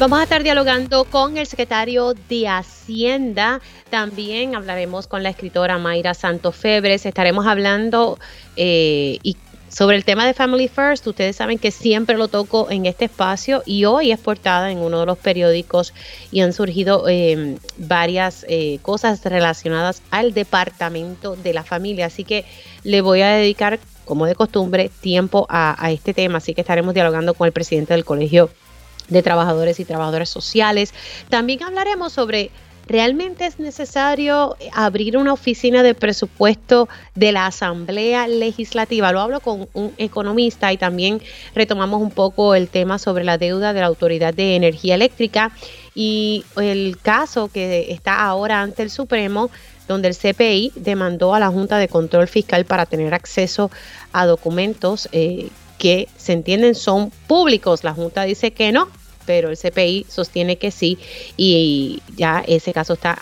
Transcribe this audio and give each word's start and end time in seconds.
Vamos 0.00 0.18
a 0.18 0.22
estar 0.22 0.42
dialogando 0.42 1.04
con 1.04 1.36
el 1.36 1.46
secretario 1.46 2.14
de 2.14 2.48
Hacienda. 2.48 3.60
También 3.90 4.54
hablaremos 4.54 5.06
con 5.06 5.22
la 5.22 5.28
escritora 5.28 5.76
Mayra 5.76 6.14
Santos 6.14 6.56
Febres. 6.56 7.04
Estaremos 7.04 7.46
hablando 7.46 8.18
eh, 8.56 9.18
y 9.22 9.36
sobre 9.68 9.98
el 9.98 10.06
tema 10.06 10.26
de 10.26 10.32
Family 10.32 10.68
First, 10.68 11.06
ustedes 11.06 11.36
saben 11.36 11.58
que 11.58 11.70
siempre 11.70 12.16
lo 12.16 12.28
toco 12.28 12.70
en 12.70 12.86
este 12.86 13.04
espacio 13.04 13.62
y 13.66 13.84
hoy 13.84 14.10
es 14.10 14.18
portada 14.18 14.72
en 14.72 14.78
uno 14.78 15.00
de 15.00 15.06
los 15.06 15.18
periódicos 15.18 15.92
y 16.32 16.40
han 16.40 16.54
surgido 16.54 17.06
eh, 17.06 17.58
varias 17.76 18.46
eh, 18.48 18.78
cosas 18.80 19.22
relacionadas 19.22 20.00
al 20.10 20.32
departamento 20.32 21.36
de 21.36 21.52
la 21.52 21.62
familia. 21.62 22.06
Así 22.06 22.24
que 22.24 22.46
le 22.84 23.02
voy 23.02 23.20
a 23.20 23.32
dedicar, 23.32 23.78
como 24.06 24.24
de 24.24 24.34
costumbre, 24.34 24.90
tiempo 25.02 25.46
a 25.50 25.90
este 25.92 26.14
tema. 26.14 26.38
Así 26.38 26.54
que 26.54 26.62
estaremos 26.62 26.94
dialogando 26.94 27.34
con 27.34 27.46
el 27.46 27.52
presidente 27.52 27.92
del 27.92 28.06
Colegio 28.06 28.48
de 29.10 29.22
trabajadores 29.22 29.78
y 29.80 29.84
trabajadoras 29.84 30.30
sociales. 30.30 30.94
También 31.28 31.62
hablaremos 31.62 32.12
sobre 32.12 32.50
¿Realmente 32.90 33.46
es 33.46 33.60
necesario 33.60 34.56
abrir 34.72 35.16
una 35.16 35.32
oficina 35.32 35.84
de 35.84 35.94
presupuesto 35.94 36.88
de 37.14 37.30
la 37.30 37.46
Asamblea 37.46 38.26
Legislativa? 38.26 39.12
Lo 39.12 39.20
hablo 39.20 39.38
con 39.38 39.68
un 39.74 39.92
economista 39.96 40.72
y 40.72 40.76
también 40.76 41.22
retomamos 41.54 42.02
un 42.02 42.10
poco 42.10 42.56
el 42.56 42.66
tema 42.66 42.98
sobre 42.98 43.22
la 43.22 43.38
deuda 43.38 43.72
de 43.72 43.80
la 43.80 43.86
Autoridad 43.86 44.34
de 44.34 44.56
Energía 44.56 44.96
Eléctrica 44.96 45.52
y 45.94 46.44
el 46.56 46.98
caso 47.00 47.46
que 47.46 47.92
está 47.92 48.24
ahora 48.24 48.60
ante 48.60 48.82
el 48.82 48.90
Supremo 48.90 49.52
donde 49.86 50.08
el 50.08 50.16
CPI 50.16 50.72
demandó 50.74 51.32
a 51.32 51.38
la 51.38 51.48
Junta 51.48 51.78
de 51.78 51.86
Control 51.86 52.26
Fiscal 52.26 52.64
para 52.64 52.86
tener 52.86 53.14
acceso 53.14 53.70
a 54.12 54.26
documentos 54.26 55.08
eh, 55.12 55.48
que 55.78 56.08
se 56.16 56.32
entienden 56.32 56.74
son 56.74 57.10
públicos. 57.28 57.84
La 57.84 57.94
Junta 57.94 58.24
dice 58.24 58.50
que 58.50 58.72
no, 58.72 58.88
pero 59.30 59.48
el 59.48 59.56
CPI 59.56 60.06
sostiene 60.08 60.56
que 60.56 60.72
sí 60.72 60.98
y 61.36 62.02
ya 62.16 62.42
ese 62.48 62.72
caso 62.72 62.94
está 62.94 63.16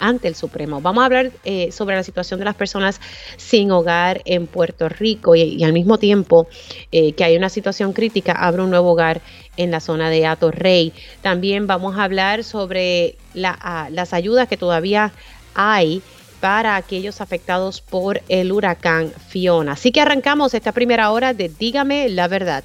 ante 0.00 0.26
el 0.26 0.34
Supremo. 0.34 0.80
Vamos 0.80 1.02
a 1.02 1.04
hablar 1.04 1.30
eh, 1.44 1.70
sobre 1.70 1.94
la 1.94 2.02
situación 2.02 2.40
de 2.40 2.46
las 2.46 2.56
personas 2.56 3.00
sin 3.36 3.70
hogar 3.70 4.22
en 4.24 4.48
Puerto 4.48 4.88
Rico 4.88 5.36
y, 5.36 5.62
al 5.62 5.72
mismo 5.72 5.98
tiempo 5.98 6.48
eh, 6.90 7.12
que 7.12 7.22
hay 7.22 7.36
una 7.36 7.48
situación 7.48 7.92
crítica, 7.92 8.32
abre 8.32 8.62
un 8.62 8.70
nuevo 8.70 8.90
hogar 8.90 9.20
en 9.56 9.70
la 9.70 9.78
zona 9.78 10.10
de 10.10 10.26
Ato 10.26 10.50
Rey. 10.50 10.92
También 11.20 11.68
vamos 11.68 11.96
a 11.96 12.02
hablar 12.02 12.42
sobre 12.42 13.14
las 13.32 14.12
ayudas 14.12 14.48
que 14.48 14.56
todavía 14.56 15.12
hay 15.54 16.02
para 16.40 16.74
aquellos 16.74 17.20
afectados 17.20 17.80
por 17.80 18.20
el 18.28 18.50
huracán 18.50 19.12
Fiona. 19.28 19.74
Así 19.74 19.92
que 19.92 20.00
arrancamos 20.00 20.54
esta 20.54 20.72
primera 20.72 21.12
hora 21.12 21.34
de 21.34 21.48
Dígame 21.48 22.08
la 22.08 22.26
verdad. 22.26 22.64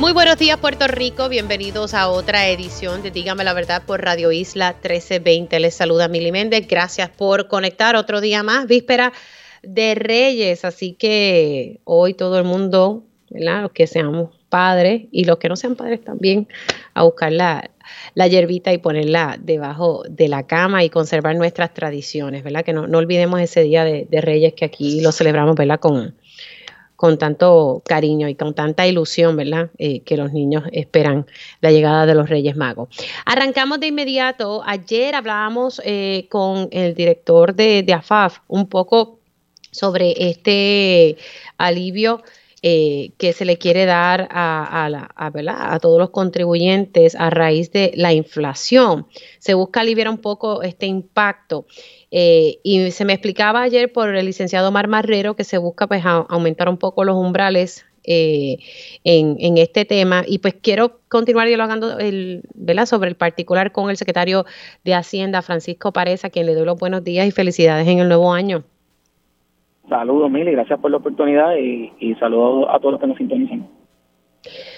Muy 0.00 0.14
buenos 0.14 0.38
días 0.38 0.56
Puerto 0.56 0.86
Rico, 0.86 1.28
bienvenidos 1.28 1.92
a 1.92 2.08
otra 2.08 2.48
edición 2.48 3.02
de 3.02 3.10
Dígame 3.10 3.44
la 3.44 3.52
Verdad 3.52 3.82
por 3.84 4.02
Radio 4.02 4.32
Isla 4.32 4.72
1320. 4.72 5.60
Les 5.60 5.74
saluda 5.74 6.08
Mili 6.08 6.32
Méndez, 6.32 6.66
gracias 6.66 7.10
por 7.10 7.48
conectar 7.48 7.96
otro 7.96 8.22
día 8.22 8.42
más, 8.42 8.66
víspera 8.66 9.12
de 9.62 9.94
Reyes, 9.94 10.64
así 10.64 10.94
que 10.94 11.80
hoy 11.84 12.14
todo 12.14 12.38
el 12.38 12.44
mundo, 12.44 13.04
¿verdad? 13.28 13.60
los 13.60 13.72
que 13.72 13.86
seamos 13.86 14.30
padres 14.48 15.02
y 15.12 15.26
los 15.26 15.36
que 15.36 15.50
no 15.50 15.56
sean 15.56 15.76
padres 15.76 16.02
también, 16.02 16.48
a 16.94 17.02
buscar 17.02 17.30
la, 17.30 17.70
la 18.14 18.26
hierbita 18.26 18.72
y 18.72 18.78
ponerla 18.78 19.36
debajo 19.38 20.04
de 20.08 20.28
la 20.28 20.46
cama 20.46 20.82
y 20.82 20.88
conservar 20.88 21.36
nuestras 21.36 21.74
tradiciones, 21.74 22.42
¿verdad? 22.42 22.64
Que 22.64 22.72
no, 22.72 22.86
no 22.86 22.96
olvidemos 22.96 23.38
ese 23.38 23.64
día 23.64 23.84
de, 23.84 24.06
de 24.08 24.20
Reyes 24.22 24.54
que 24.54 24.64
aquí 24.64 25.02
lo 25.02 25.12
celebramos, 25.12 25.56
¿verdad? 25.56 25.78
Con, 25.78 26.14
con 27.00 27.16
tanto 27.16 27.82
cariño 27.86 28.28
y 28.28 28.34
con 28.34 28.54
tanta 28.54 28.86
ilusión, 28.86 29.34
¿verdad? 29.34 29.70
Eh, 29.78 30.00
que 30.00 30.18
los 30.18 30.34
niños 30.34 30.64
esperan 30.70 31.24
la 31.62 31.70
llegada 31.70 32.04
de 32.04 32.14
los 32.14 32.28
Reyes 32.28 32.56
Magos. 32.56 32.90
Arrancamos 33.24 33.80
de 33.80 33.86
inmediato. 33.86 34.62
Ayer 34.66 35.14
hablábamos 35.14 35.80
eh, 35.86 36.26
con 36.28 36.68
el 36.72 36.94
director 36.94 37.54
de, 37.54 37.90
AFAF 37.90 38.40
un 38.48 38.68
poco 38.68 39.18
sobre 39.70 40.12
este 40.28 41.16
alivio 41.56 42.22
eh, 42.60 43.12
que 43.16 43.32
se 43.32 43.46
le 43.46 43.56
quiere 43.56 43.86
dar 43.86 44.28
a, 44.30 44.84
a, 44.84 45.74
a, 45.74 45.78
todos 45.78 45.98
los 45.98 46.10
contribuyentes 46.10 47.14
a 47.14 47.30
raíz 47.30 47.72
de 47.72 47.92
la 47.94 48.12
inflación. 48.12 49.06
Se 49.38 49.54
busca 49.54 49.80
aliviar 49.80 50.10
un 50.10 50.18
poco 50.18 50.60
este 50.60 50.84
impacto. 50.84 51.64
Eh, 52.10 52.58
y 52.62 52.90
se 52.90 53.04
me 53.04 53.12
explicaba 53.12 53.62
ayer 53.62 53.92
por 53.92 54.14
el 54.14 54.26
licenciado 54.26 54.72
Mar 54.72 54.88
Marrero 54.88 55.36
que 55.36 55.44
se 55.44 55.58
busca 55.58 55.86
pues 55.86 56.04
aumentar 56.04 56.68
un 56.68 56.76
poco 56.76 57.04
los 57.04 57.14
umbrales 57.16 57.86
eh, 58.02 58.58
en, 59.04 59.58
este 59.58 59.84
tema 59.84 60.22
y 60.26 60.38
pues 60.38 60.54
quiero 60.54 61.00
continuar 61.08 61.46
dialogando 61.46 61.98
el, 61.98 62.42
sobre 62.86 63.10
el 63.10 63.14
particular 63.14 63.72
con 63.72 63.90
el 63.90 63.96
secretario 63.96 64.44
de 64.84 64.94
Hacienda 64.94 65.42
Francisco 65.42 65.92
Párez 65.92 66.24
a 66.24 66.30
quien 66.30 66.46
le 66.46 66.54
doy 66.54 66.64
los 66.64 66.78
buenos 66.78 67.04
días 67.04 67.26
y 67.26 67.30
felicidades 67.30 67.86
en 67.86 67.98
el 67.98 68.08
nuevo 68.08 68.32
año. 68.32 68.64
Saludos 69.88 70.30
Mili, 70.30 70.52
gracias 70.52 70.80
por 70.80 70.90
la 70.90 70.96
oportunidad 70.96 71.56
y, 71.56 71.92
y 72.00 72.14
saludos 72.14 72.66
a 72.70 72.78
todos 72.78 72.92
los 72.92 73.00
que 73.00 73.06
nos 73.06 73.18
sintonizan. 73.18 73.79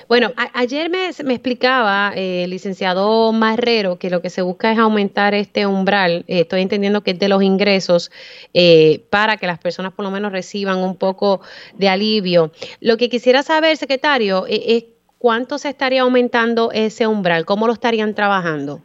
Bueno, 0.08 0.30
ayer 0.54 0.90
me, 0.90 1.08
explicaba 1.08 2.12
eh, 2.14 2.44
el 2.44 2.50
licenciado 2.50 3.32
Marrero 3.32 3.98
que 3.98 4.10
lo 4.10 4.20
que 4.20 4.30
se 4.30 4.42
busca 4.42 4.72
es 4.72 4.78
aumentar 4.78 5.34
este 5.34 5.66
umbral, 5.66 6.24
eh, 6.26 6.40
estoy 6.40 6.62
entendiendo 6.62 7.02
que 7.02 7.12
es 7.12 7.18
de 7.18 7.28
los 7.28 7.42
ingresos, 7.42 8.10
eh, 8.52 9.04
para 9.10 9.36
que 9.36 9.46
las 9.46 9.58
personas 9.58 9.92
por 9.92 10.04
lo 10.04 10.10
menos 10.10 10.32
reciban 10.32 10.78
un 10.78 10.96
poco 10.96 11.40
de 11.74 11.88
alivio. 11.88 12.50
Lo 12.80 12.96
que 12.96 13.08
quisiera 13.08 13.42
saber, 13.42 13.76
secretario, 13.76 14.44
es 14.48 14.84
cuánto 15.18 15.58
se 15.58 15.68
estaría 15.68 16.02
aumentando 16.02 16.70
ese 16.72 17.06
umbral, 17.06 17.44
cómo 17.44 17.66
lo 17.66 17.72
estarían 17.72 18.14
trabajando. 18.14 18.80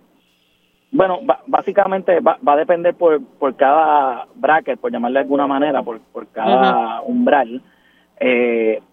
Bueno, 0.92 1.20
básicamente 1.48 2.22
va, 2.22 2.38
a 2.46 2.56
depender 2.56 2.96
por, 2.96 3.22
por 3.22 3.56
cada 3.56 4.28
bracket, 4.36 4.80
por 4.80 4.92
llamarle 4.92 5.20
de 5.20 5.24
alguna 5.24 5.46
manera, 5.46 5.84
por, 5.84 6.00
por 6.00 6.28
cada 6.28 7.02
umbral, 7.02 7.62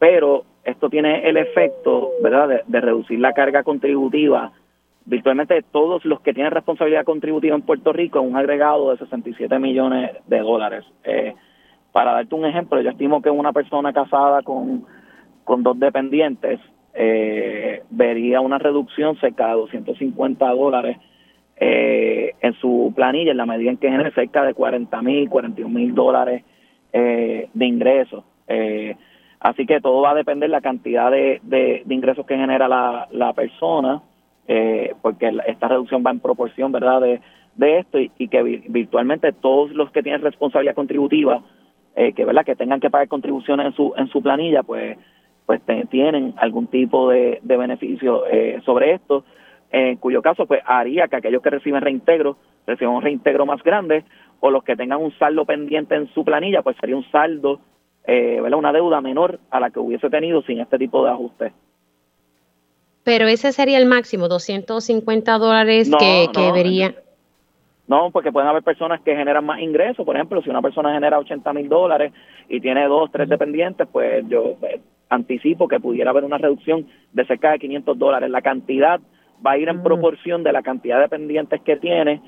pero 0.00 0.44
esto 0.64 0.88
tiene 0.88 1.28
el 1.28 1.36
efecto, 1.36 2.12
¿verdad?, 2.22 2.62
de, 2.66 2.80
reducir 2.80 3.20
la 3.20 3.32
carga 3.32 3.62
contributiva 3.62 4.52
virtualmente 5.06 5.62
todos 5.70 6.04
los 6.06 6.20
que 6.22 6.32
tienen 6.32 6.50
responsabilidad 6.50 7.04
contributiva 7.04 7.54
en 7.54 7.60
Puerto 7.60 7.92
Rico 7.92 8.22
un 8.22 8.36
agregado 8.36 8.90
de 8.90 8.98
67 8.98 9.58
millones 9.58 10.12
de 10.26 10.38
dólares. 10.38 10.84
Eh, 11.04 11.34
para 11.92 12.12
darte 12.12 12.34
un 12.34 12.46
ejemplo, 12.46 12.80
yo 12.80 12.90
estimo 12.90 13.20
que 13.20 13.28
una 13.28 13.52
persona 13.52 13.92
casada 13.92 14.42
con, 14.42 14.86
con 15.44 15.62
dos 15.62 15.78
dependientes 15.78 16.58
eh, 16.94 17.82
vería 17.90 18.40
una 18.40 18.58
reducción 18.58 19.16
cerca 19.20 19.48
de 19.48 19.54
250 19.54 20.48
dólares 20.50 20.96
eh, 21.56 22.32
en 22.40 22.54
su 22.54 22.92
planilla 22.96 23.32
en 23.32 23.36
la 23.36 23.46
medida 23.46 23.70
en 23.70 23.76
que 23.76 23.90
genere 23.90 24.10
cerca 24.12 24.42
de 24.42 24.54
40 24.54 25.02
mil, 25.02 25.28
41 25.28 25.68
mil 25.68 25.94
dólares 25.94 26.44
de 26.92 27.66
ingresos. 27.66 28.24
Eh, 28.46 28.96
Así 29.44 29.66
que 29.66 29.78
todo 29.82 30.00
va 30.00 30.12
a 30.12 30.14
depender 30.14 30.48
de 30.48 30.52
la 30.56 30.62
cantidad 30.62 31.10
de, 31.10 31.38
de, 31.42 31.84
ingresos 31.90 32.24
que 32.24 32.34
genera 32.34 32.66
la, 32.66 33.08
la 33.10 33.34
persona, 33.34 34.00
eh, 34.48 34.94
porque 35.02 35.30
esta 35.46 35.68
reducción 35.68 36.02
va 36.04 36.12
en 36.12 36.20
proporción, 36.20 36.72
¿verdad?, 36.72 37.02
de, 37.02 37.20
de 37.54 37.78
esto 37.80 37.98
y, 37.98 38.28
que 38.28 38.42
virtualmente 38.42 39.34
todos 39.34 39.70
los 39.72 39.90
que 39.90 40.02
tienen 40.02 40.22
responsabilidad 40.22 40.74
contributiva, 40.74 41.42
eh, 41.94 42.14
que, 42.14 42.24
¿verdad?, 42.24 42.46
que 42.46 42.56
tengan 42.56 42.80
que 42.80 42.88
pagar 42.88 43.06
contribuciones 43.08 43.66
en 43.66 43.72
su, 43.74 43.92
en 43.98 44.08
su 44.08 44.22
planilla, 44.22 44.62
pues 44.62 44.96
pues 45.44 45.60
tienen 45.90 46.32
algún 46.38 46.68
tipo 46.68 47.10
de, 47.10 47.38
de 47.42 47.56
beneficio 47.58 48.24
eh, 48.26 48.62
sobre 48.64 48.94
esto, 48.94 49.26
en 49.70 49.98
cuyo 49.98 50.22
caso 50.22 50.46
pues 50.46 50.62
haría 50.64 51.06
que 51.08 51.16
aquellos 51.16 51.42
que 51.42 51.50
reciben 51.50 51.82
reintegro 51.82 52.38
reciban 52.66 52.94
un 52.94 53.02
reintegro 53.02 53.44
más 53.44 53.62
grande 53.62 54.04
o 54.40 54.50
los 54.50 54.64
que 54.64 54.74
tengan 54.74 55.02
un 55.02 55.12
saldo 55.18 55.44
pendiente 55.44 55.96
en 55.96 56.06
su 56.14 56.24
planilla 56.24 56.62
pues 56.62 56.78
sería 56.80 56.96
un 56.96 57.04
saldo 57.10 57.60
eh, 58.06 58.40
una 58.40 58.72
deuda 58.72 59.00
menor 59.00 59.40
a 59.50 59.60
la 59.60 59.70
que 59.70 59.80
hubiese 59.80 60.10
tenido 60.10 60.42
sin 60.42 60.60
este 60.60 60.78
tipo 60.78 61.04
de 61.04 61.10
ajustes. 61.10 61.52
Pero 63.02 63.26
ese 63.26 63.52
sería 63.52 63.78
el 63.78 63.86
máximo, 63.86 64.28
250 64.28 65.38
dólares 65.38 65.90
que, 65.98 66.26
que 66.32 66.52
vería. 66.52 66.94
No, 67.86 68.10
porque 68.10 68.32
pueden 68.32 68.48
haber 68.48 68.62
personas 68.62 69.02
que 69.02 69.14
generan 69.14 69.44
más 69.44 69.60
ingresos. 69.60 70.06
Por 70.06 70.16
ejemplo, 70.16 70.40
si 70.42 70.48
una 70.48 70.62
persona 70.62 70.94
genera 70.94 71.18
80 71.18 71.52
mil 71.52 71.68
dólares 71.68 72.12
y 72.48 72.60
tiene 72.60 72.86
dos, 72.86 73.10
tres 73.12 73.28
dependientes, 73.28 73.86
pues 73.92 74.24
yo 74.28 74.56
eh, 74.62 74.80
anticipo 75.10 75.68
que 75.68 75.80
pudiera 75.80 76.10
haber 76.10 76.24
una 76.24 76.38
reducción 76.38 76.86
de 77.12 77.26
cerca 77.26 77.52
de 77.52 77.58
500 77.58 77.98
dólares. 77.98 78.30
La 78.30 78.40
cantidad 78.40 79.00
va 79.46 79.52
a 79.52 79.58
ir 79.58 79.68
en 79.68 79.82
proporción 79.82 80.42
de 80.42 80.52
la 80.52 80.62
cantidad 80.62 80.98
de 80.98 81.08
pendientes 81.08 81.60
que 81.60 81.76
tiene 81.76 82.22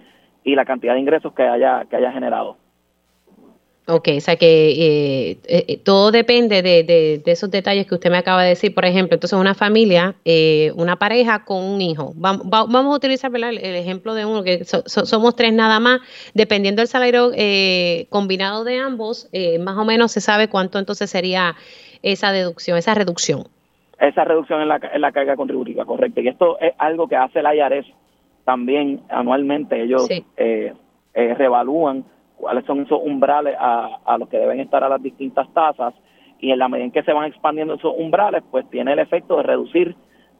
y 0.44 0.54
la 0.54 0.66
cantidad 0.66 0.92
de 0.92 1.00
ingresos 1.00 1.32
que 1.32 1.42
haya, 1.42 1.86
que 1.88 1.96
haya 1.96 2.12
generado. 2.12 2.58
Ok, 3.88 4.08
o 4.16 4.20
sea 4.20 4.34
que 4.34 4.70
eh, 4.72 5.38
eh, 5.46 5.78
todo 5.84 6.10
depende 6.10 6.60
de, 6.60 6.82
de, 6.82 7.22
esos 7.30 7.52
detalles 7.52 7.86
que 7.86 7.94
usted 7.94 8.10
me 8.10 8.18
acaba 8.18 8.42
de 8.42 8.48
decir. 8.48 8.74
Por 8.74 8.84
ejemplo, 8.84 9.14
entonces 9.14 9.38
una 9.38 9.54
familia, 9.54 10.16
eh, 10.24 10.72
una 10.74 10.96
pareja 10.96 11.44
con 11.44 11.62
un 11.62 11.80
hijo. 11.80 12.12
vamos 12.16 12.74
a 12.74 12.96
utilizar 12.96 13.30
El, 13.32 13.58
ejemplo 13.58 14.14
de 14.14 14.26
uno, 14.26 14.42
que 14.42 14.64
somos 14.64 15.36
tres 15.36 15.52
nada 15.52 15.78
más. 15.78 16.00
Dependiendo 16.34 16.80
del 16.80 16.88
salario 16.88 17.30
combinado 18.08 18.64
de 18.64 18.78
ambos, 18.80 19.30
más 19.60 19.76
o 19.76 19.84
menos 19.84 20.10
se 20.10 20.20
sabe 20.20 20.48
cuánto 20.48 20.80
entonces 20.80 21.08
sería 21.08 21.54
esa 22.02 22.32
deducción, 22.32 22.78
esa 22.78 22.92
reducción. 22.92 23.44
Esa 24.00 24.24
reducción 24.24 24.62
en 24.62 24.68
la, 24.68 24.80
en 24.92 25.00
la 25.00 25.12
carga 25.12 25.36
contributiva, 25.36 25.84
correcto. 25.84 26.20
Y 26.20 26.26
esto 26.26 26.58
es 26.58 26.72
algo 26.78 27.06
que 27.06 27.14
hace 27.14 27.40
la 27.40 27.54
IARES 27.54 27.86
también 28.44 29.02
anualmente. 29.10 29.80
Ellos 29.80 30.08
revalúan 31.14 32.04
cuáles 32.36 32.64
son 32.64 32.80
esos 32.80 33.00
umbrales 33.02 33.56
a, 33.58 33.98
a 34.04 34.18
los 34.18 34.28
que 34.28 34.38
deben 34.38 34.60
estar 34.60 34.84
a 34.84 34.88
las 34.88 35.02
distintas 35.02 35.52
tasas 35.52 35.94
y 36.38 36.50
en 36.50 36.58
la 36.58 36.68
medida 36.68 36.84
en 36.84 36.92
que 36.92 37.02
se 37.02 37.12
van 37.12 37.26
expandiendo 37.26 37.74
esos 37.74 37.94
umbrales, 37.96 38.42
pues 38.50 38.68
tiene 38.70 38.92
el 38.92 38.98
efecto 38.98 39.38
de 39.38 39.42
reducir 39.42 39.96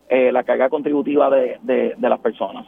eh, 0.08 0.30
la 0.30 0.44
carga 0.44 0.68
contributiva 0.68 1.30
de, 1.30 1.58
de, 1.62 2.08
las 2.08 2.20
personas. 2.20 2.66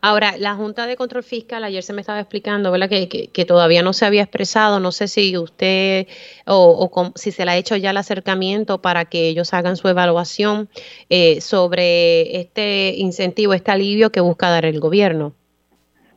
Ahora, 0.00 0.36
la 0.38 0.54
Junta 0.54 0.86
de 0.86 0.96
Control 0.96 1.24
Fiscal, 1.24 1.64
ayer 1.64 1.82
se 1.82 1.94
me 1.94 2.02
estaba 2.02 2.20
explicando, 2.20 2.70
¿verdad? 2.70 2.88
Que, 2.88 3.08
que, 3.08 3.44
todavía 3.44 3.82
no 3.82 3.92
se 3.92 4.04
había 4.04 4.22
expresado, 4.22 4.78
no 4.78 4.92
sé 4.92 5.08
si 5.08 5.36
usted 5.36 6.06
o, 6.46 6.88
o 6.92 7.12
si 7.16 7.32
se 7.32 7.44
le 7.44 7.52
ha 7.52 7.56
hecho 7.56 7.74
ya 7.76 7.90
el 7.90 7.96
acercamiento 7.96 8.82
para 8.82 9.06
que 9.06 9.28
ellos 9.28 9.54
hagan 9.54 9.76
su 9.76 9.88
evaluación 9.88 10.68
eh, 11.08 11.40
sobre 11.40 12.38
este 12.38 12.94
incentivo, 12.96 13.54
este 13.54 13.72
alivio 13.72 14.12
que 14.12 14.20
busca 14.20 14.50
dar 14.50 14.66
el 14.66 14.78
gobierno 14.78 15.32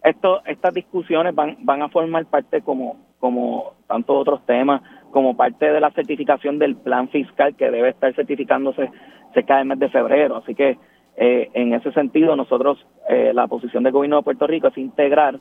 esto, 0.03 0.41
estas 0.45 0.73
discusiones 0.73 1.33
van, 1.35 1.57
van 1.61 1.81
a 1.81 1.89
formar 1.89 2.25
parte 2.25 2.61
como, 2.61 2.97
como 3.19 3.73
tantos 3.87 4.15
otros 4.15 4.45
temas, 4.45 4.81
como 5.11 5.35
parte 5.35 5.71
de 5.71 5.79
la 5.79 5.91
certificación 5.91 6.59
del 6.59 6.75
plan 6.75 7.09
fiscal 7.09 7.55
que 7.55 7.71
debe 7.71 7.89
estar 7.89 8.13
certificándose 8.13 8.91
cerca 9.33 9.57
del 9.57 9.67
mes 9.67 9.79
de 9.79 9.89
febrero. 9.89 10.37
Así 10.37 10.55
que 10.55 10.77
eh, 11.15 11.49
en 11.53 11.73
ese 11.73 11.91
sentido 11.93 12.35
nosotros, 12.35 12.85
eh, 13.09 13.31
la 13.33 13.47
posición 13.47 13.83
del 13.83 13.93
gobierno 13.93 14.17
de 14.17 14.23
Puerto 14.23 14.45
Rico 14.47 14.67
es 14.67 14.77
integrar 14.77 15.39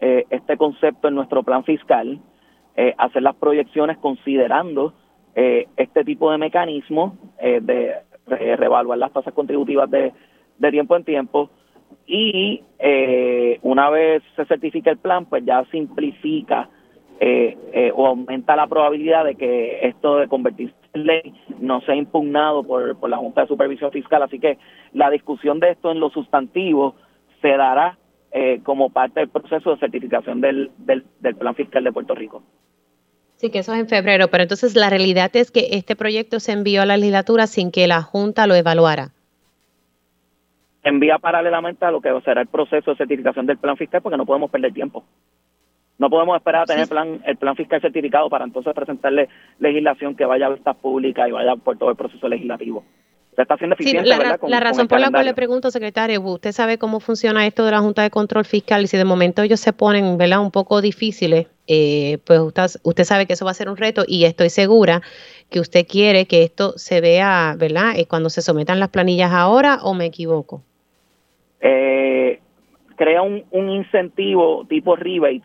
eh, 0.00 0.24
este 0.30 0.56
concepto 0.56 1.08
en 1.08 1.14
nuestro 1.14 1.42
plan 1.42 1.64
fiscal, 1.64 2.18
hacer 2.96 3.22
las 3.22 3.34
proyecciones 3.34 3.98
considerando 3.98 4.94
este 5.34 6.02
tipo 6.02 6.32
de 6.32 6.38
mecanismo 6.38 7.18
de 7.38 7.94
reevaluar 8.26 8.96
las 8.96 9.12
tasas 9.12 9.34
contributivas 9.34 9.90
de 9.90 10.12
tiempo 10.70 10.96
en 10.96 11.04
tiempo, 11.04 11.50
y 12.06 12.62
eh, 12.78 13.58
una 13.62 13.88
vez 13.88 14.22
se 14.34 14.44
certifica 14.46 14.90
el 14.90 14.98
plan, 14.98 15.26
pues 15.26 15.44
ya 15.44 15.64
simplifica 15.70 16.68
eh, 17.20 17.56
eh, 17.72 17.92
o 17.94 18.06
aumenta 18.06 18.56
la 18.56 18.66
probabilidad 18.66 19.24
de 19.24 19.36
que 19.36 19.86
esto 19.86 20.16
de 20.16 20.26
convertirse 20.26 20.74
en 20.94 21.06
ley 21.06 21.34
no 21.60 21.80
sea 21.82 21.94
impugnado 21.94 22.64
por, 22.64 22.98
por 22.98 23.10
la 23.10 23.18
Junta 23.18 23.42
de 23.42 23.46
Supervisión 23.46 23.92
Fiscal. 23.92 24.22
Así 24.22 24.40
que 24.40 24.58
la 24.92 25.08
discusión 25.10 25.60
de 25.60 25.70
esto 25.70 25.92
en 25.92 26.00
lo 26.00 26.10
sustantivo 26.10 26.96
se 27.40 27.56
dará 27.56 27.96
como 28.62 28.90
parte 28.90 29.18
del 29.18 29.28
proceso 29.28 29.72
de 29.72 29.78
certificación 29.78 30.40
del, 30.40 30.70
del, 30.78 31.04
del 31.18 31.34
plan 31.34 31.52
fiscal 31.56 31.82
de 31.82 31.90
Puerto 31.90 32.14
Rico. 32.14 32.44
Sí, 33.34 33.50
que 33.50 33.58
eso 33.58 33.74
es 33.74 33.80
en 33.80 33.88
febrero, 33.88 34.28
pero 34.28 34.44
entonces 34.44 34.76
la 34.76 34.88
realidad 34.88 35.34
es 35.34 35.50
que 35.50 35.66
este 35.72 35.96
proyecto 35.96 36.38
se 36.38 36.52
envió 36.52 36.82
a 36.82 36.86
la 36.86 36.96
legislatura 36.96 37.48
sin 37.48 37.72
que 37.72 37.88
la 37.88 38.02
Junta 38.02 38.46
lo 38.46 38.54
evaluara 38.54 39.10
envía 40.82 41.18
paralelamente 41.18 41.84
a 41.84 41.90
lo 41.90 42.00
que 42.00 42.08
será 42.24 42.40
el 42.40 42.46
proceso 42.46 42.90
de 42.90 42.96
certificación 42.96 43.46
del 43.46 43.58
plan 43.58 43.76
fiscal 43.76 44.00
porque 44.02 44.16
no 44.16 44.26
podemos 44.26 44.50
perder 44.50 44.72
tiempo. 44.72 45.04
No 45.98 46.08
podemos 46.08 46.36
esperar 46.36 46.62
a 46.62 46.66
tener 46.66 46.84
el 46.84 46.88
plan, 46.88 47.20
el 47.26 47.36
plan 47.36 47.56
fiscal 47.56 47.80
certificado 47.80 48.30
para 48.30 48.46
entonces 48.46 48.72
presentarle 48.72 49.28
legislación 49.58 50.16
que 50.16 50.24
vaya 50.24 50.46
a 50.46 50.50
vistas 50.50 50.76
públicas 50.76 51.28
y 51.28 51.32
vaya 51.32 51.56
por 51.56 51.76
todo 51.76 51.90
el 51.90 51.96
proceso 51.96 52.26
legislativo. 52.26 52.84
Se 53.36 53.42
está 53.42 53.54
haciendo 53.54 53.74
eficiente, 53.74 54.08
la, 54.08 54.38
la 54.42 54.60
razón 54.60 54.88
por 54.88 54.98
la 54.98 55.10
cual 55.10 55.24
le 55.26 55.34
pregunto, 55.34 55.70
secretario, 55.70 56.20
usted 56.20 56.52
sabe 56.52 56.78
cómo 56.78 57.00
funciona 57.00 57.46
esto 57.46 57.64
de 57.64 57.70
la 57.70 57.80
Junta 57.80 58.02
de 58.02 58.10
Control 58.10 58.44
Fiscal 58.44 58.82
y 58.82 58.86
si 58.86 58.96
de 58.96 59.04
momento 59.04 59.42
ellos 59.42 59.60
se 59.60 59.72
ponen 59.72 60.16
¿verdad? 60.16 60.40
un 60.40 60.50
poco 60.50 60.80
difíciles, 60.80 61.46
eh, 61.66 62.18
pues 62.24 62.40
usted, 62.40 62.80
usted 62.82 63.04
sabe 63.04 63.26
que 63.26 63.34
eso 63.34 63.44
va 63.44 63.52
a 63.52 63.54
ser 63.54 63.68
un 63.68 63.76
reto 63.76 64.04
y 64.08 64.24
estoy 64.24 64.50
segura 64.50 65.02
que 65.48 65.60
usted 65.60 65.86
quiere 65.86 66.26
que 66.26 66.42
esto 66.42 66.72
se 66.76 67.00
vea, 67.00 67.54
¿verdad? 67.58 67.92
Eh, 67.96 68.06
cuando 68.06 68.30
se 68.30 68.42
sometan 68.42 68.80
las 68.80 68.88
planillas 68.88 69.32
ahora 69.32 69.78
o 69.82 69.94
me 69.94 70.06
equivoco 70.06 70.64
eh, 71.60 72.40
crea 72.96 73.22
un, 73.22 73.44
un 73.50 73.70
incentivo 73.70 74.66
tipo 74.68 74.96
rebate 74.96 75.42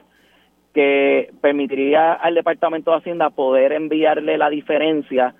que 0.73 1.31
permitiría 1.41 2.13
al 2.13 2.35
Departamento 2.35 2.91
de 2.91 2.97
Hacienda 2.97 3.29
poder 3.29 3.71
enviarle 3.71 4.37
la 4.37 4.49
diferencia 4.49 5.33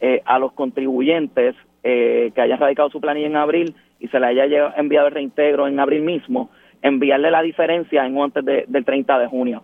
eh, 0.00 0.22
a 0.24 0.38
los 0.38 0.52
contribuyentes 0.52 1.54
eh, 1.82 2.32
que 2.34 2.40
hayan 2.40 2.58
radicado 2.58 2.88
su 2.90 3.00
planilla 3.00 3.26
en 3.26 3.36
abril 3.36 3.74
y 4.00 4.08
se 4.08 4.18
le 4.18 4.26
haya 4.26 4.74
enviado 4.76 5.08
el 5.08 5.14
reintegro 5.14 5.68
en 5.68 5.78
abril 5.78 6.02
mismo, 6.02 6.50
enviarle 6.82 7.30
la 7.30 7.42
diferencia 7.42 8.06
en 8.06 8.18
antes 8.18 8.44
del 8.44 8.84
30 8.84 9.18
de 9.18 9.26
junio. 9.26 9.62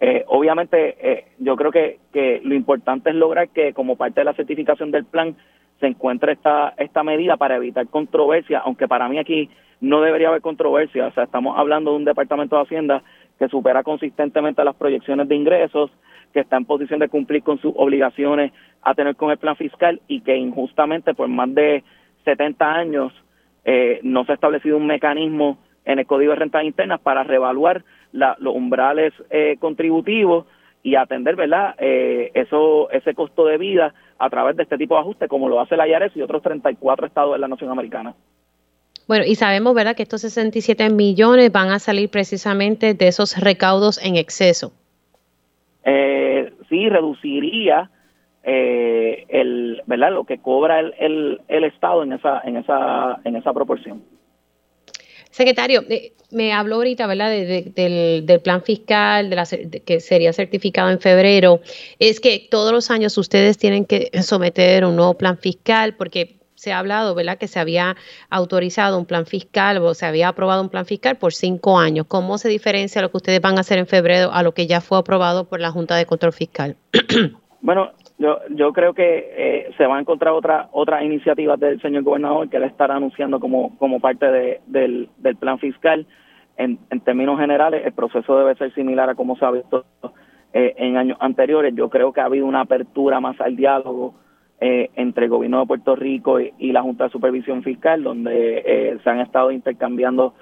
Eh, 0.00 0.24
obviamente, 0.26 0.96
eh, 1.00 1.24
yo 1.38 1.54
creo 1.56 1.70
que, 1.70 1.98
que 2.12 2.40
lo 2.42 2.54
importante 2.54 3.10
es 3.10 3.16
lograr 3.16 3.48
que 3.50 3.72
como 3.72 3.96
parte 3.96 4.20
de 4.20 4.24
la 4.24 4.34
certificación 4.34 4.90
del 4.90 5.04
plan 5.04 5.36
se 5.80 5.86
encuentre 5.86 6.32
esta, 6.32 6.74
esta 6.76 7.02
medida 7.02 7.36
para 7.36 7.56
evitar 7.56 7.86
controversia, 7.88 8.60
aunque 8.60 8.88
para 8.88 9.08
mí 9.08 9.18
aquí 9.18 9.50
no 9.80 10.00
debería 10.00 10.28
haber 10.28 10.40
controversia. 10.40 11.06
O 11.06 11.12
sea, 11.12 11.24
estamos 11.24 11.58
hablando 11.58 11.90
de 11.90 11.96
un 11.96 12.04
departamento 12.04 12.56
de 12.56 12.62
Hacienda 12.62 13.02
que 13.38 13.48
supera 13.48 13.82
consistentemente 13.82 14.64
las 14.64 14.76
proyecciones 14.76 15.28
de 15.28 15.34
ingresos, 15.34 15.90
que 16.32 16.40
está 16.40 16.56
en 16.56 16.64
posición 16.64 17.00
de 17.00 17.08
cumplir 17.08 17.42
con 17.42 17.58
sus 17.58 17.72
obligaciones 17.76 18.52
a 18.82 18.94
tener 18.94 19.16
con 19.16 19.30
el 19.30 19.38
plan 19.38 19.56
fiscal 19.56 20.00
y 20.08 20.20
que 20.20 20.36
injustamente 20.36 21.14
por 21.14 21.28
más 21.28 21.52
de 21.54 21.84
70 22.24 22.72
años 22.72 23.12
eh, 23.64 24.00
no 24.02 24.24
se 24.24 24.32
ha 24.32 24.34
establecido 24.34 24.76
un 24.76 24.86
mecanismo 24.86 25.58
en 25.84 25.98
el 25.98 26.06
Código 26.06 26.32
de 26.32 26.38
Rentas 26.38 26.64
Internas 26.64 27.00
para 27.00 27.24
reevaluar 27.24 27.84
los 28.12 28.54
umbrales 28.54 29.12
eh, 29.30 29.56
contributivos 29.58 30.46
y 30.82 30.94
atender, 30.96 31.34
¿verdad?, 31.34 31.74
eh, 31.78 32.30
eso, 32.34 32.90
ese 32.90 33.14
costo 33.14 33.46
de 33.46 33.58
vida 33.58 33.94
a 34.18 34.30
través 34.30 34.56
de 34.56 34.62
este 34.62 34.78
tipo 34.78 34.94
de 34.94 35.00
ajustes, 35.00 35.28
como 35.28 35.48
lo 35.48 35.60
hace 35.60 35.76
la 35.76 35.88
IARES 35.88 36.16
y 36.16 36.22
otros 36.22 36.42
34 36.42 37.06
estados 37.06 37.32
de 37.32 37.38
la 37.38 37.48
nación 37.48 37.70
americana. 37.70 38.14
Bueno, 39.06 39.24
y 39.26 39.34
sabemos, 39.34 39.74
¿verdad?, 39.74 39.94
que 39.96 40.02
estos 40.02 40.22
67 40.22 40.88
millones 40.90 41.52
van 41.52 41.70
a 41.70 41.78
salir 41.78 42.08
precisamente 42.08 42.94
de 42.94 43.08
esos 43.08 43.38
recaudos 43.38 44.02
en 44.02 44.16
exceso. 44.16 44.72
Eh, 45.84 46.52
sí, 46.70 46.88
reduciría 46.88 47.90
eh, 48.42 49.26
el, 49.28 49.82
¿verdad?, 49.86 50.12
lo 50.12 50.24
que 50.24 50.38
cobra 50.38 50.80
el, 50.80 51.40
el, 51.48 51.64
Estado 51.64 52.02
en 52.02 52.14
esa, 52.14 52.40
en 52.44 52.56
esa, 52.56 53.20
en 53.24 53.36
esa 53.36 53.52
proporción. 53.52 54.02
Secretario, 55.34 55.82
eh, 55.88 56.12
me 56.30 56.52
habló 56.52 56.76
ahorita, 56.76 57.08
¿verdad?, 57.08 57.28
del, 57.28 58.24
del, 58.24 58.40
plan 58.40 58.62
fiscal, 58.62 59.30
de 59.30 59.34
la, 59.34 59.44
que 59.84 59.98
sería 59.98 60.32
certificado 60.32 60.90
en 60.90 61.00
febrero. 61.00 61.60
Es 61.98 62.20
que 62.20 62.46
todos 62.48 62.70
los 62.70 62.88
años 62.92 63.18
ustedes 63.18 63.58
tienen 63.58 63.84
que 63.84 64.12
someter 64.22 64.84
un 64.84 64.94
nuevo 64.94 65.14
plan 65.14 65.36
fiscal 65.36 65.96
porque 65.96 66.36
se 66.54 66.70
ha 66.70 66.78
hablado, 66.78 67.16
¿verdad?, 67.16 67.36
que 67.36 67.48
se 67.48 67.58
había 67.58 67.96
autorizado 68.30 68.96
un 68.96 69.06
plan 69.06 69.26
fiscal 69.26 69.78
o 69.78 69.92
se 69.94 70.06
había 70.06 70.28
aprobado 70.28 70.62
un 70.62 70.68
plan 70.68 70.86
fiscal 70.86 71.16
por 71.18 71.34
cinco 71.34 71.80
años. 71.80 72.06
¿Cómo 72.06 72.38
se 72.38 72.48
diferencia 72.48 73.02
lo 73.02 73.10
que 73.10 73.16
ustedes 73.16 73.40
van 73.40 73.58
a 73.58 73.62
hacer 73.62 73.78
en 73.78 73.88
febrero 73.88 74.30
a 74.32 74.44
lo 74.44 74.54
que 74.54 74.68
ya 74.68 74.80
fue 74.80 74.98
aprobado 74.98 75.48
por 75.48 75.58
la 75.58 75.72
Junta 75.72 75.96
de 75.96 76.06
Control 76.06 76.32
Fiscal? 76.32 76.76
bueno, 77.60 77.90
yo, 78.18 78.38
yo 78.50 78.72
creo 78.72 78.94
que 78.94 79.32
eh, 79.36 79.74
se 79.76 79.86
va 79.86 79.96
a 79.96 80.00
encontrar 80.00 80.34
otra 80.34 80.68
otras 80.72 81.02
iniciativas 81.02 81.58
del 81.58 81.80
señor 81.80 82.04
gobernador 82.04 82.48
que 82.48 82.58
él 82.58 82.64
estará 82.64 82.96
anunciando 82.96 83.40
como, 83.40 83.76
como 83.78 83.98
parte 84.00 84.26
de, 84.26 84.60
del, 84.66 85.08
del 85.18 85.36
plan 85.36 85.58
fiscal. 85.58 86.06
En, 86.56 86.78
términos 87.04 87.40
generales, 87.40 87.84
el 87.84 87.92
proceso 87.92 88.38
debe 88.38 88.54
ser 88.54 88.72
similar 88.74 89.10
a 89.10 89.16
como 89.16 89.36
se 89.36 89.44
ha 89.44 89.50
visto 89.50 89.84
eh, 90.52 90.74
en 90.76 90.96
años 90.96 91.18
anteriores. 91.20 91.74
Yo 91.74 91.90
creo 91.90 92.12
que 92.12 92.20
ha 92.20 92.26
habido 92.26 92.46
una 92.46 92.60
apertura 92.60 93.18
más 93.18 93.40
al 93.40 93.56
diálogo 93.56 94.14
eh, 94.60 94.90
entre 94.94 95.24
el 95.24 95.30
gobierno 95.30 95.60
de 95.60 95.66
Puerto 95.66 95.96
Rico 95.96 96.38
y, 96.38 96.70
la 96.70 96.82
Junta 96.82 97.04
de 97.04 97.10
Supervisión 97.10 97.64
Fiscal, 97.64 98.04
donde 98.04 98.62
eh, 98.64 98.98
se 99.02 99.10
han 99.10 99.20
estado 99.20 99.50
intercambiando 99.50 100.34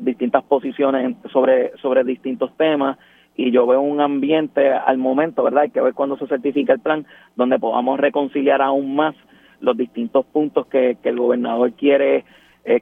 distintas 0.00 0.44
posiciones 0.44 1.16
sobre, 1.32 1.74
sobre 1.78 2.04
distintos 2.04 2.54
temas 2.58 2.98
y 3.36 3.50
yo 3.50 3.66
veo 3.66 3.80
un 3.80 4.00
ambiente 4.00 4.70
al 4.70 4.98
momento, 4.98 5.42
¿verdad? 5.42 5.64
Hay 5.64 5.70
que 5.70 5.80
ver 5.80 5.94
cuándo 5.94 6.16
se 6.16 6.26
certifica 6.26 6.72
el 6.72 6.80
plan, 6.80 7.06
donde 7.36 7.58
podamos 7.58 7.98
reconciliar 7.98 8.62
aún 8.62 8.94
más 8.94 9.14
los 9.60 9.76
distintos 9.76 10.24
puntos 10.26 10.66
que, 10.66 10.96
el 11.02 11.18
gobernador 11.18 11.72
quiere 11.72 12.24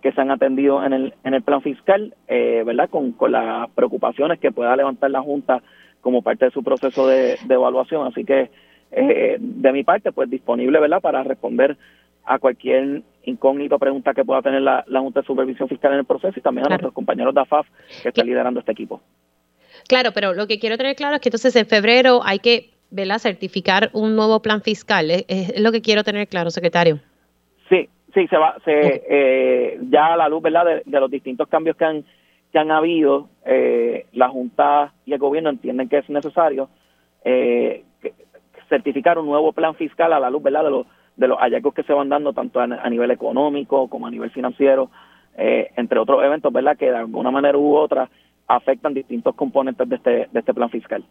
que 0.01 0.13
sean 0.13 0.31
atendidos 0.31 0.87
en 0.87 0.93
el, 0.93 1.15
en 1.25 1.35
el 1.35 1.43
plan 1.43 1.61
fiscal, 1.61 2.15
¿verdad? 2.29 2.89
Con, 2.89 3.13
con 3.13 3.33
las 3.33 3.69
preocupaciones 3.71 4.39
que 4.39 4.53
pueda 4.53 4.77
levantar 4.77 5.11
la 5.11 5.23
Junta 5.23 5.63
como 6.01 6.23
parte 6.23 6.45
de 6.45 6.51
su 6.51 6.63
proceso 6.63 7.07
de 7.09 7.37
evaluación. 7.49 8.07
Así 8.07 8.25
que 8.25 8.51
eh, 8.93 9.39
de 9.41 9.73
mi 9.73 9.85
parte, 9.85 10.13
pues 10.13 10.29
disponible, 10.29 10.79
¿verdad?, 10.79 11.01
para 11.01 11.25
responder 11.25 11.79
a 12.25 12.39
cualquier 12.39 13.03
incógnito 13.25 13.79
pregunta 13.79 14.13
que 14.13 14.25
pueda 14.25 14.43
tener 14.43 14.61
la, 14.61 14.85
Junta 14.87 15.21
de 15.21 15.27
Supervisión 15.27 15.69
Fiscal 15.69 15.93
en 15.93 16.01
el 16.01 16.05
proceso 16.05 16.39
y 16.39 16.43
también 16.43 16.67
a 16.67 16.69
nuestros 16.69 16.93
compañeros 16.93 17.35
de 17.35 17.41
AFAF 17.41 17.67
que 18.03 18.11
están 18.11 18.27
liderando 18.27 18.61
este 18.61 18.73
equipo. 18.73 19.01
Claro, 19.89 20.11
pero 20.13 20.35
lo 20.35 20.47
que 20.47 20.59
quiero 20.59 20.77
tener 20.77 20.97
claro 20.97 21.17
es 21.17 21.21
que 21.21 21.29
entonces 21.29 21.55
en 21.57 21.67
febrero 21.67 22.21
hay 22.25 22.39
que 22.39 22.71
¿verdad? 22.91 23.19
certificar 23.19 23.91
un 23.93 24.17
nuevo 24.17 24.41
plan 24.41 24.63
fiscal. 24.63 25.11
Es, 25.11 25.61
lo 25.61 25.73
que 25.73 25.83
quiero 25.83 26.05
tener 26.05 26.29
claro, 26.29 26.51
secretario. 26.51 26.99
Sí, 27.69 27.89
sí, 28.15 28.27
se 28.29 28.37
va, 28.37 28.57
se, 28.65 29.03
eh, 29.09 29.79
ya 29.91 30.15
a 30.15 30.17
la 30.17 30.29
luz 30.29 30.43
¿verdad? 30.43 30.83
De, 30.85 31.01
los 31.01 31.11
distintos 31.11 31.49
cambios 31.49 31.77
que 31.77 31.85
han, 31.85 32.05
que 32.53 32.59
han 32.59 32.71
habido, 32.71 33.29
eh, 33.45 34.07
la 34.13 34.29
Junta 34.29 34.93
y 35.07 35.13
el 35.13 35.19
gobierno 35.19 35.51
entienden 35.51 35.89
que 35.89 35.99
es 35.99 36.09
necesario 36.09 36.69
eh, 37.25 37.85
certificar 38.69 39.19
un 39.19 39.27
nuevo 39.27 39.53
plan 39.53 39.75
fiscal 39.75 40.13
a 40.13 40.21
la 40.21 40.31
luz 40.31 40.43
¿verdad? 40.43 40.65
de 40.65 40.71
los 40.71 40.87
de 41.17 41.29
los 41.29 41.39
hallazgos 41.39 41.75
que 41.75 41.83
se 41.83 41.93
van 41.93 42.09
dando 42.09 42.33
tanto 42.33 42.61
a, 42.61 42.67
nivel 42.67 43.11
económico 43.11 43.89
como 43.89 44.07
a 44.07 44.11
nivel 44.11 44.31
financiero, 44.31 44.91
eh, 45.37 45.71
entre 45.77 45.99
otros 45.99 46.23
eventos, 46.25 46.53
¿verdad? 46.53 46.77
Que 46.77 46.91
de 46.91 46.97
alguna 46.97 47.31
manera 47.31 47.59
u 47.59 47.77
otra 47.77 48.09
afectan 48.57 48.95
distintos 48.95 49.35
componentes 49.35 49.89
de 49.89 49.97
este, 49.97 50.29
de 50.31 50.41
este 50.41 50.55
plan 50.55 50.71
fiscal. 50.71 51.05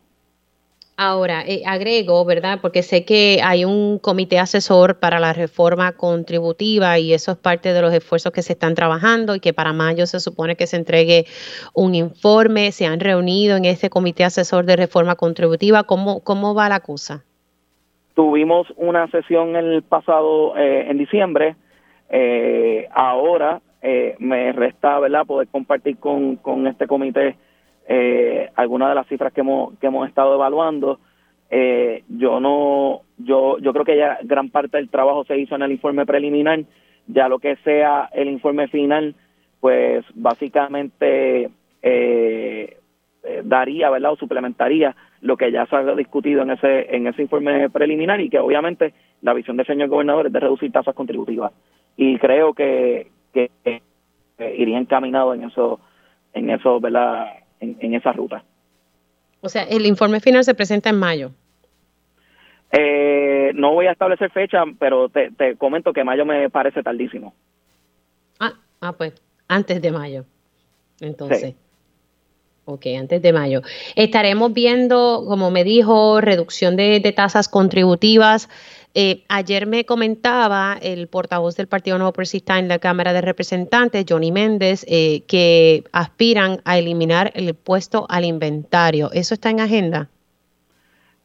Ahora, 0.98 1.42
eh, 1.48 1.64
agrego, 1.66 2.24
¿verdad? 2.26 2.60
Porque 2.62 2.84
sé 2.84 3.06
que 3.06 3.40
hay 3.44 3.66
un 3.66 3.98
comité 3.98 4.38
asesor 4.38 5.00
para 5.00 5.20
la 5.20 5.34
reforma 5.34 5.94
contributiva 5.94 7.00
y 7.00 7.14
eso 7.14 7.32
es 7.32 7.38
parte 7.38 7.74
de 7.74 7.82
los 7.82 7.92
esfuerzos 7.92 8.32
que 8.32 8.44
se 8.44 8.54
están 8.54 8.76
trabajando 8.76 9.34
y 9.34 9.40
que 9.40 9.52
para 9.52 9.74
mayo 9.74 10.06
se 10.06 10.20
supone 10.20 10.56
que 10.56 10.68
se 10.68 10.78
entregue 10.78 11.26
un 11.74 11.96
informe. 11.96 12.72
¿Se 12.72 12.86
han 12.86 13.00
reunido 13.00 13.58
en 13.58 13.66
este 13.66 13.90
comité 13.90 14.26
asesor 14.26 14.66
de 14.66 14.76
reforma 14.76 15.16
contributiva? 15.16 15.86
¿Cómo, 15.86 16.24
cómo 16.24 16.54
va 16.54 16.70
la 16.70 16.82
cosa? 16.82 17.24
Tuvimos 18.14 18.68
una 18.76 19.08
sesión 19.08 19.56
el 19.56 19.82
pasado, 19.82 20.56
eh, 20.56 20.86
en 20.88 21.00
diciembre. 21.00 21.56
Eh, 22.10 22.88
ahora 22.92 23.62
me 24.20 24.52
resta, 24.52 25.00
¿verdad?, 25.00 25.26
poder 25.26 25.48
compartir 25.48 25.98
con, 25.98 26.36
con 26.38 26.68
este 26.68 26.88
comité 26.88 27.36
eh, 27.88 28.50
algunas 28.56 28.90
de 28.90 28.96
las 28.96 29.08
cifras 29.08 29.34
que 29.34 29.42
hemos, 29.42 29.78
que 29.80 29.88
hemos 29.88 30.08
estado 30.08 30.36
evaluando. 30.36 31.00
Eh, 31.50 32.04
yo 32.08 32.40
no, 32.40 33.02
yo, 33.18 33.58
yo 33.60 33.74
creo 33.74 33.86
que 33.86 33.98
ya 33.98 34.20
gran 34.24 34.50
parte 34.50 34.78
del 34.78 34.90
trabajo 34.90 35.26
se 35.26 35.38
hizo 35.38 35.56
en 35.56 35.64
el 35.64 35.74
informe 35.74 36.06
preliminar, 36.06 36.62
ya 37.08 37.28
lo 37.28 37.40
que 37.40 37.58
sea 37.58 38.10
el 38.14 38.30
informe 38.30 38.70
final, 38.70 39.16
pues 39.60 40.06
básicamente 40.16 41.50
eh, 41.82 42.78
eh, 43.24 43.42
daría, 43.44 43.90
¿verdad? 43.90 44.14
O 44.14 44.16
suplementaría 44.16 44.96
lo 45.20 45.36
que 45.36 45.52
ya 45.52 45.66
se 45.66 45.76
ha 45.76 45.84
discutido 45.96 46.42
en 46.42 46.52
ese, 46.52 46.96
en 46.96 47.08
ese 47.08 47.24
informe 47.24 47.70
preliminar 47.70 48.22
y 48.22 48.30
que 48.30 48.40
obviamente 48.40 48.94
la 49.22 49.34
visión 49.34 49.58
del 49.58 49.66
señor 49.66 49.90
gobernador 49.90 50.28
es 50.28 50.34
de 50.34 50.40
reducir 50.40 50.72
tasas 50.72 50.96
contributivas. 50.96 51.52
Y 51.98 52.18
creo 52.18 52.54
que, 52.54 53.08
que, 53.34 53.52
que 53.64 53.82
iría 54.58 54.78
encaminado 54.78 55.34
en 55.34 55.44
eso, 55.44 55.80
en 56.34 56.50
eso, 56.50 56.80
¿verdad? 56.80 57.28
en, 57.62 57.94
esa 57.94 58.12
ruta. 58.12 58.44
O 59.42 59.50
sea, 59.50 59.64
el 59.64 59.86
informe 59.86 60.20
final 60.20 60.44
se 60.44 60.54
presenta 60.54 60.90
en 60.90 61.00
mayo. 61.00 61.32
Eh, 62.72 63.52
no 63.56 63.74
voy 63.74 63.88
a 63.88 63.92
establecer 63.92 64.32
fecha, 64.32 64.64
pero 64.80 65.10
te, 65.10 65.56
comento 65.58 65.94
que 65.94 66.04
mayo 66.04 66.26
me 66.26 66.50
parece 66.50 66.84
tardísimo. 66.84 67.34
Ah, 68.40 68.54
ah, 68.82 68.94
pues 68.94 69.14
antes 69.48 69.82
de 69.82 69.92
mayo. 69.92 70.26
Entonces. 71.00 71.56
Ok, 72.66 72.86
antes 72.98 73.22
de 73.22 73.34
mayo. 73.34 73.62
Estaremos 73.96 74.54
viendo, 74.54 75.26
como 75.28 75.52
me 75.52 75.64
dijo, 75.64 76.22
reducción 76.22 76.76
de, 76.76 77.00
de 77.00 77.12
tasas 77.12 77.50
contributivas 77.50 78.50
eh, 78.94 79.24
ayer 79.30 79.68
me 79.68 79.86
comentaba 79.86 80.78
el 80.82 81.08
portavoz 81.08 81.56
del 81.56 81.68
Partido 81.68 81.98
Nuevo 81.98 82.12
Progresista 82.12 82.60
en 82.60 82.68
la 82.68 82.80
Cámara 82.80 83.14
de 83.14 83.22
Representantes, 83.22 84.06
Johnny 84.08 84.32
Méndez, 84.32 84.86
eh, 84.90 85.24
que 85.28 85.84
aspiran 85.94 86.58
a 86.66 86.78
eliminar 86.78 87.32
el 87.34 87.50
impuesto 87.50 88.06
al 88.10 88.26
inventario. 88.26 89.10
¿Eso 89.14 89.34
está 89.34 89.50
en 89.50 89.62
agenda? 89.62 90.10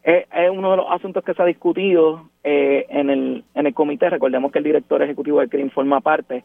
Es, 0.05 0.27
uno 0.53 0.71
de 0.71 0.77
los 0.77 0.87
asuntos 0.89 1.25
que 1.25 1.35
se 1.35 1.43
ha 1.43 1.47
discutido 1.47 2.31
eh, 2.45 2.87
en, 2.89 3.11
el, 3.11 3.45
en 3.55 3.67
el 3.67 3.75
comité. 3.75 4.09
Recordemos 4.11 4.53
que 4.53 4.59
el 4.59 4.65
director 4.65 5.03
ejecutivo 5.03 5.41
del 5.41 5.49
CRIM 5.49 5.71
forma 5.71 6.01
parte. 6.01 6.45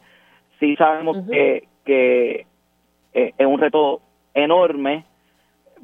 Sí 0.58 0.74
sabemos 0.74 1.18
que, 1.30 1.68
que 1.84 2.46
es 3.12 3.46
un 3.46 3.60
reto 3.60 4.00
enorme, 4.34 5.04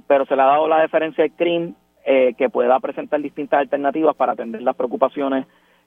pero 0.09 0.27
se 0.27 0.35
le 0.35 0.43
ha 0.43 0.47
dado 0.47 0.67
la 0.67 0.81
deferencia 0.81 1.23
al 1.23 1.31
CRIM 1.33 1.75
eh, 2.11 2.33
que 2.39 2.49
pueda 2.49 2.81
presentar 2.81 3.21
distintas 3.21 3.61
alternativas 3.61 4.17
para 4.17 4.33
atender 4.33 4.63
las 4.63 4.75
preocupaciones 4.75 5.45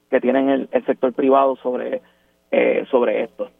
que 0.08 0.20
tienen 0.20 0.68
el, 0.70 0.84
sector 0.86 1.12
privado 1.12 1.56
sobre, 1.56 2.00
eh, 2.52 2.86
sobre 2.92 3.24
esto. 3.24 3.50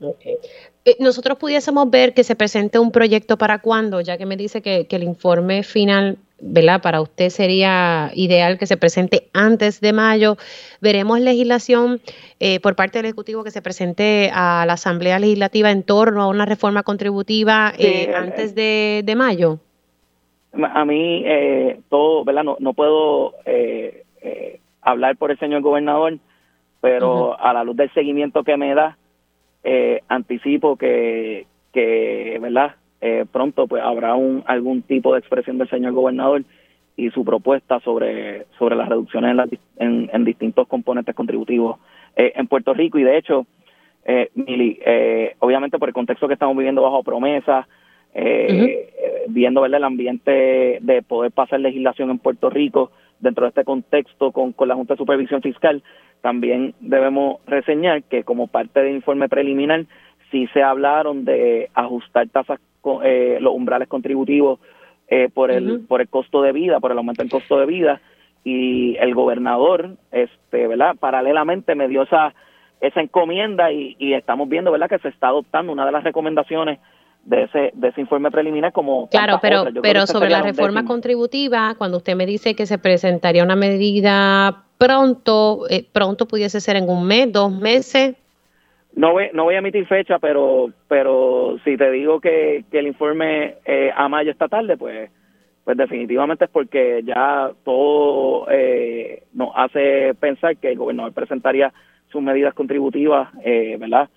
Eh, 0.00 0.96
nosotros 0.98 1.38
pudiésemos 1.38 1.88
ver 1.88 2.14
que 2.14 2.24
se 2.24 2.34
presente 2.34 2.80
un 2.80 2.90
proyecto 2.90 3.38
para 3.38 3.60
cuándo, 3.60 4.00
ya 4.00 4.18
que 4.18 4.26
me 4.26 4.36
dice 4.36 4.60
que, 4.60 4.88
el 4.90 5.04
informe 5.04 5.62
final, 5.62 6.18
¿verdad? 6.40 6.82
Para 6.82 7.00
usted 7.00 7.28
sería 7.28 8.10
ideal 8.14 8.58
que 8.58 8.66
se 8.66 8.76
presente 8.76 9.28
antes 9.32 9.80
de 9.80 9.92
mayo. 9.92 10.36
Veremos 10.80 11.20
legislación 11.20 12.00
por 12.60 12.74
parte 12.74 12.98
del 12.98 13.06
Ejecutivo 13.06 13.44
que 13.44 13.52
se 13.52 13.62
presente 13.62 14.32
a 14.34 14.64
la 14.66 14.72
Asamblea 14.72 15.20
Legislativa 15.20 15.70
en 15.70 15.84
torno 15.84 16.22
a 16.22 16.26
una 16.26 16.44
reforma 16.44 16.82
contributiva 16.82 17.72
antes 18.16 18.56
de, 18.56 19.02
de 19.04 19.14
mayo 19.14 19.60
a 20.52 20.84
mí 20.84 21.22
eh, 21.24 21.80
todo, 21.88 22.24
¿verdad? 22.24 22.44
No, 22.44 22.56
no 22.60 22.72
puedo 22.72 23.34
eh, 23.46 24.04
eh, 24.22 24.60
hablar 24.82 25.16
por 25.16 25.30
el 25.30 25.38
señor 25.38 25.62
gobernador, 25.62 26.18
pero 26.80 27.38
a 27.38 27.52
la 27.52 27.64
luz 27.64 27.76
del 27.76 27.92
seguimiento 27.92 28.42
que 28.42 28.56
me 28.56 28.74
da, 28.74 28.96
anticipo 30.08 30.76
que, 30.76 31.46
que 31.72 32.38
¿verdad? 32.40 32.76
pronto 33.30 33.66
pues 33.66 33.82
habrá 33.82 34.14
un, 34.14 34.42
algún 34.46 34.82
tipo 34.82 35.12
de 35.12 35.20
expresión 35.20 35.58
del 35.58 35.68
señor 35.68 35.92
gobernador 35.92 36.42
y 36.96 37.10
su 37.10 37.24
propuesta 37.24 37.80
sobre, 37.80 38.46
sobre 38.58 38.76
las 38.76 38.88
reducciones 38.88 39.36
en, 39.76 40.10
en, 40.12 40.24
distintos 40.24 40.66
componentes 40.68 41.14
contributivos 41.14 41.78
en 42.16 42.46
Puerto 42.46 42.72
Rico. 42.72 42.98
Y 42.98 43.04
de 43.04 43.18
hecho, 43.18 43.46
Mili, 44.34 44.80
obviamente 45.40 45.78
por 45.78 45.90
el 45.90 45.94
contexto 45.94 46.26
que 46.26 46.34
estamos 46.34 46.56
viviendo 46.56 46.80
bajo 46.80 47.02
promesa, 47.02 47.68
eh, 48.14 49.24
viendo 49.28 49.64
el 49.64 49.84
ambiente 49.84 50.78
de 50.80 51.02
poder 51.02 51.32
pasar 51.32 51.60
legislación 51.60 52.10
en 52.10 52.18
Puerto 52.18 52.50
Rico 52.50 52.90
dentro 53.20 53.44
de 53.44 53.50
este 53.50 53.64
contexto 53.64 54.32
con, 54.32 54.52
con 54.52 54.68
la 54.68 54.74
Junta 54.74 54.94
de 54.94 54.98
Supervisión 54.98 55.42
Fiscal, 55.42 55.82
también 56.20 56.74
debemos 56.80 57.38
reseñar 57.46 58.02
que 58.04 58.24
como 58.24 58.46
parte 58.46 58.80
del 58.80 58.96
informe 58.96 59.28
preliminar 59.28 59.86
sí 60.30 60.46
se 60.52 60.62
hablaron 60.62 61.24
de 61.24 61.70
ajustar 61.74 62.28
tasas, 62.28 62.60
eh, 63.04 63.38
los 63.40 63.54
umbrales 63.54 63.88
contributivos 63.88 64.58
eh, 65.08 65.28
por 65.32 65.50
el 65.50 65.80
por 65.80 66.00
el 66.00 66.08
costo 66.08 66.40
de 66.42 66.52
vida, 66.52 66.80
por 66.80 66.92
el 66.92 66.98
aumento 66.98 67.22
del 67.22 67.30
costo 67.30 67.58
de 67.58 67.66
vida 67.66 68.00
y 68.44 68.96
el 68.98 69.14
gobernador, 69.14 69.96
este, 70.12 70.66
¿verdad? 70.66 70.96
Paralelamente 70.98 71.74
me 71.74 71.88
dio 71.88 72.02
esa 72.02 72.34
esa 72.80 73.00
encomienda 73.02 73.72
y, 73.72 73.96
y 73.98 74.14
estamos 74.14 74.48
viendo, 74.48 74.70
¿verdad? 74.70 74.88
Que 74.88 74.98
se 74.98 75.08
está 75.08 75.28
adoptando 75.28 75.72
una 75.72 75.84
de 75.84 75.92
las 75.92 76.04
recomendaciones 76.04 76.78
de 77.24 77.42
ese, 77.44 77.70
de 77.74 77.88
ese 77.88 78.00
informe 78.00 78.30
preliminar 78.30 78.72
como... 78.72 79.08
Claro, 79.08 79.38
pero, 79.40 79.64
pero 79.82 80.06
sobre 80.06 80.30
la 80.30 80.42
reforma 80.42 80.84
contributiva, 80.84 81.74
cuando 81.76 81.98
usted 81.98 82.16
me 82.16 82.26
dice 82.26 82.54
que 82.54 82.66
se 82.66 82.78
presentaría 82.78 83.44
una 83.44 83.56
medida 83.56 84.64
pronto, 84.78 85.66
eh, 85.68 85.84
pronto 85.92 86.26
pudiese 86.26 86.60
ser 86.60 86.76
en 86.76 86.88
un 86.88 87.06
mes, 87.06 87.32
dos 87.32 87.52
meses. 87.52 88.16
No 88.94 89.12
voy, 89.12 89.26
no 89.32 89.44
voy 89.44 89.54
a 89.54 89.58
emitir 89.58 89.86
fecha, 89.86 90.18
pero 90.18 90.70
pero 90.88 91.58
si 91.64 91.76
te 91.76 91.90
digo 91.92 92.20
que, 92.20 92.64
que 92.70 92.80
el 92.80 92.88
informe 92.88 93.56
eh, 93.64 93.92
a 93.94 94.08
mayo 94.08 94.32
está 94.32 94.48
tarde, 94.48 94.76
pues 94.76 95.10
pues 95.64 95.76
definitivamente 95.76 96.46
es 96.46 96.50
porque 96.50 97.02
ya 97.04 97.50
todo 97.64 98.46
eh, 98.50 99.22
nos 99.34 99.50
hace 99.54 100.14
pensar 100.14 100.56
que 100.56 100.72
el 100.72 100.78
gobernador 100.78 101.12
presentaría 101.12 101.72
sus 102.10 102.22
medidas 102.22 102.54
contributivas, 102.54 103.28
eh, 103.44 103.76
¿verdad? 103.78 104.08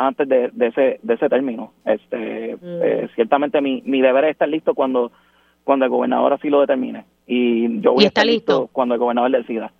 Antes 0.00 0.28
de, 0.28 0.50
ese 0.60 0.98
de 1.02 1.14
ese 1.14 1.28
término. 1.28 1.72
Este, 1.84 2.56
mm. 2.56 2.82
eh, 2.82 3.08
ciertamente 3.14 3.60
mi, 3.60 3.82
mi 3.84 4.00
deber 4.00 4.24
es 4.24 4.30
estar 4.32 4.48
listo 4.48 4.74
cuando 4.74 5.12
cuando 5.64 5.84
el 5.84 5.90
gobernador 5.90 6.32
así 6.32 6.48
lo 6.48 6.60
determine 6.60 7.04
y 7.26 7.80
yo 7.80 7.92
voy 7.92 8.04
a 8.04 8.08
estar 8.08 8.26
listo? 8.26 8.68
cuando 8.72 8.94
el 8.94 9.00
gobernador 9.00 9.30
decida. 9.30 9.72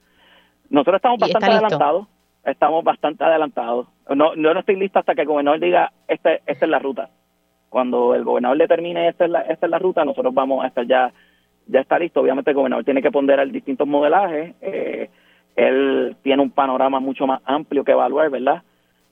Nosotros 0.68 0.96
estamos 0.96 1.18
bastante 1.18 1.46
adelantados, 1.50 2.06
estamos 2.44 2.84
bastante 2.84 3.24
adelantados. 3.24 3.88
No, 4.14 4.34
yo 4.34 4.54
no 4.54 4.60
estoy 4.60 4.76
listo 4.76 4.98
hasta 4.98 5.14
que 5.14 5.22
el 5.22 5.26
gobernador 5.26 5.58
diga 5.58 5.92
esta, 6.06 6.34
esta 6.34 6.64
es 6.64 6.68
la 6.68 6.78
ruta. 6.78 7.10
Cuando 7.68 8.14
el 8.14 8.24
gobernador 8.24 8.58
determine 8.58 9.08
esta 9.08 9.24
es 9.24 9.30
la, 9.30 9.40
esta 9.42 9.66
es 9.66 9.70
la 9.70 9.78
ruta, 9.78 10.04
nosotros 10.04 10.34
vamos 10.34 10.62
a 10.62 10.68
estar 10.68 10.86
ya 10.86 11.12
ya 11.66 11.80
está 11.80 11.98
listo. 11.98 12.20
Obviamente 12.20 12.50
el 12.50 12.56
gobernador 12.56 12.84
tiene 12.84 13.02
que 13.02 13.10
ponderar 13.10 13.48
distintos 13.50 13.86
modelajes. 13.88 14.54
Eh, 14.60 15.08
él 15.56 16.16
tiene 16.22 16.42
un 16.42 16.50
panorama 16.50 17.00
mucho 17.00 17.26
más 17.26 17.40
amplio 17.44 17.84
que 17.84 17.92
evaluar, 17.92 18.30
¿verdad? 18.30 18.62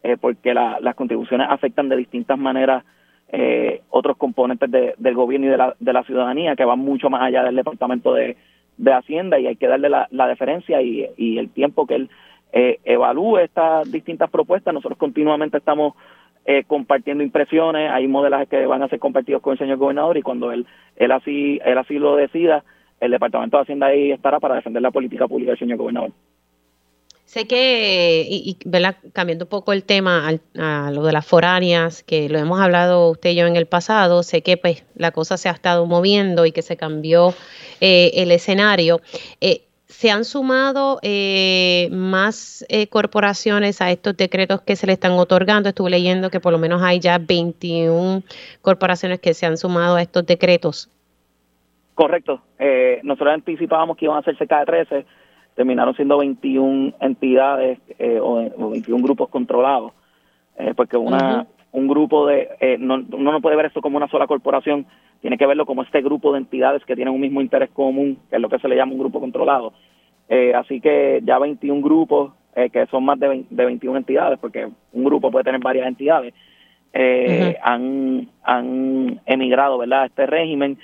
Eh, 0.02 0.17
porque 0.21 0.55
las 0.55 0.95
contribuciones 0.95 1.49
afectan 1.50 1.88
de 1.88 1.97
distintas 1.97 2.38
maneras 2.38 2.85
eh, 3.31 3.83
otros 3.90 4.17
componentes 4.17 4.71
del 4.71 5.14
gobierno 5.14 5.49
y 5.49 5.50
de 5.50 5.57
la, 5.59 5.75
de 5.78 5.93
la 5.93 6.02
ciudadanía 6.05 6.57
que 6.57 6.64
van 6.64 6.78
mucho 6.78 7.11
más 7.11 7.23
allá 7.23 7.43
del 7.43 7.57
Departamento 7.57 8.14
de, 8.14 8.37
Hacienda 8.87 9.38
y 9.40 9.47
hay 9.49 9.57
que 9.57 9.67
darle 9.67 9.88
la, 9.90 10.26
deferencia 10.28 10.81
y, 10.81 11.37
el 11.37 11.50
tiempo 11.50 11.87
que 11.87 11.97
él 11.97 12.11
eh, 12.52 12.78
evalúe 12.85 13.38
estas 13.38 13.90
distintas 13.90 14.31
propuestas. 14.31 14.73
Nosotros 14.73 14.97
continuamente 14.97 15.59
estamos 15.59 15.95
eh, 16.47 16.62
compartiendo 16.64 17.25
impresiones, 17.25 17.90
hay 17.90 18.07
modelajes 18.07 18.49
que 18.49 18.64
van 18.67 18.83
a 18.83 18.88
ser 18.88 19.00
compartidos 19.00 19.43
con 19.43 19.52
el 19.52 19.59
señor 19.59 19.78
gobernador 19.78 20.17
y 20.17 20.23
cuando 20.23 20.52
él, 20.52 20.64
él, 20.97 21.11
así, 21.11 21.61
él 21.64 21.76
así 21.76 21.99
lo 21.99 22.14
decida, 22.17 22.62
el 23.00 23.11
Departamento 23.11 23.57
de 23.57 23.64
Hacienda 23.64 23.88
ahí 23.88 24.12
estará 24.12 24.38
para 24.38 24.55
defender 24.55 24.81
la 24.81 24.93
política 24.93 25.26
pública 25.26 25.50
del 25.50 25.59
señor 25.59 25.78
gobernador. 25.78 26.12
Sé 27.28 27.47
que, 27.47 28.26
y, 28.26 28.54
cambiando 29.12 29.44
un 29.44 29.50
poco 29.50 29.75
el 29.75 29.85
tema 29.85 30.30
a 30.58 30.90
lo 30.90 31.02
de 31.02 31.12
las 31.12 31.26
foráneas, 31.26 32.02
que 32.02 32.26
lo 32.30 32.38
hemos 32.38 32.58
hablado 32.58 33.11
usted 33.11 33.32
y 33.32 33.35
yo 33.35 33.47
en 33.47 33.54
el 33.54 33.66
pasado, 33.66 34.23
sé 34.23 34.40
que 34.40 34.56
pues 34.56 34.87
la 34.94 35.11
cosa 35.11 35.37
se 35.37 35.50
ha 35.50 35.52
estado 35.52 35.85
moviendo 35.85 36.47
y 36.47 36.52
que 36.52 36.62
se 36.62 36.78
cambió 36.78 37.35
eh, 37.82 38.12
el 38.14 38.30
escenario. 38.30 39.02
Eh, 39.42 39.61
¿Se 39.85 40.11
han 40.11 40.25
sumado 40.25 41.00
eh, 41.02 41.90
más 41.92 42.64
corporaciones 42.88 43.82
a 43.82 43.90
estos 43.90 44.16
decretos 44.16 44.62
que 44.62 44.75
se 44.75 44.87
le 44.87 44.94
están 44.94 45.12
otorgando? 45.12 45.68
Estuve 45.68 45.90
leyendo 45.90 46.30
que 46.30 46.40
por 46.40 46.52
lo 46.52 46.58
menos 46.58 46.80
hay 46.82 46.99
ya 46.99 47.18
21 47.18 48.23
corporaciones 48.62 49.20
que 49.20 49.35
se 49.35 49.44
han 49.44 49.58
sumado 49.58 49.97
a 49.97 50.00
estos 50.00 50.25
decretos. 50.25 50.90
Correcto. 51.94 52.40
nosotros 53.02 53.35
anticipábamos 53.35 53.99
que 53.99 54.06
iban 54.06 54.16
a 54.16 54.20
hacerse 54.20 54.47
cada 54.47 54.64
13 54.64 55.04
terminaron 55.59 55.93
siendo 55.97 56.19
21 56.19 56.95
entidades 57.00 57.81
eh, 57.99 58.21
o, 58.23 58.71
21 58.71 59.03
grupos 59.03 59.29
controlados, 59.29 59.93
eh, 60.57 60.73
porque 60.77 60.97
una 60.97 61.49
un 61.73 61.88
grupo 61.88 62.27
de, 62.27 62.49
eh, 62.61 62.77
no, 62.79 62.95
uno 62.95 63.33
no 63.33 63.41
puede 63.41 63.57
ver 63.57 63.67
esto 63.67 63.83
como 63.83 63.97
una 63.97 64.07
sola 64.07 64.29
corporación, 64.29 64.87
tiene 65.21 65.37
que 65.37 65.47
verlo 65.47 65.67
como 65.67 65.83
este 65.83 66.00
grupo 66.00 66.33
de 66.33 66.38
entidades 66.38 66.85
que 66.85 66.95
tienen 66.95 67.12
un 67.12 67.21
mismo 67.21 67.41
interés 67.41 67.71
común, 67.71 68.19
que 68.31 68.37
es 68.37 68.41
lo 68.41 68.49
que 68.49 68.61
se 68.61 68.69
le 68.69 68.77
llama 68.77 68.93
un 68.93 69.00
grupo 69.00 69.19
controlado. 69.21 69.73
así 70.55 70.81
que 70.81 71.21
ya 71.25 71.38
21 71.41 71.83
grupos, 71.83 72.33
que 72.55 72.87
son 72.87 73.05
más 73.05 73.19
de, 73.19 73.45
de 73.50 73.65
21 73.65 73.99
entidades, 73.99 74.38
porque 74.38 74.69
un 74.93 75.05
grupo 75.05 75.31
puede 75.31 75.45
tener 75.45 75.61
varias 75.61 75.88
entidades, 75.88 76.33
han, 77.62 78.29
han 78.45 79.21
emigrado 79.27 79.77
¿verdad? 79.79 80.03
a 80.03 80.07
este 80.07 80.25
régimen. 80.27 80.79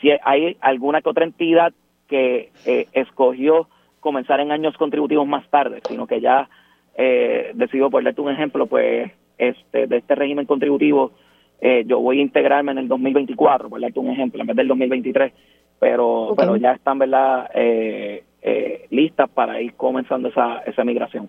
Si 0.00 0.10
hay 0.22 0.56
alguna 0.60 1.00
que 1.00 1.08
otra 1.08 1.24
entidad 1.24 1.72
que 2.06 2.52
escogió 2.92 3.68
comenzar 4.00 4.40
en 4.40 4.52
años 4.52 4.76
contributivos 4.76 5.26
más 5.26 5.48
tarde, 5.50 5.80
sino 5.88 6.06
que 6.06 6.20
ya 6.20 6.48
eh, 6.96 7.52
decido, 7.54 7.90
por 7.90 8.02
darte 8.02 8.20
un 8.20 8.32
ejemplo, 8.32 8.66
pues 8.66 9.10
este 9.38 9.86
de 9.86 9.98
este 9.98 10.14
régimen 10.14 10.46
contributivo, 10.46 11.12
eh, 11.60 11.84
yo 11.86 12.00
voy 12.00 12.18
a 12.18 12.22
integrarme 12.22 12.72
en 12.72 12.78
el 12.78 12.88
2024, 12.88 13.68
por 13.68 13.80
darte 13.80 13.98
un 13.98 14.10
ejemplo, 14.10 14.40
en 14.40 14.46
vez 14.46 14.56
del 14.56 14.68
2023, 14.68 15.32
pero 15.78 16.34
pero 16.36 16.56
ya 16.56 16.72
están, 16.72 16.98
¿verdad?, 16.98 17.50
eh, 17.54 18.24
eh, 18.42 18.86
listas 18.90 19.28
para 19.30 19.60
ir 19.60 19.74
comenzando 19.74 20.28
esa, 20.28 20.58
esa 20.66 20.84
migración. 20.84 21.28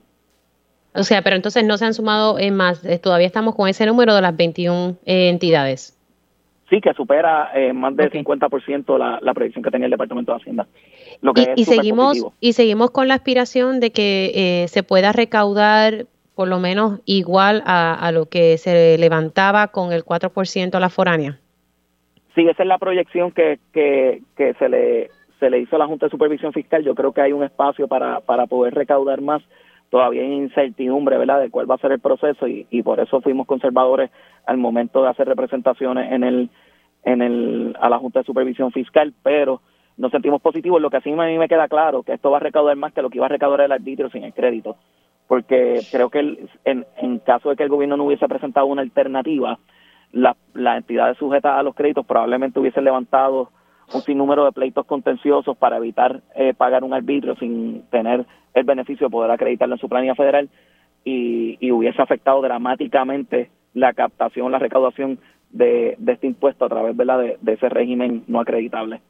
O 0.95 1.03
sea, 1.03 1.21
pero 1.21 1.35
entonces 1.35 1.63
no 1.63 1.77
se 1.77 1.85
han 1.85 1.93
sumado 1.93 2.39
en 2.39 2.55
más, 2.55 2.81
todavía 3.01 3.27
estamos 3.27 3.55
con 3.55 3.67
ese 3.67 3.85
número 3.85 4.15
de 4.15 4.21
las 4.21 4.35
21 4.35 4.95
entidades. 5.05 5.95
Sí, 6.67 6.81
que 6.81 6.93
supera 6.93 7.51
más 7.73 7.95
del 7.95 8.11
50% 8.11 8.97
la, 8.97 9.19
la 9.21 9.33
proyección 9.33 9.63
que 9.63 9.71
tenía 9.71 9.85
el 9.85 9.91
Departamento 9.91 10.31
de 10.31 10.37
Hacienda 10.37 10.67
y, 11.55 11.65
seguimos 11.65 12.25
y 12.39 12.53
seguimos 12.53 12.91
con 12.91 13.07
la 13.07 13.15
aspiración 13.15 13.79
de 13.79 13.91
que 13.91 14.31
eh, 14.33 14.67
se 14.67 14.83
pueda 14.83 15.11
recaudar 15.11 16.05
por 16.35 16.47
lo 16.47 16.59
menos 16.59 17.01
igual 17.05 17.61
a, 17.65 18.11
lo 18.13 18.27
que 18.27 18.57
se 18.57 18.97
levantaba 18.97 19.67
con 19.67 19.91
el 19.91 20.05
4% 20.05 20.73
a 20.73 20.79
la 20.79 20.89
foránea. 20.89 21.37
Sí, 22.33 22.47
esa 22.47 22.63
es 22.63 22.69
la 22.69 22.77
proyección 22.77 23.31
que, 23.31 23.59
que, 23.73 24.21
que 24.37 24.53
se 24.53 24.69
le 24.69 25.09
se 25.39 25.49
le 25.49 25.59
hizo 25.59 25.75
a 25.75 25.79
la 25.79 25.87
Junta 25.87 26.05
de 26.05 26.11
Supervisión 26.11 26.53
Fiscal. 26.53 26.83
Yo 26.83 26.95
creo 26.95 27.13
que 27.13 27.21
hay 27.21 27.33
un 27.33 27.43
espacio 27.43 27.87
para, 27.87 28.19
para 28.21 28.45
poder 28.45 28.73
recaudar 28.73 29.21
más. 29.21 29.41
Todavía 29.89 30.21
hay 30.21 30.33
incertidumbre, 30.33 31.17
¿verdad?, 31.17 31.41
de 31.41 31.49
cuál 31.49 31.69
va 31.69 31.75
a 31.75 31.79
ser 31.79 31.91
el 31.91 31.99
proceso 31.99 32.47
y, 32.47 32.67
y 32.69 32.83
por 32.83 32.99
eso 32.99 33.21
fuimos 33.21 33.47
conservadores 33.47 34.11
al 34.45 34.57
momento 34.57 35.01
de 35.01 35.09
hacer 35.09 35.27
representaciones 35.27 36.11
en 36.11 36.23
el 36.23 36.49
en 37.03 37.21
el 37.21 37.77
a 37.79 37.89
la 37.89 37.97
Junta 37.97 38.19
de 38.19 38.25
Supervisión 38.25 38.71
Fiscal, 38.71 39.13
pero 39.23 39.61
nos 39.99 40.11
sentimos 40.11 40.41
positivos. 40.41 40.81
Lo 40.81 40.89
que 40.89 40.97
así 40.97 41.11
a 41.11 41.15
mí 41.15 41.37
me 41.37 41.47
queda 41.47 41.67
claro, 41.67 42.01
que 42.03 42.13
esto 42.13 42.31
va 42.31 42.37
a 42.37 42.41
recaudar 42.41 42.75
más 42.77 42.93
que 42.93 43.01
lo 43.01 43.09
que 43.09 43.17
iba 43.17 43.27
a 43.27 43.29
recaudar 43.29 43.61
el 43.61 43.71
arbitrio 43.71 44.09
sin 44.09 44.23
el 44.23 44.33
crédito, 44.33 44.77
porque 45.27 45.81
creo 45.91 46.09
que 46.09 46.47
en, 46.65 46.85
en 46.97 47.19
caso 47.19 47.49
de 47.49 47.55
que 47.55 47.63
el 47.63 47.69
gobierno 47.69 47.97
no 47.97 48.05
hubiese 48.05 48.27
presentado 48.27 48.65
una 48.65 48.81
alternativa, 48.81 49.59
las 50.11 50.35
la 50.53 50.77
entidades 50.77 51.17
sujetas 51.17 51.53
a 51.53 51.63
los 51.63 51.75
créditos 51.75 52.05
probablemente 52.05 52.59
hubiesen 52.59 52.85
levantado 52.85 53.51
un 53.93 54.01
sinnúmero 54.01 54.45
de 54.45 54.51
pleitos 54.51 54.85
contenciosos 54.85 55.57
para 55.57 55.77
evitar 55.77 56.21
eh, 56.35 56.53
pagar 56.53 56.83
un 56.83 56.93
arbitrio 56.93 57.35
sin 57.35 57.83
tener 57.89 58.25
el 58.53 58.63
beneficio 58.63 59.07
de 59.07 59.11
poder 59.11 59.31
acreditarlo 59.31 59.75
en 59.75 59.81
su 59.81 59.89
planilla 59.89 60.15
federal 60.15 60.49
y, 61.03 61.71
hubiese 61.71 62.01
afectado 62.01 62.41
dramáticamente 62.41 63.49
la 63.73 63.93
captación, 63.93 64.51
la 64.51 64.59
recaudación 64.59 65.19
de, 65.49 65.97
este 66.07 66.27
impuesto 66.27 66.65
a 66.65 66.69
través 66.69 66.95
de, 66.95 67.37
de 67.41 67.53
ese 67.53 67.69
régimen 67.69 68.23
no 68.27 68.39
acreditable. 68.39 69.01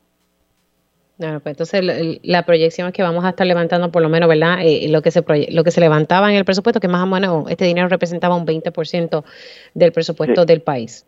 Claro, 1.20 1.42
pues 1.42 1.52
entonces 1.52 2.22
la, 2.24 2.46
proyección 2.46 2.88
es 2.88 2.94
que 2.94 3.04
vamos 3.04 3.26
a 3.26 3.32
estar 3.32 3.46
levantando 3.46 3.92
por 3.92 4.02
lo 4.02 4.08
menos, 4.08 4.30
¿verdad? 4.30 4.60
Eh, 4.62 4.88
lo 4.90 5.02
que 5.02 5.12
se 5.12 5.22
lo 5.52 5.66
que 5.66 5.72
se 5.72 5.82
levantaba 5.82 6.32
en 6.32 6.38
el 6.38 6.46
presupuesto, 6.46 6.80
que 6.80 6.88
más 6.88 7.04
o 7.04 7.08
menos 7.08 7.52
este 7.52 7.66
dinero 7.66 7.90
representaba 7.90 8.38
un 8.38 8.46
20% 8.46 9.26
del 9.74 9.92
presupuesto 9.92 10.46
del 10.46 10.62
país. 10.62 11.06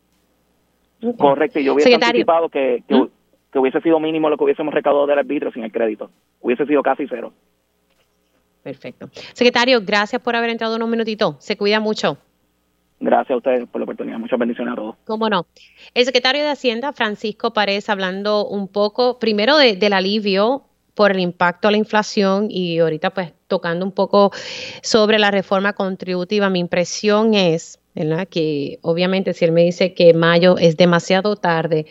Correcto, 1.18 1.60
y 1.60 1.64
yo 1.64 1.76
hubiese 1.76 1.96
anticipado 1.96 2.50
que, 2.50 2.84
¿Mm? 2.90 3.04
que, 3.54 3.60
hubiese 3.60 3.80
sido 3.80 4.02
mínimo 4.02 4.30
lo 4.30 4.36
que 4.36 4.44
hubiésemos 4.44 4.74
recaudado 4.74 5.08
del 5.08 5.18
arbitrio 5.18 5.50
sin 5.54 5.64
el 5.64 5.72
crédito. 5.72 6.12
Hubiese 6.42 6.66
sido 6.66 6.84
casi 6.84 7.08
cero. 7.08 7.32
Perfecto. 8.64 9.08
Secretario, 9.32 9.80
gracias 9.82 10.22
por 10.22 10.36
haber 10.36 10.50
entrado 10.50 10.76
unos 10.76 10.90
minutitos. 10.90 11.38
Se 11.40 11.56
cuida 11.56 11.80
mucho. 11.80 12.18
Gracias 13.02 13.32
a 13.32 13.38
ustedes 13.38 13.68
por 13.68 13.82
la 13.82 13.86
oportunidad. 13.86 14.20
Muchas 14.20 14.38
bendiciones 14.38 14.74
a 14.74 14.76
todos. 14.76 14.96
Cómo 15.06 15.28
no. 15.28 15.48
El 15.96 16.06
secretario 16.06 16.44
de 16.44 16.50
Hacienda, 16.50 16.94
Francisco 16.94 17.52
Párez, 17.52 17.90
hablando 17.90 18.48
un 18.48 18.68
poco 18.68 19.18
primero 19.18 19.58
del 19.58 19.94
alivio 19.94 20.64
por 20.94 21.10
el 21.10 21.20
impacto 21.20 21.68
a 21.68 21.72
la 21.72 21.78
inflación 21.78 22.48
y 22.50 22.78
ahorita 22.78 23.10
pues 23.10 23.34
tocando 23.48 23.86
un 23.86 23.92
poco 23.92 24.32
sobre 24.84 25.18
la 25.18 25.32
reforma 25.32 25.74
contributiva. 25.74 26.52
Mi 26.52 26.60
impresión 26.60 27.34
es, 27.34 27.80
¿verdad? 27.96 28.28
Que 28.28 28.78
obviamente 28.84 29.34
si 29.34 29.46
él 29.46 29.52
me 29.52 29.64
dice 29.64 29.96
que 29.96 30.14
mayo 30.14 30.60
es 30.60 30.78
demasiado 30.78 31.36
tarde 31.36 31.88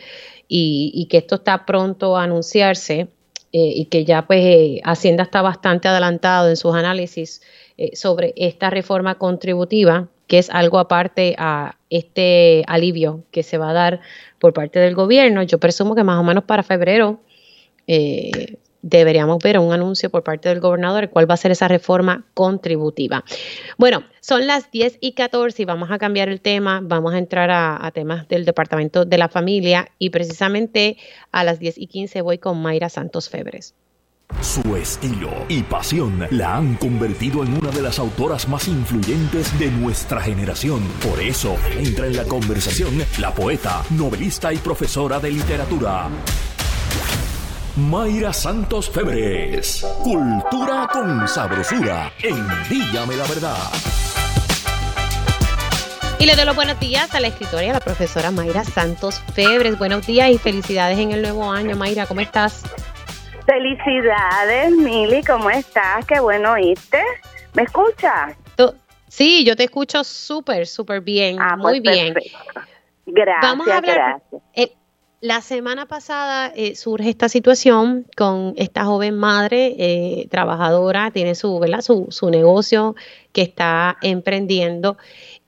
y, 0.46 1.08
que 1.10 1.16
esto 1.18 1.36
está 1.36 1.66
pronto 1.66 2.16
a 2.16 2.24
anunciarse 2.24 3.08
eh, 3.52 3.72
y 3.74 3.86
que 3.86 4.04
ya 4.04 4.26
pues 4.26 4.44
eh, 4.44 4.80
Hacienda 4.84 5.24
está 5.24 5.42
bastante 5.42 5.88
adelantado 5.88 6.48
en 6.48 6.56
sus 6.56 6.74
análisis 6.74 7.42
eh, 7.78 7.96
sobre 7.96 8.32
esta 8.36 8.70
reforma 8.70 9.16
contributiva, 9.16 10.08
que 10.30 10.38
es 10.38 10.48
algo 10.48 10.78
aparte 10.78 11.34
a 11.38 11.76
este 11.90 12.62
alivio 12.68 13.24
que 13.32 13.42
se 13.42 13.58
va 13.58 13.70
a 13.70 13.72
dar 13.72 14.00
por 14.38 14.52
parte 14.52 14.78
del 14.78 14.94
gobierno. 14.94 15.42
Yo 15.42 15.58
presumo 15.58 15.96
que 15.96 16.04
más 16.04 16.20
o 16.20 16.22
menos 16.22 16.44
para 16.44 16.62
febrero 16.62 17.18
eh, 17.88 18.58
deberíamos 18.80 19.42
ver 19.42 19.58
un 19.58 19.72
anuncio 19.72 20.08
por 20.08 20.22
parte 20.22 20.48
del 20.48 20.60
gobernador 20.60 21.10
cuál 21.10 21.28
va 21.28 21.34
a 21.34 21.36
ser 21.36 21.50
esa 21.50 21.66
reforma 21.66 22.24
contributiva. 22.34 23.24
Bueno, 23.76 24.04
son 24.20 24.46
las 24.46 24.70
10 24.70 24.98
y 25.00 25.14
14 25.14 25.62
y 25.62 25.64
vamos 25.64 25.90
a 25.90 25.98
cambiar 25.98 26.28
el 26.28 26.40
tema, 26.40 26.78
vamos 26.80 27.12
a 27.12 27.18
entrar 27.18 27.50
a, 27.50 27.84
a, 27.84 27.90
temas 27.90 28.28
del 28.28 28.44
Departamento 28.44 29.04
de 29.04 29.18
la 29.18 29.28
Familia 29.28 29.88
y 29.98 30.10
precisamente 30.10 30.96
a 31.32 31.42
las 31.42 31.58
10 31.58 31.76
y 31.76 31.88
15 31.88 32.22
voy 32.22 32.38
con 32.38 32.62
Mayra 32.62 32.88
Santos 32.88 33.28
Febres. 33.28 33.74
Su 34.40 34.74
estilo 34.74 35.30
y 35.48 35.62
pasión 35.62 36.26
la 36.30 36.56
han 36.56 36.76
convertido 36.76 37.42
en 37.42 37.58
una 37.58 37.70
de 37.70 37.82
las 37.82 37.98
autoras 37.98 38.48
más 38.48 38.68
influyentes 38.68 39.58
de 39.58 39.70
nuestra 39.70 40.20
generación. 40.22 40.82
Por 41.06 41.20
eso 41.20 41.56
entra 41.76 42.06
en 42.06 42.16
la 42.16 42.24
conversación 42.24 43.02
la 43.18 43.34
poeta, 43.34 43.82
novelista 43.90 44.52
y 44.52 44.58
profesora 44.58 45.20
de 45.20 45.30
literatura. 45.30 46.08
Mayra 47.76 48.32
Santos 48.32 48.90
Febres. 48.90 49.86
Cultura 50.02 50.88
con 50.90 51.28
sabrosura. 51.28 52.12
Envíame 52.22 53.16
la 53.16 53.26
verdad. 53.26 53.70
Y 56.18 56.26
le 56.26 56.34
doy 56.36 56.44
los 56.44 56.56
buenos 56.56 56.78
días 56.80 57.14
a 57.14 57.20
la 57.20 57.28
escritora 57.28 57.64
y 57.64 57.68
a 57.68 57.72
la 57.74 57.80
profesora 57.80 58.30
Mayra 58.30 58.64
Santos 58.64 59.22
Febres. 59.34 59.78
Buenos 59.78 60.06
días 60.06 60.30
y 60.30 60.38
felicidades 60.38 60.98
en 60.98 61.12
el 61.12 61.22
nuevo 61.22 61.50
año. 61.50 61.76
Mayra, 61.76 62.06
¿cómo 62.06 62.20
estás? 62.20 62.62
Felicidades, 63.50 64.70
Mili, 64.70 65.24
¿cómo 65.24 65.50
estás? 65.50 66.06
Qué 66.06 66.20
bueno 66.20 66.52
oírte. 66.52 67.02
¿Me 67.52 67.62
escuchas? 67.62 68.36
Sí, 69.08 69.42
yo 69.44 69.56
te 69.56 69.64
escucho 69.64 70.04
súper, 70.04 70.68
súper 70.68 71.00
bien. 71.00 71.36
Ah, 71.40 71.56
muy 71.56 71.80
pues 71.80 71.96
bien. 71.96 72.14
Gracias. 73.06 73.42
Vamos 73.42 73.66
a 73.66 73.78
hablar. 73.78 74.22
Eh, 74.54 74.72
la 75.20 75.40
semana 75.40 75.86
pasada 75.86 76.52
eh, 76.54 76.76
surge 76.76 77.10
esta 77.10 77.28
situación 77.28 78.06
con 78.16 78.54
esta 78.56 78.84
joven 78.84 79.18
madre 79.18 79.74
eh, 79.80 80.28
trabajadora, 80.30 81.10
tiene 81.10 81.34
su, 81.34 81.58
¿verdad? 81.58 81.80
Su, 81.80 82.06
su 82.10 82.30
negocio 82.30 82.94
que 83.32 83.42
está 83.42 83.96
emprendiendo 84.00 84.96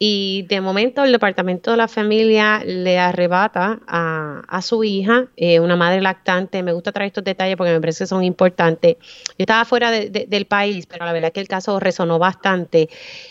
y 0.05 0.43
de 0.49 0.61
momento 0.61 1.05
el 1.05 1.13
departamento 1.13 1.71
de 1.71 1.77
la 1.77 1.87
familia 1.87 2.65
le 2.65 2.99
arrebata 2.99 3.79
a, 3.87 4.61
su 4.61 4.83
hija, 4.83 5.29
eh, 5.37 5.61
una 5.61 5.77
madre 5.77 6.01
lactante. 6.01 6.61
Me 6.65 6.73
gusta 6.73 6.91
traer 6.91 7.07
estos 7.07 7.23
detalles 7.23 7.57
porque 7.57 7.73
me 7.73 7.81
parece 7.81 8.03
que 8.03 8.09
son 8.09 8.25
importantes. 8.25 8.97
Yo 8.99 9.35
estaba 9.39 9.65
fuera 9.65 9.93
del 9.93 10.47
país, 10.47 10.87
pero 10.87 11.05
la 11.05 11.13
verdad 11.13 11.29
es 11.29 11.35
que 11.35 11.41
el 11.41 11.47
caso 11.47 11.79
resonó 11.79 12.19
bastante, 12.19 12.89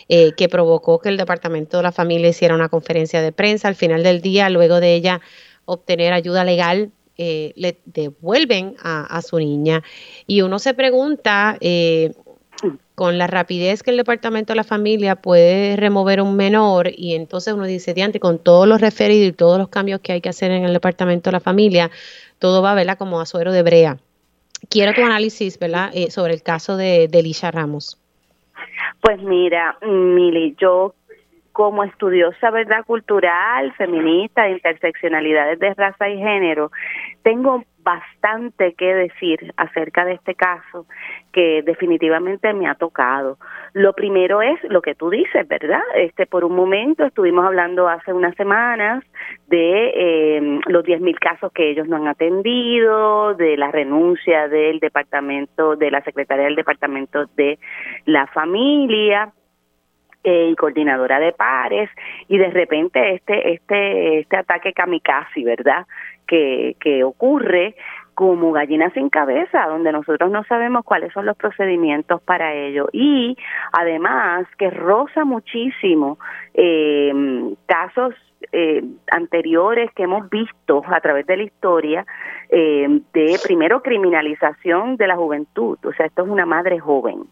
eh, 0.07 0.31
que 0.37 0.47
provocó 0.47 0.99
que 0.99 1.09
el 1.09 1.17
departamento 1.17 1.75
de 1.75 1.83
la 1.83 1.91
familia 1.91 2.29
hiciera 2.29 2.55
una 2.55 2.69
conferencia 2.69 3.21
de 3.21 3.33
prensa. 3.33 3.67
Al 3.67 3.75
final 3.75 4.01
del 4.01 4.21
día, 4.21 4.49
luego 4.49 4.79
de 4.79 4.95
ella 4.95 5.19
obtener 5.65 6.13
ayuda 6.13 6.45
legal, 6.45 6.93
eh, 7.17 7.51
le 7.57 7.81
devuelven 7.83 8.77
a, 8.81 9.21
su 9.21 9.39
niña. 9.39 9.83
Y 10.25 10.41
uno 10.41 10.57
se 10.57 10.73
pregunta, 10.73 11.57
con 13.01 13.17
la 13.17 13.25
rapidez 13.25 13.81
que 13.81 13.89
el 13.89 13.97
departamento 13.97 14.53
de 14.53 14.57
la 14.57 14.63
familia 14.63 15.15
puede 15.15 15.75
remover 15.75 16.21
un 16.21 16.35
menor 16.35 16.87
y 16.95 17.15
entonces 17.15 17.51
uno 17.51 17.65
dice, 17.65 17.95
diante, 17.95 18.19
con 18.19 18.37
todos 18.37 18.67
los 18.67 18.79
referidos 18.79 19.27
y 19.27 19.35
todos 19.35 19.57
los 19.57 19.69
cambios 19.69 20.01
que 20.01 20.11
hay 20.11 20.21
que 20.21 20.29
hacer 20.29 20.51
en 20.51 20.65
el 20.65 20.73
departamento 20.73 21.31
de 21.31 21.31
la 21.31 21.39
familia, 21.39 21.89
todo 22.37 22.61
va, 22.61 22.75
¿verdad? 22.75 22.99
Como 22.99 23.19
a 23.19 23.25
suero 23.25 23.51
de 23.53 23.63
brea. 23.63 23.97
Quiero 24.69 24.93
tu 24.93 25.03
análisis, 25.03 25.57
¿verdad? 25.57 25.89
Eh, 25.95 26.11
sobre 26.11 26.35
el 26.35 26.43
caso 26.43 26.77
de, 26.77 27.07
de 27.07 27.51
Ramos. 27.51 27.99
Pues 29.01 29.19
mira, 29.23 29.79
Mili, 29.81 30.55
yo 30.59 30.93
como 31.53 31.83
estudiosa, 31.83 32.51
¿verdad? 32.51 32.85
Cultural, 32.85 33.73
feminista, 33.73 34.43
de 34.43 34.51
interseccionalidades 34.51 35.57
de 35.57 35.73
raza 35.73 36.07
y 36.07 36.19
género, 36.19 36.71
tengo 37.23 37.63
bastante 37.79 38.73
que 38.75 38.93
decir 38.93 39.53
acerca 39.57 40.05
de 40.05 40.13
este 40.13 40.35
caso 40.35 40.85
que 41.31 41.61
definitivamente 41.63 42.53
me 42.53 42.67
ha 42.67 42.75
tocado. 42.75 43.37
Lo 43.73 43.93
primero 43.93 44.41
es 44.41 44.61
lo 44.65 44.81
que 44.81 44.95
tú 44.95 45.09
dices, 45.09 45.47
¿verdad? 45.47 45.81
Este, 45.95 46.25
por 46.25 46.43
un 46.43 46.55
momento 46.55 47.05
estuvimos 47.05 47.45
hablando 47.45 47.87
hace 47.87 48.13
unas 48.13 48.35
semanas 48.35 49.03
de 49.47 49.91
eh, 49.95 50.59
los 50.67 50.83
10.000 50.83 51.19
casos 51.19 51.51
que 51.53 51.69
ellos 51.69 51.87
no 51.87 51.97
han 51.97 52.07
atendido, 52.07 53.33
de 53.35 53.57
la 53.57 53.71
renuncia 53.71 54.47
del 54.47 54.79
departamento, 54.79 55.75
de 55.75 55.91
la 55.91 56.01
secretaria 56.03 56.45
del 56.45 56.55
departamento 56.55 57.25
de 57.35 57.59
la 58.05 58.27
familia, 58.27 59.31
eh, 60.23 60.49
y 60.51 60.55
coordinadora 60.55 61.19
de 61.19 61.31
pares 61.31 61.89
y 62.27 62.37
de 62.37 62.51
repente 62.51 63.15
este 63.15 63.53
este 63.53 64.19
este 64.19 64.37
ataque 64.37 64.71
kamikaze 64.71 65.43
verdad 65.43 65.87
que 66.27 66.75
que 66.79 67.03
ocurre 67.03 67.73
como 68.21 68.51
gallina 68.51 68.91
sin 68.91 69.09
cabeza, 69.09 69.65
donde 69.65 69.91
nosotros 69.91 70.29
no 70.29 70.43
sabemos 70.43 70.85
cuáles 70.85 71.11
son 71.11 71.25
los 71.25 71.35
procedimientos 71.35 72.21
para 72.21 72.53
ello. 72.53 72.87
Y 72.93 73.35
además 73.71 74.45
que 74.59 74.69
roza 74.69 75.25
muchísimo 75.25 76.19
eh, 76.53 77.11
casos 77.65 78.13
eh, 78.51 78.83
anteriores 79.09 79.89
que 79.95 80.03
hemos 80.03 80.29
visto 80.29 80.83
a 80.85 81.01
través 81.01 81.25
de 81.25 81.37
la 81.37 81.43
historia 81.43 82.05
eh, 82.49 83.01
de 83.11 83.39
primero 83.43 83.81
criminalización 83.81 84.97
de 84.97 85.07
la 85.07 85.15
juventud. 85.15 85.79
O 85.83 85.91
sea, 85.93 86.05
esto 86.05 86.21
es 86.21 86.29
una 86.29 86.45
madre 86.45 86.79
joven 86.79 87.23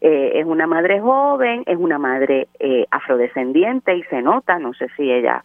eh, 0.00 0.32
es 0.34 0.46
una 0.46 0.66
madre 0.66 1.00
joven, 1.00 1.64
es 1.66 1.76
una 1.76 1.98
madre 1.98 2.46
eh, 2.60 2.86
afrodescendiente 2.90 3.96
y 3.96 4.02
se 4.04 4.22
nota, 4.22 4.58
no 4.58 4.72
sé 4.74 4.86
si 4.96 5.10
ella 5.10 5.42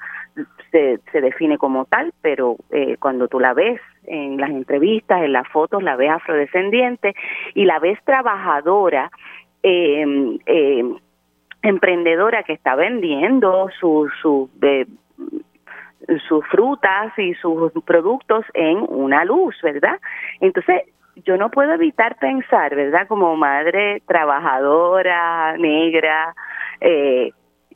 se, 0.72 1.00
se 1.12 1.22
define 1.22 1.58
como 1.58 1.86
tal, 1.86 2.14
pero 2.22 2.58
eh, 2.70 2.98
cuando 3.00 3.28
tú 3.28 3.40
la 3.40 3.54
ves 3.54 3.82
en 4.06 4.38
las 4.38 4.52
entrevistas, 4.52 5.24
en 5.24 5.34
las 5.34 5.48
fotos, 5.48 5.82
la 5.82 5.96
ves 5.96 6.12
afrodescendiente 6.12 7.16
y 7.56 7.66
la 7.66 7.80
ves 7.80 7.98
trabajadora, 8.06 9.10
em, 9.64 10.38
em, 10.46 10.98
emprendedora 11.64 12.44
que 12.44 12.54
está 12.54 12.76
vendiendo 12.76 13.70
sus 13.80 14.12
su, 14.22 14.50
sus 16.28 16.46
frutas 16.48 17.18
y 17.18 17.34
sus 17.36 17.72
productos 17.86 18.46
en 18.54 18.86
una 18.88 19.24
luz, 19.26 19.56
¿verdad? 19.64 20.00
Entonces, 20.42 20.84
yo 21.16 21.38
no 21.38 21.50
puedo 21.52 21.74
evitar 21.74 22.18
pensar, 22.18 22.76
¿verdad? 22.76 23.08
Como 23.08 23.36
madre 23.36 24.02
trabajadora, 24.08 25.56
negra, 25.58 26.34
eh, 26.82 27.32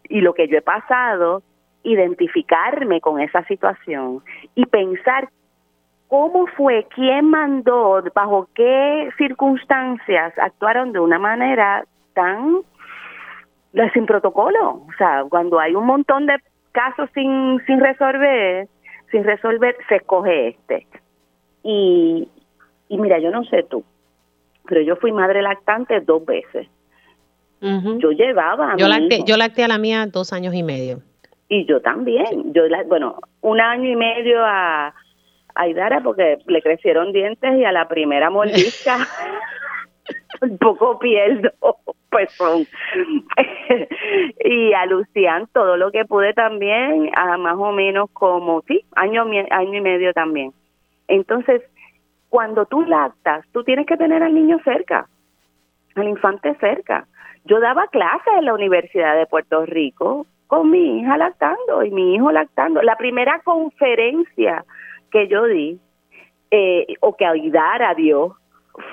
y 0.10 0.21
lo 0.21 0.34
que 0.34 0.47
yo 0.47 0.58
he 0.58 0.62
pasado, 0.62 1.43
identificarme 1.84 3.00
con 3.02 3.19
esa 3.21 3.43
situación 3.43 4.21
y 4.56 4.65
pensar 4.65 5.30
cómo 6.08 6.47
fue, 6.47 6.88
quién 6.93 7.30
mandó, 7.30 8.02
bajo 8.13 8.47
qué 8.56 9.10
circunstancias 9.17 10.34
actuaron 10.38 10.93
de 10.93 11.00
una 11.00 11.19
manera 11.19 11.84
tan 12.13 12.62
sin 13.93 14.06
protocolo. 14.06 14.82
O 14.88 14.93
sea, 14.97 15.23
cuando 15.30 15.60
hay 15.60 15.76
un 15.76 15.86
montón 15.86 16.26
de 16.26 16.38
casos 16.71 17.10
sin, 17.13 17.62
sin 17.65 17.80
resolver, 17.80 18.67
sin 19.12 19.23
resolver, 19.23 19.76
se 19.88 19.97
escoge 19.97 20.50
este. 20.50 20.88
Y, 21.63 22.30
y 22.89 22.97
mira, 22.97 23.19
yo 23.19 23.32
no 23.32 23.43
sé 23.45 23.63
tú, 23.63 23.84
pero 24.67 24.82
yo 24.82 24.95
fui 24.95 25.12
madre 25.12 25.41
lactante 25.41 26.00
dos 26.02 26.26
veces. 26.26 26.67
Yo 27.60 28.12
llevaba 28.12 28.73
a 28.73 28.78
yo, 28.78 28.88
lacté, 28.88 29.23
yo 29.26 29.36
lacté 29.36 29.63
a 29.63 29.67
la 29.67 29.80
mía 29.80 30.06
dos 30.06 30.32
años 30.32 30.54
y 30.54 30.62
medio. 30.62 31.02
Y 31.50 31.65
yo 31.65 31.82
también. 31.82 32.54
Yo, 32.54 32.63
bueno, 32.88 33.15
un 33.41 33.60
año 33.60 33.89
y 33.89 33.95
medio 33.95 34.45
a, 34.45 34.93
a 35.56 35.67
Idara 35.67 36.02
porque 36.02 36.38
le 36.45 36.62
crecieron 36.62 37.12
dientes 37.13 37.58
y 37.58 37.65
a 37.65 37.71
la 37.71 37.88
primera 37.88 38.30
mordisca 38.30 39.00
un 40.41 40.58
poco 40.58 41.00
pierdo 41.00 41.50
pues 42.10 42.32
son 42.34 42.65
y 44.45 44.73
a 44.73 44.86
Lucián 44.86 45.47
todo 45.54 45.78
lo 45.78 45.91
que 45.91 46.06
pude 46.06 46.34
también 46.34 47.12
a 47.15 47.38
más 47.38 47.56
o 47.58 47.71
menos 47.71 48.10
como 48.13 48.62
sí 48.67 48.86
año 48.95 49.26
año 49.52 49.73
y 49.73 49.82
medio 49.82 50.13
también 50.13 50.54
entonces 51.08 51.62
cuando 52.29 52.65
tú 52.65 52.83
lactas, 52.83 53.45
tú 53.51 53.63
tienes 53.63 53.85
que 53.85 53.97
tener 53.97 54.23
al 54.23 54.33
niño 54.33 54.59
cerca, 54.63 55.07
al 55.95 56.07
infante 56.07 56.55
cerca. 56.55 57.07
Yo 57.45 57.59
daba 57.59 57.87
clases 57.87 58.33
en 58.37 58.45
la 58.45 58.53
Universidad 58.53 59.15
de 59.15 59.25
Puerto 59.25 59.65
Rico 59.65 60.25
con 60.47 60.69
mi 60.69 60.99
hija 60.99 61.17
lactando 61.17 61.83
y 61.83 61.91
mi 61.91 62.15
hijo 62.15 62.31
lactando. 62.31 62.81
La 62.81 62.97
primera 62.97 63.39
conferencia 63.43 64.65
que 65.11 65.27
yo 65.27 65.45
di, 65.45 65.79
eh, 66.51 66.85
o 67.01 67.15
que 67.15 67.25
ayudara 67.25 67.89
a 67.89 67.95
Dios, 67.95 68.33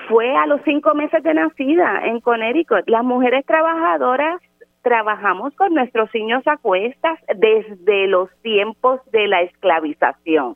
fue 0.07 0.35
a 0.35 0.47
los 0.47 0.61
cinco 0.63 0.95
meses 0.95 1.21
de 1.23 1.33
nacida 1.33 2.01
en 2.05 2.19
Connecticut. 2.21 2.87
Las 2.87 3.03
mujeres 3.03 3.45
trabajadoras 3.45 4.41
trabajamos 4.81 5.53
con 5.55 5.73
nuestros 5.73 6.09
niños 6.13 6.43
a 6.47 6.57
cuestas 6.57 7.19
desde 7.35 8.07
los 8.07 8.29
tiempos 8.41 8.99
de 9.11 9.27
la 9.27 9.41
esclavización 9.41 10.55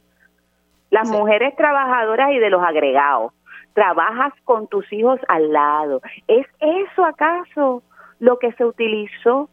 las 0.90 1.10
mujeres 1.10 1.56
trabajadoras 1.56 2.32
y 2.32 2.40
de 2.40 2.50
los 2.50 2.64
agregados. 2.64 3.34
Trabajas 3.74 4.34
con 4.44 4.68
tus 4.68 4.92
hijos 4.92 5.20
al 5.28 5.54
lado. 5.54 6.02
¿Es 6.28 6.48
eso 6.60 7.06
acaso 7.06 7.84
lo 8.20 8.40
que 8.40 8.52
se 8.54 8.66
utilizó 8.66 9.50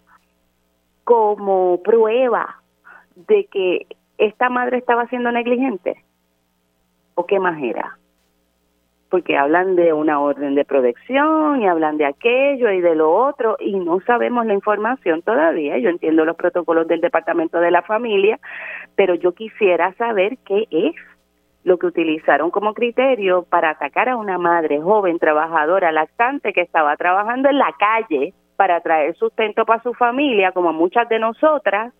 como 1.04 1.80
prueba 1.82 2.60
de 3.14 3.46
que 3.46 3.86
esta 4.18 4.48
madre 4.48 4.78
estaba 4.78 5.06
siendo 5.06 5.30
negligente? 5.30 6.02
¿O 7.14 7.26
qué 7.26 7.38
más 7.38 7.62
era? 7.62 7.98
Porque 9.08 9.36
hablan 9.36 9.76
de 9.76 9.92
una 9.92 10.18
orden 10.18 10.54
de 10.56 10.64
protección 10.64 11.62
y 11.62 11.68
hablan 11.68 11.96
de 11.96 12.06
aquello 12.06 12.70
y 12.72 12.80
de 12.80 12.96
lo 12.96 13.14
otro 13.14 13.56
y 13.60 13.76
no 13.76 14.00
sabemos 14.00 14.46
la 14.46 14.54
información 14.54 15.22
todavía. 15.22 15.78
Yo 15.78 15.90
entiendo 15.90 16.24
los 16.24 16.36
protocolos 16.36 16.88
del 16.88 17.00
Departamento 17.00 17.60
de 17.60 17.70
la 17.70 17.82
Familia, 17.82 18.40
pero 18.96 19.14
yo 19.14 19.32
quisiera 19.32 19.94
saber 19.94 20.38
qué 20.38 20.66
es 20.70 20.94
lo 21.66 21.78
que 21.78 21.86
utilizaron 21.86 22.52
como 22.52 22.74
criterio 22.74 23.42
para 23.42 23.70
atacar 23.70 24.08
a 24.08 24.16
una 24.16 24.38
madre 24.38 24.80
joven, 24.80 25.18
trabajadora, 25.18 25.90
lactante, 25.90 26.52
que 26.52 26.60
estaba 26.60 26.96
trabajando 26.96 27.48
en 27.48 27.58
la 27.58 27.74
calle 27.76 28.34
para 28.54 28.80
traer 28.82 29.16
sustento 29.16 29.66
para 29.66 29.82
su 29.82 29.92
familia, 29.92 30.52
como 30.52 30.72
muchas 30.72 31.08
de 31.08 31.18
nosotras, 31.18 31.92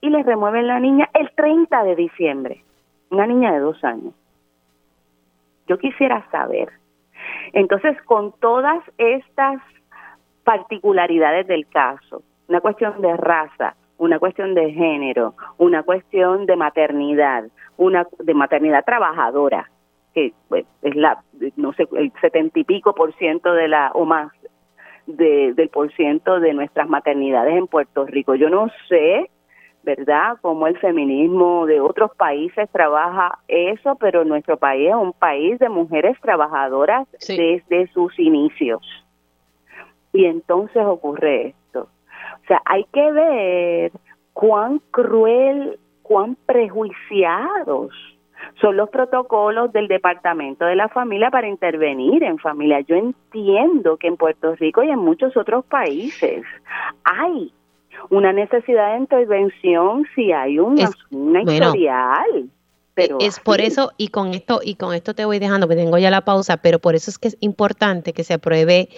y 0.00 0.08
le 0.08 0.22
remueven 0.22 0.66
la 0.66 0.80
niña 0.80 1.10
el 1.12 1.30
30 1.32 1.84
de 1.84 1.94
diciembre, 1.94 2.64
una 3.10 3.26
niña 3.26 3.52
de 3.52 3.58
dos 3.58 3.84
años. 3.84 4.14
Yo 5.68 5.76
quisiera 5.76 6.26
saber. 6.30 6.70
Entonces, 7.52 8.00
con 8.06 8.32
todas 8.40 8.82
estas 8.96 9.60
particularidades 10.42 11.46
del 11.48 11.68
caso, 11.68 12.22
una 12.48 12.62
cuestión 12.62 12.98
de 13.02 13.14
raza, 13.14 13.76
una 13.98 14.18
cuestión 14.18 14.54
de 14.54 14.72
género, 14.72 15.34
una 15.58 15.82
cuestión 15.82 16.46
de 16.46 16.56
maternidad, 16.56 17.44
una 17.76 18.06
de 18.18 18.34
maternidad 18.34 18.84
trabajadora, 18.84 19.70
que 20.14 20.32
es 20.50 20.96
la, 20.96 21.22
no 21.56 21.72
sé, 21.74 21.86
el 21.92 22.12
setenta 22.20 22.58
y 22.58 22.64
pico 22.64 22.94
por 22.94 23.14
ciento 23.16 23.52
de 23.52 23.68
la, 23.68 23.90
o 23.94 24.04
más, 24.04 24.32
de, 25.06 25.52
del 25.54 25.68
por 25.68 25.92
ciento 25.92 26.40
de 26.40 26.52
nuestras 26.52 26.88
maternidades 26.88 27.56
en 27.56 27.66
Puerto 27.66 28.06
Rico. 28.06 28.34
Yo 28.34 28.50
no 28.50 28.68
sé, 28.88 29.30
¿verdad?, 29.82 30.36
cómo 30.40 30.66
el 30.66 30.78
feminismo 30.78 31.66
de 31.66 31.80
otros 31.80 32.10
países 32.16 32.68
trabaja 32.70 33.38
eso, 33.46 33.94
pero 33.96 34.24
nuestro 34.24 34.56
país 34.56 34.88
es 34.88 34.94
un 34.94 35.12
país 35.12 35.58
de 35.58 35.68
mujeres 35.68 36.18
trabajadoras 36.20 37.06
desde 37.28 37.86
sus 37.92 38.18
inicios. 38.18 38.82
Y 40.12 40.24
entonces 40.24 40.82
ocurre 40.84 41.48
esto. 41.48 41.65
O 42.46 42.48
sea, 42.48 42.62
hay 42.64 42.84
que 42.92 43.10
ver 43.10 43.92
cuán 44.32 44.80
cruel, 44.92 45.80
cuán 46.02 46.36
prejuiciados 46.46 47.90
son 48.60 48.76
los 48.76 48.88
protocolos 48.88 49.72
del 49.72 49.88
Departamento 49.88 50.64
de 50.64 50.76
la 50.76 50.88
Familia 50.88 51.28
para 51.30 51.48
intervenir 51.48 52.22
en 52.22 52.38
familia. 52.38 52.80
Yo 52.82 52.94
entiendo 52.94 53.96
que 53.96 54.06
en 54.06 54.16
Puerto 54.16 54.54
Rico 54.54 54.84
y 54.84 54.90
en 54.90 55.00
muchos 55.00 55.36
otros 55.36 55.64
países 55.64 56.44
hay 57.02 57.52
una 58.10 58.32
necesidad 58.32 58.92
de 58.92 58.98
intervención 58.98 60.06
si 60.14 60.30
hay 60.30 60.60
una, 60.60 60.88
una 61.10 61.42
historial. 61.42 62.48
Pero 62.94 63.18
es 63.20 63.40
por 63.40 63.60
eso 63.60 63.90
y 63.98 64.08
con 64.08 64.34
esto 64.34 64.60
y 64.62 64.76
con 64.76 64.94
esto 64.94 65.14
te 65.14 65.24
voy 65.24 65.40
dejando 65.40 65.66
que 65.66 65.74
tengo 65.74 65.98
ya 65.98 66.10
la 66.10 66.22
pausa, 66.22 66.58
pero 66.58 66.78
por 66.78 66.94
eso 66.94 67.10
es 67.10 67.18
que 67.18 67.28
es 67.28 67.36
importante 67.40 68.12
que 68.12 68.22
se 68.22 68.34
apruebe 68.34 68.88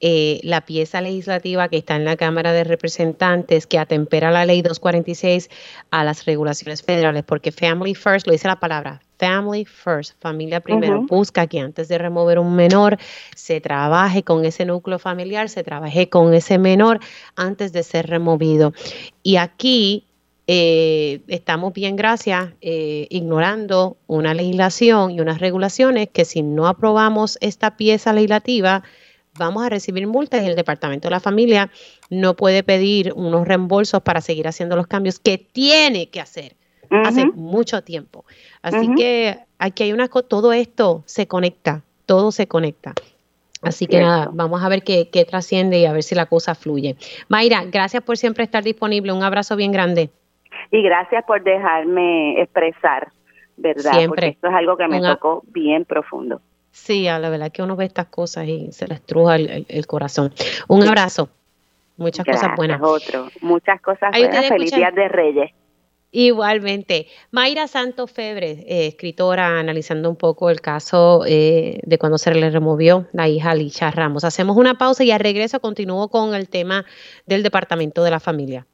eh, 0.00 0.40
la 0.42 0.62
pieza 0.64 1.00
legislativa 1.00 1.68
que 1.68 1.76
está 1.76 1.96
en 1.96 2.04
la 2.04 2.16
Cámara 2.16 2.52
de 2.52 2.64
Representantes 2.64 3.66
que 3.66 3.78
atempera 3.78 4.30
la 4.30 4.46
ley 4.46 4.62
246 4.62 5.50
a 5.90 6.04
las 6.04 6.24
regulaciones 6.24 6.82
federales, 6.82 7.22
porque 7.24 7.52
Family 7.52 7.94
First, 7.94 8.26
lo 8.26 8.32
dice 8.32 8.48
la 8.48 8.58
palabra, 8.58 9.02
Family 9.18 9.66
First, 9.66 10.14
familia 10.18 10.60
primero, 10.60 11.02
busca 11.02 11.46
que 11.46 11.60
antes 11.60 11.88
de 11.88 11.98
remover 11.98 12.38
un 12.38 12.56
menor 12.56 12.96
se 13.36 13.60
trabaje 13.60 14.22
con 14.22 14.46
ese 14.46 14.64
núcleo 14.64 14.98
familiar, 14.98 15.50
se 15.50 15.62
trabaje 15.62 16.08
con 16.08 16.32
ese 16.32 16.56
menor 16.56 17.00
antes 17.36 17.72
de 17.72 17.82
ser 17.82 18.06
removido. 18.06 18.72
Y 19.22 19.36
aquí 19.36 20.06
eh, 20.46 21.20
estamos 21.28 21.74
bien, 21.74 21.96
gracias, 21.96 22.54
eh, 22.62 23.06
ignorando 23.10 23.98
una 24.06 24.32
legislación 24.32 25.10
y 25.10 25.20
unas 25.20 25.40
regulaciones 25.40 26.08
que 26.08 26.24
si 26.24 26.42
no 26.42 26.66
aprobamos 26.66 27.36
esta 27.42 27.76
pieza 27.76 28.14
legislativa, 28.14 28.82
vamos 29.40 29.64
a 29.64 29.68
recibir 29.68 30.06
multas 30.06 30.42
y 30.42 30.46
el 30.46 30.54
Departamento 30.54 31.08
de 31.08 31.12
la 31.12 31.20
Familia 31.20 31.70
no 32.10 32.34
puede 32.34 32.62
pedir 32.62 33.12
unos 33.16 33.48
reembolsos 33.48 34.02
para 34.02 34.20
seguir 34.20 34.46
haciendo 34.46 34.76
los 34.76 34.86
cambios 34.86 35.18
que 35.18 35.38
tiene 35.38 36.10
que 36.10 36.20
hacer 36.20 36.54
hace 36.90 37.24
mucho 37.26 37.82
tiempo. 37.82 38.24
Así 38.62 38.94
que 38.96 39.38
aquí 39.58 39.84
hay 39.84 39.92
una 39.92 40.08
cosa, 40.08 40.28
todo 40.28 40.52
esto 40.52 41.02
se 41.06 41.26
conecta, 41.26 41.82
todo 42.04 42.32
se 42.32 42.46
conecta. 42.46 42.94
Así 43.62 43.86
que 43.86 44.00
nada, 44.00 44.28
vamos 44.32 44.62
a 44.62 44.68
ver 44.68 44.82
qué, 44.82 45.08
qué 45.10 45.24
trasciende 45.24 45.78
y 45.78 45.86
a 45.86 45.92
ver 45.92 46.02
si 46.02 46.14
la 46.14 46.26
cosa 46.26 46.54
fluye. 46.54 46.96
Mayra, 47.28 47.64
gracias 47.64 48.02
por 48.02 48.16
siempre 48.16 48.44
estar 48.44 48.64
disponible. 48.64 49.12
Un 49.12 49.22
abrazo 49.22 49.54
bien 49.56 49.70
grande. 49.70 50.10
Y 50.70 50.82
gracias 50.82 51.24
por 51.24 51.42
dejarme 51.42 52.40
expresar, 52.40 53.08
¿verdad? 53.56 53.92
Siempre. 53.92 54.08
Porque 54.08 54.28
esto 54.28 54.48
es 54.48 54.54
algo 54.54 54.76
que 54.76 54.88
me 54.88 55.00
tocó 55.00 55.42
bien 55.46 55.84
profundo. 55.84 56.40
Sí, 56.72 57.08
a 57.08 57.18
la 57.18 57.30
verdad 57.30 57.50
que 57.52 57.62
uno 57.62 57.76
ve 57.76 57.84
estas 57.84 58.06
cosas 58.06 58.46
y 58.46 58.72
se 58.72 58.86
le 58.86 58.94
estruja 58.94 59.36
el, 59.36 59.86
corazón. 59.86 60.32
Un 60.68 60.86
abrazo. 60.86 61.28
Muchas 61.96 62.24
cosas 62.24 62.50
buenas. 62.56 62.80
Otro. 62.82 63.28
Muchas 63.40 63.80
cosas 63.80 64.10
buenas. 64.12 64.46
Feliz 64.46 64.70
Día 64.72 64.90
de 64.90 65.08
Reyes. 65.08 65.50
Igualmente. 66.12 67.06
Mayra 67.30 67.68
Santos 67.68 68.10
Febre, 68.10 68.64
eh, 68.66 68.86
escritora, 68.88 69.60
analizando 69.60 70.10
un 70.10 70.16
poco 70.16 70.50
el 70.50 70.60
caso 70.60 71.24
eh, 71.26 71.80
de 71.84 71.98
cuando 71.98 72.18
se 72.18 72.34
le 72.34 72.50
removió 72.50 73.06
la 73.12 73.28
hija 73.28 73.54
Licha 73.54 73.90
Ramos. 73.90 74.24
Hacemos 74.24 74.56
una 74.56 74.76
pausa 74.76 75.04
y 75.04 75.12
al 75.12 75.20
regreso 75.20 75.60
continúo 75.60 76.08
con 76.08 76.34
el 76.34 76.48
tema 76.48 76.84
del 77.26 77.42
Departamento 77.42 78.02
de 78.02 78.10
la 78.10 78.18
Familia. 78.18 78.66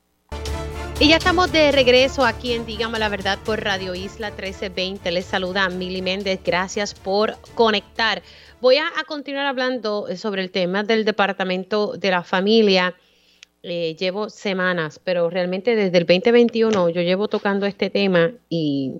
Y 0.98 1.08
ya 1.08 1.18
estamos 1.18 1.52
de 1.52 1.72
regreso 1.72 2.24
aquí 2.24 2.54
en 2.54 2.64
Dígame 2.64 2.98
la 2.98 3.10
Verdad 3.10 3.38
por 3.44 3.62
Radio 3.62 3.94
Isla 3.94 4.30
1320. 4.30 5.10
Les 5.10 5.26
saluda 5.26 5.68
Mili 5.68 6.00
Méndez. 6.00 6.40
Gracias 6.42 6.94
por 6.94 7.36
conectar. 7.54 8.22
Voy 8.62 8.78
a, 8.78 8.90
continuar 9.06 9.44
hablando 9.44 10.06
sobre 10.16 10.40
el 10.40 10.50
tema 10.50 10.84
del 10.84 11.04
Departamento 11.04 11.98
de 11.98 12.10
la 12.10 12.22
Familia. 12.22 12.94
Eh, 13.62 13.94
llevo 13.98 14.30
semanas, 14.30 14.98
pero 15.04 15.28
realmente 15.28 15.76
desde 15.76 15.98
el 15.98 16.06
2021 16.06 16.88
yo 16.88 17.02
llevo 17.02 17.28
tocando 17.28 17.66
este 17.66 17.90
tema 17.90 18.32
y, 18.48 18.94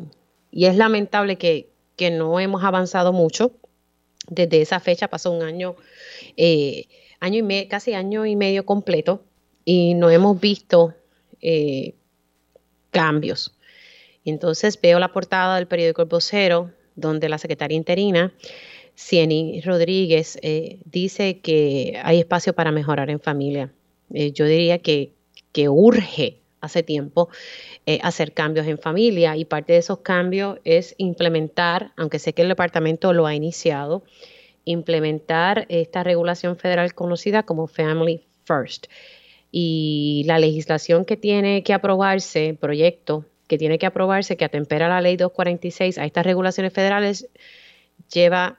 es 0.53 0.77
lamentable 0.77 1.39
que, 1.39 1.71
no 2.13 2.39
hemos 2.39 2.63
avanzado 2.63 3.15
mucho. 3.15 3.53
Desde 4.29 4.61
esa 4.61 4.81
fecha 4.81 5.09
pasó 5.09 5.31
un 5.31 5.43
año, 5.43 5.77
eh, 6.37 6.89
año 7.21 7.43
y 7.49 7.69
casi 7.69 7.95
año 7.95 8.27
y 8.27 8.37
medio 8.37 8.67
completo 8.67 9.23
y 9.65 9.95
no 9.95 10.11
hemos 10.11 10.39
visto 10.39 10.95
eh, 11.49 11.95
cambios. 12.91 13.57
Entonces 14.25 14.81
veo 14.81 14.99
la 14.99 15.13
portada 15.13 15.55
del 15.55 15.69
periódico 15.69 16.03
El 16.03 16.09
Vocero, 16.09 16.73
donde 16.97 17.29
la 17.29 17.39
secretaria 17.39 17.77
interina, 17.77 18.35
Cieny 18.97 19.61
Rodríguez, 19.61 20.41
eh, 20.43 20.81
dice 20.87 21.39
que 21.39 22.01
hay 22.03 22.19
espacio 22.19 22.53
para 22.53 22.73
mejorar 22.73 23.11
en 23.11 23.21
familia. 23.21 23.73
Eh, 24.13 24.33
yo 24.33 24.45
diría 24.45 24.79
que, 24.79 25.13
que, 25.53 25.69
urge 25.69 26.41
hace 26.61 26.83
tiempo 26.83 27.29
hacer 28.03 28.33
cambios 28.33 28.67
en 28.67 28.79
familia 28.79 29.37
y 29.37 29.45
parte 29.45 29.75
de 29.75 29.79
esos 29.79 29.99
cambios 29.99 30.59
es 30.65 30.97
implementar, 30.99 31.93
aunque 31.97 32.19
sé 32.19 32.33
que 32.33 32.43
el 32.43 32.49
departamento 32.49 33.13
lo 33.13 33.25
ha 33.25 33.37
iniciado, 33.37 34.03
implementar 34.65 35.67
esta 35.69 36.03
regulación 36.03 36.57
federal 36.57 36.93
conocida 36.95 37.45
como 37.45 37.69
Family 37.69 38.27
First 38.45 38.89
y 39.59 40.23
la 40.27 40.39
legislación 40.39 41.07
que 41.07 41.17
tiene 41.17 41.63
que 41.63 41.73
aprobarse, 41.73 42.59
proyecto 42.61 43.25
que 43.49 43.57
tiene 43.57 43.79
que 43.79 43.87
aprobarse, 43.87 44.37
que 44.37 44.45
atempera 44.45 44.87
la 44.87 45.01
ley 45.01 45.17
246 45.17 45.97
a 45.97 46.05
estas 46.05 46.27
regulaciones 46.27 46.75
federales, 46.75 47.27
lleva 48.13 48.59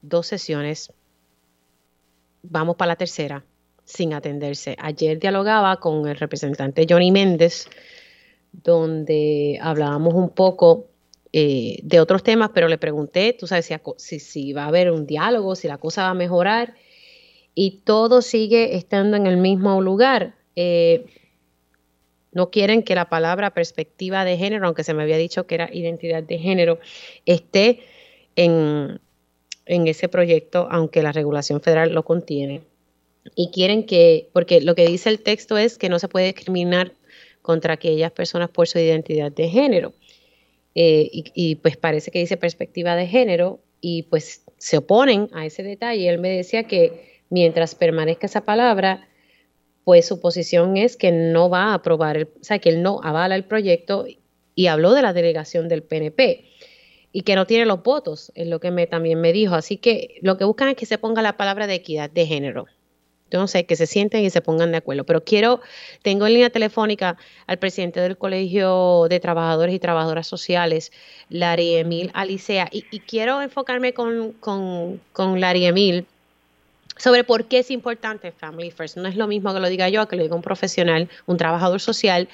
dos 0.00 0.28
sesiones. 0.28 0.92
Vamos 2.44 2.76
para 2.76 2.90
la 2.90 2.96
tercera, 2.96 3.44
sin 3.84 4.14
atenderse. 4.14 4.76
Ayer 4.78 5.18
dialogaba 5.18 5.80
con 5.80 6.06
el 6.06 6.16
representante 6.16 6.86
Johnny 6.88 7.10
Méndez, 7.10 7.66
donde 8.52 9.58
hablábamos 9.60 10.14
un 10.14 10.28
poco 10.28 10.86
eh, 11.32 11.80
de 11.82 11.98
otros 11.98 12.22
temas, 12.22 12.50
pero 12.54 12.68
le 12.68 12.78
pregunté, 12.78 13.32
tú 13.32 13.48
sabes, 13.48 13.68
si, 13.96 14.20
si, 14.20 14.52
va 14.52 14.66
a 14.66 14.68
haber 14.68 14.92
un 14.92 15.04
diálogo, 15.04 15.56
si 15.56 15.66
la 15.66 15.78
cosa 15.78 16.04
va 16.04 16.10
a 16.10 16.14
mejorar 16.14 16.74
y 17.54 17.82
todo 17.84 18.22
sigue 18.22 18.76
estando 18.76 19.16
en 19.16 19.26
el 19.26 19.36
mismo 19.36 19.80
lugar. 19.80 20.34
Eh, 20.56 21.06
no 22.32 22.50
quieren 22.50 22.82
que 22.82 22.94
la 22.94 23.10
palabra 23.10 23.52
perspectiva 23.52 24.24
de 24.24 24.38
género, 24.38 24.66
aunque 24.66 24.84
se 24.84 24.94
me 24.94 25.02
había 25.02 25.18
dicho 25.18 25.46
que 25.46 25.56
era 25.56 25.68
identidad 25.72 26.22
de 26.22 26.38
género, 26.38 26.78
esté 27.26 27.80
en, 28.36 29.00
en 29.66 29.86
ese 29.86 30.08
proyecto, 30.08 30.66
aunque 30.70 31.02
la 31.02 31.12
regulación 31.12 31.60
federal 31.60 31.92
lo 31.92 32.04
contiene. 32.04 32.62
Y 33.36 33.50
quieren 33.50 33.84
que, 33.84 34.30
porque 34.32 34.62
lo 34.62 34.74
que 34.74 34.86
dice 34.86 35.10
el 35.10 35.20
texto 35.20 35.58
es 35.58 35.76
que 35.76 35.90
no 35.90 35.98
se 35.98 36.08
puede 36.08 36.26
discriminar 36.26 36.92
contra 37.42 37.74
aquellas 37.74 38.12
personas 38.12 38.48
por 38.48 38.66
su 38.66 38.78
identidad 38.78 39.30
de 39.30 39.48
género. 39.48 39.92
Eh, 40.74 41.10
y, 41.12 41.24
y, 41.34 41.54
pues 41.56 41.76
parece 41.76 42.10
que 42.10 42.18
dice 42.18 42.38
perspectiva 42.38 42.96
de 42.96 43.06
género 43.06 43.60
y 43.82 44.04
pues 44.04 44.42
se 44.56 44.78
oponen 44.78 45.28
a 45.32 45.44
ese 45.44 45.62
detalle. 45.62 46.08
Él 46.08 46.18
me 46.18 46.30
decía 46.30 46.64
que 46.64 47.11
mientras 47.32 47.74
permanezca 47.74 48.26
esa 48.26 48.44
palabra, 48.44 49.08
pues 49.84 50.06
su 50.06 50.20
posición 50.20 50.76
es 50.76 50.98
que 50.98 51.10
no 51.10 51.48
va 51.48 51.70
a 51.70 51.74
aprobar, 51.74 52.16
el, 52.18 52.24
o 52.24 52.44
sea, 52.44 52.58
que 52.58 52.68
él 52.68 52.82
no 52.82 53.00
avala 53.02 53.34
el 53.34 53.44
proyecto 53.44 54.04
y 54.54 54.66
habló 54.66 54.92
de 54.92 55.00
la 55.00 55.14
delegación 55.14 55.66
del 55.68 55.82
PNP 55.82 56.44
y 57.10 57.22
que 57.22 57.34
no 57.34 57.46
tiene 57.46 57.64
los 57.64 57.82
votos, 57.82 58.32
es 58.34 58.46
lo 58.46 58.60
que 58.60 58.70
también 58.86 59.20
me 59.20 59.32
dijo. 59.32 59.54
Así 59.54 59.78
que 59.78 60.18
lo 60.20 60.36
que 60.36 60.44
buscan 60.44 60.68
es 60.68 60.76
que 60.76 60.84
se 60.84 60.98
ponga 60.98 61.22
la 61.22 61.38
palabra 61.38 61.66
de 61.66 61.74
equidad 61.74 62.10
de 62.10 62.26
género. 62.26 62.66
Entonces, 63.24 63.64
que 63.64 63.76
se 63.76 63.86
sienten 63.86 64.24
y 64.24 64.28
se 64.28 64.42
pongan 64.42 64.72
de 64.72 64.76
acuerdo. 64.76 65.04
Pero 65.04 65.24
quiero, 65.24 65.62
tengo 66.02 66.26
en 66.26 66.34
línea 66.34 66.50
telefónica 66.50 67.16
al 67.46 67.58
presidente 67.58 67.98
del 68.00 68.18
Colegio 68.18 69.06
de 69.08 69.20
Trabajadores 69.20 69.74
y 69.74 69.78
Trabajadoras 69.78 70.26
Sociales, 70.26 70.92
Larry 71.30 71.76
Emil 71.76 72.10
Alicea, 72.12 72.68
y, 72.70 72.82
quiero 73.00 73.40
enfocarme 73.40 73.94
con, 73.94 74.32
con, 74.32 75.00
con 75.14 75.40
Larry 75.40 75.64
Emil 75.64 76.06
sobre 76.96 77.24
por 77.24 77.46
qué 77.46 77.58
es 77.58 77.70
importante 77.70 78.32
Family 78.32 78.70
First. 78.70 78.96
No 78.96 79.08
es 79.08 79.16
lo 79.16 79.26
mismo 79.26 79.52
que 79.52 79.60
lo 79.60 79.68
diga 79.68 79.88
yo, 79.88 80.06
que 80.08 80.16
lo 80.16 80.22
diga 80.22 80.36
un 80.36 80.42
profesional, 80.42 81.08
un 81.26 81.36
trabajador 81.36 81.80
social 81.80 82.28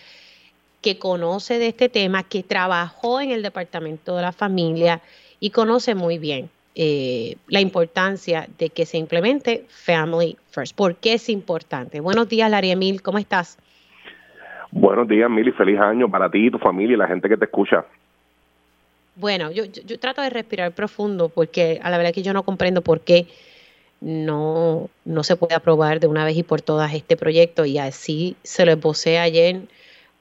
que 0.82 0.98
conoce 0.98 1.58
de 1.58 1.68
este 1.68 1.88
tema, 1.88 2.22
que 2.22 2.42
trabajó 2.42 3.20
en 3.20 3.30
el 3.30 3.42
Departamento 3.42 4.16
de 4.16 4.22
la 4.22 4.32
Familia 4.32 5.00
y 5.40 5.50
conoce 5.50 5.94
muy 5.94 6.18
bien 6.18 6.50
eh, 6.74 7.36
la 7.48 7.60
importancia 7.60 8.48
de 8.58 8.70
que 8.70 8.86
se 8.86 8.98
implemente 8.98 9.64
Family 9.68 10.36
First. 10.50 10.76
¿Por 10.76 10.96
qué 10.96 11.14
es 11.14 11.28
importante? 11.28 12.00
Buenos 12.00 12.28
días, 12.28 12.50
Laria 12.50 12.74
Emil, 12.74 13.02
¿cómo 13.02 13.18
estás? 13.18 13.58
Buenos 14.70 15.08
días, 15.08 15.30
Mil, 15.30 15.48
y 15.48 15.52
feliz 15.52 15.80
año 15.80 16.10
para 16.10 16.30
ti, 16.30 16.50
tu 16.50 16.58
familia 16.58 16.94
y 16.94 16.98
la 16.98 17.08
gente 17.08 17.28
que 17.28 17.36
te 17.36 17.46
escucha. 17.46 17.84
Bueno, 19.16 19.50
yo, 19.50 19.64
yo 19.64 19.98
trato 19.98 20.22
de 20.22 20.30
respirar 20.30 20.72
profundo 20.72 21.28
porque 21.28 21.80
a 21.82 21.90
la 21.90 21.96
verdad 21.96 22.12
que 22.12 22.22
yo 22.22 22.32
no 22.32 22.44
comprendo 22.44 22.82
por 22.82 23.00
qué 23.00 23.26
no, 24.00 24.90
no 25.04 25.24
se 25.24 25.36
puede 25.36 25.54
aprobar 25.54 26.00
de 26.00 26.06
una 26.06 26.24
vez 26.24 26.36
y 26.36 26.42
por 26.42 26.62
todas 26.62 26.94
este 26.94 27.16
proyecto 27.16 27.64
y 27.64 27.78
así 27.78 28.36
se 28.42 28.64
lo 28.64 28.72
esbocé 28.72 29.18
ayer 29.18 29.62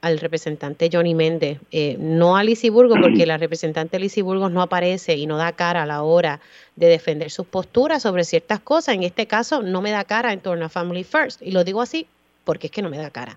al 0.00 0.18
representante 0.18 0.88
Johnny 0.92 1.14
Méndez, 1.14 1.58
eh, 1.72 1.96
no 1.98 2.36
a 2.36 2.44
Lizy 2.44 2.68
Burgos, 2.68 2.98
porque 3.02 3.26
la 3.26 3.36
representante 3.36 3.98
Lizy 3.98 4.22
Burgos 4.22 4.52
no 4.52 4.62
aparece 4.62 5.16
y 5.16 5.26
no 5.26 5.36
da 5.36 5.52
cara 5.52 5.82
a 5.82 5.86
la 5.86 6.02
hora 6.02 6.40
de 6.76 6.86
defender 6.86 7.30
sus 7.30 7.46
posturas 7.46 8.02
sobre 8.02 8.24
ciertas 8.24 8.60
cosas. 8.60 8.94
En 8.94 9.02
este 9.02 9.26
caso, 9.26 9.62
no 9.62 9.82
me 9.82 9.90
da 9.90 10.04
cara 10.04 10.32
en 10.32 10.40
torno 10.40 10.66
a 10.66 10.68
Family 10.68 11.02
First. 11.02 11.42
Y 11.42 11.50
lo 11.50 11.64
digo 11.64 11.82
así 11.82 12.06
porque 12.44 12.68
es 12.68 12.70
que 12.70 12.82
no 12.82 12.90
me 12.90 12.98
da 12.98 13.10
cara. 13.10 13.36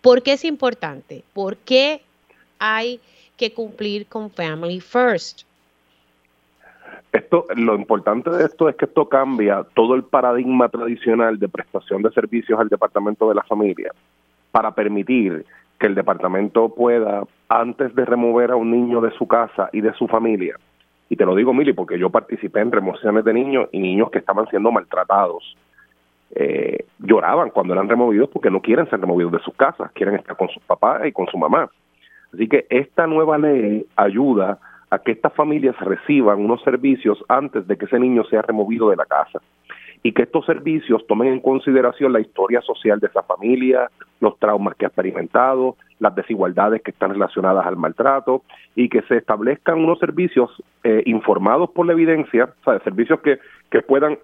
¿Por 0.00 0.22
qué 0.22 0.34
es 0.34 0.44
importante? 0.44 1.24
¿Por 1.32 1.56
qué 1.56 2.02
hay 2.60 3.00
que 3.36 3.52
cumplir 3.52 4.06
con 4.06 4.30
Family 4.30 4.80
First? 4.80 5.45
Esto, 7.12 7.44
lo 7.54 7.74
importante 7.74 8.30
de 8.30 8.44
esto 8.44 8.68
es 8.68 8.76
que 8.76 8.84
esto 8.84 9.08
cambia 9.08 9.64
todo 9.74 9.94
el 9.94 10.04
paradigma 10.04 10.68
tradicional 10.68 11.38
de 11.38 11.48
prestación 11.48 12.02
de 12.02 12.10
servicios 12.10 12.58
al 12.60 12.68
departamento 12.68 13.28
de 13.28 13.34
la 13.34 13.42
familia 13.42 13.92
para 14.50 14.72
permitir 14.72 15.44
que 15.78 15.86
el 15.86 15.94
departamento 15.94 16.68
pueda, 16.70 17.22
antes 17.48 17.94
de 17.94 18.04
remover 18.04 18.50
a 18.50 18.56
un 18.56 18.70
niño 18.70 19.00
de 19.00 19.10
su 19.12 19.26
casa 19.26 19.68
y 19.72 19.80
de 19.80 19.92
su 19.94 20.08
familia, 20.08 20.56
y 21.08 21.16
te 21.16 21.24
lo 21.24 21.34
digo, 21.34 21.54
Mili, 21.54 21.72
porque 21.72 21.98
yo 21.98 22.10
participé 22.10 22.60
en 22.60 22.72
remociones 22.72 23.24
de 23.24 23.32
niños 23.32 23.68
y 23.72 23.78
niños 23.78 24.10
que 24.10 24.18
estaban 24.18 24.46
siendo 24.48 24.72
maltratados, 24.72 25.56
eh, 26.34 26.84
lloraban 26.98 27.50
cuando 27.50 27.72
eran 27.72 27.88
removidos 27.88 28.28
porque 28.28 28.50
no 28.50 28.60
quieren 28.60 28.88
ser 28.90 29.00
removidos 29.00 29.32
de 29.32 29.38
sus 29.40 29.54
casas, 29.54 29.92
quieren 29.92 30.16
estar 30.16 30.36
con 30.36 30.48
sus 30.48 30.62
papás 30.64 31.06
y 31.06 31.12
con 31.12 31.26
su 31.28 31.38
mamá. 31.38 31.70
Así 32.34 32.48
que 32.48 32.66
esta 32.68 33.06
nueva 33.06 33.38
ley 33.38 33.86
ayuda 33.94 34.52
a 34.52 34.58
que 35.04 35.12
estas 35.12 35.32
familias 35.34 35.76
reciban 35.80 36.40
unos 36.40 36.62
servicios 36.62 37.22
antes 37.28 37.66
de 37.66 37.76
que 37.76 37.86
ese 37.86 37.98
niño 37.98 38.24
sea 38.24 38.42
removido 38.42 38.90
de 38.90 38.96
la 38.96 39.04
casa 39.04 39.40
y 40.02 40.12
que 40.12 40.22
estos 40.22 40.46
servicios 40.46 41.04
tomen 41.06 41.32
en 41.32 41.40
consideración 41.40 42.12
la 42.12 42.20
historia 42.20 42.60
social 42.60 43.00
de 43.00 43.08
esa 43.08 43.22
familia, 43.22 43.90
los 44.20 44.38
traumas 44.38 44.76
que 44.76 44.84
ha 44.84 44.88
experimentado, 44.88 45.76
las 45.98 46.14
desigualdades 46.14 46.82
que 46.82 46.92
están 46.92 47.10
relacionadas 47.10 47.66
al 47.66 47.76
maltrato 47.76 48.42
y 48.74 48.88
que 48.88 49.02
se 49.02 49.16
establezcan 49.16 49.78
unos 49.78 49.98
servicios 49.98 50.50
eh, 50.84 51.02
informados 51.06 51.70
por 51.70 51.86
la 51.86 51.92
evidencia, 51.92 52.50
o 52.60 52.64
sea, 52.64 52.78
servicios 52.80 53.20
que, 53.20 53.38
que 53.70 53.82
puedan 53.82 54.18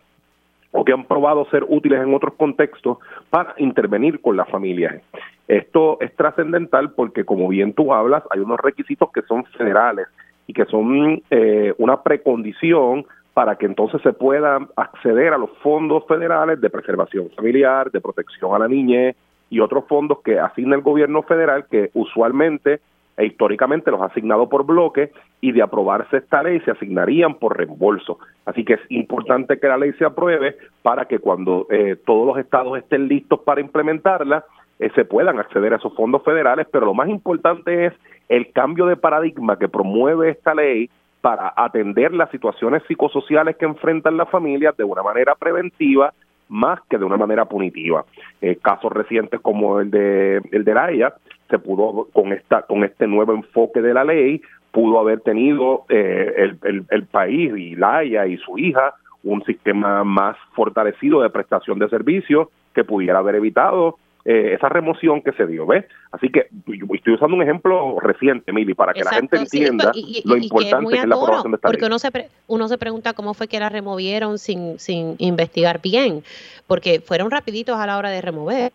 o 0.70 0.84
que 0.84 0.92
han 0.92 1.04
probado 1.04 1.44
ser 1.50 1.64
útiles 1.68 2.00
en 2.00 2.14
otros 2.14 2.34
contextos 2.34 2.98
para 3.28 3.54
intervenir 3.58 4.20
con 4.20 4.36
las 4.36 4.48
familias. 4.48 5.02
Esto 5.48 5.98
es 6.00 6.14
trascendental 6.16 6.92
porque, 6.92 7.24
como 7.24 7.48
bien 7.48 7.74
tú 7.74 7.92
hablas, 7.92 8.22
hay 8.30 8.40
unos 8.40 8.58
requisitos 8.58 9.10
que 9.12 9.22
son 9.22 9.44
federales 9.44 10.06
y 10.46 10.52
que 10.52 10.64
son 10.66 11.22
eh, 11.30 11.74
una 11.78 12.02
precondición 12.02 13.06
para 13.34 13.56
que 13.56 13.66
entonces 13.66 14.02
se 14.02 14.12
pueda 14.12 14.58
acceder 14.76 15.32
a 15.32 15.38
los 15.38 15.50
fondos 15.62 16.04
federales 16.06 16.60
de 16.60 16.70
preservación 16.70 17.30
familiar, 17.34 17.90
de 17.90 18.00
protección 18.00 18.54
a 18.54 18.58
la 18.58 18.68
niñez 18.68 19.16
y 19.48 19.60
otros 19.60 19.84
fondos 19.88 20.18
que 20.22 20.38
asigna 20.38 20.76
el 20.76 20.82
gobierno 20.82 21.22
federal 21.22 21.66
que 21.70 21.90
usualmente 21.94 22.80
e 23.16 23.26
históricamente 23.26 23.90
los 23.90 24.00
ha 24.00 24.06
asignado 24.06 24.48
por 24.48 24.64
bloque 24.64 25.12
y 25.40 25.52
de 25.52 25.62
aprobarse 25.62 26.18
esta 26.18 26.42
ley 26.42 26.60
se 26.60 26.70
asignarían 26.70 27.34
por 27.34 27.56
reembolso. 27.56 28.18
Así 28.46 28.64
que 28.64 28.74
es 28.74 28.80
importante 28.88 29.58
que 29.58 29.68
la 29.68 29.76
ley 29.76 29.92
se 29.94 30.04
apruebe 30.04 30.56
para 30.82 31.04
que 31.04 31.18
cuando 31.18 31.66
eh, 31.70 31.96
todos 32.06 32.26
los 32.26 32.38
estados 32.38 32.78
estén 32.78 33.08
listos 33.08 33.40
para 33.40 33.60
implementarla, 33.60 34.44
eh, 34.78 34.90
se 34.94 35.04
puedan 35.04 35.38
acceder 35.38 35.74
a 35.74 35.76
esos 35.76 35.94
fondos 35.94 36.22
federales, 36.24 36.66
pero 36.70 36.86
lo 36.86 36.94
más 36.94 37.08
importante 37.08 37.86
es 37.86 37.92
el 38.32 38.50
cambio 38.50 38.86
de 38.86 38.96
paradigma 38.96 39.58
que 39.58 39.68
promueve 39.68 40.30
esta 40.30 40.54
ley 40.54 40.88
para 41.20 41.52
atender 41.54 42.14
las 42.14 42.30
situaciones 42.30 42.82
psicosociales 42.88 43.56
que 43.56 43.66
enfrentan 43.66 44.16
las 44.16 44.30
familias 44.30 44.74
de 44.78 44.84
una 44.84 45.02
manera 45.02 45.34
preventiva 45.34 46.14
más 46.48 46.80
que 46.88 46.96
de 46.96 47.04
una 47.04 47.18
manera 47.18 47.44
punitiva. 47.44 48.06
Eh, 48.40 48.56
casos 48.56 48.90
recientes 48.90 49.38
como 49.40 49.80
el 49.80 49.90
de 49.90 50.40
el 50.50 50.64
de 50.64 50.72
la 50.74 51.14
se 51.50 51.58
pudo 51.58 52.08
con 52.14 52.32
esta 52.32 52.62
con 52.62 52.84
este 52.84 53.06
nuevo 53.06 53.34
enfoque 53.34 53.82
de 53.82 53.92
la 53.92 54.02
ley 54.02 54.40
pudo 54.70 54.98
haber 54.98 55.20
tenido 55.20 55.84
eh, 55.90 56.32
el, 56.38 56.58
el, 56.62 56.84
el, 56.88 57.04
país 57.04 57.52
y 57.54 57.76
Laia 57.76 58.26
y 58.26 58.38
su 58.38 58.56
hija 58.56 58.94
un 59.24 59.44
sistema 59.44 60.04
más 60.04 60.38
fortalecido 60.54 61.20
de 61.20 61.28
prestación 61.28 61.78
de 61.78 61.90
servicios 61.90 62.48
que 62.74 62.82
pudiera 62.82 63.18
haber 63.18 63.34
evitado 63.34 63.98
eh, 64.24 64.54
esa 64.54 64.68
remoción 64.68 65.20
que 65.20 65.32
se 65.32 65.46
dio, 65.46 65.66
¿ves? 65.66 65.84
Así 66.12 66.28
que 66.28 66.46
estoy 66.94 67.14
usando 67.14 67.36
un 67.36 67.42
ejemplo 67.42 67.98
reciente, 68.00 68.52
Mili, 68.52 68.74
para 68.74 68.92
que 68.92 69.02
la 69.02 69.10
gente 69.10 69.36
entienda 69.36 69.92
lo 70.24 70.36
importante 70.36 70.92
que, 70.92 71.00
es 71.00 71.06
la 71.06 71.16
aprobación 71.16 71.52
de 71.52 71.56
esta 71.56 71.68
Porque 71.68 71.86
uno 71.86 71.98
se, 71.98 72.10
uno 72.46 72.68
se 72.68 72.78
pregunta 72.78 73.14
cómo 73.14 73.34
fue 73.34 73.48
que 73.48 73.58
la 73.58 73.68
removieron 73.68 74.38
sin, 74.38 74.78
sin 74.78 75.16
investigar 75.18 75.80
bien, 75.82 76.22
porque 76.66 77.00
fueron 77.00 77.30
rapiditos 77.30 77.76
a 77.76 77.86
la 77.86 77.98
hora 77.98 78.10
de 78.10 78.20
remover. 78.20 78.72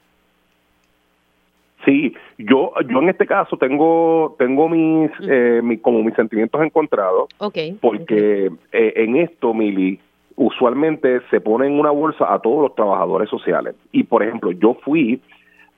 Sí, 1.85 2.13
yo 2.37 2.73
yo 2.89 2.99
en 2.99 3.07
este 3.07 3.25
caso 3.25 3.55
tengo 3.55 4.35
tengo 4.37 4.67
mis, 4.67 5.09
eh, 5.21 5.61
como 5.81 6.03
mis 6.03 6.15
sentimientos 6.15 6.61
encontrados, 6.61 7.29
okay, 7.37 7.77
porque 7.79 8.51
Eh, 8.73 8.93
en 8.97 9.15
esto, 9.15 9.53
Mili, 9.53 9.99
usualmente 10.35 11.21
se 11.29 11.41
pone 11.41 11.67
en 11.67 11.79
una 11.79 11.91
bolsa 11.91 12.31
a 12.31 12.39
todos 12.39 12.61
los 12.61 12.75
trabajadores 12.75 13.29
sociales. 13.29 13.75
Y 13.91 14.03
por 14.03 14.23
ejemplo, 14.23 14.51
yo 14.51 14.75
fui 14.75 15.21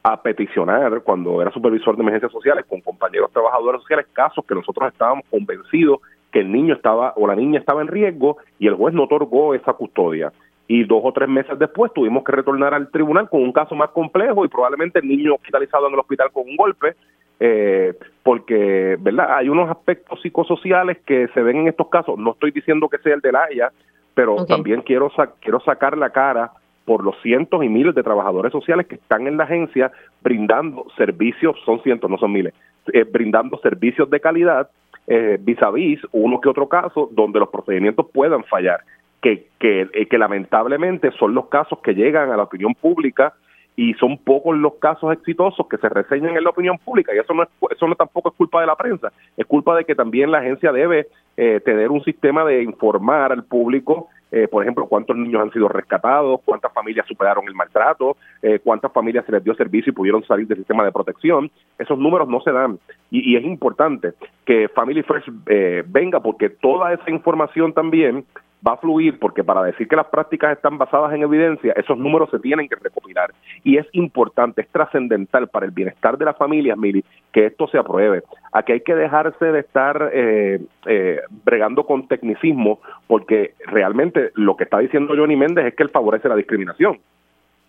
a 0.04 0.22
peticionar 0.22 1.02
cuando 1.02 1.42
era 1.42 1.52
supervisor 1.52 1.96
de 1.96 2.04
emergencias 2.04 2.32
sociales 2.32 2.66
con 2.68 2.82
compañeros 2.82 3.32
trabajadores 3.32 3.82
sociales 3.82 4.08
casos 4.14 4.46
que 4.46 4.56
nosotros 4.56 4.92
estábamos 4.92 5.26
convencidos 5.30 6.00
que 6.32 6.40
el 6.40 6.52
niño 6.52 6.76
estaba 6.76 7.14
o 7.16 7.28
la 7.28 7.36
niña 7.36 7.60
estaba 7.60 7.82
en 7.82 7.88
riesgo 7.88 8.38
y 8.60 8.68
el 8.68 8.76
juez 8.76 8.94
no 8.94 9.04
otorgó 9.04 9.54
esa 9.54 9.74
custodia. 9.74 10.32
Y 10.68 10.84
dos 10.84 11.02
o 11.04 11.12
tres 11.12 11.28
meses 11.28 11.58
después 11.58 11.92
tuvimos 11.94 12.24
que 12.24 12.32
retornar 12.32 12.74
al 12.76 12.92
tribunal 12.92 13.28
con 13.28 13.42
un 13.42 13.52
caso 13.52 13.74
más 13.74 13.90
complejo 13.90 14.46
y 14.46 14.50
probablemente 14.50 15.00
el 15.00 15.08
niño 15.08 15.34
hospitalizado 15.34 15.88
en 15.88 15.94
el 15.94 16.00
hospital 16.00 16.32
con 16.32 16.44
un 16.48 16.56
golpe, 16.56 16.96
eh, 17.40 17.96
porque 18.22 18.96
verdad 19.00 19.36
hay 19.36 19.50
unos 19.50 19.70
aspectos 19.70 20.22
psicosociales 20.22 21.00
que 21.06 21.28
se 21.34 21.42
ven 21.42 21.58
en 21.58 21.68
estos 21.70 21.90
casos. 21.90 22.20
No 22.20 22.34
estoy 22.34 22.52
diciendo 22.52 22.88
que 22.88 23.00
sea 23.00 23.16
el 23.16 23.22
de 23.22 23.32
la 23.32 23.46
Haya, 23.46 23.72
pero 24.14 24.46
también 24.46 24.82
quiero 24.82 25.12
quiero 25.42 25.60
sacar 25.62 25.98
la 25.98 26.12
cara 26.12 26.52
por 26.90 27.04
los 27.04 27.22
cientos 27.22 27.64
y 27.64 27.70
miles 27.70 27.94
de 27.94 28.02
trabajadores 28.02 28.52
sociales 28.52 28.88
que 28.88 28.96
están 28.96 29.28
en 29.28 29.38
la 29.38 29.44
agencia 29.44 29.92
brindando 30.24 30.88
servicios, 30.98 31.56
son 31.64 31.84
cientos, 31.84 32.10
no 32.10 32.18
son 32.18 32.32
miles, 32.32 32.56
eh, 32.92 33.04
brindando 33.04 33.60
servicios 33.60 34.10
de 34.10 34.20
calidad 34.20 34.72
eh, 35.06 35.38
vis 35.40 35.62
a 35.62 35.70
vis 35.70 36.00
uno 36.14 36.42
que 36.42 36.50
otro 36.50 36.68
caso 36.68 37.08
donde 37.12 37.40
los 37.40 37.50
procedimientos 37.50 38.08
puedan 38.12 38.44
fallar, 38.46 38.80
que, 39.22 39.46
que, 39.60 39.88
eh, 39.94 40.08
que 40.08 40.18
lamentablemente 40.18 41.12
son 41.12 41.36
los 41.36 41.46
casos 41.46 41.78
que 41.84 41.94
llegan 41.94 42.32
a 42.32 42.38
la 42.38 42.42
opinión 42.42 42.74
pública 42.74 43.36
y 43.76 43.94
son 43.94 44.18
pocos 44.18 44.58
los 44.58 44.74
casos 44.76 45.14
exitosos 45.14 45.68
que 45.70 45.78
se 45.78 45.90
reseñan 45.90 46.36
en 46.36 46.44
la 46.44 46.50
opinión 46.50 46.80
pública 46.80 47.14
y 47.14 47.20
eso 47.20 47.36
no 47.36 47.44
es, 47.44 47.50
eso 47.70 47.88
no 47.88 47.94
tampoco 47.94 48.30
es 48.30 48.36
culpa 48.36 48.62
de 48.62 48.68
la 48.68 48.76
prensa 48.76 49.12
es 49.38 49.46
culpa 49.46 49.76
de 49.76 49.86
que 49.86 49.94
también 49.94 50.32
la 50.32 50.40
agencia 50.40 50.72
debe 50.72 51.06
eh, 51.40 51.62
tener 51.62 51.90
un 51.90 52.04
sistema 52.04 52.44
de 52.44 52.64
informar 52.64 53.32
al 53.32 53.46
público 53.46 54.10
eh, 54.32 54.48
por 54.48 54.64
ejemplo, 54.64 54.86
cuántos 54.86 55.18
niños 55.18 55.42
han 55.42 55.52
sido 55.52 55.68
rescatados, 55.68 56.42
cuántas 56.46 56.72
familias 56.72 57.08
superaron 57.08 57.48
el 57.48 57.56
maltrato, 57.56 58.18
eh, 58.42 58.60
cuántas 58.64 58.92
familias 58.92 59.26
se 59.26 59.32
les 59.32 59.44
dio 59.44 59.56
servicio 59.56 59.92
y 59.92 59.96
pudieron 59.96 60.24
salir 60.24 60.48
del 60.48 60.60
sistema 60.60 60.86
de 60.86 60.92
protección. 60.92 61.50
Esos 61.80 61.98
números 61.98 62.28
no 62.28 62.40
se 62.42 62.52
dan 62.52 62.78
y, 63.10 63.32
y 63.32 63.38
es 63.38 63.44
importante 63.44 64.14
que 64.46 64.70
Family 64.70 65.02
First 65.02 65.30
eh, 65.48 65.84
venga 65.88 66.20
porque 66.20 66.50
toda 66.50 66.94
esa 66.94 67.10
información 67.10 67.74
también 67.74 68.26
va 68.66 68.74
a 68.74 68.78
fluir 68.78 69.20
porque 69.20 69.44
para 69.44 69.64
decir 69.64 69.88
que 69.88 69.96
las 69.96 70.08
prácticas 70.08 70.56
están 70.56 70.78
basadas 70.78 71.14
en 71.14 71.22
evidencia, 71.22 71.74
esos 71.74 71.98
números 71.98 72.30
se 72.30 72.40
tienen 72.40 72.68
que 72.68 72.76
recopilar. 72.76 73.32
Y 73.64 73.78
es 73.78 73.88
importante, 73.94 74.62
es 74.62 74.68
trascendental 74.70 75.48
para 75.48 75.66
el 75.66 75.72
bienestar 75.72 76.18
de 76.18 76.26
las 76.26 76.38
familias, 76.38 76.78
Mili, 76.78 77.04
que 77.32 77.46
esto 77.46 77.68
se 77.68 77.78
apruebe. 77.78 78.24
Aquí 78.52 78.74
hay 78.74 78.82
que 78.82 78.96
dejarse 78.96 79.46
de 79.46 79.60
estar 79.60 80.10
eh, 80.14 80.60
eh, 80.86 81.22
bregando 81.44 81.86
con 81.86 82.08
tecnicismo, 82.08 82.80
porque 83.08 83.54
realmente 83.66 84.32
lo 84.36 84.58
que 84.58 84.66
está 84.66 84.80
diciendo 84.80 85.14
Johnny 85.16 85.36
Méndez 85.36 85.66
es 85.68 85.76
que 85.76 85.84
él 85.84 85.90
favorece 85.90 86.28
la 86.28 86.36
discriminación. 86.36 87.00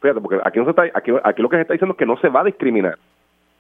Fíjate, 0.01 0.21
porque 0.21 0.41
aquí, 0.45 0.59
no 0.59 0.65
se 0.65 0.71
está, 0.71 0.83
aquí, 0.95 1.13
aquí 1.23 1.43
lo 1.43 1.49
que 1.49 1.57
se 1.57 1.63
está 1.63 1.75
diciendo 1.75 1.93
es 1.93 1.99
que 1.99 2.07
no 2.07 2.17
se 2.17 2.29
va 2.29 2.41
a 2.41 2.45
discriminar, 2.45 2.97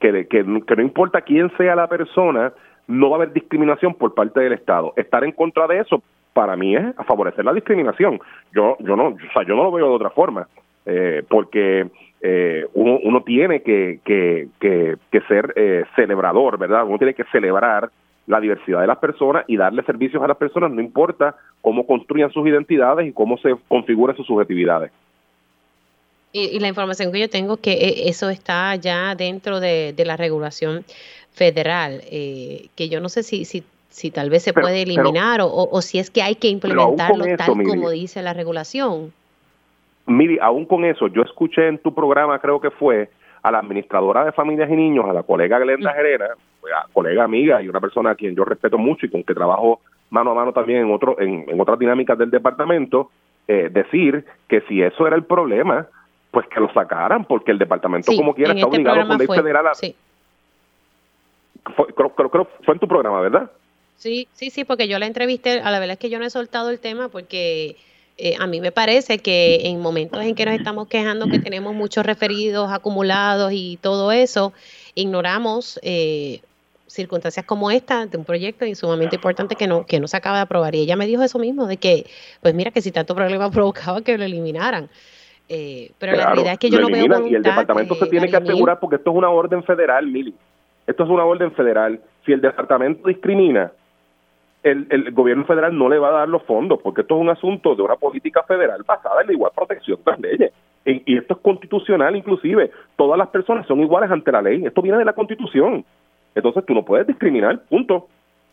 que, 0.01 0.27
que, 0.27 0.45
que 0.66 0.77
no 0.77 0.83
importa 0.83 1.21
quién 1.21 1.51
sea 1.57 1.77
la 1.77 1.87
persona, 1.87 2.53
no 2.88 3.11
va 3.11 3.16
a 3.16 3.21
haber 3.23 3.33
discriminación 3.35 3.95
por 3.95 4.14
parte 4.14 4.40
del 4.40 4.55
Estado. 4.55 4.93
Estar 4.97 5.23
en 5.23 5.33
contra 5.33 5.66
de 5.66 5.81
eso 5.81 6.03
para 6.33 6.57
mí 6.57 6.77
es 6.77 6.85
a 6.97 7.05
favorecer 7.05 7.45
la 7.45 7.53
discriminación. 7.53 8.21
Yo, 8.55 8.77
yo 8.81 8.97
no, 8.97 9.09
o 9.09 9.33
sea, 9.33 9.43
yo 9.47 9.57
no 9.57 9.64
lo 9.64 9.73
veo 9.73 9.88
de 9.88 9.95
otra 9.95 10.11
forma, 10.11 10.49
eh, 10.87 11.23
porque 11.29 11.88
eh, 12.21 12.66
uno, 12.75 12.99
uno 13.03 13.23
tiene 13.23 13.62
que, 13.62 14.01
que, 14.05 14.49
que, 14.61 14.97
que 15.11 15.21
ser 15.23 15.53
eh, 15.57 15.85
celebrador, 15.97 16.59
¿verdad? 16.59 16.85
Uno 16.85 16.99
tiene 16.99 17.14
que 17.14 17.25
celebrar 17.25 17.90
la 18.27 18.40
diversidad 18.40 18.81
de 18.81 18.87
las 18.87 18.99
personas 18.99 19.45
y 19.49 19.57
darle 19.57 19.83
servicios 19.83 20.23
a 20.23 20.29
las 20.29 20.37
personas, 20.37 20.71
no 20.71 20.81
importa 20.81 21.35
cómo 21.61 21.87
construyan 21.87 22.31
sus 22.31 22.47
identidades 22.47 23.09
y 23.09 23.12
cómo 23.12 23.37
se 23.38 23.57
configuren 23.69 24.16
sus 24.16 24.27
subjetividades. 24.27 24.93
Y, 26.33 26.45
y 26.45 26.61
la 26.61 26.68
información 26.68 27.11
que 27.11 27.18
yo 27.18 27.28
tengo 27.28 27.57
que 27.57 27.72
eh, 27.72 28.09
eso 28.09 28.31
está 28.31 28.76
ya 28.76 29.16
dentro 29.16 29.59
de, 29.59 29.93
de 29.97 30.05
la 30.05 30.16
regulación 30.16 30.85
federal, 31.33 32.03
eh, 32.11 32.68
que 32.76 32.89
yo 32.89 33.01
no 33.01 33.09
sé 33.09 33.22
si, 33.22 33.45
si 33.45 33.64
si 33.91 34.11
tal 34.11 34.30
vez 34.30 34.43
se 34.45 34.53
Pero- 34.53 34.64
puede 34.66 34.82
eliminar 34.82 35.41
o, 35.41 35.47
o- 35.47 35.68
o 35.76 35.82
si 35.82 35.99
es 35.99 36.11
que 36.11 36.22
hay 36.22 36.36
que 36.36 36.49
con 36.49 36.70
implementarlo 36.70 37.24
eso, 37.24 37.36
tal 37.36 37.57
Miri. 37.57 37.68
como 37.70 37.91
dice 37.91 38.22
la 38.22 38.32
regulación. 38.32 39.12
Miri, 40.07 40.38
aún 40.41 40.64
con 40.64 40.84
eso, 40.84 41.07
yo 41.09 41.22
escuché 41.22 41.68
en 41.68 41.78
tu 41.78 41.95
programa, 41.95 42.38
creo 42.38 42.61
que 42.61 42.70
fue, 42.70 43.11
a 43.43 43.51
la 43.51 43.59
administradora 43.59 44.24
de 44.24 44.32
familias 44.32 44.68
y 44.70 44.74
niños, 44.76 45.05
a 45.09 45.12
la 45.12 45.22
colega 45.22 45.59
Glenda 45.59 45.93
Herrera, 45.93 46.26
a 46.76 46.86
colega 46.93 47.24
amiga 47.24 47.62
y 47.62 47.68
una 47.68 47.80
persona 47.80 48.11
a 48.11 48.14
quien 48.14 48.34
yo 48.34 48.45
respeto 48.45 48.76
mucho 48.78 49.07
y 49.07 49.11
con 49.11 49.22
que 49.22 49.34
trabajo 49.34 49.80
mano 50.11 50.32
a 50.32 50.34
mano 50.34 50.53
también 50.53 50.80
en, 50.86 50.93
otro, 50.93 51.18
en, 51.20 51.45
en 51.49 51.61
otras 51.61 51.78
dinámicas 51.78 52.18
del 52.18 52.30
departamento, 52.30 53.11
eh, 53.49 53.68
decir 53.72 54.24
que 54.49 54.61
si 54.62 54.82
eso 54.82 55.07
era 55.07 55.16
el 55.16 55.24
problema, 55.24 55.86
pues 56.32 56.47
que 56.49 56.61
lo 56.61 56.72
sacaran, 56.72 57.24
porque 57.24 57.51
el 57.53 57.59
departamento 57.59 58.12
como 58.16 58.34
quiera 58.34 58.53
está 58.53 58.66
este 58.66 58.76
obligado 58.76 59.09
por 59.09 59.18
ley 59.18 59.26
federal 59.26 59.66
a... 59.68 59.74
Sí. 59.74 59.95
Fue, 61.76 61.86
creo, 61.95 62.11
creo, 62.11 62.30
creo, 62.30 62.49
fue 62.64 62.74
en 62.74 62.80
tu 62.80 62.88
programa, 62.88 63.20
¿verdad? 63.20 63.51
Sí, 64.01 64.28
sí, 64.32 64.48
sí, 64.48 64.64
porque 64.64 64.88
yo 64.88 64.98
la 64.98 65.05
entrevisté, 65.05 65.61
a 65.61 65.70
la 65.70 65.78
verdad 65.78 65.92
es 65.92 65.98
que 65.98 66.09
yo 66.09 66.18
no 66.18 66.24
he 66.24 66.30
soltado 66.30 66.70
el 66.70 66.80
tema 66.80 67.11
porque 67.11 67.76
eh, 68.16 68.34
a 68.40 68.46
mí 68.46 68.59
me 68.59 68.72
parece 68.72 69.18
que 69.18 69.68
en 69.68 69.78
momentos 69.78 70.24
en 70.24 70.34
que 70.34 70.46
nos 70.46 70.55
estamos 70.55 70.88
quejando 70.88 71.26
que 71.26 71.38
tenemos 71.38 71.74
muchos 71.74 72.07
referidos 72.07 72.72
acumulados 72.72 73.53
y 73.53 73.78
todo 73.82 74.11
eso, 74.11 74.55
ignoramos 74.94 75.78
eh, 75.82 76.40
circunstancias 76.86 77.44
como 77.44 77.70
esta 77.70 78.07
de 78.07 78.16
un 78.16 78.24
proyecto 78.24 78.64
sumamente 78.74 79.16
importante 79.16 79.55
que 79.55 79.66
no, 79.66 79.84
que 79.84 80.01
no 80.01 80.09
se 80.09 80.16
acaba 80.16 80.36
de 80.36 80.42
aprobar. 80.44 80.74
Y 80.74 80.80
ella 80.80 80.96
me 80.96 81.07
dijo 81.07 81.22
eso 81.22 81.38
mismo, 81.38 81.66
de 81.66 81.76
que, 81.76 82.07
pues 82.40 82.55
mira, 82.55 82.70
que 82.70 82.80
si 82.80 82.92
tanto 82.92 83.14
problema 83.14 83.51
provocaba 83.53 84.01
que 84.01 84.16
lo 84.16 84.24
eliminaran. 84.24 84.88
Eh, 85.46 85.90
pero 85.98 86.16
la 86.16 86.24
realidad 86.24 86.55
es 86.55 86.59
que 86.59 86.70
yo 86.70 86.80
no 86.80 86.88
veo 86.88 87.07
voluntad, 87.07 87.30
Y 87.30 87.34
el 87.34 87.42
departamento 87.42 87.94
se 87.96 88.07
tiene 88.07 88.30
que 88.30 88.36
asegurar, 88.36 88.80
porque 88.80 88.96
esto 88.96 89.11
es 89.11 89.16
una 89.18 89.28
orden 89.28 89.62
federal, 89.62 90.07
Mili. 90.07 90.34
Esto 90.86 91.05
es 91.05 91.11
una 91.11 91.26
orden 91.26 91.53
federal. 91.53 92.01
Si 92.24 92.32
el 92.32 92.40
departamento 92.40 93.07
discrimina, 93.07 93.72
el, 94.63 95.13
gobierno 95.13 95.45
federal 95.45 95.77
no 95.77 95.89
le 95.89 95.99
va 95.99 96.09
a 96.09 96.19
dar 96.21 96.29
los 96.29 96.43
fondos, 96.43 96.81
porque 96.83 97.01
esto 97.03 97.17
es 97.17 97.21
un 97.21 97.31
asunto 97.31 97.75
de 97.75 97.83
una 97.83 97.97
política 97.97 98.43
federal 98.43 98.83
basada 98.87 99.23
en 99.23 99.29
la 99.29 99.33
igual 99.33 99.53
protección 99.55 99.99
de 100.05 100.11
las 100.11 100.21
leyes. 100.21 100.53
Y, 100.85 101.03
y 101.15 101.19
esto 101.19 101.35
es 101.35 101.41
constitucional, 101.41 102.17
inclusive. 102.17 102.71
Todas 102.97 103.19
las 103.19 103.29
personas 103.29 103.67
son 103.67 103.81
iguales 103.81 104.11
ante 104.11 104.33
la 104.33 104.43
ley. 104.43 104.65
Esto 104.65 104.83
viene 104.83 104.99
de 104.99 105.05
la 105.05 105.13
Constitución. 105.13 105.85
Entonces 106.35 106.65
tú 106.67 106.75
no 106.75 106.85
puedes 106.85 107.07
discriminar, 107.07 107.61
punto. 107.69 108.09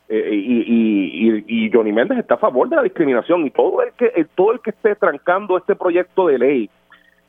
Eh, 0.09 0.29
y, 0.33 1.43
y, 1.47 1.65
y, 1.65 1.71
Johnny 1.71 1.91
Méndez 1.91 2.19
está 2.19 2.35
a 2.35 2.37
favor 2.37 2.69
de 2.69 2.77
la 2.77 2.83
discriminación 2.83 3.45
y 3.45 3.51
todo 3.51 3.81
el 3.81 3.91
que 3.91 4.25
todo 4.35 4.53
el 4.53 4.61
que 4.61 4.69
esté 4.69 4.95
trancando 4.95 5.57
este 5.57 5.75
proyecto 5.75 6.27
de 6.27 6.39
ley 6.39 6.69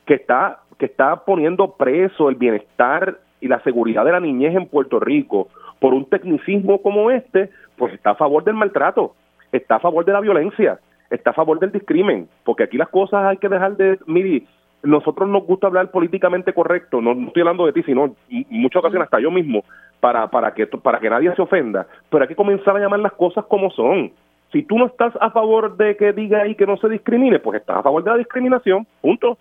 que 0.05 0.13
está 0.13 0.59
que 0.77 0.85
está 0.85 1.25
poniendo 1.25 1.75
preso 1.75 2.29
el 2.29 2.35
bienestar 2.35 3.19
y 3.41 3.49
la 3.49 3.61
seguridad 3.63 4.05
de 4.05 4.13
la 4.13 4.21
niñez 4.21 4.55
en 4.55 4.65
Puerto 4.65 4.97
Rico 4.97 5.49
por 5.79 5.93
un 5.93 6.05
tecnicismo 6.05 6.81
como 6.81 7.11
este, 7.11 7.49
pues 7.79 7.93
está 7.93 8.11
a 8.11 8.15
favor 8.15 8.43
del 8.43 8.53
maltrato, 8.53 9.15
está 9.51 9.77
a 9.77 9.79
favor 9.79 10.05
de 10.05 10.13
la 10.13 10.19
violencia, 10.19 10.79
está 11.09 11.31
a 11.31 11.33
favor 11.33 11.59
del 11.59 11.71
discrimen, 11.71 12.27
porque 12.43 12.63
aquí 12.63 12.77
las 12.77 12.89
cosas 12.89 13.25
hay 13.25 13.37
que 13.37 13.49
dejar 13.49 13.77
de, 13.77 13.97
mire, 14.05 14.43
nosotros 14.83 15.27
nos 15.27 15.45
gusta 15.45 15.67
hablar 15.67 15.89
políticamente 15.89 16.53
correcto, 16.53 17.01
no, 17.01 17.13
estoy 17.27 17.41
hablando 17.41 17.65
de 17.65 17.73
ti, 17.73 17.83
sino 17.83 18.15
en 18.29 18.45
muchas 18.49 18.81
ocasiones 18.81 19.05
hasta 19.05 19.19
yo 19.19 19.31
mismo, 19.31 19.63
para, 19.99 20.29
para, 20.29 20.53
que, 20.53 20.67
para 20.67 20.99
que 20.99 21.09
nadie 21.09 21.33
se 21.35 21.41
ofenda, 21.41 21.87
pero 22.09 22.23
hay 22.23 22.27
que 22.27 22.35
comenzar 22.35 22.75
a 22.75 22.79
llamar 22.79 22.99
las 22.99 23.13
cosas 23.13 23.45
como 23.45 23.71
son. 23.71 24.11
Si 24.51 24.63
tú 24.63 24.77
no 24.77 24.87
estás 24.87 25.13
a 25.21 25.29
favor 25.29 25.77
de 25.77 25.95
que 25.95 26.11
diga 26.11 26.41
ahí 26.41 26.55
que 26.55 26.65
no 26.65 26.77
se 26.77 26.89
discrimine, 26.89 27.39
pues 27.39 27.61
estás 27.61 27.77
a 27.77 27.83
favor 27.83 28.03
de 28.03 28.11
la 28.11 28.17
discriminación, 28.17 28.85
punto. 29.01 29.37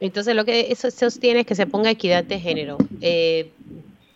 Entonces 0.00 0.34
lo 0.34 0.44
que 0.44 0.72
eso 0.72 0.90
sostiene 0.90 1.40
es 1.40 1.46
que 1.46 1.54
se 1.54 1.66
ponga 1.66 1.90
equidad 1.90 2.24
de 2.24 2.40
género. 2.40 2.78
Eh, 3.00 3.52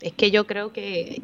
es 0.01 0.13
que 0.13 0.29
yo 0.29 0.45
creo 0.45 0.73
que 0.73 1.21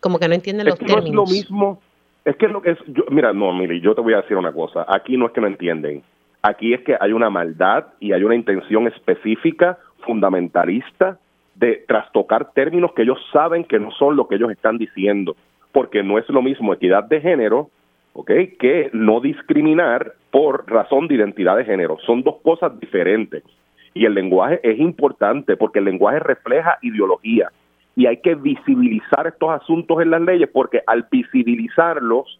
como 0.00 0.18
que 0.18 0.28
no 0.28 0.34
entienden 0.34 0.66
los 0.66 0.74
es 0.74 0.80
que 0.80 0.86
términos. 0.86 1.14
No 1.14 1.24
es 1.24 1.30
lo 1.30 1.34
mismo, 1.34 1.80
es 2.24 2.36
que 2.36 2.48
lo 2.48 2.60
que 2.60 2.72
es, 2.72 2.78
yo, 2.88 3.04
mira, 3.10 3.32
no, 3.32 3.52
mire, 3.52 3.80
yo 3.80 3.94
te 3.94 4.00
voy 4.00 4.14
a 4.14 4.22
decir 4.22 4.36
una 4.36 4.52
cosa, 4.52 4.84
aquí 4.88 5.16
no 5.16 5.26
es 5.26 5.32
que 5.32 5.40
no 5.40 5.46
entienden, 5.46 6.02
aquí 6.42 6.74
es 6.74 6.82
que 6.82 6.96
hay 7.00 7.12
una 7.12 7.30
maldad 7.30 7.86
y 8.00 8.12
hay 8.12 8.22
una 8.22 8.34
intención 8.34 8.86
específica, 8.86 9.78
fundamentalista, 10.00 11.18
de 11.54 11.84
trastocar 11.88 12.52
términos 12.52 12.92
que 12.94 13.02
ellos 13.02 13.18
saben 13.32 13.64
que 13.64 13.78
no 13.78 13.90
son 13.92 14.14
lo 14.16 14.28
que 14.28 14.36
ellos 14.36 14.50
están 14.50 14.78
diciendo, 14.78 15.36
porque 15.72 16.02
no 16.02 16.18
es 16.18 16.28
lo 16.28 16.42
mismo 16.42 16.72
equidad 16.72 17.04
de 17.04 17.20
género, 17.20 17.70
¿ok? 18.12 18.30
Que 18.58 18.90
no 18.92 19.20
discriminar 19.20 20.12
por 20.30 20.70
razón 20.70 21.08
de 21.08 21.16
identidad 21.16 21.56
de 21.56 21.64
género. 21.64 21.98
Son 22.06 22.22
dos 22.22 22.36
cosas 22.42 22.78
diferentes. 22.78 23.42
Y 23.94 24.04
el 24.04 24.14
lenguaje 24.14 24.60
es 24.62 24.78
importante 24.78 25.56
porque 25.56 25.80
el 25.80 25.86
lenguaje 25.86 26.20
refleja 26.20 26.78
ideología 26.82 27.50
y 27.98 28.06
hay 28.06 28.18
que 28.18 28.36
visibilizar 28.36 29.26
estos 29.26 29.50
asuntos 29.50 30.00
en 30.00 30.12
las 30.12 30.20
leyes 30.20 30.48
porque 30.52 30.80
al 30.86 31.08
visibilizarlos 31.10 32.38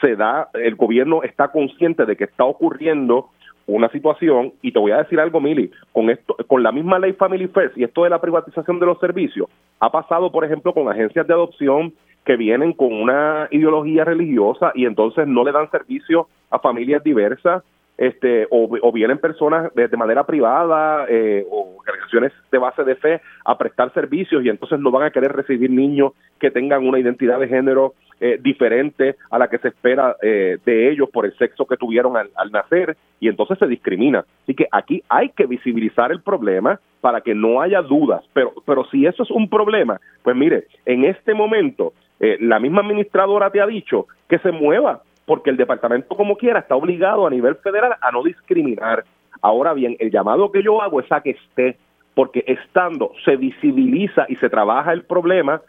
se 0.00 0.14
da, 0.14 0.48
el 0.54 0.76
gobierno 0.76 1.24
está 1.24 1.48
consciente 1.48 2.06
de 2.06 2.16
que 2.16 2.22
está 2.22 2.44
ocurriendo 2.44 3.30
una 3.66 3.88
situación 3.88 4.52
y 4.62 4.70
te 4.70 4.78
voy 4.78 4.92
a 4.92 4.98
decir 4.98 5.18
algo, 5.18 5.40
Mili, 5.40 5.72
con 5.92 6.10
esto, 6.10 6.36
con 6.46 6.62
la 6.62 6.70
misma 6.70 7.00
ley 7.00 7.12
Family 7.14 7.48
First 7.48 7.76
y 7.76 7.82
esto 7.82 8.04
de 8.04 8.10
la 8.10 8.20
privatización 8.20 8.78
de 8.78 8.86
los 8.86 9.00
servicios, 9.00 9.48
ha 9.80 9.90
pasado, 9.90 10.30
por 10.30 10.44
ejemplo, 10.44 10.72
con 10.72 10.88
agencias 10.88 11.26
de 11.26 11.34
adopción 11.34 11.92
que 12.24 12.36
vienen 12.36 12.72
con 12.72 12.92
una 12.92 13.48
ideología 13.50 14.04
religiosa 14.04 14.70
y 14.76 14.86
entonces 14.86 15.26
no 15.26 15.42
le 15.42 15.50
dan 15.50 15.68
servicio 15.72 16.28
a 16.50 16.60
familias 16.60 17.02
diversas, 17.02 17.64
este, 18.00 18.46
o, 18.50 18.92
vienen 18.92 19.18
personas 19.18 19.72
de, 19.74 19.94
manera 19.94 20.24
privada 20.24 21.04
eh, 21.06 21.44
o 21.50 21.76
organizaciones 21.80 22.32
de 22.50 22.56
base 22.56 22.82
de 22.82 22.94
fe 22.94 23.20
a 23.44 23.58
prestar 23.58 23.92
servicios 23.92 24.42
y 24.42 24.48
entonces 24.48 24.80
no 24.80 24.90
van 24.90 25.02
a 25.02 25.10
querer 25.10 25.32
recibir 25.32 25.70
niños 25.70 26.12
que 26.38 26.50
tengan 26.50 26.88
una 26.88 26.98
identidad 26.98 27.38
de 27.38 27.46
género 27.46 27.92
eh, 28.18 28.38
diferente 28.40 29.16
a 29.30 29.38
la 29.38 29.48
que 29.48 29.58
se 29.58 29.68
espera 29.68 30.16
eh, 30.22 30.56
de 30.64 30.90
ellos 30.90 31.10
por 31.10 31.26
el 31.26 31.36
sexo 31.36 31.66
que 31.66 31.76
tuvieron 31.76 32.16
al, 32.16 32.50
nacer 32.50 32.96
y 33.20 33.28
entonces 33.28 33.58
se 33.58 33.66
discrimina. 33.66 34.24
Así 34.44 34.54
que 34.54 34.66
aquí 34.72 35.02
hay 35.10 35.28
que 35.28 35.44
visibilizar 35.44 36.10
el 36.10 36.22
problema 36.22 36.80
para 37.02 37.20
que 37.20 37.34
no 37.34 37.60
haya 37.60 37.82
dudas, 37.82 38.24
pero, 38.32 38.54
pero 38.64 38.86
si 38.86 39.04
eso 39.04 39.24
es 39.24 39.30
un 39.30 39.50
problema, 39.50 40.00
pues 40.22 40.34
mire, 40.34 40.68
en 40.86 41.04
este 41.04 41.34
momento 41.34 41.92
eh, 42.18 42.38
la 42.40 42.58
misma 42.60 42.80
administradora 42.80 43.50
te 43.50 43.60
ha 43.60 43.66
dicho 43.66 44.06
que 44.26 44.38
se 44.38 44.52
mueva 44.52 45.02
porque 45.30 45.50
el 45.50 45.56
departamento 45.56 46.16
como 46.16 46.36
quiera 46.36 46.58
está 46.58 46.74
obligado 46.74 47.24
a 47.24 47.30
nivel 47.30 47.54
federal 47.54 47.94
a 48.00 48.10
no 48.10 48.24
discriminar. 48.24 49.04
Ahora 49.40 49.74
bien, 49.74 49.94
el 50.00 50.10
llamado 50.10 50.50
que 50.50 50.60
yo 50.60 50.82
hago 50.82 50.98
es 50.98 51.12
a 51.12 51.20
que 51.20 51.30
esté, 51.30 51.76
porque 52.16 52.42
estando 52.48 53.12
se 53.24 53.36
visibiliza 53.36 54.26
y 54.28 54.34
se 54.34 54.50
trabaja 54.50 54.92
el 54.92 55.04
problema, 55.04 55.62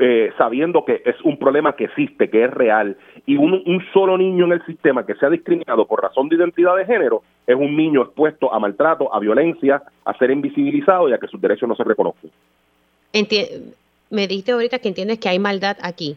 eh, 0.00 0.32
sabiendo 0.38 0.86
que 0.86 1.02
es 1.04 1.20
un 1.24 1.36
problema 1.36 1.76
que 1.76 1.84
existe, 1.84 2.30
que 2.30 2.44
es 2.44 2.50
real, 2.50 2.96
y 3.26 3.36
un, 3.36 3.62
un, 3.66 3.84
solo 3.92 4.16
niño 4.16 4.46
en 4.46 4.52
el 4.52 4.64
sistema 4.64 5.04
que 5.04 5.14
sea 5.16 5.28
discriminado 5.28 5.86
por 5.86 6.00
razón 6.00 6.30
de 6.30 6.36
identidad 6.36 6.74
de 6.74 6.86
género 6.86 7.22
es 7.46 7.54
un 7.54 7.76
niño 7.76 8.00
expuesto 8.00 8.50
a 8.50 8.58
maltrato, 8.58 9.14
a 9.14 9.20
violencia, 9.20 9.82
a 10.06 10.16
ser 10.16 10.30
invisibilizado 10.30 11.10
y 11.10 11.12
a 11.12 11.18
que 11.18 11.26
sus 11.26 11.38
derechos 11.38 11.68
no 11.68 11.74
se 11.74 11.84
reconozcan. 11.84 12.30
me 14.08 14.26
dijiste 14.26 14.52
ahorita 14.52 14.78
que 14.78 14.88
entiendes 14.88 15.18
que 15.18 15.28
hay 15.28 15.38
maldad 15.38 15.76
aquí. 15.82 16.16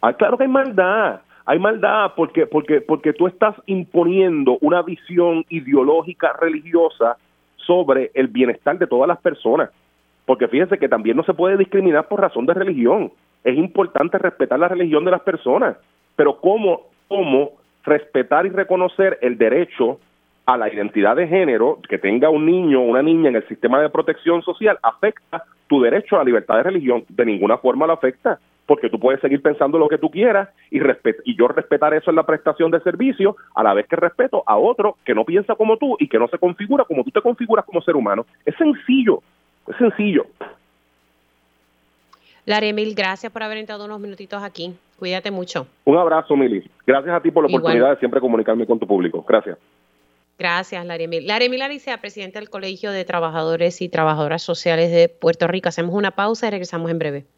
Ah, 0.00 0.14
claro 0.14 0.38
que 0.38 0.44
hay 0.44 0.48
maldad. 0.48 1.20
Hay 1.48 1.58
maldad 1.58 2.12
porque, 2.14 2.46
porque, 2.46 2.80
porque 2.80 3.12
tú 3.12 3.26
estás 3.26 3.54
imponiendo 3.66 4.58
una 4.60 4.82
visión 4.82 5.44
ideológica 5.48 6.32
religiosa 6.38 7.16
sobre 7.56 8.10
el 8.14 8.28
bienestar 8.28 8.78
de 8.78 8.86
todas 8.86 9.08
las 9.08 9.18
personas 9.18 9.70
porque 10.28 10.46
fíjense 10.46 10.76
que 10.76 10.90
también 10.90 11.16
no 11.16 11.22
se 11.22 11.32
puede 11.32 11.56
discriminar 11.56 12.06
por 12.06 12.20
razón 12.20 12.44
de 12.44 12.52
religión. 12.52 13.10
Es 13.44 13.56
importante 13.56 14.18
respetar 14.18 14.58
la 14.58 14.68
religión 14.68 15.02
de 15.06 15.10
las 15.10 15.22
personas, 15.22 15.78
pero 16.16 16.38
¿cómo, 16.38 16.82
cómo 17.08 17.52
respetar 17.82 18.44
y 18.44 18.50
reconocer 18.50 19.18
el 19.22 19.38
derecho 19.38 19.98
a 20.44 20.58
la 20.58 20.70
identidad 20.70 21.16
de 21.16 21.28
género 21.28 21.78
que 21.88 21.96
tenga 21.96 22.28
un 22.28 22.44
niño 22.44 22.82
o 22.82 22.84
una 22.84 23.00
niña 23.00 23.30
en 23.30 23.36
el 23.36 23.48
sistema 23.48 23.80
de 23.80 23.88
protección 23.88 24.42
social 24.42 24.78
afecta 24.82 25.44
tu 25.66 25.80
derecho 25.80 26.16
a 26.16 26.18
la 26.18 26.24
libertad 26.24 26.56
de 26.56 26.64
religión? 26.64 27.04
De 27.08 27.24
ninguna 27.24 27.56
forma 27.56 27.86
lo 27.86 27.94
afecta, 27.94 28.38
porque 28.68 28.90
tú 28.90 29.00
puedes 29.00 29.18
seguir 29.22 29.40
pensando 29.40 29.78
lo 29.78 29.88
que 29.88 29.96
tú 29.96 30.10
quieras 30.10 30.50
y, 30.70 30.78
y 31.24 31.36
yo 31.36 31.48
respetar 31.48 31.94
eso 31.94 32.10
en 32.10 32.16
la 32.16 32.26
prestación 32.26 32.70
de 32.70 32.80
servicio 32.80 33.34
a 33.54 33.62
la 33.62 33.72
vez 33.72 33.86
que 33.86 33.96
respeto 33.96 34.44
a 34.46 34.58
otro 34.58 34.98
que 35.06 35.14
no 35.14 35.24
piensa 35.24 35.54
como 35.54 35.78
tú 35.78 35.96
y 35.98 36.06
que 36.06 36.18
no 36.18 36.28
se 36.28 36.36
configura 36.36 36.84
como 36.84 37.02
tú 37.02 37.10
te 37.10 37.22
configuras 37.22 37.64
como 37.64 37.80
ser 37.80 37.96
humano. 37.96 38.26
Es 38.44 38.54
sencillo, 38.56 39.22
es 39.66 39.76
sencillo. 39.76 40.26
Larry 42.44 42.68
Emil, 42.68 42.94
gracias 42.94 43.32
por 43.32 43.42
haber 43.42 43.56
entrado 43.56 43.86
unos 43.86 44.00
minutitos 44.00 44.42
aquí. 44.42 44.74
Cuídate 44.98 45.30
mucho. 45.30 45.66
Un 45.86 45.96
abrazo, 45.96 46.36
Mili. 46.36 46.62
Gracias 46.86 47.14
a 47.14 47.20
ti 47.22 47.30
por 47.30 47.44
la 47.44 47.56
oportunidad 47.56 47.90
de 47.90 47.96
siempre 47.96 48.20
comunicarme 48.20 48.66
con 48.66 48.78
tu 48.78 48.86
público. 48.86 49.24
Gracias. 49.26 49.56
Gracias, 50.38 50.84
Larry 50.84 51.04
Emil. 51.04 51.26
Larry 51.26 51.46
Emil 51.46 51.62
Aricea, 51.62 52.02
presidente 52.02 52.38
del 52.38 52.50
Colegio 52.50 52.92
de 52.92 53.06
Trabajadores 53.06 53.80
y 53.80 53.88
Trabajadoras 53.88 54.42
Sociales 54.42 54.90
de 54.92 55.08
Puerto 55.08 55.46
Rico. 55.46 55.70
Hacemos 55.70 55.94
una 55.94 56.10
pausa 56.10 56.48
y 56.48 56.50
regresamos 56.50 56.90
en 56.90 56.98
breve. 56.98 57.37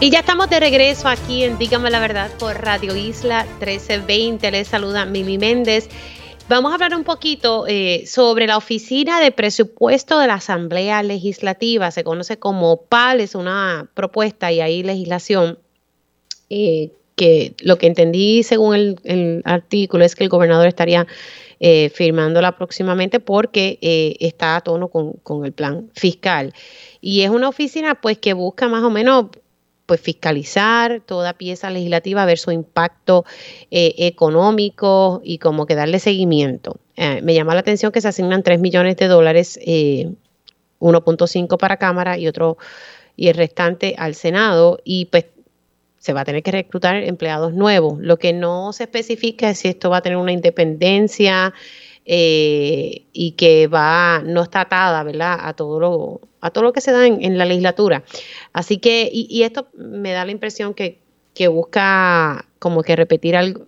Y 0.00 0.10
ya 0.10 0.18
estamos 0.18 0.50
de 0.50 0.60
regreso 0.60 1.08
aquí 1.08 1.44
en 1.44 1.56
Dígame 1.56 1.90
la 1.90 2.00
Verdad 2.00 2.30
por 2.38 2.60
Radio 2.60 2.96
Isla 2.96 3.44
1320. 3.60 4.50
Les 4.50 4.68
saluda 4.68 5.06
Mimi 5.06 5.38
Méndez. 5.38 5.88
Vamos 6.48 6.72
a 6.72 6.74
hablar 6.74 6.94
un 6.94 7.04
poquito 7.04 7.64
eh, 7.66 8.04
sobre 8.06 8.46
la 8.46 8.58
Oficina 8.58 9.20
de 9.20 9.30
Presupuesto 9.30 10.18
de 10.18 10.26
la 10.26 10.34
Asamblea 10.34 11.02
Legislativa, 11.02 11.90
se 11.90 12.04
conoce 12.04 12.38
como 12.38 12.82
PAL, 12.82 13.20
es 13.20 13.34
una 13.34 13.88
propuesta 13.94 14.52
y 14.52 14.60
hay 14.60 14.82
legislación 14.82 15.58
eh, 16.50 16.90
que 17.16 17.54
lo 17.60 17.78
que 17.78 17.86
entendí 17.86 18.42
según 18.42 18.98
el, 19.04 19.42
artículo 19.46 20.04
es 20.04 20.14
que 20.16 20.24
el 20.24 20.28
gobernador 20.28 20.66
estaría 20.66 21.06
eh, 21.60 21.88
firmándola 21.88 22.58
próximamente 22.58 23.20
porque 23.20 23.78
está 24.20 24.56
a 24.56 24.60
tono 24.60 24.88
con, 24.88 25.12
con 25.22 25.46
el 25.46 25.52
plan 25.52 25.88
fiscal. 25.94 26.52
Y 27.00 27.22
es 27.22 27.30
una 27.30 27.48
oficina 27.48 27.94
pues 27.94 28.18
que 28.18 28.34
busca 28.34 28.68
más 28.68 28.82
o 28.82 28.90
menos 28.90 29.28
pues 29.86 30.00
fiscalizar 30.00 31.02
toda 31.04 31.34
pieza 31.34 31.70
legislativa, 31.70 32.24
ver 32.24 32.38
su 32.38 32.50
impacto 32.50 33.24
eh, 33.70 33.94
económico 33.98 35.20
y 35.24 35.38
como 35.38 35.66
que 35.66 35.74
darle 35.74 35.98
seguimiento. 35.98 36.76
Eh, 36.96 37.20
me 37.22 37.34
llama 37.34 37.54
la 37.54 37.60
atención 37.60 37.92
que 37.92 38.00
se 38.00 38.08
asignan 38.08 38.42
3 38.42 38.60
millones 38.60 38.96
de 38.96 39.08
dólares, 39.08 39.58
1.5 40.80 41.58
para 41.58 41.76
Cámara 41.76 42.18
y 42.18 42.28
otro 42.28 42.56
y 43.16 43.28
el 43.28 43.34
restante 43.34 43.94
al 43.98 44.14
Senado 44.14 44.80
y 44.84 45.06
pues 45.06 45.26
se 45.98 46.12
va 46.12 46.20
a 46.20 46.24
tener 46.26 46.42
que 46.42 46.50
reclutar 46.50 46.96
empleados 46.96 47.54
nuevos. 47.54 47.98
Lo 47.98 48.18
que 48.18 48.34
no 48.34 48.74
se 48.74 48.84
especifica 48.84 49.48
es 49.48 49.58
si 49.60 49.68
esto 49.68 49.88
va 49.88 49.98
a 49.98 50.02
tener 50.02 50.18
una 50.18 50.32
independencia 50.32 51.54
eh, 52.04 53.04
y 53.12 53.32
que 53.32 53.66
va 53.66 54.22
no 54.24 54.42
está 54.42 54.62
atada, 54.62 55.02
¿verdad? 55.02 55.38
A 55.40 55.54
todo 55.54 55.80
lo 55.80 56.20
a 56.40 56.50
todo 56.50 56.64
lo 56.64 56.72
que 56.74 56.82
se 56.82 56.92
da 56.92 57.06
en, 57.06 57.38
la 57.38 57.46
legislatura. 57.46 58.02
Así 58.52 58.76
que 58.76 59.08
y, 59.10 59.42
esto 59.44 59.68
me 59.74 60.12
da 60.12 60.26
la 60.26 60.30
impresión 60.30 60.74
que, 60.74 60.98
que 61.34 61.48
busca 61.48 62.44
como 62.58 62.82
que 62.82 62.96
repetir 62.96 63.34
algo, 63.34 63.66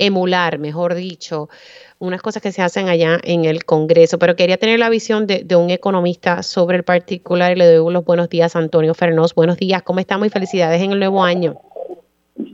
emular, 0.00 0.58
mejor 0.58 0.94
dicho, 0.94 1.48
unas 2.00 2.22
cosas 2.22 2.42
que 2.42 2.50
se 2.50 2.62
hacen 2.62 2.88
allá 2.88 3.18
en 3.22 3.44
el 3.44 3.64
Congreso, 3.64 4.18
pero 4.18 4.34
quería 4.34 4.56
tener 4.56 4.78
la 4.78 4.88
visión 4.88 5.26
de, 5.26 5.44
un 5.54 5.70
economista 5.70 6.42
sobre 6.42 6.78
el 6.78 6.82
particular 6.82 7.52
y 7.52 7.56
le 7.56 7.66
doy 7.72 7.92
los 7.92 8.04
buenos 8.04 8.28
días 8.28 8.56
a 8.56 8.58
Antonio 8.58 8.94
Fernós. 8.94 9.34
Buenos 9.34 9.58
días, 9.58 9.82
¿cómo 9.82 10.00
estamos 10.00 10.26
y 10.26 10.30
felicidades 10.30 10.82
en 10.82 10.92
el 10.92 10.98
nuevo 10.98 11.22
año? 11.22 11.56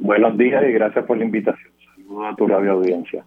Buenos 0.00 0.36
días 0.36 0.62
y 0.68 0.72
gracias 0.72 1.04
por 1.06 1.16
la 1.16 1.24
invitación. 1.24 1.72
Saludos 1.94 2.26
a 2.32 2.36
tu 2.36 2.46
radio 2.46 2.72
audiencia. 2.72 3.24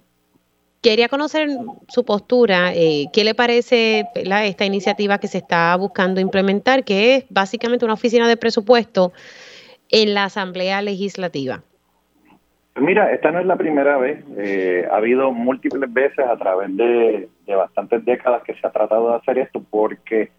Quería 0.81 1.09
conocer 1.09 1.49
su 1.89 2.05
postura. 2.05 2.73
Eh, 2.73 3.07
¿Qué 3.11 3.25
le 3.25 3.35
parece 3.35 4.05
esta 4.15 4.65
iniciativa 4.65 5.17
que 5.17 5.27
se 5.27 5.39
está 5.39 5.75
buscando 5.75 6.21
implementar, 6.21 6.85
que 6.85 7.15
es 7.15 7.25
básicamente 7.29 7.83
una 7.83 7.95
oficina 7.95 8.27
de 8.29 8.37
presupuesto 8.37 9.11
en 9.89 10.13
la 10.13 10.25
Asamblea 10.25 10.81
Legislativa? 10.81 11.63
Mira, 12.79 13.11
esta 13.11 13.31
no 13.31 13.39
es 13.39 13.45
la 13.45 13.57
primera 13.57 13.97
vez. 13.97 14.23
Eh, 14.37 14.87
ha 14.89 14.97
habido 14.97 15.31
múltiples 15.31 15.91
veces 15.91 16.25
a 16.25 16.37
través 16.37 16.75
de, 16.77 17.27
bastantes 17.47 18.05
décadas 18.05 18.43
que 18.43 18.53
se 18.53 18.65
ha 18.65 18.71
tratado 18.71 19.09
de 19.09 19.15
hacer 19.17 19.37
esto 19.39 19.61
porque 19.69 20.31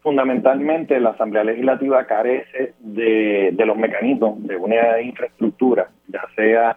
fundamentalmente 0.00 0.98
la 0.98 1.10
Asamblea 1.10 1.44
Legislativa 1.44 2.06
carece 2.06 2.74
de, 2.80 3.54
los 3.64 3.76
mecanismos 3.76 4.44
de 4.46 4.56
una 4.56 5.00
infraestructura, 5.00 5.90
ya 6.08 6.22
sea 6.34 6.76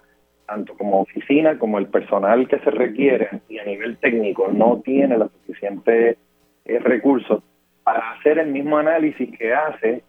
tanto 0.49 0.75
como 0.75 1.01
oficina 1.01 1.59
como 1.59 1.77
el 1.77 1.87
personal 1.87 2.47
que 2.47 2.57
se 2.59 2.71
requiere 2.71 3.29
y 3.47 3.59
a 3.59 3.65
nivel 3.65 3.97
técnico 3.97 4.47
no 4.51 4.81
tiene 4.83 5.17
los 5.17 5.31
suficientes 5.31 6.17
eh, 6.65 6.79
recursos 6.79 7.43
para 7.83 8.13
hacer 8.13 8.39
el 8.39 8.47
mismo 8.47 8.79
análisis 8.79 9.29
que 9.37 9.53
hace 9.53 10.01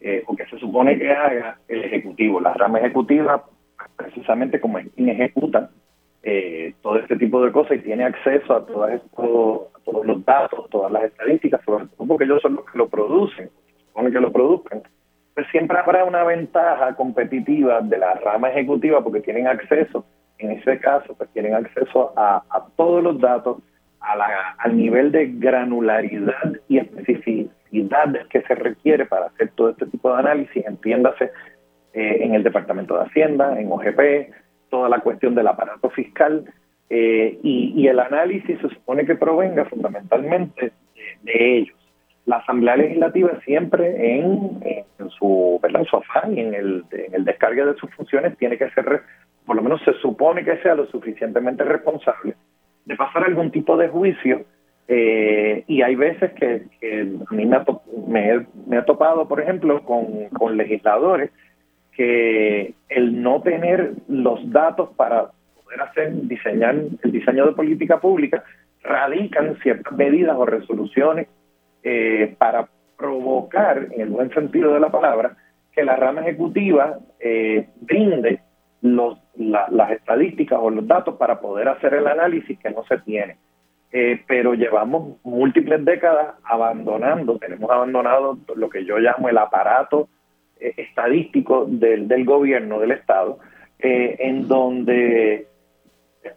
eh, 0.00 0.22
o 0.26 0.36
que 0.36 0.44
se 0.46 0.58
supone 0.58 0.98
que 0.98 1.10
haga 1.10 1.58
el 1.68 1.84
Ejecutivo. 1.84 2.40
La 2.40 2.52
rama 2.52 2.78
ejecutiva 2.78 3.42
precisamente 3.96 4.60
como 4.60 4.78
es 4.78 4.88
quien 4.94 5.08
ejecuta 5.08 5.70
eh, 6.22 6.74
todo 6.82 6.98
este 6.98 7.16
tipo 7.16 7.42
de 7.42 7.50
cosas 7.50 7.78
y 7.78 7.80
tiene 7.80 8.04
acceso 8.04 8.54
a, 8.54 8.66
todas 8.66 9.00
todos 9.12 10.04
los 10.04 10.24
datos, 10.26 10.68
todas 10.68 10.92
las 10.92 11.04
estadísticas, 11.04 11.62
sobre 11.64 11.86
todo 11.86 12.06
porque 12.06 12.24
ellos 12.24 12.42
son 12.42 12.56
los 12.56 12.66
que 12.66 12.76
lo 12.76 12.88
producen, 12.88 13.48
supone 13.86 14.10
que 14.10 14.20
lo 14.20 14.30
produzcan, 14.30 14.82
pues 15.36 15.46
siempre 15.52 15.78
habrá 15.78 16.04
una 16.06 16.24
ventaja 16.24 16.94
competitiva 16.94 17.82
de 17.82 17.98
la 17.98 18.14
rama 18.14 18.48
ejecutiva 18.48 19.04
porque 19.04 19.20
tienen 19.20 19.46
acceso, 19.46 20.06
en 20.38 20.52
ese 20.52 20.80
caso, 20.80 21.14
pues 21.14 21.28
tienen 21.34 21.54
acceso 21.54 22.14
a, 22.16 22.42
todos 22.74 23.04
los 23.04 23.20
datos, 23.20 23.58
a 24.00 24.16
la, 24.16 24.54
al 24.56 24.74
nivel 24.74 25.12
de 25.12 25.26
granularidad 25.34 26.54
y 26.68 26.78
especificidad 26.78 28.26
que 28.30 28.40
se 28.40 28.54
requiere 28.54 29.04
para 29.04 29.26
hacer 29.26 29.50
todo 29.54 29.68
este 29.70 29.84
tipo 29.84 30.10
de 30.10 30.20
análisis, 30.20 30.64
entiéndase 30.64 31.30
eh, 31.92 32.18
en 32.22 32.34
el 32.34 32.42
Departamento 32.42 32.96
de 32.96 33.04
Hacienda, 33.04 33.60
en 33.60 33.70
OGP, 33.70 34.32
toda 34.70 34.88
la 34.88 35.00
cuestión 35.00 35.34
del 35.34 35.48
aparato 35.48 35.90
fiscal 35.90 36.46
eh, 36.88 37.38
y, 37.42 37.86
el 37.86 38.00
análisis 38.00 38.58
se 38.58 38.68
supone 38.70 39.04
que 39.04 39.16
provenga 39.16 39.66
fundamentalmente 39.66 40.72
de, 41.22 41.58
ellos. 41.58 41.76
La 42.26 42.38
Asamblea 42.38 42.76
Legislativa 42.76 43.40
siempre 43.44 44.18
en, 44.18 44.60
su, 45.18 45.58
¿verdad? 45.62 45.84
su 45.84 45.96
afán 45.96 46.36
y 46.36 46.40
en 46.40 46.54
el, 46.54 46.84
en 46.90 47.24
descargue 47.24 47.64
de 47.64 47.74
sus 47.76 47.88
funciones 47.94 48.36
tiene 48.36 48.58
que 48.58 48.68
ser, 48.70 49.02
por 49.44 49.56
lo 49.56 49.62
menos 49.62 49.80
se 49.84 49.94
supone 49.94 50.44
que 50.44 50.58
sea 50.58 50.74
lo 50.74 50.86
suficientemente 50.86 51.64
responsable 51.64 52.34
de 52.84 52.96
pasar 52.96 53.24
algún 53.24 53.50
tipo 53.50 53.76
de 53.76 53.88
juicio 53.88 54.44
eh, 54.88 55.64
y 55.66 55.82
hay 55.82 55.94
veces 55.96 56.32
que, 56.34 56.62
a 57.28 57.34
mí 57.34 57.46
me 57.46 58.76
ha, 58.78 58.84
topado, 58.84 59.26
por 59.26 59.40
ejemplo, 59.40 59.82
con, 59.84 60.28
con 60.30 60.56
legisladores 60.56 61.30
que 61.92 62.74
el 62.88 63.22
no 63.22 63.40
tener 63.42 63.92
los 64.08 64.50
datos 64.50 64.90
para 64.96 65.30
poder 65.62 65.80
hacer 65.80 66.12
diseñar 66.28 66.76
el 67.02 67.12
diseño 67.12 67.46
de 67.46 67.52
política 67.52 67.98
pública 68.00 68.44
radican 68.82 69.56
ciertas 69.62 69.92
medidas 69.96 70.36
o 70.36 70.44
resoluciones 70.44 71.26
eh, 71.88 72.34
para 72.36 72.68
provocar, 72.98 73.86
en 73.92 74.00
el 74.00 74.08
buen 74.08 74.28
sentido 74.30 74.74
de 74.74 74.80
la 74.80 74.90
palabra, 74.90 75.36
que 75.72 75.84
la 75.84 75.94
rama 75.94 76.22
ejecutiva 76.22 76.98
eh, 77.20 77.68
brinde 77.80 78.40
los, 78.80 79.18
las 79.36 79.90
estadísticas 79.92 80.58
o 80.60 80.68
los 80.68 80.84
datos 80.84 81.14
para 81.14 81.38
poder 81.38 81.68
hacer 81.68 81.94
el 81.94 82.08
análisis 82.08 82.58
que 82.58 82.70
no 82.70 82.84
se 82.86 82.98
tiene. 82.98 83.36
Eh, 83.92 84.20
pero 84.26 84.54
llevamos 84.54 85.16
múltiples 85.22 85.84
décadas 85.84 86.34
abandonando, 86.42 87.38
tenemos 87.38 87.70
abandonado 87.70 88.36
lo 88.56 88.68
que 88.68 88.84
yo 88.84 88.98
llamo 88.98 89.28
el 89.28 89.38
aparato 89.38 90.08
eh, 90.58 90.74
estadístico 90.76 91.66
del, 91.68 92.08
del 92.08 92.24
gobierno, 92.24 92.80
del 92.80 92.90
Estado, 92.90 93.38
eh, 93.78 94.16
en 94.18 94.48
donde 94.48 95.46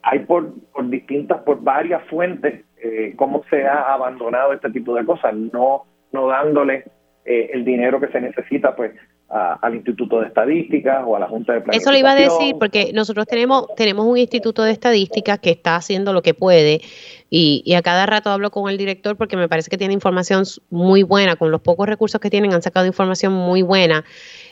hay 0.04 0.20
por, 0.20 0.54
por 0.72 0.88
distintas, 0.90 1.42
por 1.42 1.64
varias 1.64 2.04
fuentes, 2.04 2.66
eh, 2.82 3.14
cómo 3.16 3.44
se 3.50 3.66
ha 3.66 3.94
abandonado 3.94 4.54
este 4.54 4.70
tipo 4.72 4.96
de 4.96 5.06
cosas, 5.06 5.34
no, 5.34 5.86
no 6.12 6.28
dándole 6.28 6.86
el 7.26 7.64
dinero 7.64 8.00
que 8.00 8.08
se 8.08 8.20
necesita 8.20 8.76
pues 8.76 8.92
al 9.30 9.76
Instituto 9.76 10.22
de 10.22 10.28
Estadística 10.28 11.06
o 11.06 11.16
a 11.16 11.20
la 11.20 11.28
Junta 11.28 11.54
de 11.54 11.62
Planificación. 11.62 11.82
Eso 11.82 11.92
le 11.92 12.00
iba 12.00 12.12
a 12.12 12.16
decir 12.16 12.56
porque 12.60 12.92
nosotros 12.94 13.28
tenemos 13.28 13.68
tenemos 13.76 14.08
un 14.08 14.18
Instituto 14.18 14.64
de 14.64 14.72
Estadística 14.72 15.38
que 15.38 15.52
está 15.52 15.76
haciendo 15.76 16.14
lo 16.14 16.24
que 16.24 16.34
puede 16.34 16.82
y, 17.30 17.62
y, 17.64 17.76
a 17.76 17.84
cada 17.84 18.08
rato 18.08 18.32
hablo 18.32 18.50
con 18.50 18.72
el 18.72 18.78
director 18.78 19.16
porque 19.18 19.38
me 19.38 19.48
parece 19.48 19.70
que 19.70 19.78
tiene 19.78 19.94
información 19.94 20.46
muy 20.72 21.04
buena, 21.04 21.36
con 21.36 21.52
los 21.52 21.62
pocos 21.62 21.88
recursos 21.88 22.20
que 22.20 22.32
tienen 22.32 22.54
han 22.54 22.64
sacado 22.64 22.88
información 22.88 23.34
muy 23.34 23.62
buena, 23.62 24.04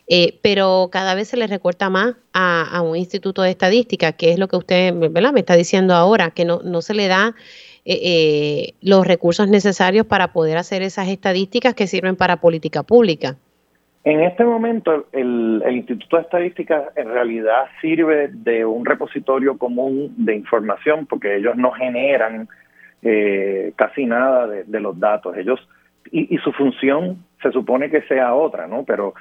eh, 0.07 0.37
pero 0.43 0.89
cada 0.91 1.15
vez 1.15 1.29
se 1.29 1.37
le 1.37 1.47
recorta 1.47 1.89
más 1.89 2.15
a, 2.33 2.83
un 2.83 2.95
Instituto 2.95 3.41
de 3.41 3.49
Estadística, 3.49 4.11
que 4.11 4.31
es 4.31 4.37
lo 4.37 4.47
que 4.47 4.57
usted 4.57 4.93
¿verdad? 4.95 5.33
me 5.33 5.39
está 5.39 5.55
diciendo 5.55 5.95
ahora, 5.95 6.29
que 6.29 6.45
no, 6.45 6.61
no 6.63 6.83
se 6.83 6.93
le 6.93 7.07
da 7.07 7.33
eh, 7.89 8.73
los 8.81 9.07
recursos 9.07 9.47
necesarios 9.47 10.05
para 10.05 10.33
poder 10.33 10.57
hacer 10.57 10.81
esas 10.81 11.07
estadísticas 11.07 11.73
que 11.73 11.87
sirven 11.87 12.17
para 12.17 12.37
política 12.37 12.83
pública. 12.83 13.37
En 14.03 14.21
este 14.21 14.43
momento, 14.43 15.07
el, 15.13 15.63
Instituto 15.69 16.17
de 16.17 16.23
Estadística 16.23 16.91
en 16.97 17.07
realidad 17.09 17.65
sirve 17.79 18.29
de 18.29 18.65
un 18.65 18.85
repositorio 18.85 19.57
común 19.57 20.13
de 20.17 20.35
información 20.35 21.05
porque 21.05 21.37
ellos 21.37 21.55
no 21.55 21.71
generan 21.71 22.49
eh, 23.03 23.71
casi 23.77 24.05
nada 24.05 24.47
de, 24.47 24.79
los 24.81 24.99
datos. 24.99 25.37
Ellos 25.37 25.59
y, 26.11 26.37
su 26.39 26.51
función 26.53 27.23
se 27.41 27.51
supone 27.51 27.89
que 27.89 28.01
sea 28.03 28.33
otra, 28.33 28.67
¿no? 28.67 28.83
Pero 28.83 29.13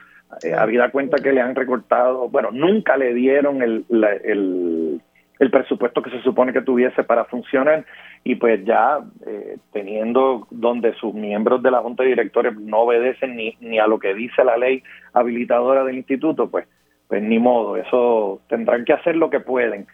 eh, 0.42 0.54
habida 0.54 0.90
cuenta 0.90 1.18
que 1.18 1.32
le 1.32 1.40
han 1.40 1.54
recortado, 1.54 2.28
bueno, 2.28 2.50
nunca 2.50 2.96
le 2.96 3.14
dieron 3.14 3.62
el, 3.62 3.84
el, 3.90 5.00
el 5.38 5.50
presupuesto 5.50 6.02
que 6.02 6.10
se 6.10 6.22
supone 6.22 6.52
que 6.52 6.62
tuviese 6.62 7.04
para 7.04 7.24
funcionar 7.24 7.84
y 8.28 8.34
pues 8.34 8.64
ya 8.64 8.98
eh, 9.24 9.56
teniendo 9.72 10.48
donde 10.50 10.94
sus 10.94 11.14
miembros 11.14 11.62
de 11.62 11.70
la 11.70 11.78
Junta 11.78 12.02
de 12.02 12.08
Directores 12.08 12.56
no 12.56 12.78
obedecen 12.80 13.36
ni, 13.36 13.56
ni 13.60 13.78
a 13.78 13.86
lo 13.86 14.00
que 14.00 14.14
dice 14.14 14.42
la 14.42 14.56
ley 14.56 14.82
habilitadora 15.12 15.84
del 15.84 15.98
instituto, 15.98 16.50
pues, 16.50 16.66
pues 17.06 17.22
ni 17.22 17.38
modo, 17.38 17.76
eso 17.76 18.40
tendrán 18.48 18.84
que 18.84 18.94
hacer 18.94 19.14
lo 19.14 19.30
que 19.30 19.38
pueden. 19.38 19.86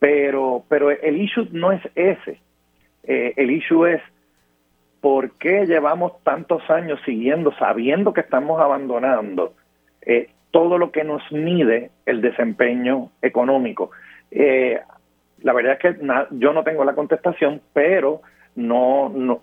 Pero, 0.00 0.64
pero 0.68 0.90
el 0.90 1.20
issue 1.20 1.46
no 1.52 1.70
es 1.70 1.80
ese, 1.94 2.40
eh, 3.04 3.34
el 3.36 3.52
issue 3.52 3.86
es 3.86 4.02
por 5.00 5.30
qué 5.38 5.64
llevamos 5.66 6.20
tantos 6.24 6.68
años 6.68 6.98
siguiendo, 7.04 7.52
sabiendo 7.52 8.12
que 8.12 8.22
estamos 8.22 8.60
abandonando 8.60 9.54
eh, 10.02 10.30
todo 10.50 10.76
lo 10.76 10.90
que 10.90 11.04
nos 11.04 11.22
mide 11.30 11.92
el 12.04 12.20
desempeño 12.20 13.10
económico. 13.22 13.92
Eh, 14.32 14.80
la 15.46 15.52
verdad 15.52 15.74
es 15.74 15.78
que 15.78 16.06
yo 16.32 16.52
no 16.52 16.64
tengo 16.64 16.84
la 16.84 16.96
contestación, 16.96 17.60
pero 17.72 18.20
no, 18.56 19.10
no 19.10 19.40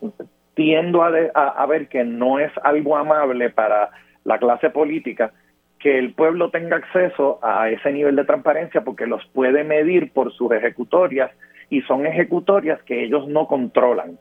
tiendo 0.53 1.01
a, 1.01 1.65
ver 1.65 1.87
que 1.87 2.03
no 2.03 2.39
es 2.39 2.51
algo 2.61 2.97
amable 2.97 3.49
para 3.51 3.89
la 4.25 4.37
clase 4.37 4.69
política 4.69 5.31
que 5.79 5.97
el 5.97 6.13
pueblo 6.13 6.49
tenga 6.49 6.75
acceso 6.75 7.39
a 7.41 7.69
ese 7.69 7.93
nivel 7.93 8.17
de 8.17 8.25
transparencia 8.25 8.81
porque 8.81 9.07
los 9.07 9.25
puede 9.27 9.63
medir 9.63 10.11
por 10.11 10.33
sus 10.33 10.51
ejecutorias 10.51 11.31
y 11.69 11.81
son 11.83 12.05
ejecutorias 12.05 12.83
que 12.83 13.01
ellos 13.01 13.29
no 13.29 13.47
controlan. 13.47 14.19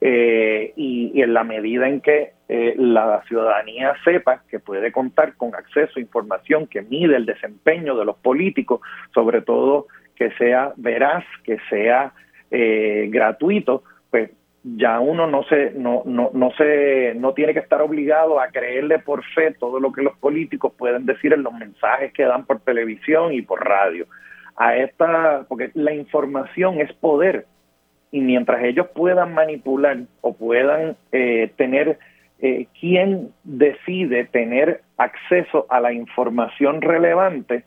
eh, 0.00 0.72
y, 0.76 1.20
en 1.20 1.34
la 1.34 1.44
medida 1.44 1.88
en 1.88 2.00
que 2.00 2.32
eh, 2.48 2.74
la 2.78 3.20
ciudadanía 3.28 3.94
sepa 4.02 4.44
que 4.48 4.60
puede 4.60 4.92
contar 4.92 5.34
con 5.36 5.54
acceso 5.54 5.92
a 5.96 6.00
información 6.00 6.68
que 6.68 6.80
mide 6.80 7.16
el 7.16 7.26
desempeño 7.26 7.96
de 7.96 8.06
los 8.06 8.16
políticos, 8.16 8.80
sobre 9.12 9.42
todo 9.42 9.88
que 10.18 10.30
sea 10.32 10.72
veraz, 10.76 11.24
que 11.44 11.58
sea 11.70 12.12
eh, 12.50 13.08
gratuito, 13.10 13.84
pues 14.10 14.30
ya 14.64 15.00
uno 15.00 15.26
no 15.26 15.44
se 15.44 15.70
no 15.70 16.02
no 16.04 16.30
no 16.34 16.50
se 16.52 17.14
no 17.14 17.32
tiene 17.32 17.54
que 17.54 17.60
estar 17.60 17.80
obligado 17.80 18.40
a 18.40 18.48
creerle 18.48 18.98
por 18.98 19.24
fe 19.24 19.54
todo 19.58 19.78
lo 19.80 19.92
que 19.92 20.02
los 20.02 20.16
políticos 20.18 20.72
pueden 20.76 21.06
decir 21.06 21.32
en 21.32 21.42
los 21.42 21.54
mensajes 21.54 22.12
que 22.12 22.24
dan 22.24 22.44
por 22.44 22.60
televisión 22.60 23.32
y 23.32 23.42
por 23.42 23.64
radio. 23.64 24.06
A 24.56 24.76
esta 24.76 25.46
porque 25.48 25.70
la 25.74 25.94
información 25.94 26.80
es 26.80 26.92
poder 26.94 27.46
y 28.10 28.20
mientras 28.20 28.62
ellos 28.64 28.88
puedan 28.94 29.34
manipular 29.34 29.98
o 30.20 30.34
puedan 30.34 30.96
eh, 31.12 31.52
tener 31.56 31.98
eh, 32.40 32.66
quien 32.78 33.30
decide 33.44 34.24
tener 34.24 34.82
acceso 34.96 35.66
a 35.68 35.80
la 35.80 35.92
información 35.92 36.80
relevante 36.80 37.64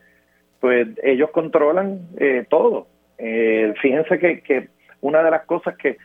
pues 0.62 0.88
ellos 1.02 1.30
controlan 1.30 2.08
eh, 2.16 2.46
todo 2.48 2.86
eh, 3.18 3.74
fíjense 3.82 4.18
que, 4.18 4.40
que 4.40 4.68
una 5.00 5.22
de 5.22 5.30
las 5.30 5.44
cosas 5.44 5.76
que 5.76 5.98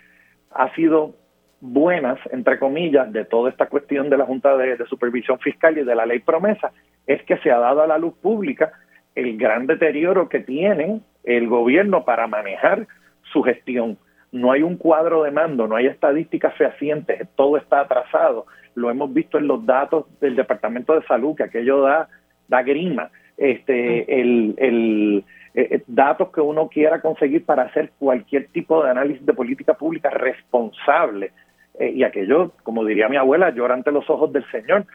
ha 0.52 0.74
sido 0.76 1.16
buenas, 1.62 2.20
entre 2.32 2.60
comillas, 2.60 3.12
de 3.12 3.26
toda 3.26 3.50
esta 3.50 3.68
cuestión 3.68 4.10
de 4.10 4.18
la 4.18 4.26
Junta 4.26 4.56
de, 4.56 4.78
Supervisión 4.86 5.40
Fiscal 5.40 5.78
y 5.78 5.84
de 5.84 5.96
la 5.96 6.06
ley 6.06 6.20
promesa, 6.20 6.72
es 7.06 7.24
que 7.24 7.38
se 7.38 7.52
ha 7.52 7.58
dado 7.58 7.82
a 7.82 7.88
la 7.88 7.98
luz 7.98 8.14
pública 8.22 8.72
el 9.16 9.38
gran 9.38 9.66
deterioro 9.66 10.30
que 10.30 10.42
tiene 10.42 11.02
el 11.24 11.48
gobierno 11.48 12.06
para 12.06 12.28
manejar 12.28 12.88
su 13.34 13.42
gestión. 13.42 13.98
No 14.32 14.52
hay 14.52 14.62
un 14.62 14.78
cuadro 14.78 15.24
de 15.24 15.32
mando, 15.32 15.68
no 15.68 15.76
hay 15.76 15.88
estadísticas 15.88 16.54
fehacientes, 16.56 17.28
todo 17.36 17.58
está 17.58 17.80
atrasado. 17.80 18.46
Lo 18.76 18.92
hemos 18.92 19.12
visto 19.12 19.40
en 19.40 19.48
los 19.48 19.66
datos 19.66 20.06
del 20.20 20.36
Departamento 20.36 20.94
de 20.94 21.06
Salud, 21.08 21.36
que 21.36 21.44
aquello 21.44 21.82
da, 21.82 22.10
da 22.48 22.62
grima. 22.62 23.10
Este, 23.38 24.20
el, 24.20 24.56
el, 24.58 25.24
eh, 25.54 25.68
eh, 25.72 25.84
datos 25.88 26.32
que 26.32 26.42
uno 26.42 26.68
quiera 26.68 27.02
conseguir 27.02 27.46
para 27.46 27.64
hacer 27.64 27.92
cualquier 27.98 28.48
tipo 28.48 28.84
de 28.84 28.92
análisis 28.92 29.26
de 29.26 29.34
política 29.34 29.74
pública 29.74 30.10
responsable. 30.10 31.32
Eh, 31.80 31.92
y 31.96 32.04
aquello, 32.04 32.52
como 32.64 32.86
diría 32.86 33.10
mi 33.10 33.18
abuela, 33.18 33.50
llora 33.50 33.74
ante 33.74 33.92
los 33.92 34.10
ojos 34.10 34.32
del 34.32 34.46
Señor. 34.52 34.86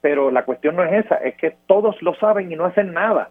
Pero 0.00 0.30
la 0.30 0.44
cuestión 0.44 0.76
no 0.76 0.84
es 0.84 1.04
esa, 1.04 1.16
es 1.16 1.36
que 1.36 1.54
todos 1.66 2.00
lo 2.02 2.14
saben 2.14 2.50
y 2.50 2.56
no 2.56 2.64
hacen 2.64 2.92
nada. 2.92 3.30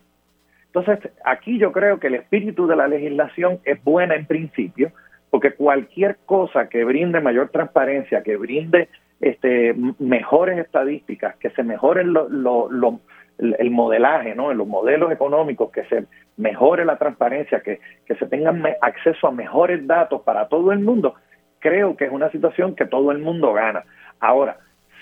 Entonces, 0.68 1.00
aquí 1.26 1.58
yo 1.58 1.74
creo 1.74 2.00
que 2.00 2.08
el 2.08 2.16
espíritu 2.16 2.68
de 2.68 2.78
la 2.78 2.88
legislación 2.88 3.60
es 3.66 3.84
buena 3.84 4.16
en 4.16 4.26
principio, 4.26 4.92
porque 5.30 5.52
cualquier 5.52 6.18
cosa 6.26 6.70
que 6.70 6.86
brinde 6.86 7.20
mayor 7.20 7.50
transparencia, 7.50 8.24
que 8.24 8.38
brinde 8.38 8.88
este, 9.22 9.76
mejores 10.00 10.60
estadísticas, 10.60 11.36
que 11.38 11.50
se 11.52 11.64
mejoren 11.64 12.14
los 12.14 12.96
el 13.42 13.72
modelaje, 13.72 14.36
¿no? 14.36 14.52
en 14.52 14.58
los 14.58 14.68
modelos 14.68 15.12
económicos, 15.12 15.72
que 15.72 15.84
se 15.86 16.06
mejore 16.38 16.86
la 16.86 16.98
transparencia, 16.98 17.62
que, 17.62 17.80
que 18.06 18.16
se 18.16 18.28
tengan 18.28 18.64
acceso 18.82 19.28
a 19.28 19.32
mejores 19.32 19.86
datos 19.88 20.22
para 20.22 20.48
todo 20.48 20.72
el 20.72 20.80
mundo, 20.80 21.16
creo 21.60 21.98
que 21.98 22.06
es 22.06 22.12
una 22.12 22.30
situación 22.32 22.76
que 22.76 22.86
todo 22.86 23.12
el 23.12 23.20
mundo 23.20 23.54
gana. 23.54 23.84
Ahora, 24.20 24.58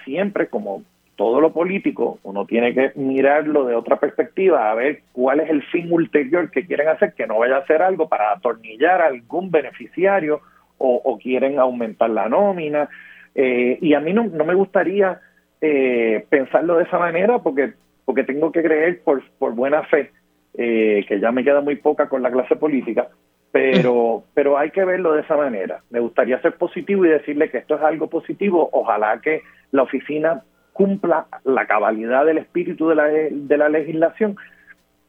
siempre 0.05 0.47
como 0.47 0.83
todo 1.15 1.41
lo 1.41 1.51
político, 1.51 2.17
uno 2.23 2.45
tiene 2.45 2.73
que 2.73 2.93
mirarlo 2.95 3.65
de 3.65 3.75
otra 3.75 3.97
perspectiva, 3.97 4.71
a 4.71 4.75
ver 4.75 5.01
cuál 5.11 5.41
es 5.41 5.49
el 5.49 5.63
fin 5.63 5.91
ulterior 5.91 6.49
que 6.49 6.65
quieren 6.65 6.87
hacer, 6.87 7.13
que 7.13 7.27
no 7.27 7.39
vaya 7.39 7.57
a 7.57 7.59
hacer 7.59 7.81
algo 7.81 8.07
para 8.07 8.31
atornillar 8.31 9.01
a 9.01 9.07
algún 9.07 9.51
beneficiario 9.51 10.39
o, 10.77 11.19
quieren 11.21 11.59
aumentar 11.59 12.09
la 12.09 12.29
nómina. 12.29 12.87
Eh, 13.35 13.77
y 13.81 13.93
a 13.95 13.99
mí 13.99 14.13
no, 14.13 14.27
no 14.27 14.45
me 14.45 14.53
gustaría 14.53 15.19
eh, 15.59 16.25
pensarlo 16.29 16.77
de 16.77 16.83
esa 16.83 16.97
manera 16.97 17.39
porque 17.39 17.73
porque 18.09 18.23
tengo 18.23 18.51
que 18.51 18.63
creer 18.63 19.03
por, 19.03 19.21
por 19.37 19.53
buena 19.53 19.83
fe, 19.83 20.09
eh, 20.55 21.05
que 21.07 21.19
ya 21.19 21.31
me 21.31 21.43
queda 21.43 21.61
muy 21.61 21.75
poca 21.75 22.09
con 22.09 22.23
la 22.23 22.31
clase 22.31 22.55
política, 22.55 23.07
pero, 23.51 24.23
pero 24.33 24.57
hay 24.57 24.71
que 24.71 24.83
verlo 24.83 25.13
de 25.13 25.21
esa 25.21 25.37
manera. 25.37 25.83
Me 25.91 25.99
gustaría 25.99 26.41
ser 26.41 26.53
positivo 26.53 27.05
y 27.05 27.09
decirle 27.09 27.51
que 27.51 27.59
esto 27.59 27.75
es 27.75 27.81
algo 27.83 28.07
positivo. 28.07 28.67
Ojalá 28.71 29.21
que 29.21 29.43
la 29.69 29.83
oficina 29.83 30.41
cumpla 30.73 31.27
la 31.43 31.67
cabalidad 31.67 32.25
del 32.25 32.39
espíritu 32.39 32.89
de 32.89 32.95
la, 32.95 33.03
de 33.03 33.57
la 33.59 33.69
legislación, 33.69 34.37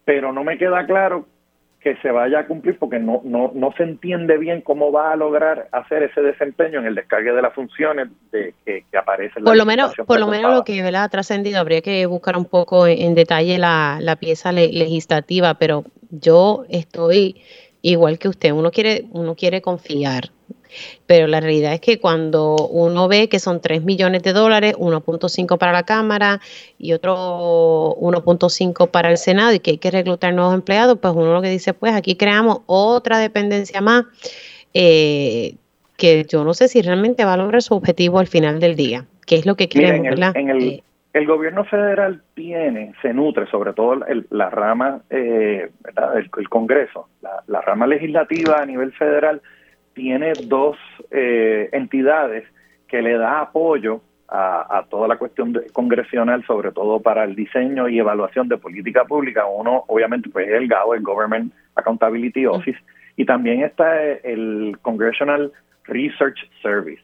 pero 0.04 0.34
no 0.34 0.44
me 0.44 0.58
queda 0.58 0.84
claro 0.84 1.24
que 1.80 1.96
se 1.96 2.10
vaya 2.10 2.40
a 2.40 2.46
cumplir 2.46 2.78
porque 2.78 2.98
no, 2.98 3.22
no, 3.24 3.52
no 3.54 3.72
se 3.72 3.84
entiende 3.84 4.36
bien 4.36 4.60
cómo 4.60 4.92
va 4.92 5.12
a 5.12 5.16
lograr 5.16 5.68
hacer 5.72 6.02
ese 6.02 6.20
desempeño 6.20 6.80
en 6.80 6.86
el 6.86 6.94
descargue 6.94 7.32
de 7.32 7.40
las 7.40 7.54
funciones 7.54 8.08
de 8.30 8.54
que, 8.64 8.84
que 8.90 8.98
aparece 8.98 9.40
por 9.40 9.56
lo 9.56 9.64
menos 9.64 9.94
por 10.06 10.20
lo 10.20 10.26
menos 10.26 10.54
lo 10.54 10.64
que 10.64 10.82
ha 10.82 11.08
trascendido 11.08 11.58
habría 11.58 11.80
que 11.80 12.04
buscar 12.04 12.36
un 12.36 12.44
poco 12.44 12.86
en, 12.86 13.14
detalle 13.14 13.56
la, 13.56 13.98
la 14.00 14.16
pieza 14.16 14.52
legislativa 14.52 15.54
pero 15.54 15.84
yo 16.10 16.64
estoy 16.68 17.42
igual 17.82 18.18
que 18.18 18.28
usted 18.28 18.52
uno 18.52 18.70
quiere 18.70 19.06
uno 19.12 19.34
quiere 19.34 19.62
confiar 19.62 20.30
pero 21.06 21.26
la 21.26 21.40
realidad 21.40 21.72
es 21.72 21.80
que 21.80 21.98
cuando 21.98 22.56
uno 22.68 23.08
ve 23.08 23.28
que 23.28 23.38
son 23.38 23.60
3 23.60 23.82
millones 23.82 24.22
de 24.22 24.32
dólares, 24.32 24.74
1.5 24.78 25.58
para 25.58 25.72
la 25.72 25.82
Cámara 25.82 26.40
y 26.78 26.92
otro 26.92 27.96
1.5 28.00 28.88
para 28.90 29.10
el 29.10 29.18
Senado 29.18 29.52
y 29.52 29.60
que 29.60 29.72
hay 29.72 29.78
que 29.78 29.90
reclutar 29.90 30.32
nuevos 30.34 30.54
empleados, 30.54 30.98
pues 31.00 31.12
uno 31.14 31.32
lo 31.32 31.42
que 31.42 31.50
dice, 31.50 31.74
pues 31.74 31.94
aquí 31.94 32.14
creamos 32.14 32.60
otra 32.66 33.18
dependencia 33.18 33.80
más 33.80 34.04
eh, 34.74 35.54
que 35.96 36.24
yo 36.28 36.44
no 36.44 36.54
sé 36.54 36.68
si 36.68 36.80
realmente 36.82 37.24
va 37.24 37.34
a 37.34 37.36
lograr 37.36 37.62
su 37.62 37.74
objetivo 37.74 38.18
al 38.18 38.26
final 38.26 38.60
del 38.60 38.76
día, 38.76 39.06
que 39.26 39.36
es 39.36 39.46
lo 39.46 39.56
que 39.56 39.68
queremos, 39.68 40.02
¿verdad? 40.02 40.36
Eh, 40.36 40.50
el, 40.50 40.82
gobierno 41.26 41.64
federal 41.64 42.22
tiene, 42.34 42.94
se 43.02 43.12
nutre, 43.12 43.46
sobre 43.46 43.72
todo 43.72 44.00
la 44.30 44.50
rama, 44.50 45.02
eh, 45.10 45.70
El, 46.14 46.48
Congreso, 46.48 47.08
la 47.46 47.60
rama 47.60 47.86
legislativa 47.86 48.60
a 48.60 48.66
nivel 48.66 48.92
federal, 48.92 49.42
tiene 49.94 50.32
dos 50.44 50.76
eh, 51.10 51.68
entidades 51.72 52.44
que 52.88 53.02
le 53.02 53.16
da 53.16 53.40
apoyo 53.40 54.02
a, 54.32 54.86
toda 54.88 55.08
la 55.08 55.16
cuestión 55.16 55.60
congresional, 55.72 56.44
sobre 56.46 56.70
todo 56.70 57.00
para 57.00 57.24
el 57.24 57.34
diseño 57.34 57.88
y 57.88 57.98
evaluación 57.98 58.48
de 58.48 58.58
política 58.58 59.04
pública. 59.04 59.46
Uno, 59.46 59.84
obviamente, 59.88 60.28
pues 60.30 60.48
es 60.48 60.54
el 60.54 60.68
GAO, 60.68 60.94
el 60.94 61.02
Government 61.02 61.52
Accountability 61.74 62.46
Office, 62.46 62.78
y 63.16 63.24
también 63.24 63.62
está 63.62 64.00
el 64.02 64.78
Congressional 64.82 65.52
Research 65.84 66.38
Service. 66.62 67.02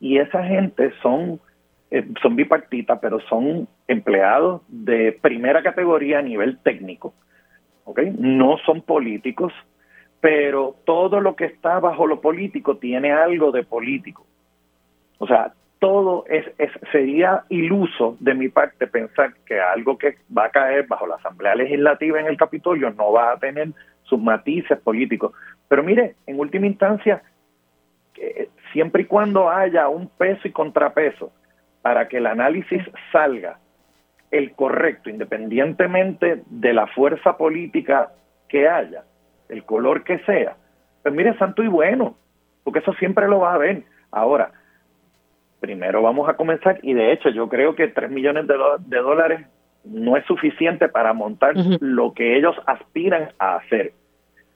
Y 0.00 0.18
esa 0.18 0.44
gente 0.44 0.92
son, 1.02 1.40
eh, 1.90 2.04
son 2.20 2.34
bipartitas, 2.34 2.98
pero 3.00 3.20
son 3.28 3.68
empleados 3.86 4.62
de 4.68 5.12
primera 5.20 5.62
categoría 5.62 6.18
a 6.18 6.22
nivel 6.22 6.58
técnico. 6.58 7.14
¿okay? 7.84 8.14
No 8.18 8.58
son 8.66 8.82
políticos, 8.82 9.52
pero 10.20 10.76
todo 10.84 11.20
lo 11.20 11.36
que 11.36 11.44
está 11.44 11.78
bajo 11.78 12.06
lo 12.06 12.20
político 12.20 12.78
tiene 12.78 13.12
algo 13.12 13.52
de 13.52 13.62
político. 13.62 14.26
O 15.18 15.26
sea, 15.26 15.52
todo 15.78 16.24
es, 16.28 16.44
sería 16.90 17.44
iluso 17.48 18.16
de 18.18 18.34
mi 18.34 18.48
parte 18.48 18.86
pensar 18.86 19.34
que 19.46 19.60
algo 19.60 19.96
que 19.98 20.16
va 20.36 20.46
a 20.46 20.50
caer 20.50 20.86
bajo 20.86 21.06
la 21.06 21.16
Asamblea 21.16 21.54
Legislativa 21.54 22.18
en 22.18 22.26
el 22.26 22.36
Capitolio 22.36 22.90
no 22.90 23.12
va 23.12 23.32
a 23.32 23.38
tener 23.38 23.68
sus 24.02 24.20
matices 24.20 24.78
políticos. 24.80 25.32
Pero 25.68 25.82
mire, 25.82 26.16
en 26.26 26.40
última 26.40 26.66
instancia, 26.66 27.22
siempre 28.72 29.02
y 29.02 29.06
cuando 29.06 29.50
haya 29.50 29.88
un 29.88 30.08
peso 30.08 30.48
y 30.48 30.52
contrapeso 30.52 31.32
para 31.86 32.08
que 32.08 32.16
el 32.16 32.26
análisis 32.26 32.82
salga 33.12 33.60
el 34.32 34.50
correcto, 34.56 35.08
independientemente 35.08 36.42
de 36.50 36.72
la 36.72 36.88
fuerza 36.88 37.36
política 37.36 38.10
que 38.48 38.68
haya, 38.68 39.04
el 39.48 39.62
color 39.62 40.02
que 40.02 40.18
sea, 40.24 40.56
pues 41.04 41.14
mire, 41.14 41.38
santo 41.38 41.62
y 41.62 41.68
bueno, 41.68 42.16
porque 42.64 42.80
eso 42.80 42.92
siempre 42.94 43.28
lo 43.28 43.38
va 43.38 43.54
a 43.54 43.58
ver. 43.58 43.84
Ahora, 44.10 44.50
primero 45.60 46.02
vamos 46.02 46.28
a 46.28 46.34
comenzar, 46.34 46.80
y 46.82 46.92
de 46.92 47.12
hecho 47.12 47.28
yo 47.28 47.48
creo 47.48 47.76
que 47.76 47.86
3 47.86 48.10
millones 48.10 48.48
de, 48.48 48.98
dólares 48.98 49.46
no 49.84 50.16
es 50.16 50.24
suficiente 50.24 50.88
para 50.88 51.12
montar 51.12 51.54
lo 51.78 52.14
que 52.14 52.36
ellos 52.36 52.56
aspiran 52.66 53.28
a 53.38 53.58
hacer. 53.58 53.92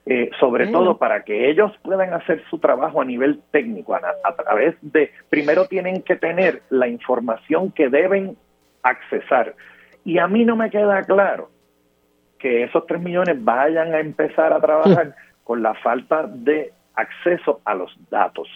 Eh, 0.06 0.30
sobre 0.40 0.66
todo 0.68 0.96
para 0.96 1.24
que 1.24 1.50
ellos 1.50 1.72
puedan 1.82 2.14
hacer 2.14 2.42
su 2.48 2.58
trabajo 2.58 3.02
a 3.02 3.04
nivel 3.04 3.42
técnico, 3.50 3.94
a, 3.94 4.00
a, 4.24 4.34
través 4.34 4.74
de, 4.80 5.12
primero 5.28 5.66
tienen 5.66 6.02
que 6.02 6.16
tener 6.16 6.62
la 6.70 6.88
información 6.88 7.70
que 7.70 7.90
deben 7.90 8.36
accesar. 8.82 9.54
Y 10.04 10.18
a 10.18 10.26
mí 10.26 10.44
no 10.44 10.56
me 10.56 10.70
queda 10.70 11.04
claro 11.04 11.50
que 12.38 12.64
esos 12.64 12.86
3 12.86 13.00
millones 13.00 13.44
vayan 13.44 13.94
a 13.94 14.00
empezar 14.00 14.52
a 14.52 14.60
trabajar 14.60 15.14
con 15.44 15.62
la 15.62 15.74
falta 15.74 16.26
de 16.26 16.72
acceso 16.94 17.60
a 17.64 17.74
los 17.74 17.94
datos. 18.10 18.48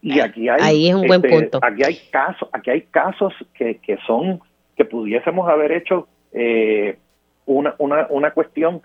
Y 0.00 0.20
aquí 0.20 0.48
hay, 0.48 0.60
Ahí 0.60 0.88
es 0.88 0.94
un 0.94 1.06
buen 1.06 1.24
este, 1.24 1.28
punto. 1.28 1.60
Aquí 1.62 1.82
hay 1.84 1.98
casos, 2.10 2.48
aquí 2.52 2.70
hay 2.70 2.82
casos 2.82 3.34
que, 3.54 3.78
que 3.78 3.98
son 4.06 4.40
que 4.76 4.84
pudiésemos 4.84 5.48
haber 5.48 5.72
hecho 5.72 6.08
eh, 6.32 6.98
una, 7.46 7.74
una, 7.78 8.06
una 8.10 8.30
cuestión 8.30 8.80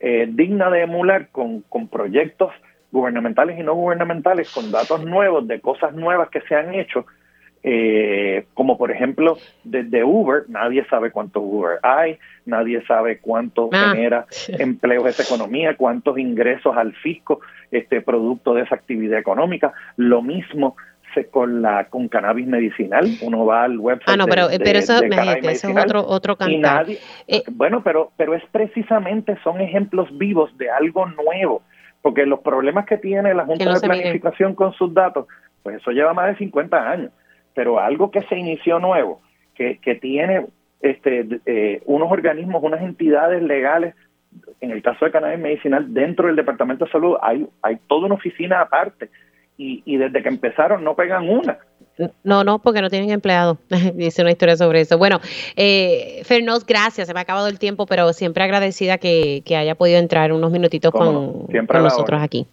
eh, 0.00 0.28
digna 0.30 0.70
de 0.70 0.82
emular 0.82 1.28
con, 1.30 1.62
con 1.62 1.88
proyectos 1.88 2.52
gubernamentales 2.90 3.58
y 3.58 3.62
no 3.62 3.74
gubernamentales 3.74 4.50
con 4.50 4.70
datos 4.70 5.04
nuevos 5.04 5.46
de 5.46 5.60
cosas 5.60 5.94
nuevas 5.94 6.30
que 6.30 6.40
se 6.42 6.54
han 6.54 6.74
hecho, 6.74 7.06
eh, 7.62 8.46
como 8.54 8.78
por 8.78 8.90
ejemplo 8.90 9.36
desde 9.64 10.04
Uber, 10.04 10.44
nadie 10.48 10.84
sabe 10.88 11.10
cuántos 11.10 11.42
Uber 11.44 11.78
hay, 11.82 12.18
nadie 12.46 12.82
sabe 12.86 13.18
cuánto 13.18 13.68
ah. 13.72 13.90
genera 13.92 14.26
empleos 14.58 15.06
esa 15.06 15.24
economía, 15.24 15.76
cuántos 15.76 16.18
ingresos 16.18 16.76
al 16.76 16.94
fisco 16.94 17.40
este 17.70 18.00
producto 18.00 18.54
de 18.54 18.62
esa 18.62 18.76
actividad 18.76 19.18
económica. 19.18 19.72
Lo 19.96 20.22
mismo 20.22 20.76
con 21.30 21.62
la 21.62 21.84
con 21.88 22.08
cannabis 22.08 22.46
medicinal. 22.46 23.06
Uno 23.22 23.44
va 23.46 23.64
al 23.64 23.78
website 23.78 24.08
ah 24.08 24.16
no 24.16 24.26
pero, 24.26 24.48
pero 24.62 24.78
eso, 24.78 25.00
es 25.02 25.64
otro 25.64 26.06
otro 26.06 26.36
eh, 27.26 27.42
bueno 27.52 27.82
pero 27.82 28.12
pero 28.16 28.34
es 28.34 28.42
precisamente 28.52 29.36
son 29.42 29.60
ejemplos 29.60 30.08
vivos 30.16 30.56
de 30.58 30.70
algo 30.70 31.06
nuevo 31.06 31.62
porque 32.02 32.26
los 32.26 32.40
problemas 32.40 32.86
que 32.86 32.96
tiene 32.96 33.34
la 33.34 33.44
Junta 33.44 33.74
de 33.74 33.80
Planificación 33.80 34.54
con 34.54 34.72
sus 34.72 34.92
datos, 34.94 35.26
pues 35.62 35.76
eso 35.76 35.90
lleva 35.90 36.14
más 36.14 36.28
de 36.28 36.36
50 36.36 36.90
años, 36.90 37.10
pero 37.54 37.80
algo 37.80 38.10
que 38.10 38.22
se 38.22 38.36
inició 38.36 38.78
nuevo, 38.78 39.20
que, 39.54 39.78
que 39.78 39.96
tiene 39.96 40.46
este, 40.80 41.26
eh, 41.46 41.82
unos 41.86 42.10
organismos, 42.10 42.62
unas 42.62 42.82
entidades 42.82 43.42
legales, 43.42 43.94
en 44.60 44.70
el 44.70 44.82
caso 44.82 45.04
de 45.04 45.10
cannabis 45.10 45.40
medicinal, 45.40 45.92
dentro 45.92 46.26
del 46.26 46.36
Departamento 46.36 46.84
de 46.84 46.92
Salud 46.92 47.16
hay, 47.20 47.46
hay 47.62 47.78
toda 47.88 48.06
una 48.06 48.14
oficina 48.14 48.60
aparte 48.60 49.10
y, 49.58 49.82
y 49.84 49.96
desde 49.98 50.22
que 50.22 50.28
empezaron 50.28 50.82
no 50.82 50.94
pegan 50.94 51.28
una. 51.28 51.58
No, 52.22 52.44
no, 52.44 52.60
porque 52.60 52.80
no 52.80 52.90
tienen 52.90 53.10
empleado. 53.10 53.58
Dice 53.94 54.22
una 54.22 54.30
historia 54.30 54.56
sobre 54.56 54.80
eso. 54.80 54.98
Bueno, 54.98 55.20
eh, 55.56 56.22
Fernos, 56.24 56.64
gracias. 56.64 57.08
Se 57.08 57.14
me 57.14 57.20
ha 57.20 57.22
acabado 57.22 57.48
el 57.48 57.58
tiempo, 57.58 57.86
pero 57.86 58.12
siempre 58.12 58.44
agradecida 58.44 58.98
que, 58.98 59.42
haya 59.56 59.74
podido 59.74 59.98
entrar 59.98 60.32
unos 60.32 60.50
minutitos 60.52 60.92
con, 60.92 61.46
nosotros 61.82 62.22
aquí. 62.22 62.46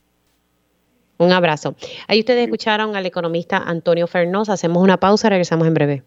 Un 1.17 1.31
abrazo. 1.31 1.75
Ahí 2.07 2.19
ustedes 2.19 2.43
escucharon 2.45 2.95
al 2.95 3.05
economista 3.05 3.57
Antonio 3.57 4.07
Fernos. 4.07 4.49
Hacemos 4.49 4.83
una 4.83 4.97
pausa, 4.97 5.29
regresamos 5.29 5.67
en 5.67 5.73
breve. 5.73 6.03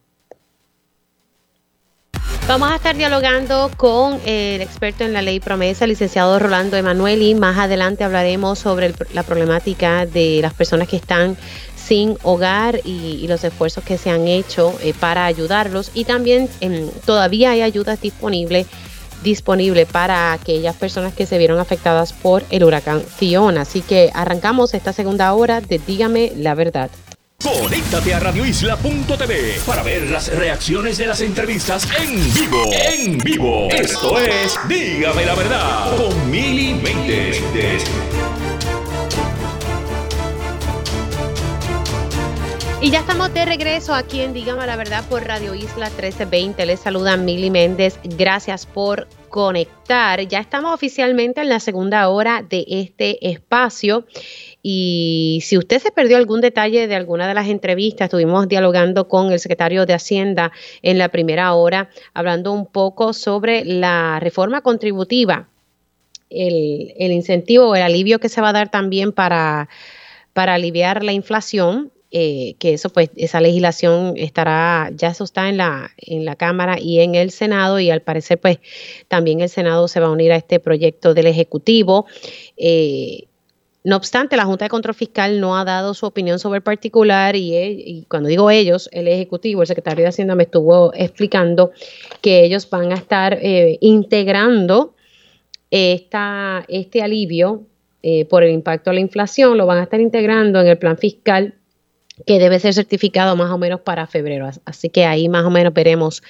Vamos 2.49 2.70
a 2.72 2.76
estar 2.76 2.96
dialogando 2.96 3.70
con 3.76 4.18
el 4.24 4.62
experto 4.62 5.05
en 5.05 5.12
la 5.12 5.20
ley 5.20 5.38
promesa, 5.38 5.84
el 5.84 5.90
licenciado 5.90 6.38
Rolando 6.38 6.78
Emanueli. 6.78 7.34
Más 7.34 7.59
adelante 7.59 8.05
hablaremos 8.05 8.59
sobre 8.59 8.94
la 9.12 9.22
problemática 9.22 10.07
de 10.07 10.38
las 10.40 10.55
personas 10.55 10.88
que 10.88 10.96
están 10.96 11.36
sin 11.76 12.16
hogar 12.22 12.80
y, 12.84 13.26
los 13.28 13.44
esfuerzos 13.44 13.84
que 13.84 13.99
se 13.99 14.09
han 14.09 14.26
hecho 14.26 14.74
eh, 14.82 14.94
para 14.99 15.26
ayudarlos 15.26 15.90
y 15.92 16.07
también 16.07 16.49
em, 16.61 16.88
todavía 17.05 17.51
hay 17.51 17.61
ayudas 17.61 18.01
disponibles 18.01 18.66
disponible 19.22 19.84
para 19.84 20.32
aquellas 20.32 20.74
personas 20.74 21.12
que 21.12 21.26
se 21.26 21.36
vieron 21.36 21.59
afectadas 21.59 22.14
por 22.14 22.44
el 22.49 22.64
huracán 22.64 23.03
Fiona. 23.03 23.61
Así 23.61 23.82
que 23.82 24.11
arrancamos 24.14 24.72
esta 24.72 24.94
segunda 24.94 25.34
hora 25.34 25.61
de 25.61 25.78
Dígame 25.78 26.32
la 26.34 26.55
verdad. 26.55 26.88
Conéctate 27.41 28.14
a 28.14 28.18
radioisla.tv 28.18 29.61
para 29.64 29.84
ver 29.84 30.11
las 30.11 30.26
reacciones 30.34 30.99
de 30.99 31.07
las 31.07 31.20
entrevistas 31.20 31.89
en 31.97 32.16
vivo. 32.34 32.64
En 32.72 33.18
vivo. 33.18 33.68
Esto 33.70 34.18
es 34.18 34.59
Dígame 34.68 35.24
la 35.24 35.36
verdad 35.36 35.97
con 35.97 36.30
Mili 36.32 36.74
Méndez. 36.74 37.84
Y 42.80 42.91
ya 42.91 43.01
estamos 43.01 43.32
de 43.34 43.45
regreso 43.45 43.95
aquí 43.95 44.20
en 44.20 44.32
Dígame 44.32 44.64
la 44.64 44.76
Verdad 44.76 45.05
por 45.09 45.24
Radio 45.24 45.53
Isla 45.55 45.91
1320. 45.91 46.64
Les 46.64 46.80
saluda 46.80 47.16
Mili 47.16 47.51
Méndez. 47.51 47.99
Gracias 48.03 48.66
por 48.66 49.09
conectar. 49.28 50.20
Ya 50.28 50.39
estamos 50.39 50.72
oficialmente 50.72 51.41
en 51.41 51.49
la 51.49 51.61
segunda 51.61 52.09
hora 52.09 52.43
de 52.43 52.64
este 52.68 53.30
espacio. 53.30 54.07
Y 54.63 55.41
si 55.43 55.57
usted 55.57 55.81
se 55.81 55.93
perdió 55.93 56.17
algún 56.17 56.41
detalle 56.41 56.89
de 56.89 56.95
alguna 56.97 57.29
de 57.29 57.35
las 57.35 57.49
entrevistas, 57.49 58.07
estuvimos 58.07 58.49
dialogando 58.49 59.09
con 59.09 59.33
el 59.33 59.39
secretario 59.39 59.87
de 59.87 59.95
Hacienda 59.95 60.53
en 60.83 60.99
la 60.99 61.09
primera 61.09 61.55
hora, 61.55 61.91
hablando 62.13 62.53
un 62.53 62.67
poco 62.67 63.13
sobre 63.13 63.65
la 63.65 64.19
reforma 64.21 64.61
contributiva, 64.61 65.49
el, 66.31 66.93
incentivo, 66.99 67.75
el 67.75 67.83
alivio 67.83 68.19
que 68.19 68.29
se 68.29 68.41
va 68.41 68.51
a 68.51 68.53
dar 68.53 68.71
también 68.71 69.13
para, 69.13 69.69
para 70.33 70.55
aliviar 70.55 71.05
la 71.05 71.13
inflación 71.13 71.93
eh, 72.11 72.55
que 72.59 72.73
eso 72.73 72.89
pues 72.89 73.11
esa 73.17 73.39
legislación 73.43 74.15
estará 74.17 74.91
ya 74.95 75.09
eso 75.09 75.25
está 75.25 75.51
en 75.51 75.59
la 75.59 75.91
en 75.99 76.25
la 76.25 76.37
cámara 76.37 76.81
y 76.81 77.01
en 77.01 77.15
el 77.15 77.31
senado 77.31 77.79
y 77.81 77.91
al 77.91 78.01
parecer 78.01 78.41
pues 78.41 78.61
también 79.09 79.43
el 79.43 79.51
senado 79.51 79.89
se 79.89 80.01
va 80.01 80.07
a 80.07 80.11
unir 80.11 80.33
a 80.33 80.37
este 80.37 80.59
proyecto 80.59 81.13
del 81.13 81.27
ejecutivo. 81.27 82.07
Eh, 82.57 83.25
no 83.85 83.97
obstante, 83.97 84.37
la 84.37 84.45
Junta 84.45 84.64
de 84.64 84.68
Control 84.68 84.95
Fiscal 84.95 85.41
no 85.41 85.57
ha 85.57 85.64
dado 85.64 85.95
su 85.95 86.07
opinión 86.07 86.39
sobre 86.39 86.59
el 86.59 86.62
particular 86.62 87.37
y, 87.37 87.57
y, 87.57 88.05
cuando 88.09 88.29
digo 88.29 88.51
ellos, 88.51 88.89
el 88.93 89.09
Ejecutivo, 89.09 89.62
el 89.62 89.68
secretario 89.68 90.03
de 90.03 90.09
Hacienda 90.09 90.35
me 90.35 90.45
estuvo 90.45 90.93
explicando 90.95 91.72
que 92.20 92.45
ellos 92.45 92.68
van 92.68 92.93
a 92.93 92.97
estar 92.97 93.39
eh, 93.41 93.79
integrando 93.81 94.95
esta, 95.70 96.64
este 96.68 97.03
alivio 97.03 97.64
por 98.31 98.43
el 98.43 98.53
impacto 98.53 98.89
de 98.89 98.95
la 98.95 99.01
inflación, 99.01 99.59
lo 99.59 99.66
van 99.66 99.79
a 99.79 99.83
estar 99.83 100.01
integrando 100.01 100.61
en 100.61 100.68
el 100.68 100.79
plan 100.79 100.97
fiscal 100.97 101.55
que 102.26 102.39
debe 102.39 102.59
ser 102.59 102.74
certificado 102.74 103.37
más 103.37 103.51
o 103.51 103.59
menos 103.59 103.81
para 103.81 104.07
febrero. 104.07 104.51
Así 104.64 104.89
que 104.89 105.05
ahí 105.05 105.29
más 105.29 105.45
o 105.45 105.51
menos 105.51 105.72
veremos 105.72 106.22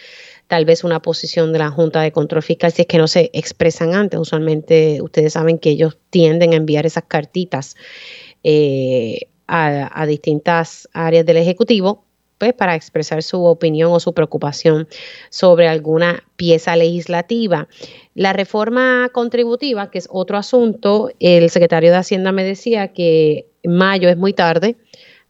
tal 0.48 0.64
vez 0.64 0.82
una 0.82 1.00
posición 1.00 1.52
de 1.52 1.60
la 1.60 1.70
Junta 1.70 2.02
de 2.02 2.12
Control 2.12 2.42
Fiscal 2.42 2.72
si 2.72 2.82
es 2.82 2.88
que 2.88 2.98
no 2.98 3.06
se 3.06 3.30
expresan 3.32 3.94
antes. 3.94 4.18
Usualmente 4.18 5.00
ustedes 5.02 5.34
saben 5.34 5.58
que 5.58 5.70
ellos 5.70 5.96
tienden 6.10 6.52
a 6.52 6.56
enviar 6.56 6.86
esas 6.86 7.04
cartitas 7.06 7.76
eh, 8.42 9.28
a, 9.46 10.04
distintas 10.06 10.88
áreas 10.92 11.24
del 11.24 11.36
Ejecutivo 11.36 12.04
pues 12.38 12.52
para 12.52 12.76
expresar 12.76 13.22
su 13.24 13.44
opinión 13.44 13.90
o 13.90 13.98
su 13.98 14.14
preocupación 14.14 14.86
sobre 15.28 15.66
alguna 15.66 16.22
pieza 16.36 16.76
legislativa. 16.76 17.66
La 18.14 18.32
reforma 18.32 19.10
contributiva, 19.12 19.90
que 19.90 19.98
es 19.98 20.08
otro 20.08 20.36
asunto, 20.36 21.10
el 21.18 21.50
secretario 21.50 21.90
de 21.90 21.96
Hacienda 21.96 22.30
me 22.30 22.44
decía 22.44 22.92
que 22.92 23.48
mayo 23.64 24.08
es 24.08 24.16
muy 24.16 24.34
tarde, 24.34 24.76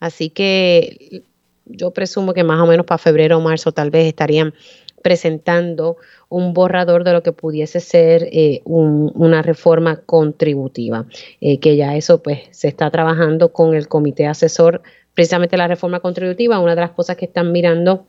Así 0.00 0.30
que 0.30 1.22
yo 1.66 1.92
presumo 1.92 2.32
que 2.32 2.44
más 2.44 2.60
o 2.60 2.66
menos 2.66 2.86
para 2.86 2.98
febrero 2.98 3.38
o 3.38 3.40
marzo 3.40 3.72
tal 3.72 3.90
vez 3.90 4.06
estarían 4.06 4.54
presentando 5.02 5.96
un 6.28 6.52
borrador 6.52 7.04
de 7.04 7.12
lo 7.12 7.22
que 7.22 7.32
pudiese 7.32 7.80
ser 7.80 8.28
eh, 8.32 8.62
una 8.64 9.42
reforma 9.42 10.02
contributiva, 10.04 11.06
eh, 11.40 11.58
que 11.60 11.76
ya 11.76 11.96
eso 11.96 12.22
pues 12.22 12.40
se 12.50 12.68
está 12.68 12.90
trabajando 12.90 13.52
con 13.52 13.74
el 13.74 13.88
comité 13.88 14.26
asesor, 14.26 14.82
precisamente 15.14 15.56
la 15.56 15.68
reforma 15.68 16.00
contributiva, 16.00 16.60
una 16.60 16.74
de 16.74 16.82
las 16.82 16.90
cosas 16.90 17.16
que 17.16 17.24
están 17.24 17.52
mirando 17.52 18.06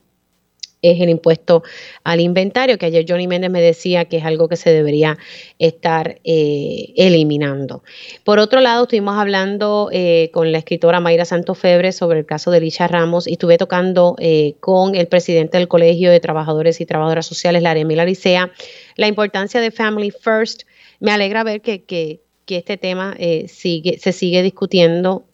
es 0.82 1.02
el 1.02 1.10
impuesto 1.10 1.64
al 2.04 2.22
inventario, 2.22 2.78
que 2.78 2.86
ayer 2.86 3.06
Johnny 3.08 3.28
Méndez 3.28 3.50
me 3.50 3.62
decía 3.62 4.06
que 4.06 4.18
es 4.18 4.26
algo 4.26 4.48
que 4.48 4.56
se 4.56 4.72
debería 4.72 5.18
estar 5.58 6.20
eh, 6.24 6.94
eliminando. 6.96 7.84
Por 8.24 8.40
otro 8.40 8.62
lado, 8.62 8.84
estuvimos 8.84 9.18
hablando 9.18 9.90
eh, 9.92 10.30
con 10.34 10.52
la 10.52 10.60
escritora 10.60 11.00
Mayra 11.00 11.26
Santofebre 11.26 11.92
sobre 11.92 12.20
el 12.20 12.26
caso 12.26 12.52
de 12.52 12.62
Licha 12.62 12.88
Ramos 12.88 13.28
y 13.28 13.34
estuve 13.34 13.58
tocando 13.58 14.16
eh, 14.20 14.56
con 14.60 14.96
el 14.96 15.08
presidente 15.08 15.58
del 15.58 15.68
Colegio 15.68 16.12
de 16.12 16.20
Trabajadores 16.20 16.80
y 16.82 16.86
Trabajadoras 16.86 17.26
Sociales, 17.26 17.62
la 17.62 17.74
Licea, 17.74 18.52
la 18.96 19.08
importancia 19.08 19.62
de 19.62 19.72
Family 19.72 20.12
First. 20.12 20.64
Me 21.00 21.12
alegra 21.12 21.44
ver 21.44 21.62
que, 21.62 21.84
que, 21.84 22.22
que 22.46 22.58
este 22.58 22.78
tema 22.78 23.16
sigue, 23.48 23.98
se 24.00 24.12
sigue 24.12 24.42
discutiendo 24.42 25.26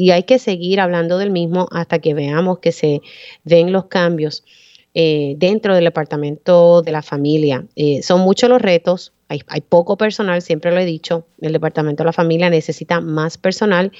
y 0.00 0.12
hay 0.12 0.22
que 0.22 0.38
seguir 0.38 0.80
hablando 0.80 1.18
del 1.18 1.30
mismo 1.30 1.68
hasta 1.72 1.98
que 1.98 2.14
veamos 2.14 2.60
que 2.60 2.72
se 2.72 3.02
den 3.44 3.70
los 3.70 3.84
cambios 3.84 4.44
eh, 4.94 5.34
dentro 5.36 5.74
del 5.74 5.84
departamento 5.84 6.80
de 6.80 6.90
la 6.90 7.02
familia. 7.02 7.66
Eh, 7.76 8.00
son 8.02 8.22
muchos 8.22 8.48
los 8.48 8.62
retos, 8.62 9.12
hay, 9.28 9.60
poco 9.60 9.98
personal, 9.98 10.40
siempre 10.40 10.72
lo 10.72 10.80
he 10.80 10.86
dicho, 10.86 11.26
el 11.42 11.52
departamento 11.52 12.02
de 12.02 12.06
la 12.06 12.14
familia 12.14 12.48
necesita 12.48 13.02
más 13.02 13.36
personal 13.36 13.92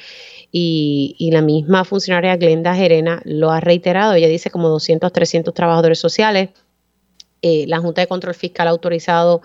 y, 0.51 1.28
la 1.30 1.42
misma 1.42 1.84
funcionaria 1.84 2.34
Glenda 2.36 2.74
Gerena 2.74 3.20
lo 3.26 3.51
ha 3.51 3.61
reiterado, 3.61 4.14
ella 4.14 4.26
dice 4.26 4.51
como 4.51 4.70
200, 4.70 5.12
300 5.12 5.53
trabajadores 5.53 5.98
sociales. 5.98 6.48
Eh, 7.42 7.66
la 7.68 7.78
Junta 7.78 8.01
de 8.01 8.07
Control 8.07 8.34
Fiscal 8.34 8.68
ha 8.68 8.70
autorizado 8.70 9.42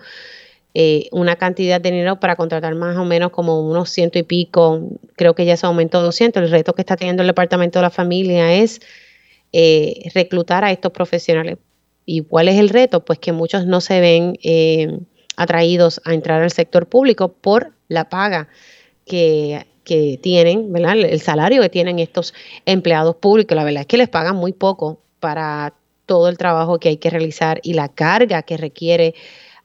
eh, 0.78 1.08
una 1.10 1.36
cantidad 1.36 1.80
de 1.80 1.90
dinero 1.90 2.20
para 2.20 2.36
contratar 2.36 2.74
más 2.74 2.98
o 2.98 3.04
menos 3.06 3.30
como 3.30 3.66
unos 3.66 3.88
ciento 3.88 4.18
y 4.18 4.24
pico, 4.24 4.82
creo 5.14 5.34
que 5.34 5.46
ya 5.46 5.56
se 5.56 5.64
aumentó 5.64 5.96
a 5.96 6.02
200. 6.02 6.42
El 6.42 6.50
reto 6.50 6.74
que 6.74 6.82
está 6.82 6.96
teniendo 6.96 7.22
el 7.22 7.28
Departamento 7.28 7.78
de 7.78 7.84
la 7.84 7.88
Familia 7.88 8.52
es 8.52 8.82
eh, 9.54 10.10
reclutar 10.14 10.64
a 10.64 10.72
estos 10.72 10.92
profesionales. 10.92 11.56
¿Y 12.04 12.20
cuál 12.20 12.48
es 12.48 12.58
el 12.58 12.68
reto? 12.68 13.02
Pues 13.06 13.18
que 13.18 13.32
muchos 13.32 13.64
no 13.64 13.80
se 13.80 14.00
ven 14.00 14.38
eh, 14.42 14.98
atraídos 15.38 16.02
a 16.04 16.12
entrar 16.12 16.42
al 16.42 16.50
sector 16.50 16.86
público 16.86 17.32
por 17.32 17.72
la 17.88 18.10
paga 18.10 18.48
que, 19.06 19.64
que 19.82 20.20
tienen, 20.22 20.74
¿verdad? 20.74 20.98
El 20.98 21.20
salario 21.22 21.62
que 21.62 21.70
tienen 21.70 22.00
estos 22.00 22.34
empleados 22.66 23.16
públicos. 23.16 23.56
La 23.56 23.64
verdad 23.64 23.80
es 23.80 23.86
que 23.86 23.96
les 23.96 24.10
pagan 24.10 24.36
muy 24.36 24.52
poco 24.52 25.00
para 25.20 25.72
todo 26.04 26.28
el 26.28 26.36
trabajo 26.36 26.78
que 26.78 26.90
hay 26.90 26.98
que 26.98 27.08
realizar 27.08 27.60
y 27.62 27.72
la 27.72 27.88
carga 27.88 28.42
que 28.42 28.58
requiere 28.58 29.14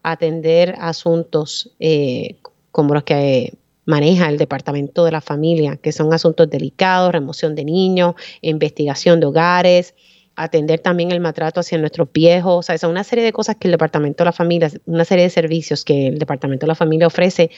atender 0.03 0.75
asuntos 0.79 1.71
eh, 1.79 2.35
como 2.71 2.93
los 2.93 3.03
que 3.03 3.53
maneja 3.85 4.29
el 4.29 4.37
Departamento 4.37 5.05
de 5.05 5.11
la 5.11 5.21
Familia, 5.21 5.77
que 5.77 5.91
son 5.91 6.13
asuntos 6.13 6.49
delicados, 6.49 7.11
remoción 7.11 7.55
de 7.55 7.65
niños, 7.65 8.15
investigación 8.41 9.19
de 9.19 9.25
hogares, 9.25 9.95
atender 10.35 10.79
también 10.79 11.11
el 11.11 11.19
maltrato 11.19 11.59
hacia 11.59 11.77
nuestros 11.77 12.11
viejos, 12.11 12.59
o 12.59 12.61
sea, 12.61 12.77
son 12.77 12.91
una 12.91 13.03
serie 13.03 13.23
de 13.23 13.33
cosas 13.33 13.57
que 13.57 13.67
el 13.67 13.73
Departamento 13.73 14.23
de 14.23 14.25
la 14.25 14.31
Familia, 14.31 14.71
una 14.85 15.05
serie 15.05 15.25
de 15.25 15.29
servicios 15.29 15.83
que 15.83 16.07
el 16.07 16.19
Departamento 16.19 16.65
de 16.65 16.69
la 16.69 16.75
Familia 16.75 17.07
ofrece 17.07 17.51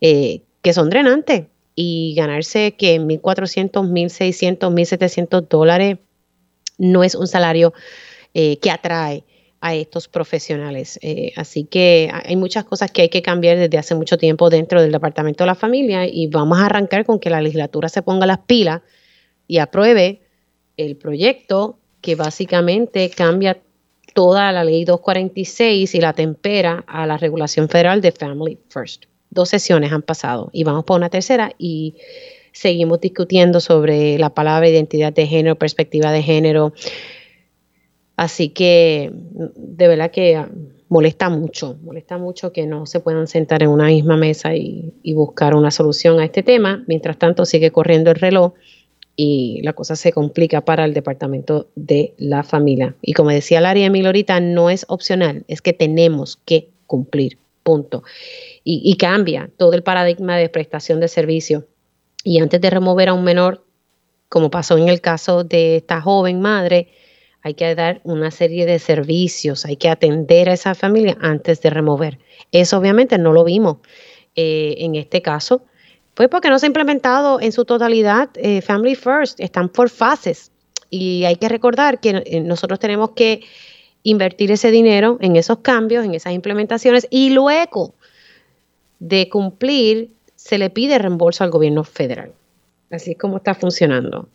eh, 0.00 0.42
que 0.62 0.72
son 0.72 0.90
drenantes 0.90 1.44
y 1.74 2.14
ganarse 2.16 2.72
que 2.72 2.98
1.400, 3.00 3.70
1.600, 3.70 4.58
1.700 4.58 5.46
dólares 5.48 5.98
no 6.78 7.04
es 7.04 7.14
un 7.14 7.26
salario 7.26 7.74
eh, 8.34 8.56
que 8.58 8.70
atrae 8.70 9.24
a 9.66 9.74
estos 9.74 10.06
profesionales. 10.06 10.98
Eh, 11.02 11.32
así 11.36 11.64
que 11.64 12.08
hay 12.12 12.36
muchas 12.36 12.64
cosas 12.64 12.90
que 12.92 13.02
hay 13.02 13.08
que 13.08 13.20
cambiar 13.20 13.58
desde 13.58 13.78
hace 13.78 13.94
mucho 13.96 14.16
tiempo 14.16 14.48
dentro 14.48 14.80
del 14.80 14.92
Departamento 14.92 15.42
de 15.42 15.48
la 15.48 15.54
Familia 15.56 16.06
y 16.06 16.28
vamos 16.28 16.58
a 16.58 16.66
arrancar 16.66 17.04
con 17.04 17.18
que 17.18 17.30
la 17.30 17.40
legislatura 17.40 17.88
se 17.88 18.02
ponga 18.02 18.26
las 18.26 18.38
pilas 18.38 18.82
y 19.48 19.58
apruebe 19.58 20.20
el 20.76 20.96
proyecto 20.96 21.78
que 22.00 22.14
básicamente 22.14 23.10
cambia 23.10 23.58
toda 24.14 24.52
la 24.52 24.62
ley 24.62 24.84
246 24.84 25.94
y 25.94 26.00
la 26.00 26.12
tempera 26.12 26.84
a 26.86 27.04
la 27.06 27.16
regulación 27.16 27.68
federal 27.68 28.00
de 28.00 28.12
Family 28.12 28.58
First. 28.68 29.06
Dos 29.30 29.48
sesiones 29.48 29.92
han 29.92 30.02
pasado 30.02 30.48
y 30.52 30.62
vamos 30.62 30.84
por 30.84 30.96
una 30.96 31.10
tercera 31.10 31.52
y 31.58 31.96
seguimos 32.52 33.00
discutiendo 33.00 33.60
sobre 33.60 34.16
la 34.16 34.30
palabra 34.30 34.68
identidad 34.68 35.12
de 35.12 35.26
género, 35.26 35.56
perspectiva 35.56 36.12
de 36.12 36.22
género, 36.22 36.72
Así 38.16 38.48
que 38.48 39.12
de 39.12 39.88
verdad 39.88 40.10
que 40.10 40.42
molesta 40.88 41.28
mucho, 41.28 41.76
molesta 41.82 42.16
mucho 42.18 42.52
que 42.52 42.66
no 42.66 42.86
se 42.86 43.00
puedan 43.00 43.26
sentar 43.26 43.62
en 43.62 43.68
una 43.68 43.86
misma 43.86 44.16
mesa 44.16 44.54
y, 44.54 44.92
buscar 45.14 45.54
una 45.54 45.70
solución 45.70 46.18
a 46.20 46.24
este 46.24 46.42
tema. 46.42 46.84
Mientras 46.86 47.18
tanto, 47.18 47.44
sigue 47.44 47.70
corriendo 47.70 48.10
el 48.10 48.16
reloj 48.16 48.52
y 49.16 49.60
la 49.62 49.72
cosa 49.72 49.96
se 49.96 50.12
complica 50.12 50.62
para 50.62 50.84
el 50.84 50.94
departamento 50.94 51.68
de 51.74 52.14
la 52.18 52.42
familia. 52.42 52.94
Y 53.00 53.12
como 53.12 53.30
decía 53.30 53.60
Laria 53.60 53.86
Emil 53.86 54.06
ahorita, 54.06 54.40
no 54.40 54.70
es 54.70 54.84
opcional, 54.88 55.44
es 55.48 55.62
que 55.62 55.72
tenemos 55.72 56.36
que 56.44 56.68
cumplir, 56.86 57.38
punto. 57.62 58.02
Y, 58.62 58.82
y 58.84 58.96
cambia 58.96 59.50
todo 59.56 59.72
el 59.72 59.82
paradigma 59.82 60.36
de 60.36 60.48
prestación 60.48 61.00
de 61.00 61.08
servicio. 61.08 61.66
Y 62.24 62.40
antes 62.40 62.60
de 62.60 62.70
remover 62.70 63.08
a 63.08 63.14
un 63.14 63.24
menor, 63.24 63.64
como 64.28 64.50
pasó 64.50 64.76
en 64.76 64.88
el 64.88 65.00
caso 65.00 65.44
de 65.44 65.76
esta 65.76 66.00
joven 66.00 66.40
madre, 66.40 66.88
hay 67.46 67.54
que 67.54 67.76
dar 67.76 68.00
una 68.02 68.32
serie 68.32 68.66
de 68.66 68.80
servicios, 68.80 69.64
hay 69.66 69.76
que 69.76 69.88
atender 69.88 70.48
a 70.48 70.54
esa 70.54 70.74
familia 70.74 71.16
antes 71.20 71.62
de 71.62 71.70
remover. 71.70 72.18
Eso 72.50 72.76
obviamente 72.76 73.18
no 73.18 73.32
lo 73.32 73.44
vimos 73.44 73.76
eh, 74.34 74.74
en 74.78 74.96
este 74.96 75.22
caso, 75.22 75.62
pues 76.14 76.28
porque 76.28 76.50
no 76.50 76.58
se 76.58 76.66
ha 76.66 76.74
implementado 76.74 77.40
en 77.40 77.52
su 77.52 77.64
totalidad 77.64 78.30
eh, 78.34 78.62
Family 78.62 78.96
First, 78.96 79.38
están 79.38 79.68
por 79.68 79.90
fases 79.90 80.50
y 80.90 81.22
hay 81.22 81.36
que 81.36 81.48
recordar 81.48 82.00
que 82.00 82.20
eh, 82.26 82.40
nosotros 82.40 82.80
tenemos 82.80 83.10
que 83.10 83.42
invertir 84.02 84.50
ese 84.50 84.72
dinero 84.72 85.16
en 85.20 85.36
esos 85.36 85.58
cambios, 85.58 86.04
en 86.04 86.14
esas 86.14 86.32
implementaciones 86.32 87.06
y 87.10 87.30
luego 87.30 87.94
de 88.98 89.28
cumplir 89.28 90.10
se 90.34 90.58
le 90.58 90.68
pide 90.68 90.98
reembolso 90.98 91.44
al 91.44 91.50
gobierno 91.50 91.84
federal. 91.84 92.32
Así 92.90 93.12
es 93.12 93.18
como 93.18 93.36
está 93.36 93.54
funcionando. 93.54 94.28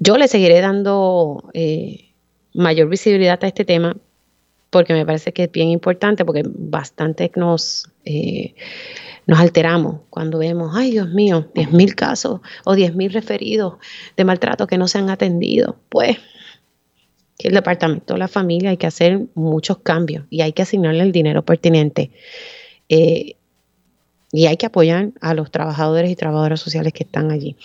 Yo 0.00 0.16
le 0.16 0.28
seguiré 0.28 0.60
dando 0.60 1.50
eh, 1.54 2.12
mayor 2.54 2.88
visibilidad 2.88 3.42
a 3.42 3.48
este 3.48 3.64
tema 3.64 3.96
porque 4.70 4.92
me 4.92 5.04
parece 5.04 5.32
que 5.32 5.44
es 5.44 5.52
bien 5.52 5.68
importante, 5.70 6.24
porque 6.24 6.44
bastante 6.44 7.32
nos, 7.34 7.90
eh, 8.04 8.54
nos 9.26 9.40
alteramos 9.40 10.02
cuando 10.08 10.38
vemos, 10.38 10.72
ay 10.76 10.92
Dios 10.92 11.08
mío, 11.08 11.50
10.000 11.54 11.94
casos 11.96 12.40
o 12.64 12.74
10.000 12.74 13.10
referidos 13.10 13.74
de 14.16 14.24
maltrato 14.24 14.68
que 14.68 14.78
no 14.78 14.86
se 14.86 14.98
han 14.98 15.10
atendido. 15.10 15.76
Pues 15.88 16.18
el 17.38 17.54
Departamento 17.54 18.14
de 18.14 18.20
la 18.20 18.28
Familia 18.28 18.70
hay 18.70 18.76
que 18.76 18.86
hacer 18.86 19.22
muchos 19.34 19.78
cambios 19.78 20.26
y 20.30 20.42
hay 20.42 20.52
que 20.52 20.62
asignarle 20.62 21.02
el 21.02 21.12
dinero 21.12 21.44
pertinente. 21.44 22.12
Eh, 22.88 23.37
y 24.32 24.46
hay 24.46 24.56
que 24.56 24.66
apoyar 24.66 25.10
a 25.20 25.34
los 25.34 25.50
trabajadores 25.50 26.10
y 26.10 26.16
trabajadoras 26.16 26.60
sociales 26.60 26.92
que 26.92 27.04
están 27.04 27.30
allí. 27.30 27.56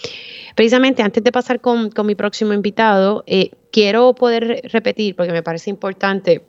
Precisamente 0.56 1.02
antes 1.02 1.24
de 1.24 1.32
pasar 1.32 1.60
con, 1.60 1.92
mi 2.06 2.16
próximo 2.16 2.54
invitado, 2.54 3.24
eh, 3.28 3.52
quiero 3.72 4.14
poder 4.14 4.62
repetir, 4.72 5.16
porque 5.16 5.34
me 5.34 5.44
parece 5.44 5.70
importante, 5.70 6.44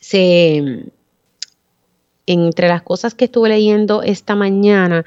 se, 0.00 0.86
entre 2.26 2.68
las 2.68 2.82
cosas 2.82 3.14
que 3.14 3.26
estuve 3.26 3.50
leyendo 3.50 4.02
esta 4.02 4.34
mañana, 4.34 5.04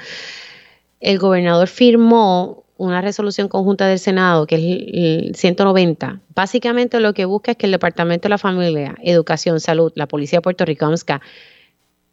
el 0.99 1.17
gobernador 1.17 1.67
firmó 1.67 2.65
una 2.77 3.01
resolución 3.01 3.47
conjunta 3.47 3.87
del 3.87 3.99
Senado, 3.99 4.45
que 4.47 4.55
es 4.55 5.29
el 5.31 5.35
190. 5.35 6.19
Básicamente 6.35 6.99
lo 6.99 7.13
que 7.13 7.25
busca 7.25 7.51
es 7.51 7.57
que 7.57 7.67
el 7.67 7.71
Departamento 7.71 8.23
de 8.23 8.29
la 8.29 8.37
Familia, 8.37 8.95
Educación, 9.01 9.59
Salud, 9.59 9.93
la 9.95 10.07
Policía 10.07 10.41
puertorriqueña, 10.41 11.21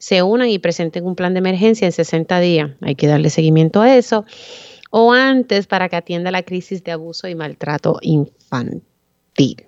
se 0.03 0.21
unan 0.25 0.49
y 0.49 0.59
presenten 0.59 1.07
un 1.07 1.15
plan 1.15 1.33
de 1.33 1.39
emergencia 1.39 1.87
en 1.87 1.93
60 1.93 2.41
días. 2.41 2.73
Hay 2.81 2.97
que 2.97 3.07
darle 3.07 3.31
seguimiento 3.31 3.83
a 3.83 3.97
eso. 3.97 4.25
O 4.91 5.13
antes 5.13 5.69
para 5.69 5.89
que 5.89 5.95
atienda 5.95 6.33
la 6.33 6.43
crisis 6.43 6.83
de 6.83 6.91
abuso 6.91 7.29
y 7.29 7.37
maltrato 7.37 7.99
infantil. 8.03 9.65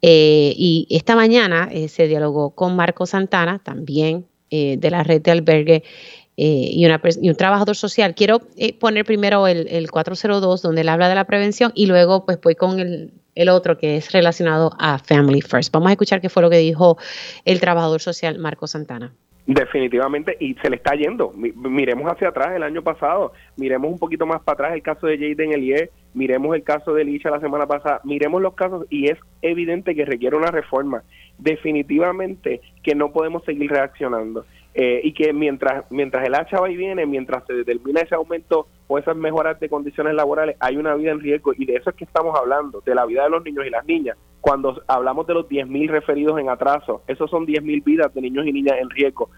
Eh, 0.00 0.54
y 0.56 0.86
esta 0.88 1.14
mañana 1.14 1.68
eh, 1.70 1.88
se 1.88 2.08
dialogó 2.08 2.54
con 2.54 2.74
Marco 2.74 3.04
Santana, 3.04 3.60
también 3.62 4.24
eh, 4.48 4.78
de 4.78 4.90
la 4.90 5.02
red 5.02 5.20
de 5.20 5.32
albergue 5.32 5.84
y, 6.36 6.86
un 6.86 7.36
trabajador 7.36 7.76
social. 7.76 8.14
Quiero 8.14 8.40
poner 8.80 9.04
primero 9.04 9.46
el, 9.46 9.90
402, 9.90 10.62
donde 10.62 10.80
él 10.80 10.88
habla 10.88 11.10
de 11.10 11.16
la 11.16 11.26
prevención, 11.26 11.70
y 11.74 11.84
luego 11.84 12.24
pues 12.24 12.40
voy 12.40 12.54
con 12.54 12.80
el, 12.80 13.12
el 13.34 13.50
otro 13.50 13.76
que 13.76 13.98
es 13.98 14.10
relacionado 14.10 14.72
a 14.78 14.98
Family 14.98 15.42
First. 15.42 15.70
Vamos 15.70 15.90
a 15.90 15.92
escuchar 15.92 16.22
qué 16.22 16.30
fue 16.30 16.42
lo 16.42 16.48
que 16.48 16.58
dijo 16.58 16.96
el 17.44 17.60
trabajador 17.60 18.00
social 18.00 18.38
Marco 18.38 18.66
Santana. 18.66 19.12
Definitivamente, 19.46 20.36
y 20.40 20.54
se 20.54 20.70
le 20.70 20.76
está 20.76 20.94
yendo. 20.94 21.32
Miremos 21.34 22.10
hacia 22.10 22.28
atrás 22.28 22.56
el 22.56 22.62
año 22.62 22.82
pasado, 22.82 23.32
miremos 23.56 23.92
un 23.92 23.98
poquito 23.98 24.24
más 24.24 24.40
para 24.42 24.54
atrás 24.54 24.72
el 24.74 24.82
caso 24.82 25.06
de 25.06 25.18
Jaden 25.18 25.52
Elie, 25.52 25.90
miremos 26.14 26.56
el 26.56 26.62
caso 26.62 26.94
de 26.94 27.04
Licha 27.04 27.30
la 27.30 27.40
semana 27.40 27.66
pasada, 27.66 28.00
miremos 28.04 28.40
los 28.40 28.54
casos 28.54 28.86
y 28.88 29.10
es 29.10 29.18
evidente 29.42 29.94
que 29.94 30.06
requiere 30.06 30.36
una 30.36 30.50
reforma. 30.50 31.02
Definitivamente 31.36 32.62
que 32.82 32.94
no 32.94 33.12
podemos 33.12 33.44
seguir 33.44 33.70
reaccionando. 33.70 34.46
Eh, 34.76 35.02
y 35.04 35.12
que 35.12 35.32
mientras 35.32 35.84
mientras 35.88 36.26
el 36.26 36.34
hacha 36.34 36.58
va 36.58 36.68
y 36.68 36.76
viene, 36.76 37.06
mientras 37.06 37.46
se 37.46 37.52
determina 37.52 38.00
ese 38.00 38.16
aumento 38.16 38.66
o 38.86 38.98
esas 38.98 39.16
mejoras 39.16 39.58
de 39.60 39.68
condiciones 39.68 40.14
laborales, 40.14 40.56
hay 40.60 40.76
una 40.76 40.94
vida 40.94 41.10
en 41.10 41.20
riesgo 41.20 41.52
y 41.56 41.64
de 41.64 41.76
eso 41.76 41.90
es 41.90 41.96
que 41.96 42.04
estamos 42.04 42.38
hablando, 42.38 42.80
de 42.80 42.94
la 42.94 43.06
vida 43.06 43.24
de 43.24 43.30
los 43.30 43.44
niños 43.44 43.66
y 43.66 43.70
las 43.70 43.84
niñas. 43.86 44.16
Cuando 44.40 44.82
hablamos 44.86 45.26
de 45.26 45.34
los 45.34 45.48
10.000 45.48 45.88
referidos 45.88 46.38
en 46.38 46.50
atraso, 46.50 47.02
esos 47.06 47.30
son 47.30 47.46
10.000 47.46 47.82
vidas 47.82 48.12
de 48.12 48.20
niños 48.20 48.46
y 48.46 48.52
niñas 48.52 48.76
en 48.80 48.90
riesgo. 48.90 49.30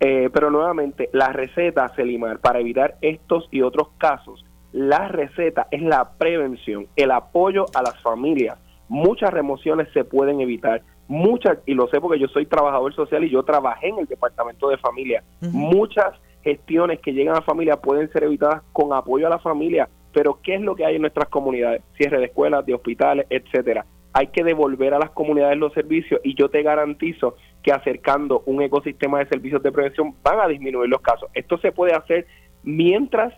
Eh, 0.00 0.30
pero 0.32 0.50
nuevamente, 0.50 1.10
la 1.12 1.28
receta, 1.28 1.94
Selimar, 1.94 2.40
para 2.40 2.60
evitar 2.60 2.96
estos 3.00 3.48
y 3.50 3.62
otros 3.62 3.88
casos, 3.98 4.44
la 4.72 5.08
receta 5.08 5.68
es 5.70 5.82
la 5.82 6.16
prevención, 6.18 6.88
el 6.96 7.10
apoyo 7.10 7.66
a 7.74 7.82
las 7.82 8.00
familias. 8.02 8.58
Muchas 8.88 9.32
remociones 9.32 9.88
se 9.92 10.04
pueden 10.04 10.40
evitar 10.40 10.82
muchas, 11.08 11.58
y 11.66 11.74
lo 11.74 11.86
sé 11.88 12.00
porque 12.00 12.18
yo 12.18 12.28
soy 12.28 12.46
trabajador 12.46 12.94
social 12.94 13.24
y 13.24 13.30
yo 13.30 13.42
trabajé 13.42 13.88
en 13.88 13.98
el 13.98 14.06
departamento 14.06 14.68
de 14.68 14.78
familia, 14.78 15.22
muchas 15.40 16.14
gestiones 16.44 17.00
que 17.00 17.12
llegan 17.12 17.36
a 17.36 17.42
familia 17.42 17.76
pueden 17.78 18.12
ser 18.12 18.22
evitadas 18.22 18.62
con 18.72 18.92
apoyo 18.92 19.26
a 19.26 19.30
la 19.30 19.38
familia, 19.40 19.88
pero 20.12 20.38
¿qué 20.42 20.54
es 20.54 20.60
lo 20.60 20.76
que 20.76 20.84
hay 20.84 20.96
en 20.96 21.00
nuestras 21.00 21.28
comunidades? 21.28 21.82
Cierre 21.96 22.18
de 22.18 22.26
escuelas, 22.26 22.64
de 22.64 22.74
hospitales, 22.74 23.26
etcétera. 23.30 23.84
Hay 24.12 24.28
que 24.28 24.44
devolver 24.44 24.94
a 24.94 25.00
las 25.00 25.10
comunidades 25.10 25.58
los 25.58 25.72
servicios 25.72 26.20
y 26.22 26.36
yo 26.36 26.48
te 26.48 26.62
garantizo 26.62 27.34
que 27.64 27.72
acercando 27.72 28.44
un 28.46 28.62
ecosistema 28.62 29.18
de 29.18 29.26
servicios 29.26 29.62
de 29.62 29.72
prevención 29.72 30.14
van 30.22 30.38
a 30.38 30.46
disminuir 30.46 30.88
los 30.88 31.00
casos. 31.00 31.28
Esto 31.34 31.58
se 31.58 31.72
puede 31.72 31.94
hacer 31.94 32.26
mientras 32.62 33.34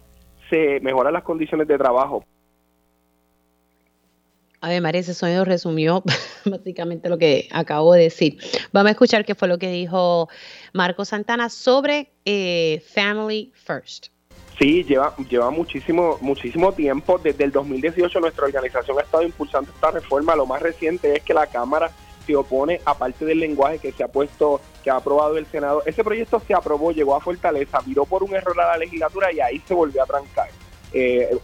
se 0.51 0.81
mejoran 0.81 1.15
las 1.15 1.23
condiciones 1.23 1.67
de 1.67 1.79
trabajo. 1.79 2.25
A 4.61 4.69
ver, 4.69 4.81
María, 4.81 5.01
ese 5.01 5.15
sonido 5.15 5.45
resumió 5.45 6.03
básicamente 6.45 7.09
lo 7.09 7.19
que 7.19 7.49
acabo 7.53 7.93
de 7.93 8.03
decir. 8.03 8.39
Vamos 8.73 8.89
a 8.89 8.93
escuchar 8.93 9.25
qué 9.25 9.35
fue 9.35 9.49
lo 9.49 9.59
que 9.59 9.71
dijo 9.71 10.29
Marco 10.73 11.05
Santana 11.05 11.49
sobre 11.49 12.13
eh, 12.25 12.83
Family 12.95 13.53
First. 13.55 14.09
Sí, 14.59 14.85
lleva, 14.85 15.15
lleva 15.29 15.51
muchísimo, 15.51 16.17
muchísimo 16.23 16.73
tiempo. 16.73 17.19
Desde 17.19 17.45
el 17.45 17.53
2018 17.53 18.21
nuestra 18.21 18.47
organización 18.47 18.99
ha 18.99 19.03
estado 19.03 19.23
impulsando 19.23 19.71
esta 19.71 19.91
reforma. 19.91 20.35
Lo 20.35 20.47
más 20.47 20.63
reciente 20.63 21.17
es 21.17 21.23
que 21.23 21.35
la 21.35 21.47
Cámara 21.47 21.91
se 22.27 22.35
opone, 22.35 22.81
aparte 22.87 23.25
del 23.27 23.39
lenguaje 23.39 23.79
que 23.79 23.93
se 23.93 24.03
ha 24.03 24.09
puesto, 24.09 24.61
que 24.83 24.91
ha 24.91 24.97
aprobado 24.97 25.37
el 25.37 25.47
Senado. 25.47 25.83
Ese 25.85 26.03
proyecto 26.03 26.41
se 26.41 26.55
aprobó, 26.55 26.91
llegó 26.91 27.15
a 27.15 27.21
Fortaleza, 27.21 27.81
viró 27.85 28.07
por 28.07 28.23
un 28.23 28.35
error 28.35 28.59
a 28.59 28.69
la 28.69 28.79
legislatura 28.79 29.31
y 29.31 29.41
ahí 29.41 29.63
se 29.67 29.75
volvió 29.75 30.03
a 30.03 30.07
trancar 30.07 30.49
eh, 30.93 31.37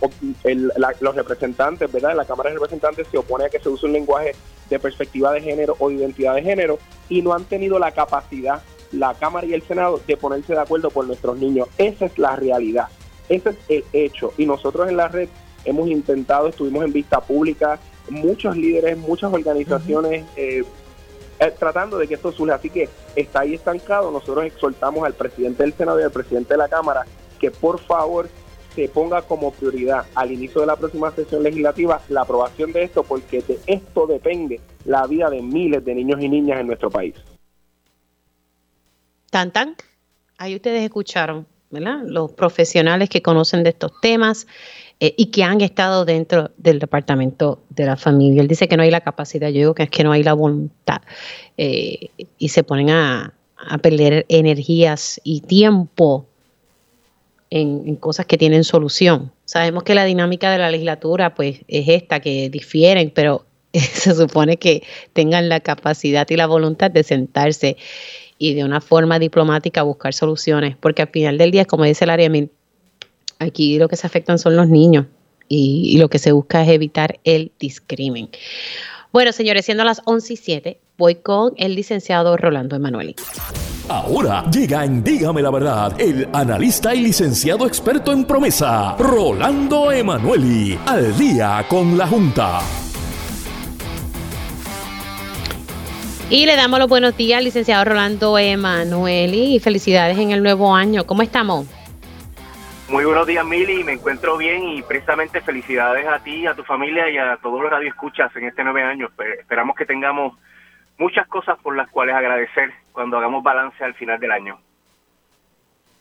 los 1.00 1.14
representantes, 1.14 1.90
¿verdad? 1.90 2.16
La 2.16 2.24
Cámara 2.24 2.50
de 2.50 2.54
Representantes 2.54 3.06
se 3.10 3.18
opone 3.18 3.44
a 3.44 3.48
que 3.48 3.60
se 3.60 3.68
use 3.68 3.86
un 3.86 3.92
lenguaje 3.92 4.34
de 4.70 4.78
perspectiva 4.78 5.32
de 5.32 5.40
género 5.40 5.76
o 5.78 5.90
identidad 5.90 6.34
de 6.34 6.42
género 6.42 6.78
y 7.08 7.22
no 7.22 7.34
han 7.34 7.44
tenido 7.44 7.78
la 7.78 7.92
capacidad 7.92 8.62
la 8.92 9.14
Cámara 9.14 9.46
y 9.46 9.54
el 9.54 9.62
Senado 9.62 10.00
de 10.06 10.16
ponerse 10.16 10.52
de 10.52 10.60
acuerdo 10.60 10.90
por 10.90 11.06
nuestros 11.06 11.38
niños. 11.38 11.68
Esa 11.78 12.06
es 12.06 12.18
la 12.18 12.36
realidad, 12.36 12.88
ese 13.28 13.50
es 13.50 13.56
el 13.68 13.84
hecho. 13.92 14.32
Y 14.36 14.46
nosotros 14.46 14.88
en 14.88 14.96
la 14.96 15.08
red 15.08 15.28
hemos 15.64 15.88
intentado, 15.88 16.48
estuvimos 16.48 16.84
en 16.84 16.92
vista 16.92 17.20
pública, 17.20 17.78
muchos 18.10 18.56
líderes, 18.56 18.98
muchas 18.98 19.32
organizaciones 19.32 20.26
eh, 20.36 20.62
eh, 21.40 21.52
tratando 21.58 21.98
de 21.98 22.06
que 22.06 22.14
esto 22.14 22.32
surja. 22.32 22.56
Así 22.56 22.70
que 22.70 22.88
está 23.16 23.40
ahí 23.40 23.54
estancado. 23.54 24.10
Nosotros 24.10 24.44
exhortamos 24.44 25.04
al 25.04 25.14
presidente 25.14 25.62
del 25.62 25.72
Senado 25.72 26.00
y 26.00 26.04
al 26.04 26.12
presidente 26.12 26.54
de 26.54 26.58
la 26.58 26.68
Cámara 26.68 27.06
que 27.40 27.50
por 27.50 27.80
favor 27.80 28.28
se 28.74 28.88
ponga 28.88 29.22
como 29.22 29.52
prioridad 29.52 30.06
al 30.14 30.32
inicio 30.32 30.60
de 30.60 30.66
la 30.66 30.76
próxima 30.76 31.10
sesión 31.10 31.42
legislativa 31.42 32.00
la 32.08 32.22
aprobación 32.22 32.72
de 32.72 32.84
esto, 32.84 33.02
porque 33.02 33.42
de 33.42 33.58
esto 33.66 34.06
depende 34.06 34.60
la 34.84 35.06
vida 35.06 35.30
de 35.30 35.42
miles 35.42 35.84
de 35.84 35.94
niños 35.94 36.20
y 36.20 36.28
niñas 36.28 36.60
en 36.60 36.66
nuestro 36.66 36.90
país. 36.90 37.14
Tan 39.30 39.52
tan, 39.52 39.76
ahí 40.38 40.54
ustedes 40.54 40.82
escucharon, 40.82 41.46
¿verdad? 41.70 42.02
Los 42.04 42.32
profesionales 42.32 43.08
que 43.08 43.22
conocen 43.22 43.62
de 43.62 43.70
estos 43.70 43.92
temas 44.00 44.46
eh, 45.00 45.14
y 45.16 45.26
que 45.26 45.42
han 45.42 45.60
estado 45.60 46.04
dentro 46.04 46.50
del 46.56 46.78
departamento 46.78 47.62
de 47.70 47.86
la 47.86 47.96
familia. 47.96 48.42
Él 48.42 48.48
dice 48.48 48.68
que 48.68 48.76
no 48.76 48.82
hay 48.82 48.90
la 48.90 49.00
capacidad, 49.00 49.48
yo 49.48 49.58
digo 49.58 49.74
que 49.74 49.84
es 49.84 49.90
que 49.90 50.04
no 50.04 50.12
hay 50.12 50.22
la 50.22 50.34
voluntad 50.34 51.00
eh, 51.56 52.10
y 52.38 52.48
se 52.50 52.62
ponen 52.62 52.90
a, 52.90 53.32
a 53.56 53.78
perder 53.78 54.26
energías 54.28 55.20
y 55.24 55.40
tiempo 55.40 56.26
en, 57.54 57.96
cosas 57.96 58.24
que 58.24 58.38
tienen 58.38 58.64
solución. 58.64 59.30
Sabemos 59.44 59.82
que 59.82 59.94
la 59.94 60.04
dinámica 60.04 60.50
de 60.50 60.56
la 60.56 60.70
legislatura 60.70 61.34
pues 61.34 61.60
es 61.68 61.88
esta, 61.88 62.20
que 62.20 62.48
difieren, 62.48 63.12
pero 63.14 63.44
se 63.72 64.14
supone 64.14 64.56
que 64.56 64.82
tengan 65.12 65.50
la 65.50 65.60
capacidad 65.60 66.28
y 66.30 66.36
la 66.36 66.46
voluntad 66.46 66.90
de 66.90 67.02
sentarse 67.02 67.76
y 68.38 68.54
de 68.54 68.64
una 68.64 68.80
forma 68.80 69.18
diplomática 69.18 69.82
buscar 69.82 70.14
soluciones, 70.14 70.76
porque 70.80 71.02
al 71.02 71.08
final 71.08 71.36
del 71.36 71.50
día, 71.50 71.66
como 71.66 71.84
dice 71.84 72.06
el 72.06 72.50
aquí 73.38 73.78
lo 73.78 73.88
que 73.88 73.96
se 73.96 74.06
afectan 74.06 74.38
son 74.38 74.56
los 74.56 74.68
niños 74.68 75.06
y, 75.46 75.98
lo 75.98 76.08
que 76.08 76.18
se 76.18 76.32
busca 76.32 76.62
es 76.62 76.70
evitar 76.70 77.20
el 77.24 77.52
discrimen. 77.60 78.30
Bueno, 79.12 79.32
señores, 79.32 79.66
siendo 79.66 79.84
las 79.84 80.00
11 80.06 80.32
y 80.32 80.36
7, 80.36 80.80
voy 80.96 81.16
con 81.16 81.52
el 81.58 81.74
licenciado 81.74 82.38
Rolando 82.38 82.76
Emanueli. 82.76 83.14
Ahora 83.92 84.44
llega 84.50 84.86
en 84.86 85.04
Dígame 85.04 85.42
la 85.42 85.50
Verdad 85.50 86.00
el 86.00 86.26
analista 86.32 86.94
y 86.94 87.02
licenciado 87.02 87.66
experto 87.66 88.10
en 88.10 88.24
promesa, 88.24 88.96
Rolando 88.98 89.92
Emanueli, 89.92 90.78
al 90.86 91.14
día 91.18 91.62
con 91.68 91.98
la 91.98 92.06
Junta. 92.06 92.60
Y 96.30 96.46
le 96.46 96.56
damos 96.56 96.78
los 96.78 96.88
buenos 96.88 97.14
días 97.18 97.44
licenciado 97.44 97.84
Rolando 97.84 98.38
Emanueli 98.38 99.56
y 99.56 99.60
felicidades 99.60 100.16
en 100.16 100.30
el 100.30 100.42
nuevo 100.42 100.74
año. 100.74 101.04
¿Cómo 101.04 101.20
estamos? 101.20 101.66
Muy 102.88 103.04
buenos 103.04 103.26
días, 103.26 103.44
Mili. 103.44 103.84
Me 103.84 103.92
encuentro 103.92 104.38
bien 104.38 104.70
y 104.70 104.80
precisamente 104.80 105.42
felicidades 105.42 106.06
a 106.06 106.18
ti, 106.18 106.46
a 106.46 106.54
tu 106.54 106.64
familia 106.64 107.10
y 107.10 107.18
a 107.18 107.36
todos 107.42 107.60
los 107.60 107.70
radioescuchas 107.70 108.34
en 108.36 108.44
este 108.44 108.64
nueve 108.64 108.84
año. 108.84 109.10
Esperamos 109.38 109.76
que 109.76 109.84
tengamos 109.84 110.32
muchas 111.02 111.26
cosas 111.26 111.58
por 111.62 111.76
las 111.76 111.90
cuales 111.90 112.14
agradecer 112.14 112.70
cuando 112.92 113.18
hagamos 113.18 113.42
balance 113.42 113.82
al 113.82 113.94
final 113.94 114.20
del 114.20 114.30
año. 114.30 114.58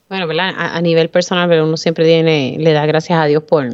Bueno. 0.08 0.26
A, 0.40 0.80
nivel 0.80 1.08
personal, 1.08 1.48
pero 1.48 1.64
uno 1.64 1.76
siempre 1.76 2.04
tiene, 2.04 2.56
le 2.58 2.72
da 2.72 2.86
gracias 2.86 3.18
a 3.18 3.24
Dios 3.24 3.42
por, 3.42 3.66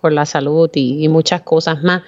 por 0.00 0.12
la 0.12 0.24
salud 0.24 0.70
y, 0.72 1.08
muchas 1.08 1.42
cosas 1.42 1.82
más. 1.82 2.02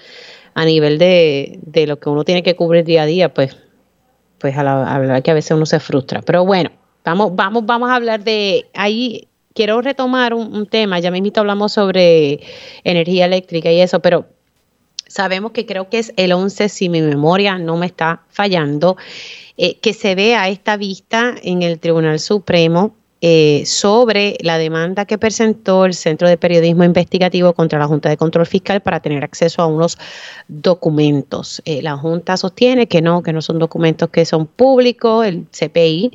A 0.55 0.65
nivel 0.65 0.99
de, 0.99 1.59
de, 1.63 1.87
lo 1.87 1.99
que 1.99 2.09
uno 2.09 2.25
tiene 2.25 2.43
que 2.43 2.55
cubrir 2.55 2.85
día 2.85 3.03
a 3.03 3.07
día, 3.07 3.35
pues, 3.35 3.57
pues 4.39 4.57
a 4.57 4.63
la, 4.63 4.99
verdad 4.99 5.23
que 5.23 5.31
a 5.31 5.35
veces 5.35 5.51
uno 5.51 5.67
se 5.67 5.81
frustra. 5.81 6.23
Pero 6.23 6.45
bueno, 6.45 6.71
vamos, 7.05 7.35
vamos, 7.35 7.67
vamos 7.67 7.91
a 7.91 7.97
hablar 7.97 8.23
de 8.23 8.67
ahí. 8.75 9.29
Quiero 9.55 9.83
retomar 9.83 10.33
un, 10.33 10.55
un 10.55 10.67
tema, 10.67 10.99
ya 11.01 11.11
mismo 11.11 11.31
hablamos 11.35 11.73
sobre 11.73 12.41
energía 12.85 13.27
eléctrica 13.27 13.71
y 13.71 13.81
eso, 13.81 14.01
pero 14.01 14.27
sabemos 15.13 15.53
que 15.53 15.67
creo 15.67 15.91
que 15.91 15.99
es 15.99 16.13
el 16.17 16.33
11, 16.33 16.71
si 16.71 16.89
mi 16.89 17.03
memoria 17.03 17.59
no 17.59 17.77
me 17.77 17.87
está 17.87 18.23
fallando, 18.31 18.97
eh, 19.59 19.79
que 19.79 19.93
se 19.93 20.15
vea 20.15 20.49
esta 20.49 20.79
vista 20.79 21.35
en 21.43 21.63
el 21.63 21.79
Tribunal 21.79 22.19
Supremo 22.19 22.95
eh, 23.21 23.63
sobre 23.67 24.39
la 24.41 24.57
demanda 24.57 25.05
que 25.05 25.19
presentó 25.19 25.85
el 25.85 25.93
Centro 25.93 26.29
de 26.29 26.39
Periodismo 26.39 26.83
Investigativo 26.83 27.53
contra 27.53 27.79
la 27.79 27.87
Junta 27.87 28.09
de 28.09 28.17
Control 28.17 28.47
Fiscal 28.47 28.81
para 28.81 29.01
tener 29.01 29.23
acceso 29.23 29.61
a 29.61 29.67
unos 29.67 29.99
documentos. 30.49 31.61
Eh, 31.67 31.83
la 31.83 31.99
Junta 31.99 32.39
sostiene 32.39 32.89
que 32.89 33.03
no, 33.03 33.23
que 33.23 33.35
no 33.35 33.43
son 33.43 33.59
documentos 33.59 34.09
que 34.09 34.25
son 34.25 34.47
públicos, 34.47 35.27
el 35.27 35.47
CPI 35.51 36.11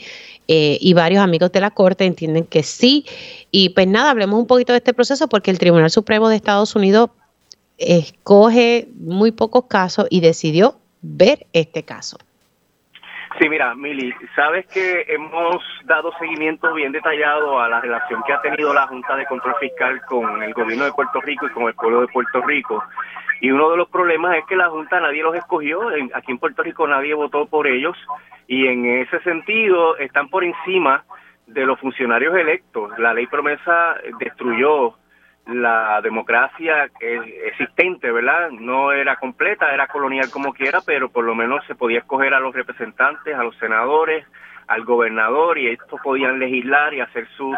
y 0.50 0.94
varios 0.94 1.22
amigos 1.22 1.52
de 1.52 1.60
la 1.60 1.72
Corte 1.72 2.06
entienden 2.06 2.46
que 2.46 2.64
sí. 2.64 3.06
Y 3.52 3.70
pues 3.70 3.86
nada, 3.86 4.12
hablemos 4.12 4.40
un 4.40 4.48
poquito 4.48 4.72
de 4.72 4.78
este 4.78 4.94
proceso 4.94 5.28
porque 5.28 5.52
el 5.52 5.60
Tribunal 5.60 5.92
Supremo 5.92 6.30
de 6.30 6.38
Estados 6.38 6.74
Unidos 6.74 7.10
escoge 7.78 8.88
muy 8.96 9.32
pocos 9.32 9.66
casos 9.68 10.08
y 10.10 10.22
decidió 10.22 10.76
ver 11.02 11.48
este 11.54 11.84
caso. 11.84 12.18
Sí, 13.40 13.50
mira, 13.50 13.76
Mili, 13.76 14.14
sabes 14.36 14.66
que 14.68 15.06
hemos 15.10 15.64
dado 15.86 16.12
seguimiento 16.18 16.74
bien 16.74 16.92
detallado 16.92 17.60
a 17.60 17.70
la 17.70 17.82
relación 17.82 18.24
que 18.26 18.34
ha 18.34 18.42
tenido 18.42 18.74
la 18.74 18.88
Junta 18.88 19.16
de 19.16 19.28
Control 19.28 19.54
Fiscal 19.60 20.02
con 20.08 20.42
el 20.42 20.54
gobierno 20.54 20.86
de 20.86 20.92
Puerto 20.92 21.22
Rico 21.22 21.46
y 21.46 21.52
con 21.52 21.68
el 21.68 21.76
pueblo 21.76 22.02
de 22.02 22.08
Puerto 22.08 22.42
Rico. 22.42 22.84
Y 23.42 23.52
uno 23.52 23.70
de 23.70 23.78
los 23.78 23.90
problemas 23.90 24.38
es 24.38 24.46
que 24.46 24.56
la 24.56 24.70
Junta 24.70 25.00
nadie 25.00 25.22
los 25.22 25.36
escogió, 25.36 25.90
aquí 26.16 26.32
en 26.32 26.40
Puerto 26.40 26.64
Rico 26.64 26.88
nadie 26.88 27.14
votó 27.14 27.46
por 27.46 27.68
ellos 27.68 27.96
y 28.48 28.66
en 28.66 28.86
ese 28.86 29.20
sentido 29.20 29.98
están 29.98 30.30
por 30.30 30.44
encima 30.44 31.04
de 31.46 31.66
los 31.66 31.80
funcionarios 31.80 32.36
electos. 32.36 32.98
La 32.98 33.14
ley 33.14 33.28
promesa 33.28 33.98
destruyó 34.20 34.96
la 35.48 36.02
democracia 36.02 36.90
existente, 37.00 38.12
¿verdad? 38.12 38.50
No 38.52 38.92
era 38.92 39.16
completa, 39.16 39.74
era 39.74 39.88
colonial 39.88 40.30
como 40.30 40.54
quiera, 40.54 40.82
pero 40.86 41.10
por 41.10 41.24
lo 41.24 41.36
menos 41.36 41.66
se 41.68 41.76
podía 41.76 42.00
escoger 42.00 42.34
a 42.34 42.40
los 42.40 42.54
representantes, 42.54 43.36
a 43.36 43.44
los 43.44 43.56
senadores, 43.58 44.26
al 44.68 44.84
gobernador 44.84 45.58
y 45.58 45.70
estos 45.70 46.00
podían 46.02 46.40
legislar 46.40 46.94
y 46.94 47.00
hacer 47.00 47.28
sus 47.38 47.56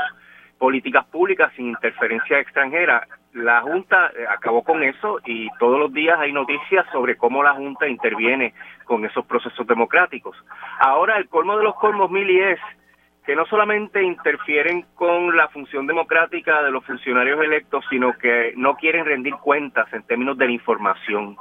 políticas 0.59 1.05
públicas 1.05 1.51
sin 1.55 1.69
interferencia 1.69 2.39
extranjera. 2.39 3.07
La 3.33 3.61
Junta 3.61 4.11
eh, 4.15 4.25
acabó 4.29 4.63
con 4.63 4.83
eso 4.83 5.19
y 5.25 5.47
todos 5.57 5.79
los 5.79 5.93
días 5.93 6.19
hay 6.19 6.33
noticias 6.33 6.85
sobre 6.91 7.15
cómo 7.15 7.41
la 7.41 7.53
Junta 7.53 7.87
interviene 7.87 8.53
con 8.85 9.05
esos 9.05 9.25
procesos 9.25 9.65
democráticos. 9.65 10.37
Ahora 10.79 11.17
el 11.17 11.27
colmo 11.29 11.57
de 11.57 11.63
los 11.63 11.75
colmos, 11.75 12.11
Mili, 12.11 12.39
es 12.39 12.59
que 13.29 13.35
no 13.35 13.45
solamente 13.45 14.01
interfieren 14.01 14.85
con 14.95 15.37
la 15.37 15.49
función 15.49 15.85
democrática 15.85 16.63
de 16.63 16.71
los 16.71 16.83
funcionarios 16.83 17.39
electos, 17.39 17.85
sino 17.87 18.17
que 18.17 18.53
no 18.57 18.73
quieren 18.73 19.05
rendir 19.05 19.35
cuentas 19.35 19.85
en 19.93 20.01
términos 20.01 20.35
de 20.35 20.47
la 20.47 20.51
información. 20.51 21.37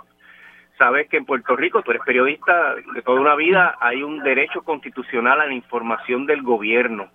Sabes 0.76 1.09
que 1.09 1.16
en 1.16 1.24
Puerto 1.24 1.57
Rico, 1.57 1.80
tú 1.80 1.93
eres 1.93 2.03
periodista 2.05 2.74
de 2.74 3.01
toda 3.01 3.18
una 3.18 3.34
vida, 3.36 3.78
hay 3.80 4.03
un 4.03 4.22
derecho 4.22 4.61
constitucional 4.64 5.41
a 5.41 5.47
la 5.47 5.55
información 5.55 6.26
del 6.26 6.43
gobierno. 6.43 7.09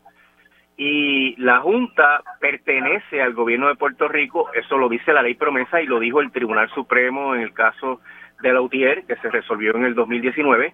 Y 0.75 1.35
la 1.39 1.59
Junta 1.59 2.23
pertenece 2.39 3.21
al 3.21 3.35
gobierno 3.35 3.67
de 3.67 3.75
Puerto 3.75 4.07
Rico, 4.07 4.49
eso 4.55 4.75
lo 4.79 4.89
dice 4.89 5.13
la 5.13 5.21
ley 5.21 5.35
promesa 5.35 5.83
y 5.83 5.85
lo 5.85 5.99
dijo 5.99 6.19
el 6.19 6.31
Tribunal 6.31 6.67
Supremo 6.71 7.35
en 7.35 7.41
el 7.41 7.53
caso 7.53 8.01
de 8.41 8.51
la 8.51 8.61
UTIER, 8.61 9.05
que 9.05 9.17
se 9.17 9.29
resolvió 9.29 9.75
en 9.75 9.85
el 9.85 9.93
2019 9.93 10.73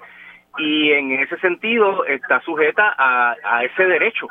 y 0.57 0.91
en 0.91 1.11
ese 1.11 1.37
sentido 1.39 2.05
está 2.05 2.41
sujeta 2.41 2.95
a, 2.97 3.63
ese 3.63 3.85
derecho. 3.85 4.27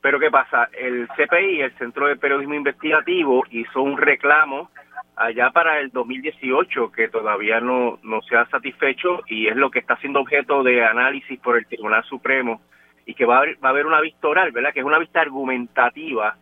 Pero 0.00 0.20
¿qué 0.20 0.30
pasa? 0.30 0.68
El 0.72 1.08
CPI, 1.08 1.62
el 1.62 1.78
Centro 1.78 2.06
de 2.06 2.16
Periodismo 2.16 2.54
Investigativo, 2.54 3.44
hizo 3.50 3.82
un 3.82 3.96
reclamo 3.96 4.70
allá 5.16 5.50
para 5.50 5.80
el 5.80 5.90
2018 5.90 6.92
que 6.92 7.08
todavía 7.08 7.60
no, 7.60 7.98
no 8.02 8.20
se 8.22 8.36
ha 8.36 8.46
satisfecho 8.46 9.22
y 9.26 9.46
es 9.46 9.56
lo 9.56 9.70
que 9.70 9.78
está 9.78 9.96
siendo 9.96 10.20
objeto 10.20 10.62
de 10.62 10.84
análisis 10.84 11.38
por 11.40 11.56
el 11.56 11.66
Tribunal 11.66 12.04
Supremo 12.04 12.60
y 13.06 13.14
que 13.14 13.24
va 13.24 13.36
a 13.36 13.38
haber, 13.38 13.64
va 13.64 13.68
a 13.68 13.70
haber 13.70 13.86
una 13.86 14.00
vista 14.00 14.28
oral, 14.28 14.52
¿verdad? 14.52 14.72
Que 14.72 14.80
es 14.80 14.86
una 14.86 14.98
vista 14.98 15.20
argumentativa 15.20 16.36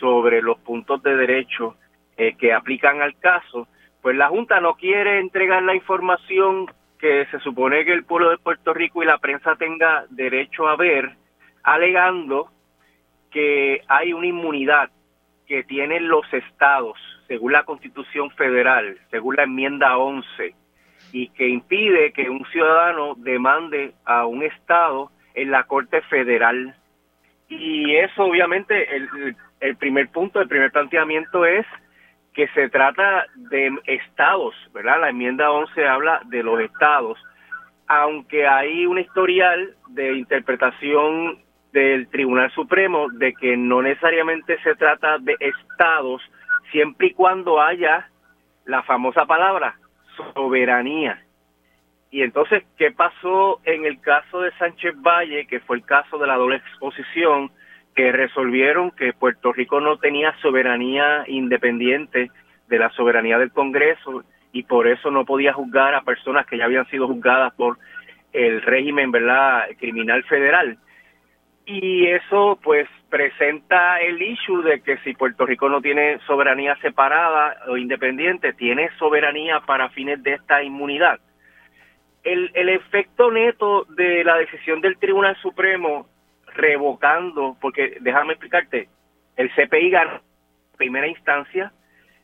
sobre 0.00 0.42
los 0.42 0.58
puntos 0.58 1.02
de 1.02 1.16
derecho 1.16 1.76
eh, 2.16 2.36
que 2.36 2.52
aplican 2.52 3.02
al 3.02 3.18
caso. 3.18 3.68
Pues 4.02 4.16
la 4.16 4.28
Junta 4.28 4.60
no 4.60 4.74
quiere 4.74 5.18
entregar 5.18 5.62
la 5.62 5.74
información 5.74 6.66
que 7.04 7.26
se 7.26 7.38
supone 7.40 7.84
que 7.84 7.92
el 7.92 8.04
pueblo 8.04 8.30
de 8.30 8.38
Puerto 8.38 8.72
Rico 8.72 9.02
y 9.02 9.06
la 9.06 9.18
prensa 9.18 9.56
tenga 9.56 10.06
derecho 10.08 10.66
a 10.66 10.74
ver, 10.74 11.10
alegando 11.62 12.48
que 13.30 13.82
hay 13.88 14.14
una 14.14 14.26
inmunidad 14.26 14.88
que 15.46 15.64
tienen 15.64 16.08
los 16.08 16.24
estados, 16.32 16.96
según 17.28 17.52
la 17.52 17.64
Constitución 17.64 18.30
Federal, 18.30 18.96
según 19.10 19.36
la 19.36 19.42
enmienda 19.42 19.98
11, 19.98 20.54
y 21.12 21.28
que 21.28 21.46
impide 21.46 22.14
que 22.14 22.30
un 22.30 22.46
ciudadano 22.46 23.16
demande 23.18 23.92
a 24.06 24.24
un 24.24 24.42
estado 24.42 25.10
en 25.34 25.50
la 25.50 25.64
Corte 25.64 26.00
Federal. 26.08 26.74
Y 27.50 27.96
eso 27.96 28.24
obviamente, 28.24 28.96
el, 28.96 29.36
el 29.60 29.76
primer 29.76 30.08
punto, 30.08 30.40
el 30.40 30.48
primer 30.48 30.72
planteamiento 30.72 31.44
es 31.44 31.66
que 32.34 32.48
se 32.48 32.68
trata 32.68 33.26
de 33.36 33.70
estados, 33.86 34.54
¿verdad? 34.72 35.00
La 35.00 35.10
enmienda 35.10 35.50
11 35.50 35.86
habla 35.86 36.20
de 36.26 36.42
los 36.42 36.60
estados, 36.60 37.18
aunque 37.86 38.46
hay 38.46 38.86
un 38.86 38.98
historial 38.98 39.74
de 39.88 40.14
interpretación 40.14 41.38
del 41.72 42.08
Tribunal 42.08 42.50
Supremo 42.52 43.08
de 43.10 43.34
que 43.34 43.56
no 43.56 43.82
necesariamente 43.82 44.60
se 44.62 44.74
trata 44.74 45.18
de 45.18 45.36
estados 45.40 46.22
siempre 46.70 47.08
y 47.08 47.14
cuando 47.14 47.60
haya 47.60 48.08
la 48.64 48.82
famosa 48.82 49.26
palabra 49.26 49.76
soberanía. 50.34 51.22
Y 52.10 52.22
entonces, 52.22 52.64
¿qué 52.76 52.92
pasó 52.92 53.60
en 53.64 53.84
el 53.84 54.00
caso 54.00 54.40
de 54.40 54.52
Sánchez 54.52 54.94
Valle, 55.02 55.46
que 55.46 55.60
fue 55.60 55.76
el 55.76 55.84
caso 55.84 56.16
de 56.18 56.26
la 56.26 56.36
doble 56.36 56.56
exposición, 56.56 57.50
que 57.94 58.12
resolvieron 58.12 58.90
que 58.90 59.12
Puerto 59.12 59.52
Rico 59.52 59.80
no 59.80 59.98
tenía 59.98 60.34
soberanía 60.42 61.24
independiente 61.26 62.30
de 62.68 62.78
la 62.78 62.90
soberanía 62.90 63.38
del 63.38 63.52
Congreso 63.52 64.24
y 64.52 64.64
por 64.64 64.88
eso 64.88 65.10
no 65.10 65.24
podía 65.24 65.52
juzgar 65.52 65.94
a 65.94 66.02
personas 66.02 66.46
que 66.46 66.58
ya 66.58 66.64
habían 66.64 66.88
sido 66.88 67.06
juzgadas 67.06 67.54
por 67.54 67.78
el 68.32 68.62
régimen 68.62 69.10
verdad 69.10 69.66
criminal 69.78 70.24
federal 70.24 70.78
y 71.66 72.06
eso 72.06 72.58
pues 72.62 72.88
presenta 73.08 73.98
el 74.00 74.20
issue 74.20 74.62
de 74.62 74.82
que 74.82 74.98
si 74.98 75.14
Puerto 75.14 75.46
Rico 75.46 75.68
no 75.68 75.80
tiene 75.80 76.18
soberanía 76.26 76.76
separada 76.76 77.56
o 77.68 77.76
independiente, 77.76 78.52
tiene 78.52 78.90
soberanía 78.98 79.60
para 79.60 79.88
fines 79.90 80.22
de 80.22 80.34
esta 80.34 80.62
inmunidad. 80.62 81.20
El, 82.22 82.50
el 82.54 82.68
efecto 82.68 83.30
neto 83.30 83.84
de 83.90 84.24
la 84.24 84.36
decisión 84.36 84.80
del 84.80 84.98
Tribunal 84.98 85.36
Supremo 85.40 86.06
revocando, 86.54 87.56
porque 87.60 87.98
déjame 88.00 88.32
explicarte, 88.32 88.88
el 89.36 89.50
CPI 89.50 89.90
ganó 89.90 90.20
primera 90.76 91.06
instancia 91.06 91.72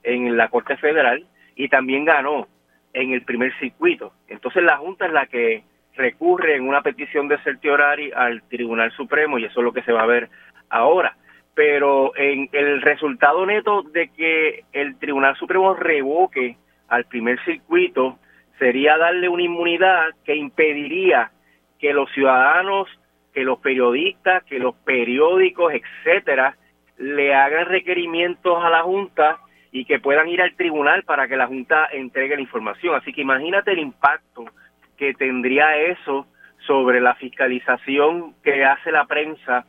en 0.03 0.37
la 0.37 0.49
Corte 0.49 0.77
Federal 0.77 1.25
y 1.55 1.69
también 1.69 2.05
ganó 2.05 2.49
en 2.93 3.13
el 3.13 3.23
primer 3.23 3.57
circuito. 3.59 4.13
Entonces 4.29 4.63
la 4.63 4.77
Junta 4.77 5.07
es 5.07 5.13
la 5.13 5.27
que 5.27 5.63
recurre 5.95 6.57
en 6.57 6.67
una 6.67 6.83
petición 6.83 7.29
de 7.29 7.39
certiorari 7.39 8.11
al 8.15 8.43
Tribunal 8.45 8.91
Supremo 8.93 9.39
y 9.39 9.45
eso 9.45 9.61
es 9.61 9.65
lo 9.65 9.73
que 9.73 9.83
se 9.83 9.93
va 9.93 10.03
a 10.03 10.07
ver 10.07 10.29
ahora. 10.69 11.17
Pero 11.55 12.17
en 12.17 12.49
el 12.53 12.81
resultado 12.81 13.45
neto 13.45 13.83
de 13.83 14.09
que 14.09 14.65
el 14.73 14.97
Tribunal 14.99 15.37
Supremo 15.37 15.75
revoque 15.75 16.57
al 16.89 17.05
primer 17.05 17.43
circuito 17.45 18.19
sería 18.59 18.97
darle 18.97 19.29
una 19.29 19.43
inmunidad 19.43 20.11
que 20.25 20.37
impediría 20.37 21.31
que 21.79 21.93
los 21.93 22.11
ciudadanos, 22.13 22.89
que 23.33 23.45
los 23.45 23.59
periodistas, 23.61 24.45
que 24.45 24.59
los 24.59 24.75
periódicos, 24.75 25.73
etcétera, 25.73 26.57
le 26.99 27.35
hagan 27.35 27.67
requerimientos 27.67 28.63
a 28.63 28.71
la 28.71 28.83
Junta 28.83 29.39
y 29.73 29.85
que 29.85 30.01
puedan 30.01 30.29
ir 30.29 30.43
al 30.43 30.55
tribunal 30.57 31.05
para 31.05 31.29
que 31.29 31.37
la 31.37 31.47
Junta 31.47 31.89
entregue 31.93 32.35
la 32.35 32.43
información. 32.43 32.95
Así 32.95 33.13
que 33.13 33.23
imagínate 33.23 33.73
el 33.73 33.79
impacto 33.79 34.45
que 34.97 35.15
tendría 35.15 35.77
eso 35.77 36.27
sobre 36.67 37.01
la 37.01 37.15
fiscalización 37.15 38.35
que 38.43 38.65
hace 38.65 38.93
la 38.93 39.07
prensa 39.07 39.65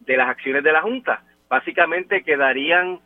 de 0.00 0.16
las 0.16 0.28
acciones 0.28 0.64
de 0.64 0.72
la 0.72 0.82
Junta. 0.82 1.22
Básicamente 1.48 2.24
quedarían 2.24 2.98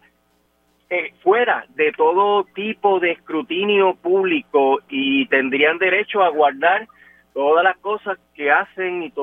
eh, 0.89 1.13
fuera 1.23 1.67
de 1.75 1.93
todo 1.93 2.45
tipo 2.55 3.01
de 3.01 3.11
escrutinio 3.13 3.97
público 3.97 4.81
y 4.89 5.27
tendrían 5.27 5.79
derecho 5.79 6.23
a 6.23 6.29
guardar 6.29 6.87
todas 7.35 7.65
las 7.65 7.77
cosas 7.79 8.19
que 8.35 8.51
hacen 8.51 9.03
y 9.03 9.11
que 9.11 9.21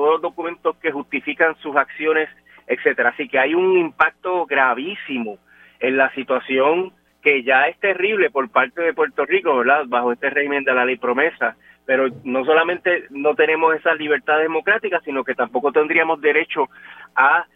sus 1.62 1.76
acciones, 1.76 2.28
etcétera. 2.66 3.10
Así 3.10 3.28
que 3.28 3.38
hay 3.38 3.54
un 3.54 3.78
impacto 3.78 4.46
gravísimo 4.46 5.38
en 5.80 5.96
la 5.96 6.12
situación 6.14 6.92
que 7.22 7.42
ya 7.42 7.68
es 7.68 7.78
terrible 7.80 8.30
por 8.30 8.50
parte 8.50 8.82
de 8.82 8.92
Puerto 8.92 9.24
Rico, 9.24 9.56
¿verdad? 9.56 9.84
Bajo 9.86 10.12
este 10.12 10.30
régimen 10.30 10.64
de 10.64 10.74
la 10.74 10.84
ley 10.84 10.96
promesa 10.96 11.56
pero 11.86 12.08
no 12.24 12.44
solamente 12.44 13.04
no 13.10 13.34
tenemos 13.34 13.74
esa 13.74 13.94
libertad 13.94 14.38
democrática, 14.38 15.00
sino 15.04 15.24
que 15.24 15.34
tampoco 15.34 15.72
tendríamos 15.72 16.20
derecho 16.20 16.68
a 17.14 17.46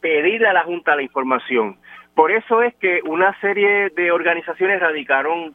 pedir 0.00 0.46
a 0.46 0.52
la 0.52 0.64
Junta 0.64 0.96
la 0.96 1.02
información. 1.02 1.76
Por 2.14 2.32
eso 2.32 2.62
es 2.62 2.74
que 2.76 3.00
una 3.04 3.38
serie 3.40 3.90
de 3.90 4.10
organizaciones 4.10 4.80
radicaron 4.80 5.54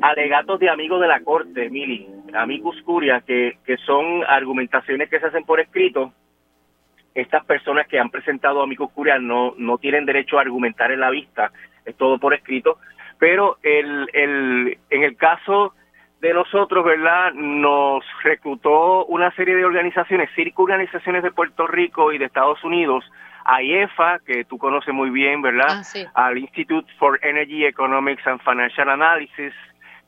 alegatos 0.00 0.58
de 0.58 0.70
amigos 0.70 1.00
de 1.00 1.08
la 1.08 1.20
Corte, 1.20 1.68
Mili, 1.70 2.08
amigos 2.34 2.76
curia, 2.84 3.20
que 3.20 3.76
son 3.84 4.24
argumentaciones 4.26 5.10
que 5.10 5.20
se 5.20 5.26
hacen 5.26 5.44
por 5.44 5.60
escrito. 5.60 6.12
Estas 7.14 7.44
personas 7.44 7.86
que 7.88 7.98
han 7.98 8.10
presentado 8.10 8.62
amigos 8.62 8.90
curia 8.92 9.18
no, 9.18 9.54
no 9.56 9.78
tienen 9.78 10.06
derecho 10.06 10.38
a 10.38 10.42
argumentar 10.42 10.92
en 10.92 11.00
la 11.00 11.10
vista, 11.10 11.50
es 11.84 11.96
todo 11.96 12.18
por 12.18 12.34
escrito. 12.34 12.78
Pero 13.18 13.58
el, 13.62 14.08
el, 14.12 14.78
en 14.90 15.02
el 15.02 15.16
caso 15.16 15.74
de 16.20 16.34
nosotros, 16.34 16.84
¿verdad? 16.84 17.32
Nos 17.32 18.04
reclutó 18.22 19.04
una 19.06 19.30
serie 19.32 19.54
de 19.54 19.64
organizaciones, 19.64 20.30
cinco 20.34 20.64
organizaciones 20.64 21.22
de 21.22 21.30
Puerto 21.30 21.66
Rico 21.66 22.12
y 22.12 22.18
de 22.18 22.26
Estados 22.26 22.62
Unidos, 22.64 23.04
a 23.44 23.62
IEFA, 23.62 24.18
que 24.26 24.44
tú 24.44 24.58
conoces 24.58 24.92
muy 24.92 25.10
bien, 25.10 25.40
¿verdad? 25.40 25.82
Ah, 26.14 26.26
Al 26.26 26.38
Institute 26.38 26.92
for 26.98 27.18
Energy 27.22 27.64
Economics 27.64 28.26
and 28.26 28.40
Financial 28.42 28.88
Analysis, 28.88 29.54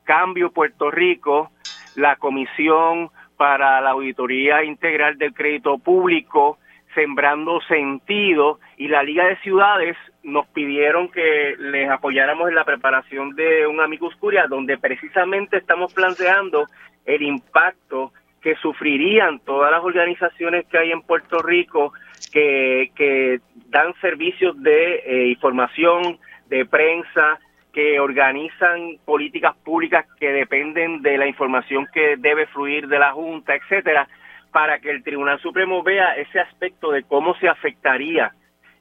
Cambio 0.05 0.51
Puerto 0.51 0.91
Rico, 0.91 1.51
la 1.97 2.17
Comisión 2.17 3.11
para 3.37 3.81
la 3.81 3.91
Auditoría 3.91 4.63
Integral 4.65 5.17
del 5.17 5.33
Crédito 5.33 5.79
Público, 5.79 6.59
Sembrando 6.95 7.61
Sentido 7.63 8.59
y 8.77 8.89
la 8.89 9.03
Liga 9.03 9.27
de 9.27 9.37
Ciudades 9.37 9.97
nos 10.23 10.47
pidieron 10.49 11.09
que 11.09 11.55
les 11.59 11.89
apoyáramos 11.89 12.49
en 12.49 12.55
la 12.55 12.65
preparación 12.65 13.35
de 13.37 13.67
un 13.67 13.81
Amicus 13.81 14.17
Curia, 14.17 14.47
donde 14.49 14.77
precisamente 14.77 15.59
estamos 15.59 15.95
planteando 15.95 16.67
el 17.07 17.23
impacto 17.23 18.13
que 18.41 18.57
sufrirían 18.57 19.39
todas 19.41 19.71
las 19.71 19.85
organizaciones 19.85 20.67
que 20.67 20.79
hay 20.79 20.93
en 20.93 21.03
Puerto 21.03 21.41
Rico 21.43 21.93
que, 22.33 23.41
dan 23.69 23.95
servicios 24.01 24.61
de 24.61 24.95
eh, 25.07 25.29
información, 25.29 26.19
de 26.49 26.67
prensa, 26.67 27.39
que 27.73 28.01
organizan 28.01 28.97
políticas 29.05 29.57
públicas 29.59 30.07
que 30.19 30.33
dependen 30.33 31.03
de 31.03 31.19
la 31.19 31.27
información 31.29 31.87
que 31.93 32.17
debe 32.17 32.47
fluir 32.47 32.89
de 32.89 32.99
la 32.99 33.13
Junta, 33.13 33.55
etcétera, 33.55 34.09
para 34.53 34.79
que 34.81 34.91
el 34.91 35.03
Tribunal 35.03 35.41
Supremo 35.41 35.83
vea 35.83 36.15
ese 36.17 36.41
aspecto 36.41 36.91
de 36.91 37.03
cómo 37.05 37.35
se 37.37 37.49
afectaría 37.49 38.33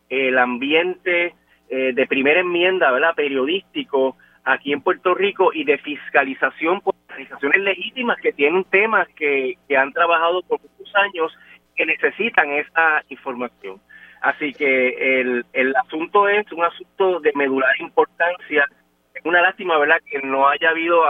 el 0.10 0.38
ambiente 0.38 1.36
eh, 1.70 1.94
de 1.94 2.08
primera 2.08 2.40
enmienda, 2.40 2.92
¿verdad? 2.92 3.14
Periodístico 3.16 4.18
aquí 4.44 4.74
en 4.74 4.82
Puerto 4.82 5.14
Rico 5.14 5.52
y 5.54 5.64
de 5.64 5.78
fiscalización 5.78 6.82
por 6.82 6.96
organizaciones 7.10 7.62
legítimas 7.62 8.18
que 8.22 8.34
tienen 8.34 8.64
temas 8.66 9.08
que, 9.10 9.56
que 9.68 9.78
han 9.78 9.94
trabajado 9.94 10.42
por 10.44 10.60
muchos 10.62 10.96
años 10.96 11.38
que 11.76 11.86
necesitan 11.86 12.52
esa 12.52 13.04
información. 13.10 13.80
Así 14.22 14.54
que 14.54 15.22
el, 15.22 15.46
el 15.54 15.76
asunto 15.76 16.28
es 16.28 16.52
un 16.52 16.64
asunto 16.64 17.20
de 17.20 17.32
medular 17.36 17.70
importancia. 17.80 18.66
Es 19.14 19.24
una 19.24 19.42
lástima, 19.42 19.78
¿verdad?, 19.78 20.02
que 20.06 20.20
no 20.20 20.48
haya 20.50 20.70
habido 20.72 21.04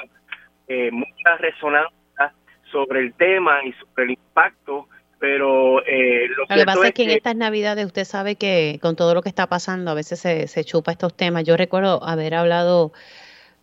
eh, 0.68 0.92
mucha 0.92 1.38
resonancia 1.40 1.99
sobre 2.72 3.02
el 3.02 3.14
tema 3.14 3.64
y 3.66 3.74
sobre 3.74 4.04
el 4.04 4.12
impacto 4.12 4.88
pero 5.20 5.86
eh, 5.86 6.28
lo, 6.30 6.48
que 6.48 6.66
pasa 6.66 6.88
es 6.88 6.94
que, 6.94 7.04
en 7.04 7.10
estas 7.10 7.36
navidades 7.36 7.86
usted 7.86 8.06
sabe 8.06 8.36
que 8.36 8.80
con 8.82 8.96
todo 8.96 9.14
lo 9.14 9.22
que 9.22 9.28
está 9.28 9.48
pasando 9.48 9.92
a 9.92 9.94
veces 9.94 10.20
se, 10.20 10.48
se 10.48 10.64
chupa 10.64 10.94
estos 10.94 11.14
temas. 11.14 11.44
Yo 11.44 11.58
recuerdo 11.58 12.02
haber 12.06 12.36
hablado 12.36 12.94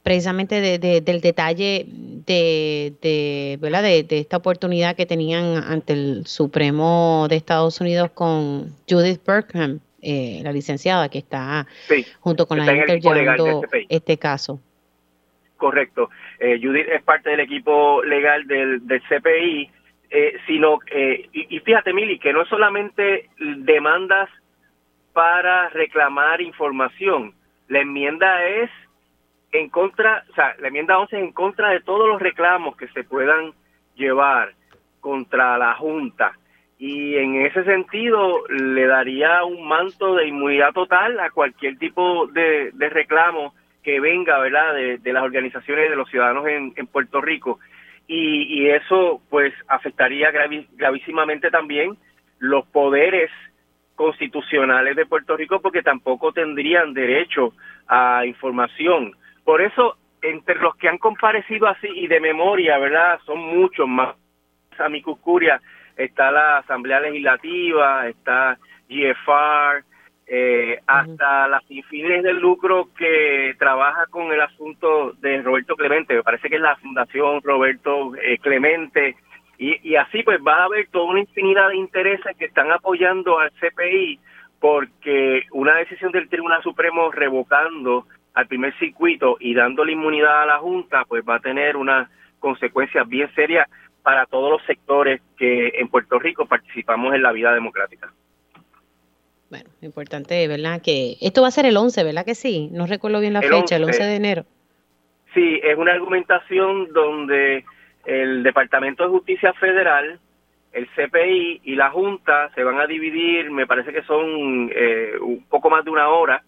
precisamente 0.03 0.61
de, 0.61 1.01
del 1.01 1.21
detalle 1.21 1.87
de, 1.89 2.93
de, 3.01 3.59
¿verdad? 3.61 3.83
De, 3.83 4.07
esta 4.11 4.37
oportunidad 4.37 4.95
que 4.95 5.07
tenían 5.07 5.57
ante 5.65 5.95
el 5.95 6.27
Supremo 6.27 7.27
de 7.29 7.37
Estados 7.37 7.81
Unidos 7.81 8.11
con 8.13 8.75
Judith 8.89 9.23
Burkham, 9.27 9.81
eh, 10.03 10.43
la 10.45 10.53
licenciada 10.53 11.09
que 11.09 11.19
está 11.19 11.67
junto 12.21 12.47
con 12.47 12.59
la 12.59 12.73
Inter 12.73 13.01
llevando 13.01 13.65
este, 13.65 13.87
este 13.89 14.19
caso. 14.19 14.61
Correcto. 15.57 16.11
Eh, 16.39 16.61
Judith 16.63 16.89
es 16.89 17.03
parte 17.03 17.31
del 17.31 17.41
equipo 17.41 18.03
legal 18.03 18.47
del, 18.47 18.87
del 18.87 19.03
CPI 19.03 19.71
eh, 20.09 20.39
sino, 20.47 20.79
eh, 20.91 21.29
y, 21.33 21.59
fíjate, 21.61 21.93
Mili, 21.93 22.19
que 22.19 22.33
no 22.33 22.43
es 22.43 22.49
solamente 22.49 23.29
demandas 23.39 24.31
para 25.13 25.69
reclamar 25.71 26.41
información, 26.41 27.35
la 27.69 27.81
enmienda 27.81 28.45
es 28.45 28.71
en 29.51 29.69
contra, 29.69 30.25
o 30.31 30.35
sea, 30.35 30.55
la 30.61 30.69
enmienda 30.69 30.99
11 30.99 31.17
es 31.17 31.23
en 31.25 31.33
contra 31.33 31.71
de 31.71 31.81
todos 31.81 32.09
los 32.09 32.21
reclamos 32.21 32.77
que 32.77 32.89
se 32.89 33.03
puedan 33.03 33.53
llevar 33.97 34.53
contra 35.01 35.59
la 35.59 35.75
Junta. 35.75 36.33
Y 36.79 37.17
en 37.17 37.47
ese 37.47 37.65
sentido 37.65 38.47
le 38.49 38.87
daría 38.87 39.43
un 39.45 39.67
manto 39.67 40.15
de 40.15 40.29
inmunidad 40.29 40.73
total 40.73 41.19
a 41.19 41.31
cualquier 41.31 41.79
tipo 41.79 42.27
de, 42.29 42.71
reclamo 42.91 43.55
que 43.87 44.01
venga, 44.01 44.37
¿verdad?, 44.41 44.75
de, 44.75 45.13
las 45.13 45.23
organizaciones 45.23 45.89
de 45.89 45.95
los 45.95 46.11
ciudadanos 46.11 46.45
en, 46.49 46.87
Puerto 46.89 47.21
Rico 47.21 47.61
y, 48.09 48.69
eso 48.69 49.23
pues 49.31 49.55
afectaría 49.69 50.33
gravísimamente 50.33 51.53
también 51.53 51.97
los 52.41 52.67
poderes 52.67 53.31
constitucionales 53.95 54.97
de 54.97 55.07
Puerto 55.07 55.37
Rico 55.37 55.61
porque 55.61 55.83
tampoco 55.83 56.33
tendrían 56.33 56.95
derecho 56.95 57.53
a 57.87 58.27
información. 58.27 59.13
Por 59.45 59.63
eso, 59.63 59.97
entre 60.21 60.57
los 60.57 60.75
que 60.75 60.89
han 60.89 60.99
comparecido 60.99 61.69
así 61.69 61.87
y 61.87 62.09
de 62.09 62.19
memoria, 62.19 62.79
¿verdad? 62.79 63.21
Son 63.25 63.39
muchos 63.39 63.87
más. 63.87 64.17
A 64.81 64.89
mi 64.89 65.01
cucuria 65.01 65.61
está 65.97 66.33
la 66.33 66.59
Asamblea 66.59 66.99
Legislativa, 66.99 68.09
está 68.09 68.59
GFR, 68.89 69.85
eh, 70.27 70.81
hasta 70.87 71.47
las 71.49 71.63
infines 71.71 72.23
del 72.23 72.39
lucro 72.39 72.89
que 72.97 73.55
trabaja 73.59 74.07
con 74.11 74.33
el 74.33 74.41
asunto 74.41 75.13
de 75.21 75.41
Roberto 75.43 75.77
Clemente, 75.77 76.15
me 76.15 76.23
parece 76.23 76.49
que 76.49 76.57
es 76.57 76.61
la 76.61 76.77
Fundación 76.77 77.41
Roberto 77.43 78.15
eh, 78.17 78.39
Clemente, 78.39 79.17
y, 79.59 79.89
y 79.89 79.97
así 79.97 80.23
pues 80.23 80.39
va 80.47 80.57
a 80.57 80.65
haber 80.65 80.89
toda 80.89 81.07
una 81.07 81.21
infinidad 81.21 81.69
de 81.69 81.77
intereses 81.77 82.37
que 82.37 82.47
están 82.47 82.71
apoyando 82.73 83.39
al 83.39 83.53
CPI 83.53 84.19
porque 84.61 85.45
una 85.53 85.77
decisión 85.77 86.13
del 86.13 86.29
Tribunal 86.29 86.63
Supremo 86.63 87.11
revocando 87.13 88.07
al 88.35 88.47
primer 88.47 88.77
circuito 88.79 89.37
y 89.41 89.55
dándole 89.55 89.93
inmunidad 89.93 90.43
a 90.43 90.47
la 90.47 90.59
Junta, 90.59 91.05
pues 91.07 91.25
va 91.27 91.37
a 91.37 91.41
tener 91.41 91.77
unas 91.77 92.11
consecuencias 92.39 93.09
bien 93.09 93.33
serias 93.35 93.69
para 94.03 94.27
todos 94.27 94.51
los 94.51 94.63
sectores 94.67 95.21
que 95.37 95.73
en 95.75 95.89
Puerto 95.89 96.19
Rico 96.19 96.47
participamos 96.47 97.15
en 97.15 97.23
la 97.23 97.33
vida 97.33 97.53
democrática. 97.55 98.13
Bueno, 99.51 99.71
importante, 99.81 100.47
¿verdad? 100.49 100.83
Que 100.83 101.17
esto 101.21 101.43
va 101.43 101.49
a 101.49 101.53
ser 101.53 101.67
el 101.67 101.77
11, 101.77 102.03
¿verdad 102.03 102.25
que 102.25 102.35
sí? 102.35 102.69
No 102.73 102.87
recuerdo 102.87 103.21
bien 103.21 103.33
la 103.33 103.43
fecha, 103.43 103.77
el 103.77 103.85
11 103.85 104.03
de 104.03 104.17
enero. 104.17 104.45
Sí, 105.35 105.61
es 105.63 105.77
una 105.77 105.93
argumentación 105.93 106.93
donde 106.93 107.65
el 108.05 108.43
Departamento 108.43 109.05
de 109.05 109.11
Justicia 109.11 109.53
Federal, 109.55 110.19
el 110.73 110.89
CPI 110.89 111.61
y 111.65 111.75
la 111.75 111.91
Junta 111.91 112.51
se 112.55 112.65
van 112.65 112.81
a 112.81 112.87
dividir, 112.87 113.51
me 113.51 113.67
parece 113.67 113.93
que 113.93 114.03
son 114.03 114.71
eh, 114.75 115.13
un 115.21 115.45
poco 115.49 115.71
más 115.71 115.85
de 115.85 115.91
una 115.91 116.09
hora, 116.09 116.43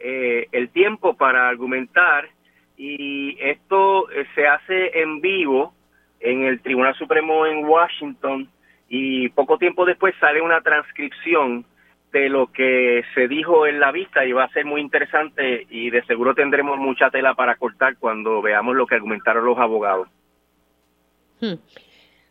eh, 0.00 0.46
el 0.52 0.68
tiempo 0.70 1.14
para 1.14 1.48
argumentar 1.48 2.28
y 2.76 3.36
esto 3.40 4.10
eh, 4.10 4.26
se 4.34 4.46
hace 4.46 5.00
en 5.00 5.20
vivo 5.20 5.74
en 6.20 6.44
el 6.44 6.60
Tribunal 6.60 6.94
Supremo 6.94 7.46
en 7.46 7.64
Washington 7.64 8.48
y 8.88 9.28
poco 9.30 9.58
tiempo 9.58 9.84
después 9.84 10.14
sale 10.20 10.40
una 10.40 10.60
transcripción 10.60 11.64
de 12.12 12.28
lo 12.28 12.50
que 12.52 13.04
se 13.14 13.28
dijo 13.28 13.66
en 13.66 13.80
la 13.80 13.92
vista 13.92 14.24
y 14.24 14.32
va 14.32 14.44
a 14.44 14.52
ser 14.52 14.64
muy 14.64 14.80
interesante 14.80 15.66
y 15.68 15.90
de 15.90 16.02
seguro 16.04 16.34
tendremos 16.34 16.78
mucha 16.78 17.10
tela 17.10 17.34
para 17.34 17.56
cortar 17.56 17.96
cuando 17.98 18.40
veamos 18.40 18.74
lo 18.74 18.86
que 18.86 18.94
argumentaron 18.94 19.44
los 19.44 19.58
abogados. 19.58 20.08
Hmm. 21.40 21.54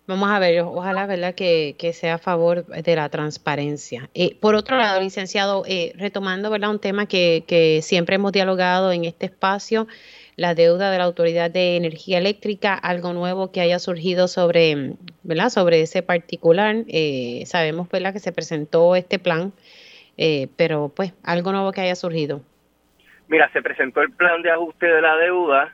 Vamos 0.07 0.29
a 0.29 0.39
ver, 0.39 0.61
ojalá, 0.61 1.05
¿verdad?, 1.05 1.35
que, 1.35 1.75
sea 1.93 2.15
a 2.15 2.17
favor 2.17 2.65
de 2.65 2.95
la 2.95 3.09
transparencia. 3.09 4.09
Eh, 4.13 4.37
por 4.39 4.55
otro 4.55 4.77
lado, 4.77 5.01
licenciado, 5.01 5.63
eh, 5.67 5.91
retomando, 5.97 6.49
¿verdad?, 6.49 6.69
un 6.69 6.79
tema 6.79 7.07
que, 7.07 7.43
que 7.45 7.81
siempre 7.81 8.15
hemos 8.15 8.31
dialogado 8.31 8.93
en 8.93 9.03
este 9.03 9.25
espacio, 9.25 9.85
la 10.37 10.53
deuda 10.53 10.91
de 10.91 10.99
la 10.99 11.03
Autoridad 11.03 11.49
de 11.49 11.75
Energía 11.77 12.19
Eléctrica, 12.19 12.75
algo 12.75 13.11
nuevo 13.11 13.51
que 13.51 13.59
haya 13.59 13.79
surgido 13.79 14.27
sobre, 14.27 14.93
¿verdad? 15.23 15.49
sobre 15.49 15.81
ese 15.81 16.03
particular. 16.03 16.75
Eh, 16.87 17.41
sabemos 17.47 17.89
¿verdad? 17.89 18.13
que 18.13 18.19
se 18.19 18.31
presentó 18.31 18.95
este 18.95 19.17
plan, 19.17 19.51
eh, 20.15 20.47
pero 20.55 20.93
pues 20.95 21.13
algo 21.23 21.51
nuevo 21.51 21.71
que 21.71 21.81
haya 21.81 21.95
surgido. 21.95 22.41
Mira, 23.27 23.49
se 23.51 23.63
presentó 23.63 24.01
el 24.01 24.11
plan 24.11 24.43
de 24.43 24.51
ajuste 24.51 24.85
de 24.85 25.01
la 25.01 25.17
deuda 25.17 25.73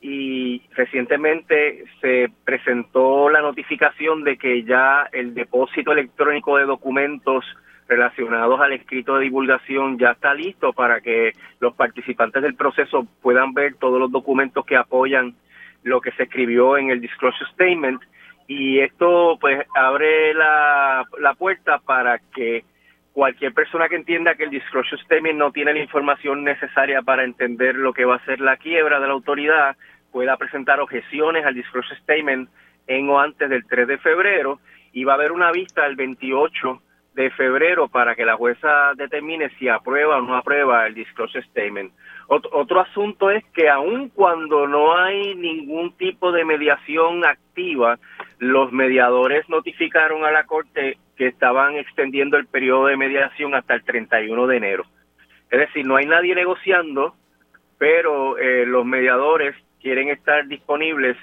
y 0.00 0.62
recientemente 0.74 1.84
se 2.00 2.30
presentó 2.44 3.28
la 3.28 3.42
notificación 3.42 4.24
de 4.24 4.38
que 4.38 4.64
ya 4.64 5.06
el 5.12 5.34
depósito 5.34 5.92
electrónico 5.92 6.56
de 6.56 6.64
documentos 6.64 7.44
relacionados 7.88 8.60
al 8.60 8.72
escrito 8.72 9.16
de 9.16 9.24
divulgación 9.24 9.98
ya 9.98 10.10
está 10.10 10.34
listo 10.34 10.72
para 10.72 11.00
que 11.00 11.32
los 11.58 11.74
participantes 11.74 12.42
del 12.42 12.54
proceso 12.54 13.06
puedan 13.22 13.54
ver 13.54 13.74
todos 13.76 13.98
los 13.98 14.12
documentos 14.12 14.64
que 14.66 14.76
apoyan 14.76 15.34
lo 15.82 16.00
que 16.00 16.12
se 16.12 16.24
escribió 16.24 16.76
en 16.76 16.90
el 16.90 17.00
disclosure 17.00 17.50
statement. 17.52 18.02
Y 18.46 18.80
esto 18.80 19.38
pues 19.40 19.66
abre 19.74 20.34
la, 20.34 21.04
la 21.18 21.34
puerta 21.34 21.78
para 21.78 22.18
que 22.18 22.64
cualquier 23.12 23.52
persona 23.52 23.88
que 23.88 23.96
entienda 23.96 24.34
que 24.34 24.44
el 24.44 24.50
disclosure 24.50 25.02
statement 25.02 25.38
no 25.38 25.50
tiene 25.50 25.72
la 25.72 25.80
información 25.80 26.44
necesaria 26.44 27.02
para 27.02 27.24
entender 27.24 27.74
lo 27.74 27.92
que 27.92 28.04
va 28.04 28.16
a 28.16 28.24
ser 28.24 28.40
la 28.40 28.56
quiebra 28.56 29.00
de 29.00 29.06
la 29.06 29.12
autoridad 29.12 29.76
pueda 30.12 30.36
presentar 30.36 30.80
objeciones 30.80 31.44
al 31.44 31.54
disclosure 31.54 31.98
statement 32.00 32.48
en 32.86 33.08
o 33.08 33.18
antes 33.20 33.48
del 33.48 33.66
3 33.66 33.88
de 33.88 33.98
febrero. 33.98 34.60
Y 34.92 35.04
va 35.04 35.12
a 35.12 35.16
haber 35.16 35.32
una 35.32 35.52
vista 35.52 35.86
el 35.86 35.96
28 35.96 36.82
de 37.18 37.30
febrero 37.30 37.88
para 37.88 38.14
que 38.14 38.24
la 38.24 38.36
jueza 38.36 38.92
determine 38.94 39.50
si 39.58 39.68
aprueba 39.68 40.18
o 40.18 40.22
no 40.22 40.36
aprueba 40.36 40.86
el 40.86 40.94
disclosure 40.94 41.44
statement. 41.46 41.92
Otro, 42.28 42.80
asunto 42.80 43.32
es 43.32 43.44
que 43.52 43.68
aun 43.68 44.08
cuando 44.10 44.68
no 44.68 44.96
hay 44.96 45.34
ningún 45.34 45.96
tipo 45.96 46.30
de 46.30 46.44
mediación 46.44 47.24
activa, 47.24 47.98
los 48.38 48.70
mediadores 48.70 49.48
notificaron 49.48 50.24
a 50.24 50.30
la 50.30 50.44
Corte 50.44 50.98
que 51.16 51.26
estaban 51.26 51.74
extendiendo 51.74 52.36
el 52.36 52.46
periodo 52.46 52.86
de 52.86 52.96
mediación 52.96 53.52
hasta 53.56 53.74
el 53.74 53.82
31 53.82 54.46
de 54.46 54.56
enero. 54.56 54.84
Es 55.50 55.58
decir, 55.58 55.84
no 55.84 55.96
hay 55.96 56.06
nadie 56.06 56.36
negociando, 56.36 57.16
pero 57.78 58.38
eh, 58.38 58.64
los 58.64 58.84
mediadores 58.84 59.56
quieren 59.82 60.08
estar 60.10 60.46
disponibles 60.46 61.16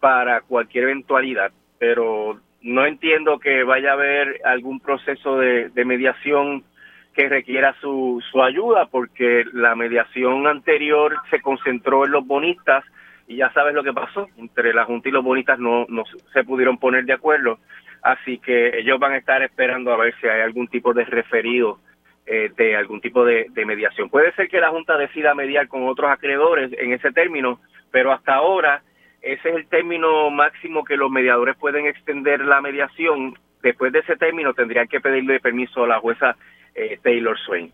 para 0.00 0.42
cualquier 0.42 0.84
eventualidad. 0.84 1.50
Pero 1.78 2.40
no 2.64 2.86
entiendo 2.86 3.38
que 3.38 3.62
vaya 3.62 3.90
a 3.90 3.92
haber 3.92 4.40
algún 4.42 4.80
proceso 4.80 5.38
de, 5.38 5.70
mediación 5.84 6.64
que 7.12 7.28
requiera 7.28 7.76
su, 7.80 8.24
su 8.32 8.42
ayuda, 8.42 8.86
porque 8.86 9.44
la 9.52 9.74
mediación 9.74 10.46
anterior 10.46 11.14
se 11.30 11.42
concentró 11.42 12.06
en 12.06 12.12
los 12.12 12.26
bonistas 12.26 12.82
y 13.28 13.36
ya 13.36 13.52
sabes 13.52 13.74
lo 13.74 13.84
que 13.84 13.92
pasó, 13.92 14.28
entre 14.38 14.72
la 14.72 14.84
Junta 14.84 15.10
y 15.10 15.12
los 15.12 15.22
bonistas 15.22 15.58
no, 15.58 15.84
no 15.90 16.04
se 16.32 16.42
pudieron 16.42 16.78
poner 16.78 17.04
de 17.04 17.12
acuerdo, 17.12 17.58
así 18.02 18.38
que 18.38 18.78
ellos 18.78 18.98
van 18.98 19.12
a 19.12 19.18
estar 19.18 19.42
esperando 19.42 19.92
a 19.92 19.98
ver 19.98 20.14
si 20.18 20.26
hay 20.26 20.40
algún 20.40 20.66
tipo 20.68 20.94
de 20.94 21.04
referido 21.04 21.78
eh, 22.26 22.50
de 22.56 22.76
algún 22.76 23.02
tipo 23.02 23.26
de, 23.26 23.46
de 23.50 23.66
mediación. 23.66 24.08
Puede 24.08 24.32
ser 24.32 24.48
que 24.48 24.60
la 24.60 24.70
Junta 24.70 24.96
decida 24.96 25.34
mediar 25.34 25.68
con 25.68 25.86
otros 25.86 26.10
acreedores 26.10 26.72
en 26.78 26.92
ese 26.94 27.12
término, 27.12 27.60
pero 27.90 28.10
hasta 28.10 28.34
ahora 28.34 28.82
ese 29.24 29.48
es 29.48 29.56
el 29.56 29.66
término 29.68 30.30
máximo 30.30 30.84
que 30.84 30.96
los 30.96 31.10
mediadores 31.10 31.56
pueden 31.56 31.86
extender 31.86 32.40
la 32.40 32.60
mediación. 32.60 33.38
Después 33.62 33.90
de 33.92 34.00
ese 34.00 34.16
término 34.16 34.52
tendrían 34.52 34.86
que 34.86 35.00
pedirle 35.00 35.40
permiso 35.40 35.84
a 35.84 35.88
la 35.88 35.98
jueza 35.98 36.36
eh, 36.74 36.98
Taylor 37.02 37.38
Swain. 37.38 37.72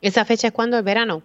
¿Esa 0.00 0.24
fecha 0.24 0.48
es 0.48 0.52
cuándo? 0.52 0.78
¿El 0.78 0.84
verano? 0.84 1.22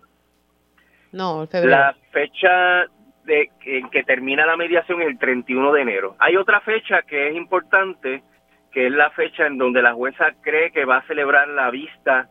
No, 1.12 1.44
el 1.44 1.48
febrero. 1.48 1.78
La 1.78 1.96
fecha 2.12 2.86
de 3.26 3.52
en 3.66 3.90
que 3.92 4.04
termina 4.04 4.48
la 4.48 4.58
mediación 4.58 5.02
es 5.04 5.10
el 5.10 5.20
31 5.20 5.74
de 5.74 5.82
enero. 5.82 6.16
Hay 6.18 6.36
otra 6.36 6.62
fecha 6.62 7.04
que 7.04 7.30
es 7.30 7.36
importante, 7.36 8.24
que 8.72 8.88
es 8.88 8.92
la 8.92 9.12
fecha 9.12 9.46
en 9.46 9.60
donde 9.60 9.84
la 9.84 9.94
jueza 9.94 10.32
cree 10.42 10.72
que 10.72 10.86
va 10.86 10.98
a 10.98 11.08
celebrar 11.08 11.48
la 11.50 11.70
vista 11.70 12.30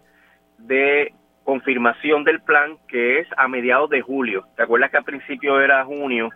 de 0.59 1.13
confirmación 1.45 2.25
del 2.25 2.41
plan, 2.41 2.77
que 2.89 3.21
es 3.21 3.29
a 3.37 3.47
mediados 3.47 3.89
de 3.91 4.01
julio. 4.03 4.47
¿Te 4.57 4.65
acuerdas 4.65 4.91
que 4.91 4.97
al 4.97 5.05
principio 5.05 5.61
era 5.61 5.85
junio? 5.85 6.31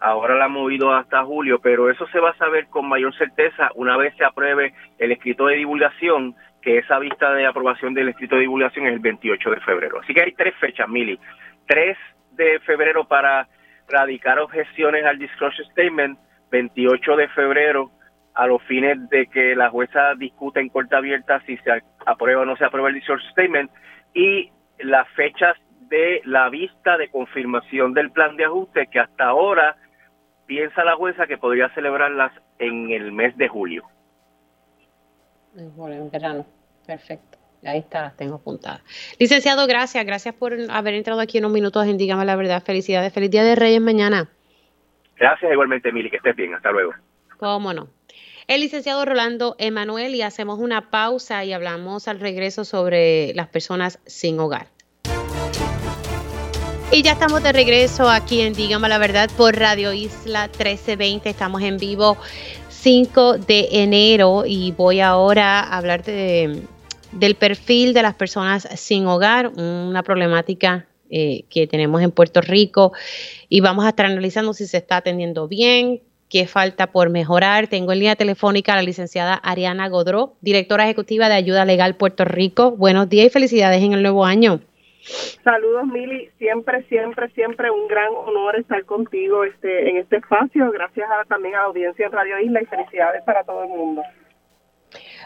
Ahora 0.00 0.34
la 0.34 0.46
ha 0.46 0.48
movido 0.48 0.94
hasta 0.94 1.24
julio, 1.24 1.60
pero 1.60 1.90
eso 1.90 2.06
se 2.08 2.20
va 2.20 2.30
a 2.30 2.36
saber 2.36 2.66
con 2.66 2.88
mayor 2.88 3.14
certeza 3.16 3.70
una 3.74 3.96
vez 3.96 4.14
se 4.16 4.24
apruebe 4.24 4.74
el 4.98 5.12
escrito 5.12 5.46
de 5.46 5.56
divulgación, 5.56 6.34
que 6.60 6.78
esa 6.78 6.98
vista 6.98 7.32
de 7.34 7.46
aprobación 7.46 7.94
del 7.94 8.08
escrito 8.08 8.36
de 8.36 8.42
divulgación 8.42 8.86
es 8.86 8.94
el 8.94 9.00
28 9.00 9.50
de 9.50 9.60
febrero. 9.60 10.00
Así 10.00 10.14
que 10.14 10.22
hay 10.22 10.32
tres 10.32 10.54
fechas, 10.56 10.88
Mili. 10.88 11.18
3 11.66 11.96
de 12.32 12.60
febrero 12.60 13.04
para 13.04 13.48
radicar 13.88 14.38
objeciones 14.38 15.04
al 15.04 15.18
disclosure 15.18 15.68
statement, 15.70 16.18
28 16.50 17.16
de 17.16 17.28
febrero 17.28 17.90
a 18.34 18.46
los 18.46 18.62
fines 18.64 19.08
de 19.10 19.26
que 19.26 19.54
la 19.54 19.70
jueza 19.70 20.14
discuta 20.16 20.60
en 20.60 20.68
corte 20.68 20.96
abierta 20.96 21.40
si 21.46 21.56
se 21.58 21.82
aprueba 22.04 22.42
o 22.42 22.44
no 22.44 22.56
se 22.56 22.64
aprueba 22.64 22.88
el 22.88 22.96
disclosure 22.96 23.30
statement 23.30 23.70
y 24.12 24.50
las 24.78 25.08
fechas 25.10 25.56
de 25.88 26.20
la 26.24 26.48
vista 26.48 26.96
de 26.96 27.08
confirmación 27.08 27.94
del 27.94 28.10
plan 28.10 28.36
de 28.36 28.44
ajuste 28.44 28.88
que 28.90 28.98
hasta 28.98 29.26
ahora 29.26 29.76
piensa 30.46 30.84
la 30.84 30.96
jueza 30.96 31.26
que 31.26 31.38
podría 31.38 31.68
celebrarlas 31.70 32.32
en 32.58 32.90
el 32.90 33.12
mes 33.12 33.36
de 33.36 33.48
julio. 33.48 33.84
En 35.56 36.10
verano. 36.10 36.46
Perfecto. 36.86 37.38
Ahí 37.64 37.78
está, 37.78 38.12
tengo 38.16 38.36
apuntada. 38.36 38.82
Licenciado, 39.18 39.66
gracias. 39.66 40.04
Gracias 40.04 40.34
por 40.34 40.54
haber 40.70 40.94
entrado 40.94 41.20
aquí 41.20 41.38
unos 41.38 41.52
minutos 41.52 41.86
en 41.86 41.96
Dígame 41.96 42.24
la 42.24 42.36
Verdad. 42.36 42.62
Felicidades. 42.62 43.12
Feliz 43.12 43.30
Día 43.30 43.44
de 43.44 43.54
Reyes 43.54 43.80
mañana. 43.80 44.28
Gracias 45.16 45.50
igualmente, 45.50 45.90
Mili. 45.92 46.10
Que 46.10 46.16
estés 46.16 46.36
bien. 46.36 46.54
Hasta 46.54 46.70
luego. 46.72 46.92
Cómo 47.38 47.72
no. 47.72 47.88
El 48.46 48.60
licenciado 48.60 49.04
Rolando 49.06 49.56
Emanuel 49.58 50.14
y 50.14 50.20
hacemos 50.20 50.58
una 50.58 50.90
pausa 50.90 51.44
y 51.44 51.54
hablamos 51.54 52.08
al 52.08 52.20
regreso 52.20 52.64
sobre 52.64 53.32
las 53.34 53.48
personas 53.48 54.00
sin 54.04 54.38
hogar. 54.38 54.66
Y 56.90 57.02
ya 57.02 57.12
estamos 57.12 57.42
de 57.42 57.52
regreso 57.52 58.08
aquí 58.08 58.40
en 58.40 58.52
Dígame 58.52 58.88
la 58.88 58.98
Verdad 58.98 59.28
por 59.36 59.56
Radio 59.56 59.92
Isla 59.92 60.46
1320. 60.46 61.28
Estamos 61.28 61.62
en 61.62 61.78
vivo 61.78 62.16
5 62.68 63.38
de 63.38 63.68
enero 63.72 64.44
y 64.46 64.72
voy 64.72 65.00
ahora 65.00 65.60
a 65.60 65.76
hablar 65.76 66.04
del 66.04 67.34
perfil 67.38 67.94
de 67.94 68.02
las 68.02 68.14
personas 68.14 68.68
sin 68.76 69.06
hogar, 69.06 69.48
una 69.48 70.02
problemática 70.02 70.86
eh, 71.10 71.44
que 71.50 71.66
tenemos 71.66 72.02
en 72.02 72.10
Puerto 72.10 72.40
Rico 72.40 72.92
y 73.48 73.60
vamos 73.60 73.84
a 73.84 73.90
estar 73.90 74.06
analizando 74.06 74.52
si 74.52 74.66
se 74.66 74.76
está 74.76 74.98
atendiendo 74.98 75.48
bien, 75.48 76.02
qué 76.28 76.46
falta 76.46 76.92
por 76.92 77.10
mejorar. 77.10 77.68
Tengo 77.68 77.92
en 77.92 78.00
línea 78.00 78.16
telefónica 78.16 78.72
a 78.72 78.76
la 78.76 78.82
licenciada 78.82 79.34
Ariana 79.34 79.88
Godró, 79.88 80.36
directora 80.40 80.84
ejecutiva 80.84 81.28
de 81.28 81.34
Ayuda 81.34 81.64
Legal 81.64 81.96
Puerto 81.96 82.24
Rico. 82.24 82.72
Buenos 82.72 83.08
días 83.08 83.26
y 83.26 83.30
felicidades 83.30 83.82
en 83.82 83.94
el 83.94 84.02
nuevo 84.02 84.24
año. 84.24 84.60
Saludos, 85.42 85.86
Mili. 85.86 86.30
Siempre, 86.38 86.82
siempre, 86.84 87.28
siempre 87.30 87.70
un 87.70 87.86
gran 87.88 88.08
honor 88.14 88.56
estar 88.56 88.84
contigo 88.84 89.44
este, 89.44 89.90
en 89.90 89.98
este 89.98 90.16
espacio. 90.16 90.70
Gracias 90.70 91.06
también 91.28 91.54
a 91.56 91.58
la 91.58 91.64
audiencia 91.64 92.06
en 92.06 92.12
Radio 92.12 92.38
Isla 92.38 92.62
y 92.62 92.66
felicidades 92.66 93.22
para 93.24 93.44
todo 93.44 93.64
el 93.64 93.68
mundo. 93.68 94.02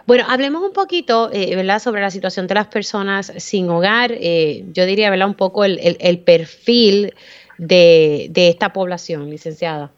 Bueno, 0.07 0.25
hablemos 0.29 0.63
un 0.63 0.73
poquito, 0.73 1.31
eh, 1.33 1.55
¿verdad?, 1.55 1.79
sobre 1.79 2.01
la 2.01 2.11
situación 2.11 2.47
de 2.47 2.55
las 2.55 2.69
personas 2.69 3.33
sin 3.37 3.69
hogar. 3.69 4.11
Eh, 4.13 4.65
yo 4.73 4.87
diría, 4.87 5.11
¿verdad?, 5.11 5.29
un 5.29 5.35
poco 5.35 5.65
el, 5.65 5.79
el, 6.01 6.19
perfil 6.21 7.15
de, 7.59 8.29
de, 8.31 8.49
esta 8.49 8.73
población, 8.73 9.29
licenciada. 9.29 9.91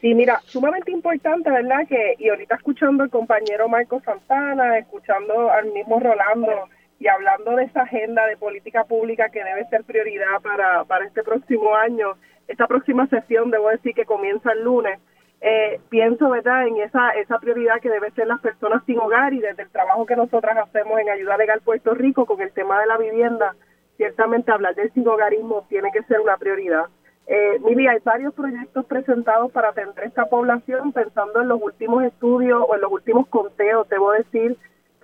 Sí, 0.00 0.12
mira, 0.12 0.40
sumamente 0.46 0.90
importante, 0.90 1.50
¿verdad? 1.50 1.86
Que 1.88 2.16
Y 2.18 2.28
ahorita 2.28 2.56
escuchando 2.56 3.04
al 3.04 3.10
compañero 3.10 3.68
Marco 3.68 4.02
Santana, 4.04 4.78
escuchando 4.78 5.50
al 5.50 5.72
mismo 5.72 6.00
Rolando 6.00 6.68
y 6.98 7.08
hablando 7.08 7.56
de 7.56 7.64
esa 7.64 7.82
agenda 7.82 8.26
de 8.26 8.36
política 8.36 8.84
pública 8.84 9.28
que 9.28 9.44
debe 9.44 9.66
ser 9.68 9.84
prioridad 9.84 10.40
para, 10.42 10.84
para 10.84 11.06
este 11.06 11.22
próximo 11.22 11.74
año, 11.74 12.14
esta 12.48 12.66
próxima 12.66 13.06
sesión, 13.08 13.50
debo 13.50 13.68
decir 13.68 13.94
que 13.94 14.04
comienza 14.04 14.52
el 14.52 14.62
lunes, 14.62 14.98
eh, 15.40 15.80
pienso 15.90 16.30
verdad 16.30 16.66
en 16.66 16.78
esa 16.78 17.10
esa 17.10 17.38
prioridad 17.38 17.80
que 17.80 17.90
debe 17.90 18.10
ser 18.12 18.26
las 18.26 18.40
personas 18.40 18.82
sin 18.86 18.98
hogar 18.98 19.34
y 19.34 19.40
desde 19.40 19.64
el 19.64 19.70
trabajo 19.70 20.06
que 20.06 20.16
nosotras 20.16 20.56
hacemos 20.56 20.98
en 20.98 21.10
Ayuda 21.10 21.36
Legal 21.36 21.60
Puerto 21.60 21.92
Rico 21.92 22.24
con 22.24 22.40
el 22.40 22.52
tema 22.52 22.80
de 22.80 22.86
la 22.86 22.96
vivienda 22.96 23.54
ciertamente 23.96 24.52
hablar 24.52 24.74
del 24.74 24.92
sin 24.92 25.06
hogarismo 25.06 25.64
tiene 25.68 25.90
que 25.92 26.02
ser 26.04 26.20
una 26.20 26.36
prioridad. 26.36 26.86
Eh, 27.26 27.58
Mili, 27.60 27.88
hay 27.88 27.98
varios 28.04 28.32
proyectos 28.34 28.84
presentados 28.86 29.50
para 29.50 29.70
atender 29.70 30.04
esta 30.04 30.26
población 30.26 30.92
pensando 30.92 31.40
en 31.42 31.48
los 31.48 31.60
últimos 31.60 32.04
estudios 32.04 32.62
o 32.66 32.74
en 32.74 32.82
los 32.82 32.92
últimos 32.92 33.26
conteos, 33.28 33.88
debo 33.88 34.12
decir, 34.12 34.56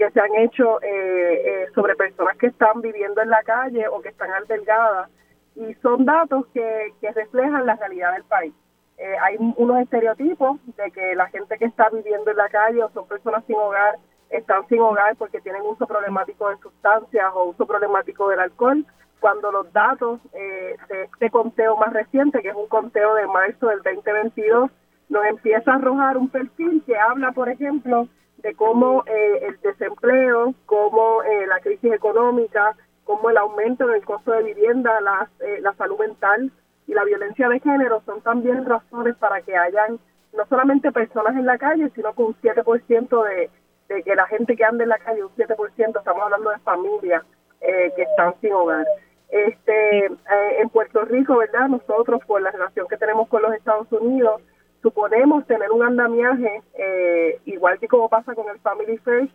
que 0.02 0.10
se 0.10 0.20
han 0.20 0.34
hecho 0.34 0.82
eh, 0.82 1.42
eh, 1.44 1.66
sobre 1.76 1.94
personas 1.94 2.36
que 2.36 2.48
están 2.48 2.80
viviendo 2.80 3.22
en 3.22 3.30
la 3.30 3.42
calle 3.44 3.86
o 3.86 4.00
que 4.00 4.08
están 4.08 4.32
albergadas 4.32 5.08
y 5.54 5.74
son 5.74 6.04
datos 6.04 6.46
que, 6.52 6.92
que 7.00 7.12
reflejan 7.12 7.66
la 7.66 7.76
realidad 7.76 8.14
del 8.14 8.24
país. 8.24 8.52
Eh, 8.98 9.14
hay 9.20 9.36
unos 9.38 9.80
estereotipos 9.80 10.58
de 10.76 10.90
que 10.90 11.14
la 11.14 11.28
gente 11.28 11.56
que 11.56 11.66
está 11.66 11.88
viviendo 11.90 12.32
en 12.32 12.36
la 12.36 12.48
calle 12.48 12.82
o 12.82 12.90
son 12.90 13.06
personas 13.06 13.44
sin 13.46 13.54
hogar 13.56 13.96
están 14.30 14.66
sin 14.68 14.80
hogar 14.80 15.14
porque 15.16 15.40
tienen 15.40 15.62
uso 15.62 15.86
problemático 15.86 16.48
de 16.48 16.56
sustancias 16.56 17.30
o 17.34 17.44
uso 17.50 17.64
problemático 17.64 18.28
del 18.28 18.40
alcohol, 18.40 18.84
cuando 19.20 19.52
los 19.52 19.72
datos 19.72 20.18
eh, 20.32 20.74
de 20.88 21.04
este 21.04 21.30
conteo 21.30 21.76
más 21.76 21.92
reciente, 21.92 22.42
que 22.42 22.48
es 22.48 22.56
un 22.56 22.66
conteo 22.66 23.14
de 23.14 23.26
marzo 23.28 23.68
del 23.68 23.82
2022, 23.82 24.68
nos 25.10 25.24
empieza 25.26 25.72
a 25.72 25.76
arrojar 25.76 26.16
un 26.16 26.28
perfil 26.28 26.82
que 26.86 26.96
habla, 26.96 27.30
por 27.32 27.48
ejemplo, 27.48 28.08
de 28.42 28.54
cómo 28.54 29.04
eh, 29.06 29.46
el 29.46 29.60
desempleo, 29.60 30.54
cómo 30.66 31.22
la 31.48 31.60
crisis 31.60 31.92
económica, 31.92 32.76
cómo 33.04 33.30
el 33.30 33.36
aumento 33.36 33.88
en 33.88 33.94
el 33.94 34.04
costo 34.04 34.32
de 34.32 34.42
vivienda, 34.42 35.00
la, 35.00 35.30
la 35.60 35.72
salud 35.74 35.98
mental, 35.98 36.50
y 36.86 36.94
la 36.94 37.04
violencia 37.04 37.48
de 37.48 37.60
género 37.60 38.02
son 38.04 38.20
también 38.22 38.64
razones 38.64 39.16
para 39.16 39.40
que 39.42 39.56
hayan 39.56 39.98
no 40.32 40.46
solamente 40.46 40.92
personas 40.92 41.36
en 41.36 41.46
la 41.46 41.58
calle, 41.58 41.90
sino 41.94 42.14
que 42.14 42.22
un 42.22 42.34
7% 42.40 43.24
de, 43.24 43.50
de 43.88 44.02
que 44.02 44.14
la 44.14 44.26
gente 44.26 44.56
que 44.56 44.64
anda 44.64 44.82
en 44.82 44.90
la 44.90 44.98
calle, 44.98 45.24
un 45.24 45.34
7%, 45.36 45.98
estamos 45.98 46.22
hablando 46.22 46.50
de 46.50 46.58
familias 46.60 47.22
eh, 47.60 47.92
que 47.94 48.02
están 48.02 48.34
sin 48.40 48.52
hogar. 48.52 48.86
Este, 49.28 50.06
eh, 50.06 50.60
en 50.60 50.68
Puerto 50.68 51.04
Rico, 51.04 51.36
¿verdad? 51.38 51.68
Nosotros, 51.68 52.20
por 52.26 52.42
la 52.42 52.50
relación 52.50 52.86
que 52.88 52.96
tenemos 52.96 53.28
con 53.28 53.42
los 53.42 53.54
Estados 53.54 53.90
Unidos, 53.92 54.42
suponemos 54.82 55.46
tener 55.46 55.70
un 55.70 55.82
andamiaje, 55.82 56.62
eh, 56.74 57.40
igual 57.46 57.78
que 57.78 57.88
como 57.88 58.08
pasa 58.08 58.34
con 58.34 58.48
el 58.50 58.58
Family 58.58 58.98
First, 58.98 59.32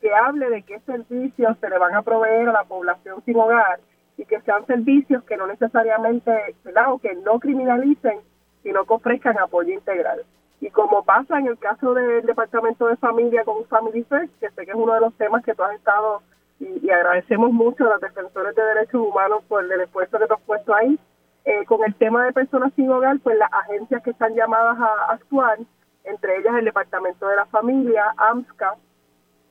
que 0.00 0.12
hable 0.12 0.50
de 0.50 0.62
qué 0.62 0.80
servicios 0.80 1.56
se 1.60 1.70
le 1.70 1.78
van 1.78 1.94
a 1.94 2.02
proveer 2.02 2.48
a 2.48 2.52
la 2.52 2.64
población 2.64 3.22
sin 3.24 3.36
hogar 3.36 3.80
y 4.16 4.24
que 4.24 4.40
sean 4.42 4.66
servicios 4.66 5.22
que 5.24 5.36
no 5.36 5.46
necesariamente, 5.46 6.32
¿verdad? 6.64 6.86
Que 7.00 7.14
no 7.14 7.38
criminalicen, 7.38 8.18
sino 8.62 8.84
que 8.84 8.94
ofrezcan 8.94 9.38
apoyo 9.38 9.72
integral. 9.72 10.24
Y 10.60 10.70
como 10.70 11.04
pasa 11.04 11.38
en 11.38 11.46
el 11.46 11.58
caso 11.58 11.94
del 11.94 12.26
Departamento 12.26 12.88
de 12.88 12.96
Familia 12.96 13.44
con 13.44 13.64
Family 13.66 14.02
First, 14.04 14.32
que 14.40 14.50
sé 14.50 14.64
que 14.64 14.72
es 14.72 14.76
uno 14.76 14.94
de 14.94 15.00
los 15.00 15.14
temas 15.14 15.44
que 15.44 15.54
tú 15.54 15.62
has 15.62 15.74
estado, 15.74 16.22
y, 16.58 16.90
agradecemos 16.90 17.52
mucho 17.52 17.86
a 17.86 17.90
los 17.90 18.00
defensores 18.00 18.56
de 18.56 18.62
derechos 18.62 19.00
humanos 19.00 19.44
por 19.46 19.64
el 19.64 19.80
esfuerzo 19.80 20.18
que 20.18 20.26
tú 20.26 20.34
has 20.34 20.40
puesto 20.40 20.74
ahí, 20.74 20.98
eh, 21.48 21.64
con 21.64 21.82
el 21.82 21.94
tema 21.94 22.26
de 22.26 22.34
personas 22.34 22.74
sin 22.74 22.90
hogar, 22.90 23.18
pues 23.20 23.38
las 23.38 23.50
agencias 23.50 24.02
que 24.02 24.10
están 24.10 24.34
llamadas 24.34 24.78
a 24.78 25.12
actuar, 25.12 25.58
entre 26.04 26.36
ellas 26.36 26.54
el 26.58 26.66
Departamento 26.66 27.26
de 27.26 27.36
la 27.36 27.46
Familia, 27.46 28.04
AMSCA, 28.18 28.76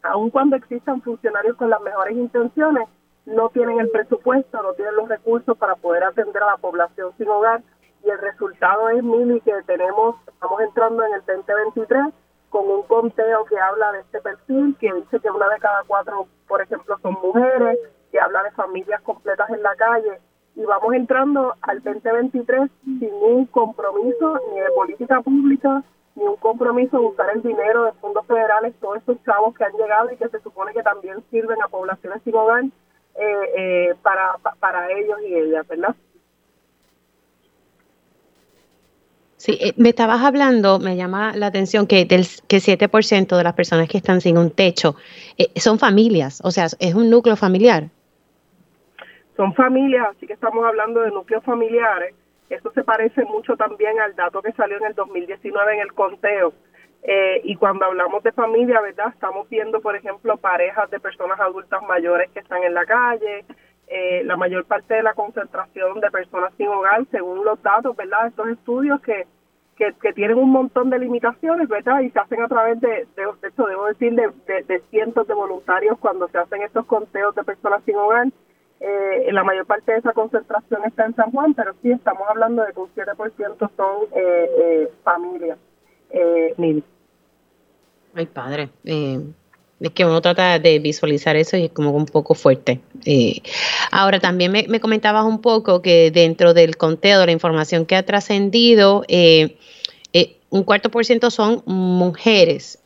aun 0.04 0.30
cuando 0.30 0.56
existan 0.58 1.02
funcionarios 1.02 1.58
con 1.58 1.72
las 1.72 1.82
mejores 1.82 2.16
intenciones, 2.16 2.88
no 3.26 3.50
tienen 3.50 3.80
el 3.80 3.90
presupuesto, 3.90 4.62
no 4.62 4.74
tienen 4.74 4.96
los 4.96 5.10
recursos 5.10 5.58
para 5.58 5.74
poder 5.74 6.04
atender 6.04 6.44
a 6.44 6.52
la 6.52 6.58
población 6.58 7.14
sin 7.18 7.30
hogar 7.30 7.64
y 8.06 8.10
el 8.12 8.20
resultado 8.20 8.90
es, 8.90 9.04
Mili, 9.04 9.42
que 9.42 9.54
tenemos, 9.66 10.18
estamos 10.28 10.62
entrando 10.62 11.04
en 11.04 11.14
el 11.14 11.22
2023 11.26 12.14
con 12.50 12.70
un 12.70 12.84
conteo 12.84 13.44
que 13.46 13.58
habla 13.58 13.92
de 13.94 14.02
este 14.02 14.22
perfil, 14.22 14.78
que 14.80 14.94
dice 14.94 15.20
que 15.20 15.32
una 15.32 15.50
de 15.50 15.58
cada 15.58 15.84
cuatro, 15.88 16.28
por 16.48 16.62
ejemplo, 16.62 16.96
son 17.02 17.14
mujeres, 17.24 17.80
que 18.12 18.20
habla 18.20 18.44
de 18.44 18.52
familias 18.52 19.02
completas 19.02 19.50
en 19.50 19.64
la 19.64 19.76
calle, 19.76 20.20
y 20.58 20.66
vamos 20.66 20.94
entrando 20.96 21.54
al 21.62 21.84
2023 21.84 22.70
sin 22.84 23.14
un 23.14 23.46
compromiso 23.46 24.40
ni 24.52 24.60
de 24.60 24.72
política 24.76 25.22
pública, 25.22 25.84
ni 26.16 26.24
un 26.24 26.36
compromiso 26.38 27.00
de 27.00 27.06
usar 27.06 27.28
el 27.36 27.44
dinero 27.44 27.86
de 27.86 27.92
fondos 27.94 28.26
federales, 28.26 28.74
todos 28.82 28.98
estos 28.98 29.24
chavos 29.24 29.56
que 29.56 29.64
han 29.64 29.74
llegado 29.74 30.12
y 30.12 30.18
que 30.18 30.28
se 30.30 30.40
supone 30.42 30.74
que 30.74 30.82
también 30.82 31.18
sirven 31.30 31.62
a 31.62 31.68
poblaciones 31.68 32.24
sin 32.24 32.36
hogar, 32.36 32.64
eh, 32.64 32.72
eh, 33.56 33.96
para, 34.02 34.38
para 34.60 34.92
ellos 34.92 35.20
y 35.28 35.36
ellas, 35.36 35.68
¿verdad? 35.68 35.96
Sí, 39.36 39.60
eh, 39.62 39.74
me 39.78 39.90
estabas 39.90 40.24
hablando, 40.24 40.80
me 40.80 40.96
llama 40.96 41.34
la 41.36 41.48
atención 41.48 41.86
que 41.86 42.06
del 42.06 42.26
que 42.48 42.58
7% 42.58 43.38
de 43.38 43.44
las 43.44 43.54
personas 43.54 43.88
que 43.88 43.98
están 43.98 44.22
sin 44.22 44.40
un 44.40 44.50
techo 44.50 44.96
son 45.56 45.78
familias, 45.78 46.42
o 46.44 46.50
sea, 46.50 46.66
es 46.80 46.96
un 46.96 47.12
núcleo 47.12 47.36
familiar. 47.36 47.92
Son 49.38 49.54
familias, 49.54 50.08
así 50.10 50.28
que 50.28 50.34
estamos 50.34 50.66
hablando 50.66 51.02
de 51.02 51.12
núcleos 51.12 51.44
familiares. 51.44 52.16
Eso 52.50 52.72
se 52.72 52.84
parece 52.84 53.24
mucho 53.26 53.56
también 53.56 54.00
al 54.00 54.16
dato 54.16 54.42
que 54.42 54.52
salió 54.54 54.78
en 54.78 54.86
el 54.86 54.96
2019 54.96 55.74
en 55.76 55.80
el 55.82 55.94
conteo 55.94 56.54
eh, 57.04 57.42
y 57.44 57.56
cuando 57.56 57.86
hablamos 57.86 58.24
de 58.24 58.32
familia, 58.32 58.82
¿verdad? 58.82 59.08
Estamos 59.14 59.48
viendo, 59.50 59.80
por 59.80 59.96
ejemplo, 59.96 60.38
parejas 60.38 60.90
de 60.90 61.00
personas 61.00 61.40
adultas 61.40 61.82
mayores 61.88 62.30
que 62.32 62.40
están 62.40 62.64
en 62.64 62.74
la 62.74 62.86
calle, 62.86 63.46
eh, 63.88 64.24
la 64.26 64.36
mayor 64.36 64.66
parte 64.66 64.96
de 64.96 65.04
la 65.04 65.14
concentración 65.14 66.00
de 66.02 66.12
personas 66.12 66.52
sin 66.58 66.68
hogar, 66.68 67.06
según 67.12 67.46
los 67.46 67.62
datos, 67.62 67.96
¿verdad? 67.96 68.28
Estos 68.28 68.50
estudios 68.50 69.00
que, 69.02 69.26
que, 69.78 70.14
tienen 70.14 70.38
un 70.38 70.50
montón 70.50 70.90
de 70.90 71.00
limitaciones, 71.00 71.70
¿verdad? 71.70 72.02
Y 72.02 72.10
se 72.10 72.20
hacen 72.20 72.42
a 72.42 72.48
través 72.48 72.82
de, 72.82 73.08
de, 73.16 73.24
esto, 73.44 73.68
debo 73.68 73.86
decir, 73.86 74.14
de, 74.14 74.64
de, 74.64 74.82
cientos 74.90 75.28
de 75.28 75.34
voluntarios 75.34 75.98
cuando 76.00 76.28
se 76.28 76.40
hacen 76.40 76.64
estos 76.64 76.86
conteos 76.88 77.36
de 77.36 77.44
personas 77.44 77.84
sin 77.86 77.96
hogar. 77.96 78.28
Eh, 78.80 79.32
la 79.32 79.44
mayor 79.44 79.66
parte 79.66 79.92
de 79.92 80.00
esa 80.00 80.14
concentración 80.14 80.82
está 80.86 81.06
en 81.06 81.16
San 81.16 81.32
Juan, 81.32 81.54
pero 81.54 81.74
sí 81.82 81.92
estamos 81.92 82.24
hablando 82.30 82.64
de 82.64 82.74
que 82.74 82.80
un 82.80 82.90
7% 82.94 83.72
son 83.76 84.04
eh, 84.16 84.50
eh, 84.60 84.92
familias 85.04 85.58
eh, 86.12 86.84
Ay, 88.16 88.26
padre. 88.26 88.70
Eh, 88.86 89.20
es 89.80 89.92
que 89.92 90.06
uno 90.06 90.22
trata 90.22 90.58
de 90.58 90.80
visualizar 90.80 91.36
eso 91.36 91.56
y 91.56 91.66
es 91.66 91.72
como 91.72 91.92
un 91.92 92.06
poco 92.06 92.34
fuerte. 92.34 92.80
Eh, 93.06 93.42
ahora, 93.92 94.20
también 94.20 94.52
me, 94.52 94.80
comentabas 94.80 95.24
un 95.24 95.40
poco 95.42 95.82
que 95.82 96.10
dentro 96.10 96.54
del 96.54 96.78
conteo 96.78 97.20
de 97.20 97.28
la 97.28 97.32
información 97.32 97.86
que 97.86 97.96
ha 97.96 98.04
trascendido, 98.04 99.04
eh, 99.08 99.56
un 100.50 100.64
cuarto 100.64 100.90
por 100.90 101.06
ciento 101.06 101.30
son 101.30 101.62
mujeres. 101.66 102.82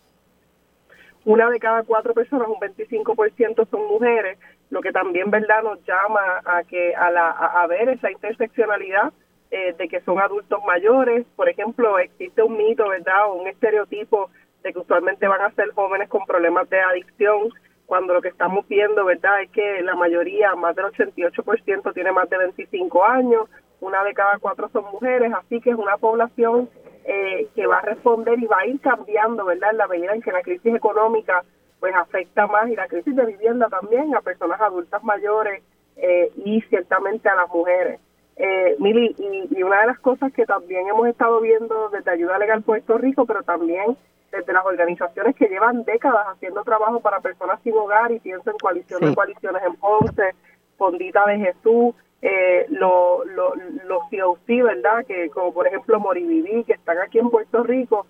Una 1.24 1.50
de 1.50 1.60
cada 1.60 1.84
cuatro 1.84 2.14
personas, 2.14 2.48
un 2.48 2.60
25% 2.60 3.68
son 3.70 3.88
mujeres, 3.88 4.40
lo 4.72 4.82
que 4.82 4.92
también, 4.92 5.30
¿verdad?, 5.30 5.64
nos 5.64 5.84
llama 5.86 6.42
a, 6.46 6.64
que, 6.64 6.96
a, 6.96 7.12
la, 7.12 7.30
a 7.30 7.68
ver 7.68 7.90
esa 7.90 8.10
interseccionalidad 8.10 9.14
eh, 9.52 9.76
de 9.78 9.88
que 9.90 10.00
son 10.02 10.18
adultos 10.20 10.60
mayores. 10.66 11.26
Por 11.36 11.50
ejemplo, 11.50 12.00
existe 12.00 12.42
un 12.42 12.58
mito, 12.58 12.88
¿verdad? 12.88 13.28
O 13.28 13.34
un 13.34 13.48
estereotipo 13.48 14.30
de 14.64 14.72
que 14.72 14.80
usualmente 14.80 15.28
van 15.28 15.42
a 15.42 15.52
ser 15.52 15.72
jóvenes 15.74 16.08
con 16.08 16.26
problemas 16.26 16.70
de 16.70 16.80
adicción, 16.80 17.50
cuando 17.86 18.14
lo 18.14 18.22
que 18.22 18.30
estamos 18.30 18.66
viendo, 18.70 19.04
¿verdad? 19.04 19.42
Es 19.42 19.52
que 19.52 19.82
la 19.82 19.96
mayoría, 19.96 20.56
más 20.56 20.74
del 20.78 20.86
88% 20.86 21.94
tiene 21.94 22.14
más 22.14 22.30
de 22.30 22.38
25 22.38 23.04
años, 23.04 23.50
una 23.82 24.02
de 24.06 24.14
cada 24.14 24.38
cuatro 24.40 24.70
son 24.70 24.86
mujeres, 24.86 25.34
así 25.34 25.60
que 25.60 25.72
es 25.72 25.76
una 25.76 25.98
población 25.98 26.70
eh, 27.04 27.50
que 27.54 27.68
va 27.68 27.80
a 27.80 27.82
responder 27.82 28.40
y 28.40 28.46
va 28.46 28.60
a 28.60 28.68
ir 28.68 28.80
cambiando, 28.80 29.44
¿verdad? 29.44 29.72
En 29.72 29.78
la 29.78 29.88
medida 29.88 30.14
en 30.14 30.22
que 30.22 30.32
la 30.32 30.44
crisis 30.44 30.74
económica 30.74 31.44
pues 31.82 31.96
afecta 31.96 32.46
más 32.46 32.70
y 32.70 32.76
la 32.76 32.88
crisis 32.88 33.16
de 33.16 33.26
vivienda 33.26 33.68
también 33.68 34.16
a 34.16 34.22
personas 34.22 34.62
adultas 34.62 35.04
mayores 35.04 35.64
eh, 35.98 36.32
y 36.46 36.62
ciertamente 36.70 37.28
a 37.28 37.36
las 37.36 37.50
mujeres. 37.50 38.00
Eh, 38.38 38.76
Mili, 38.80 39.16
y, 39.18 39.58
y, 39.58 39.64
una 39.64 39.82
de 39.82 39.88
las 39.88 40.00
cosas 40.00 40.32
que 40.32 40.46
también 40.46 40.88
hemos 40.88 41.08
estado 41.08 41.42
viendo 41.42 41.90
desde 41.90 42.12
Ayuda 42.12 42.38
Legal 42.38 42.62
Puerto 42.62 43.00
Rico, 43.00 43.26
pero 43.26 43.42
también 43.42 43.98
desde 44.32 44.54
las 44.54 44.64
organizaciones 44.64 45.36
que 45.36 45.48
llevan 45.48 45.84
décadas 45.84 46.28
haciendo 46.28 46.64
trabajo 46.64 47.02
para 47.02 47.20
personas 47.20 47.60
sin 47.64 47.74
hogar, 47.74 48.12
y 48.12 48.20
pienso 48.20 48.52
en 48.52 48.58
Coalición 48.58 49.02
de 49.02 49.16
Coaliciones 49.16 49.64
en 49.64 49.76
Ponce, 49.76 50.36
Fondita 50.78 51.26
de 51.26 51.40
Jesús, 51.40 51.96
eh, 52.22 52.68
los 52.70 53.26
lo, 53.26 53.56
lo 53.86 54.00
COC, 54.02 54.64
¿verdad? 54.64 55.04
Que 55.08 55.32
como 55.32 55.52
por 55.52 55.68
ejemplo 55.68 56.00
Moriviví, 56.00 56.64
que 56.64 56.74
están 56.74 57.00
aquí 57.00 57.18
en 57.18 57.32
Puerto 57.32 57.64
Rico, 57.64 58.06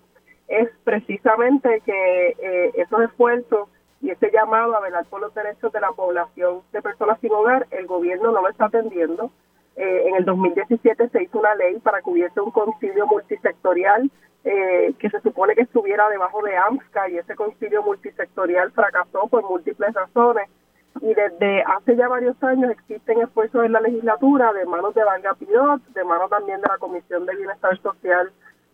es 0.48 0.68
precisamente 0.84 1.82
que 1.84 2.28
eh, 2.28 2.72
esos 2.76 3.02
esfuerzos 3.02 3.68
y 4.00 4.10
ese 4.10 4.30
llamado 4.32 4.76
a 4.76 4.80
velar 4.80 5.04
por 5.06 5.20
los 5.20 5.32
derechos 5.34 5.72
de 5.72 5.80
la 5.80 5.92
población 5.92 6.62
de 6.72 6.82
personas 6.82 7.20
sin 7.20 7.32
hogar, 7.32 7.66
el 7.70 7.86
gobierno 7.86 8.32
no 8.32 8.42
lo 8.42 8.48
está 8.48 8.66
atendiendo. 8.66 9.30
Eh, 9.76 10.08
en 10.08 10.16
el 10.16 10.24
2017 10.24 11.08
se 11.08 11.22
hizo 11.22 11.38
una 11.38 11.54
ley 11.54 11.78
para 11.78 12.02
que 12.02 12.10
hubiese 12.10 12.40
un 12.40 12.50
concilio 12.50 13.06
multisectorial 13.06 14.10
eh, 14.44 14.92
que 14.98 15.08
se 15.08 15.20
supone 15.20 15.54
que 15.54 15.62
estuviera 15.62 16.08
debajo 16.08 16.42
de 16.42 16.56
AMSCA 16.56 17.08
y 17.08 17.18
ese 17.18 17.36
concilio 17.36 17.82
multisectorial 17.82 18.72
fracasó 18.72 19.28
por 19.28 19.44
múltiples 19.44 19.94
razones. 19.94 20.50
Y 21.00 21.14
desde 21.14 21.62
hace 21.62 21.96
ya 21.96 22.08
varios 22.08 22.40
años 22.42 22.72
existen 22.72 23.22
esfuerzos 23.22 23.64
en 23.64 23.72
la 23.72 23.80
legislatura 23.80 24.52
de 24.52 24.66
manos 24.66 24.94
de 24.94 25.04
Valga 25.04 25.34
Pirot, 25.34 25.80
de 25.94 26.04
manos 26.04 26.28
también 26.28 26.60
de 26.60 26.68
la 26.68 26.78
Comisión 26.78 27.24
de 27.24 27.36
Bienestar 27.36 27.80
Social 27.80 28.32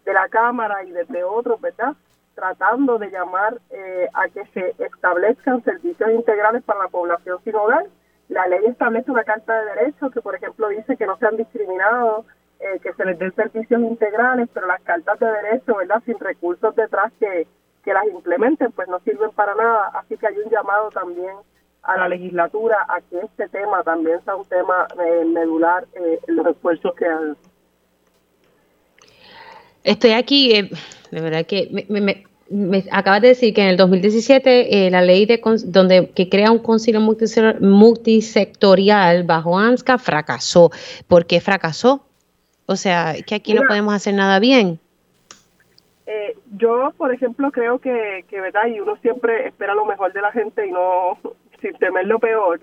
de 0.09 0.15
la 0.15 0.29
Cámara 0.29 0.83
y 0.85 0.91
desde 0.91 1.23
otros, 1.23 1.61
¿verdad? 1.61 1.95
Tratando 2.35 2.99
de 2.99 3.11
llamar 3.11 3.59
eh, 3.71 4.09
a 4.15 4.29
que 4.29 4.45
se 4.55 4.75
establezcan 4.83 5.63
servicios 5.65 6.11
integrales 6.11 6.63
para 6.65 6.85
la 6.85 6.89
población 6.89 7.39
sin 7.45 7.55
hogar. 7.55 7.85
La 8.29 8.47
ley 8.47 8.65
establece 8.67 9.11
una 9.11 9.25
carta 9.25 9.53
de 9.53 9.75
derechos 9.75 10.11
que, 10.13 10.23
por 10.23 10.35
ejemplo, 10.35 10.69
dice 10.69 10.97
que 10.97 11.07
no 11.07 11.19
sean 11.19 11.37
discriminados, 11.37 12.25
eh, 12.61 12.79
que 12.83 12.95
se 12.95 13.05
les 13.05 13.19
den 13.19 13.35
servicios 13.35 13.83
integrales, 13.83 14.49
pero 14.55 14.67
las 14.67 14.81
cartas 14.81 15.19
de 15.19 15.27
derechos, 15.27 15.77
¿verdad? 15.77 16.03
Sin 16.07 16.19
recursos 16.19 16.75
detrás 16.75 17.13
que, 17.21 17.47
que 17.85 17.93
las 17.93 18.07
implementen, 18.07 18.73
pues 18.73 18.89
no 18.89 19.01
sirven 19.01 19.31
para 19.33 19.55
nada. 19.55 19.91
Así 19.95 20.17
que 20.17 20.27
hay 20.27 20.39
un 20.39 20.51
llamado 20.51 20.89
también 20.89 21.37
a 21.83 21.99
la 21.99 22.09
legislatura 22.09 22.87
a 22.89 23.03
que 23.03 23.19
este 23.19 23.49
tema 23.49 23.83
también 23.83 24.25
sea 24.25 24.37
un 24.37 24.47
tema 24.47 24.87
eh, 25.05 25.25
medular 25.27 25.87
en 25.95 26.37
los 26.37 26.47
esfuerzos 26.47 26.95
que 26.95 27.07
han 27.07 27.37
Estoy 29.85 30.13
aquí, 30.13 30.55
eh, 30.55 30.71
de 31.11 31.21
verdad 31.21 31.45
que 31.47 31.87
me, 31.89 32.01
me, 32.01 32.25
acabas 32.91 33.23
de 33.23 33.29
decir 33.29 33.55
que 33.55 33.63
en 33.63 33.69
el 33.69 33.77
2017 33.77 34.87
eh, 34.87 34.91
la 34.91 35.03
ley 35.03 35.27
de 35.27 35.41
donde 35.67 36.11
que 36.11 36.29
crea 36.29 36.51
un 36.51 36.59
concilio 36.59 37.01
multisectorial 37.01 39.23
bajo 39.25 39.59
ANSCA 39.59 39.99
fracasó. 39.99 40.71
¿Por 41.07 41.27
qué 41.27 41.41
fracasó? 41.41 42.05
O 42.67 42.77
sea, 42.77 43.15
que 43.27 43.35
aquí 43.35 43.55
no 43.55 43.63
podemos 43.67 43.95
hacer 43.95 44.15
nada 44.15 44.39
bien. 44.39 44.79
Eh, 46.07 46.37
yo, 46.57 46.93
por 46.97 47.13
ejemplo, 47.13 47.51
creo 47.51 47.79
que, 47.79 48.25
que, 48.29 48.41
¿verdad? 48.41 48.67
Y 48.67 48.81
uno 48.81 48.97
siempre 48.97 49.49
espera 49.49 49.75
lo 49.75 49.85
mejor 49.85 50.13
de 50.13 50.23
la 50.23 50.33
gente 50.33 50.67
y 50.67 50.71
no 50.71 51.19
sin 51.61 51.75
temer 51.75 52.07
lo 52.07 52.19
peor. 52.19 52.61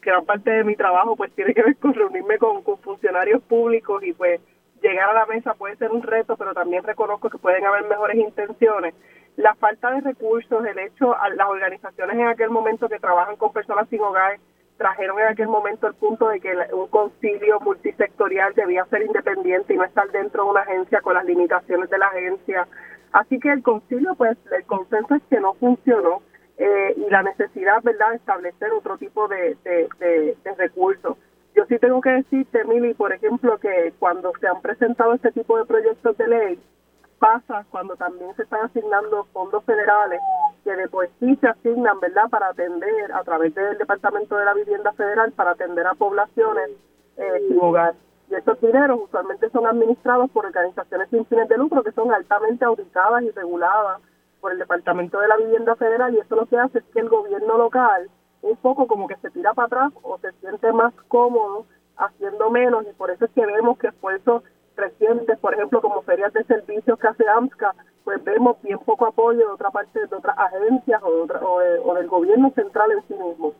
Gran 0.00 0.24
parte 0.24 0.50
de 0.50 0.64
mi 0.64 0.76
trabajo 0.76 1.16
pues 1.16 1.32
tiene 1.32 1.54
que 1.54 1.62
ver 1.62 1.76
con 1.76 1.94
reunirme 1.94 2.38
con, 2.38 2.62
con 2.62 2.78
funcionarios 2.78 3.42
públicos 3.42 4.02
y 4.02 4.12
pues 4.12 4.40
llegar 4.82 5.10
a 5.10 5.14
la 5.14 5.26
mesa 5.26 5.54
puede 5.54 5.76
ser 5.76 5.90
un 5.90 6.02
reto, 6.02 6.36
pero 6.36 6.52
también 6.52 6.82
reconozco 6.82 7.30
que 7.30 7.38
pueden 7.38 7.64
haber 7.64 7.84
mejores 7.84 8.16
intenciones. 8.16 8.94
La 9.36 9.54
falta 9.54 9.90
de 9.92 10.00
recursos, 10.00 10.64
el 10.66 10.78
hecho, 10.78 11.14
las 11.36 11.48
organizaciones 11.48 12.16
en 12.16 12.26
aquel 12.26 12.50
momento 12.50 12.88
que 12.88 12.98
trabajan 12.98 13.36
con 13.36 13.52
personas 13.52 13.88
sin 13.88 14.00
hogar, 14.00 14.38
trajeron 14.76 15.18
en 15.20 15.26
aquel 15.26 15.48
momento 15.48 15.86
el 15.86 15.94
punto 15.94 16.28
de 16.28 16.40
que 16.40 16.52
un 16.72 16.88
concilio 16.88 17.60
multisectorial 17.60 18.52
debía 18.54 18.84
ser 18.86 19.02
independiente 19.02 19.74
y 19.74 19.76
no 19.76 19.84
estar 19.84 20.10
dentro 20.10 20.44
de 20.44 20.50
una 20.50 20.60
agencia 20.62 21.00
con 21.00 21.14
las 21.14 21.24
limitaciones 21.24 21.88
de 21.88 21.98
la 21.98 22.08
agencia. 22.08 22.66
Así 23.12 23.38
que 23.38 23.52
el 23.52 23.62
concilio, 23.62 24.14
pues 24.16 24.36
el 24.50 24.64
consenso 24.64 25.14
es 25.14 25.22
que 25.30 25.40
no 25.40 25.54
funcionó 25.54 26.22
eh, 26.58 26.94
y 26.96 27.10
la 27.10 27.22
necesidad, 27.22 27.82
¿verdad?, 27.82 28.10
de 28.10 28.16
establecer 28.16 28.72
otro 28.72 28.98
tipo 28.98 29.28
de, 29.28 29.56
de 29.64 30.54
recursos. 30.58 31.16
Yo 31.54 31.64
sí 31.66 31.78
tengo 31.78 32.00
que 32.00 32.10
decirte, 32.10 32.64
Mili, 32.64 32.94
por 32.94 33.12
ejemplo, 33.12 33.58
que 33.58 33.92
cuando 33.98 34.32
se 34.40 34.48
han 34.48 34.60
presentado 34.62 35.12
este 35.14 35.32
tipo 35.32 35.58
de 35.58 35.66
proyectos 35.66 36.16
de 36.16 36.28
ley, 36.28 36.60
pasa 37.18 37.64
cuando 37.70 37.94
también 37.96 38.34
se 38.36 38.42
están 38.42 38.64
asignando 38.64 39.24
fondos 39.32 39.62
federales 39.64 40.20
que 40.64 40.74
de 40.74 40.88
por 40.88 41.08
sí 41.20 41.36
se 41.36 41.48
asignan, 41.48 42.00
¿verdad?, 42.00 42.28
para 42.30 42.48
atender 42.48 43.12
a 43.12 43.22
través 43.22 43.54
del 43.54 43.78
Departamento 43.78 44.36
de 44.36 44.44
la 44.44 44.54
Vivienda 44.54 44.92
Federal, 44.92 45.32
para 45.32 45.52
atender 45.52 45.86
a 45.86 45.94
poblaciones 45.94 46.70
eh, 47.16 47.48
sin 47.48 47.58
hogar. 47.60 47.94
Y 48.30 48.34
estos 48.34 48.60
dineros 48.60 49.00
usualmente 49.04 49.50
son 49.50 49.66
administrados 49.66 50.30
por 50.30 50.46
organizaciones 50.46 51.10
sin 51.10 51.26
fines 51.26 51.48
de 51.48 51.58
lucro 51.58 51.82
que 51.82 51.92
son 51.92 52.12
altamente 52.12 52.64
auditadas 52.64 53.22
y 53.22 53.30
reguladas 53.30 54.00
por 54.40 54.52
el 54.52 54.58
Departamento 54.58 55.20
de 55.20 55.28
la 55.28 55.36
Vivienda 55.36 55.76
Federal 55.76 56.14
y 56.14 56.18
eso 56.18 56.34
lo 56.34 56.46
que 56.46 56.58
hace 56.58 56.78
es 56.78 56.84
que 56.92 57.00
el 57.00 57.08
gobierno 57.08 57.58
local 57.58 58.08
un 58.42 58.56
poco 58.56 58.86
como 58.86 59.06
que 59.08 59.16
se 59.16 59.30
tira 59.30 59.54
para 59.54 59.66
atrás 59.66 59.92
o 60.02 60.18
se 60.18 60.32
siente 60.40 60.72
más 60.72 60.92
cómodo 61.08 61.66
haciendo 61.96 62.50
menos 62.50 62.84
y 62.88 62.92
por 62.94 63.10
eso 63.10 63.24
es 63.24 63.30
que 63.32 63.46
vemos 63.46 63.78
que 63.78 63.88
esfuerzos 63.88 64.42
recientes, 64.76 65.38
por 65.38 65.54
ejemplo, 65.54 65.80
como 65.80 66.02
ferias 66.02 66.32
de 66.32 66.44
servicios 66.44 66.98
que 66.98 67.08
hace 67.08 67.28
AMSCA, 67.28 67.74
pues 68.04 68.22
vemos 68.24 68.60
bien 68.62 68.78
poco 68.80 69.06
apoyo 69.06 69.38
de 69.38 69.52
otra 69.52 69.70
parte 69.70 70.06
de 70.06 70.16
otras 70.16 70.36
agencias 70.36 71.00
o, 71.02 71.26
o, 71.84 71.94
del 71.94 72.08
gobierno 72.08 72.50
central 72.54 72.90
en 72.92 73.02
sí 73.06 73.14
mismo. 73.14 73.52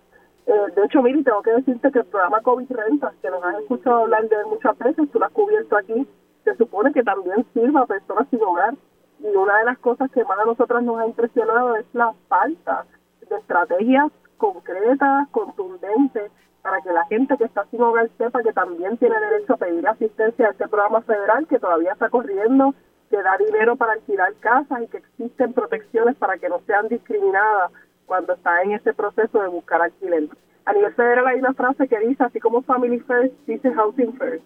Eh, 0.47 0.73
de 0.75 0.85
hecho, 0.85 1.03
Miri, 1.03 1.23
tengo 1.23 1.43
que 1.43 1.53
decirte 1.53 1.93
que 1.93 2.01
el 2.01 2.07
programa 2.07 2.41
COVID 2.41 2.71
Rentas, 2.71 3.15
que 3.23 3.31
nos 3.31 3.45
has 3.45 3.61
escuchado 3.61 4.03
hablar 4.03 4.29
de 4.29 4.45
muchas 4.47 4.77
veces, 4.79 5.11
tú 5.13 5.19
lo 5.19 5.27
has 5.27 5.33
cubierto 5.33 5.77
aquí, 5.77 6.07
se 6.43 6.57
supone 6.57 6.93
que 6.93 7.05
también 7.05 7.47
sirva 7.53 7.83
a 7.83 7.87
personas 7.87 8.27
sin 8.31 8.43
hogar. 8.43 8.75
Y 9.21 9.37
una 9.37 9.59
de 9.59 9.65
las 9.67 9.79
cosas 9.79 10.11
que 10.11 10.25
más 10.25 10.39
a 10.41 10.45
nosotras 10.45 10.83
nos 10.83 10.99
ha 10.99 11.07
impresionado 11.07 11.77
es 11.77 11.87
la 11.93 12.13
falta 12.29 12.87
de 13.29 13.37
estrategias 13.37 14.11
concretas, 14.43 15.29
contundentes, 15.31 16.33
para 16.63 16.81
que 16.81 16.93
la 16.93 17.05
gente 17.05 17.37
que 17.37 17.45
está 17.45 17.65
sin 17.71 17.81
hogar 17.81 18.11
sepa 18.19 18.43
que 18.43 18.53
también 18.53 18.97
tiene 18.99 19.15
derecho 19.21 19.55
a 19.55 19.57
pedir 19.57 19.87
asistencia 19.87 20.49
a 20.49 20.51
este 20.51 20.67
programa 20.67 21.01
federal 21.03 21.47
que 21.47 21.61
todavía 21.61 21.93
está 21.93 22.09
corriendo, 22.09 22.75
que 23.09 23.23
da 23.23 23.37
dinero 23.39 23.77
para 23.77 23.93
alquilar 23.93 24.35
casas 24.41 24.83
y 24.83 24.89
que 24.89 24.97
existen 24.99 25.53
protecciones 25.53 26.17
para 26.17 26.39
que 26.39 26.49
no 26.49 26.61
sean 26.67 26.89
discriminadas 26.89 27.71
cuando 28.07 28.33
está 28.33 28.63
en 28.63 28.73
ese 28.73 28.93
proceso 28.95 29.41
de 29.41 29.49
buscar 29.49 29.81
alquiler. 29.81 30.29
A 30.65 30.73
nivel 30.73 30.93
federal 30.95 31.29
hay 31.29 31.39
una 31.39 31.55
frase 31.55 31.87
que 31.87 32.01
dice, 32.01 32.25
así 32.25 32.41
como 32.41 32.63
Family 32.63 32.99
First, 32.99 33.35
dice 33.47 33.73
Housing 33.73 34.15
First. 34.15 34.45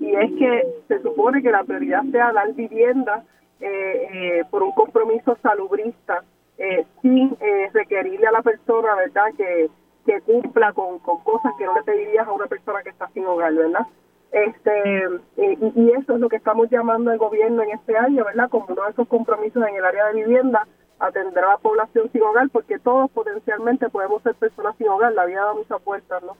Y 0.00 0.14
es 0.14 0.32
que 0.38 0.66
se 0.88 1.02
supone 1.02 1.42
que 1.42 1.50
la 1.50 1.64
prioridad 1.64 2.04
sea 2.10 2.32
dar 2.32 2.54
vivienda 2.54 3.22
eh, 3.60 4.08
eh, 4.12 4.44
por 4.50 4.62
un 4.62 4.72
compromiso 4.72 5.36
salubrista 5.42 6.24
eh, 6.58 6.86
sin 7.02 7.36
eh, 7.40 7.70
requerirle 7.72 8.26
a 8.26 8.32
la 8.32 8.42
persona, 8.42 8.94
¿verdad?, 8.94 9.26
que, 9.36 9.68
que 10.06 10.20
cumpla 10.22 10.72
con, 10.72 10.98
con, 11.00 11.18
cosas 11.22 11.52
que 11.58 11.64
no 11.64 11.74
le 11.74 11.82
pedirías 11.82 12.26
a 12.26 12.32
una 12.32 12.46
persona 12.46 12.82
que 12.82 12.90
está 12.90 13.08
sin 13.12 13.26
hogar, 13.26 13.52
¿verdad? 13.54 13.86
Este, 14.32 15.04
eh, 15.36 15.58
y, 15.74 15.90
eso 15.90 16.14
es 16.14 16.20
lo 16.20 16.28
que 16.28 16.36
estamos 16.36 16.68
llamando 16.70 17.10
al 17.10 17.18
gobierno 17.18 17.62
en 17.62 17.70
este 17.70 17.96
año, 17.96 18.24
¿verdad?, 18.24 18.48
como 18.48 18.66
uno 18.68 18.84
de 18.84 18.90
esos 18.90 19.08
compromisos 19.08 19.62
en 19.68 19.76
el 19.76 19.84
área 19.84 20.06
de 20.06 20.24
vivienda, 20.24 20.66
atender 20.98 21.44
a 21.44 21.50
la 21.50 21.58
población 21.58 22.10
sin 22.12 22.22
hogar, 22.22 22.48
porque 22.50 22.78
todos 22.78 23.10
potencialmente 23.10 23.88
podemos 23.90 24.22
ser 24.22 24.34
personas 24.34 24.76
sin 24.78 24.88
hogar, 24.88 25.12
la 25.12 25.26
vida 25.26 25.44
da 25.44 25.52
muchas 25.52 25.80
puertas, 25.82 26.22
¿no? 26.22 26.36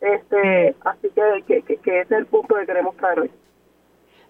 Este, 0.00 0.76
así 0.84 1.10
que, 1.10 1.44
que, 1.46 1.62
que, 1.62 1.76
que 1.76 2.00
ese 2.00 2.14
es 2.14 2.20
el 2.20 2.26
punto 2.26 2.54
que 2.54 2.66
queremos 2.66 2.96
traer 2.96 3.20
hoy. 3.20 3.30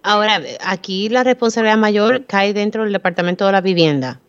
Ahora, 0.02 0.40
aquí 0.65 1.09
la 1.09 1.23
responsabilidad 1.23 1.77
mayor 1.77 2.24
cae 2.24 2.55
dentro 2.55 2.85
del 2.85 2.93
Departamento 2.93 3.47
de 3.47 3.52
la 3.52 3.60
Vivienda. 3.60 4.20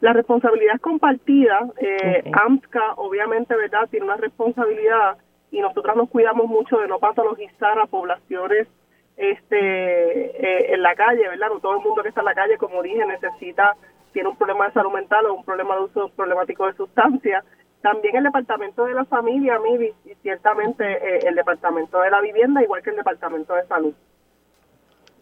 La 0.00 0.12
responsabilidad 0.12 0.76
es 0.76 0.80
compartida. 0.80 1.68
Eh, 1.78 2.30
AMSCA, 2.32 2.94
obviamente, 2.96 3.54
¿verdad?, 3.56 3.88
tiene 3.90 4.06
una 4.06 4.16
responsabilidad 4.16 5.18
y 5.50 5.60
nosotras 5.60 5.96
nos 5.96 6.08
cuidamos 6.10 6.46
mucho 6.46 6.78
de 6.78 6.88
no 6.88 6.98
patologizar 6.98 7.78
a 7.78 7.86
poblaciones 7.86 8.68
este 9.16 9.56
eh, 9.58 10.74
en 10.74 10.82
la 10.82 10.94
calle, 10.94 11.28
¿verdad? 11.28 11.48
No 11.48 11.58
todo 11.58 11.76
el 11.78 11.82
mundo 11.82 12.02
que 12.02 12.10
está 12.10 12.20
en 12.20 12.26
la 12.26 12.34
calle, 12.34 12.56
como 12.56 12.82
dije, 12.82 13.04
necesita, 13.04 13.74
tiene 14.12 14.28
un 14.28 14.36
problema 14.36 14.66
de 14.68 14.74
salud 14.74 14.92
mental 14.92 15.26
o 15.26 15.34
un 15.34 15.44
problema 15.44 15.74
de 15.74 15.82
uso 15.82 16.10
problemático 16.14 16.66
de 16.66 16.74
sustancias. 16.74 17.44
También 17.82 18.16
el 18.16 18.24
departamento 18.24 18.84
de 18.84 18.94
la 18.94 19.04
familia, 19.04 19.58
MIBI, 19.58 19.92
y 20.04 20.14
ciertamente 20.22 20.84
eh, 20.84 21.20
el 21.26 21.34
departamento 21.34 22.00
de 22.00 22.10
la 22.10 22.20
vivienda, 22.20 22.62
igual 22.62 22.82
que 22.82 22.90
el 22.90 22.96
departamento 22.96 23.54
de 23.54 23.66
salud. 23.66 23.94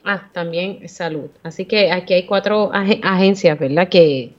Ah, 0.05 0.29
también 0.33 0.87
salud. 0.89 1.31
Así 1.43 1.67
que 1.67 1.91
aquí 1.91 2.15
hay 2.15 2.27
cuatro 2.27 2.71
agencias, 2.73 3.59
¿verdad? 3.59 3.89
Que 3.89 4.33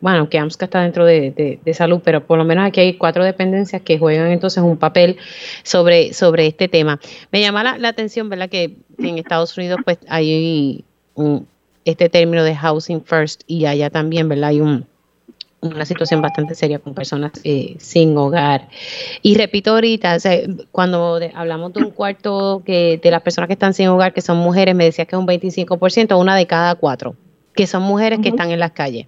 bueno, 0.00 0.28
que 0.30 0.38
AMSCA 0.38 0.64
está 0.64 0.80
dentro 0.82 1.04
de, 1.04 1.60
salud, 1.74 2.00
pero 2.02 2.26
por 2.26 2.38
lo 2.38 2.44
menos 2.44 2.66
aquí 2.66 2.80
hay 2.80 2.94
cuatro 2.94 3.24
dependencias 3.24 3.82
que 3.82 3.98
juegan 3.98 4.30
entonces 4.30 4.62
un 4.62 4.76
papel 4.76 5.16
sobre, 5.62 6.12
sobre 6.14 6.46
este 6.46 6.68
tema. 6.68 6.98
Me 7.30 7.40
llama 7.40 7.78
la, 7.78 7.88
atención, 7.88 8.28
¿verdad? 8.28 8.48
Que 8.48 8.76
en 8.98 9.18
Estados 9.18 9.56
Unidos 9.56 9.80
pues 9.84 9.98
hay 10.08 10.84
un, 11.14 11.46
este 11.84 12.08
término 12.08 12.44
de 12.44 12.54
housing 12.56 13.04
first 13.04 13.42
y 13.46 13.66
allá 13.66 13.90
también, 13.90 14.28
¿verdad? 14.28 14.50
Hay 14.50 14.60
un, 14.60 14.86
una 15.60 15.84
situación 15.84 16.22
bastante 16.22 16.54
seria 16.54 16.78
con 16.78 16.94
personas 16.94 17.32
eh, 17.44 17.76
sin 17.78 18.16
hogar. 18.16 18.68
Y 19.22 19.36
repito 19.36 19.72
ahorita, 19.72 20.16
cuando 20.72 21.20
hablamos 21.34 21.72
de 21.74 21.84
un 21.84 21.90
cuarto 21.90 22.62
que 22.64 22.98
de 23.02 23.10
las 23.10 23.22
personas 23.22 23.48
que 23.48 23.54
están 23.54 23.74
sin 23.74 23.88
hogar, 23.88 24.14
que 24.14 24.22
son 24.22 24.38
mujeres, 24.38 24.74
me 24.74 24.84
decía 24.84 25.04
que 25.04 25.16
es 25.16 25.20
un 25.20 25.26
25%, 25.26 26.18
una 26.18 26.36
de 26.36 26.46
cada 26.46 26.74
cuatro, 26.74 27.16
que 27.54 27.66
son 27.66 27.82
mujeres 27.82 28.20
que 28.20 28.30
están 28.30 28.50
en 28.50 28.60
las 28.60 28.72
calles. 28.72 29.06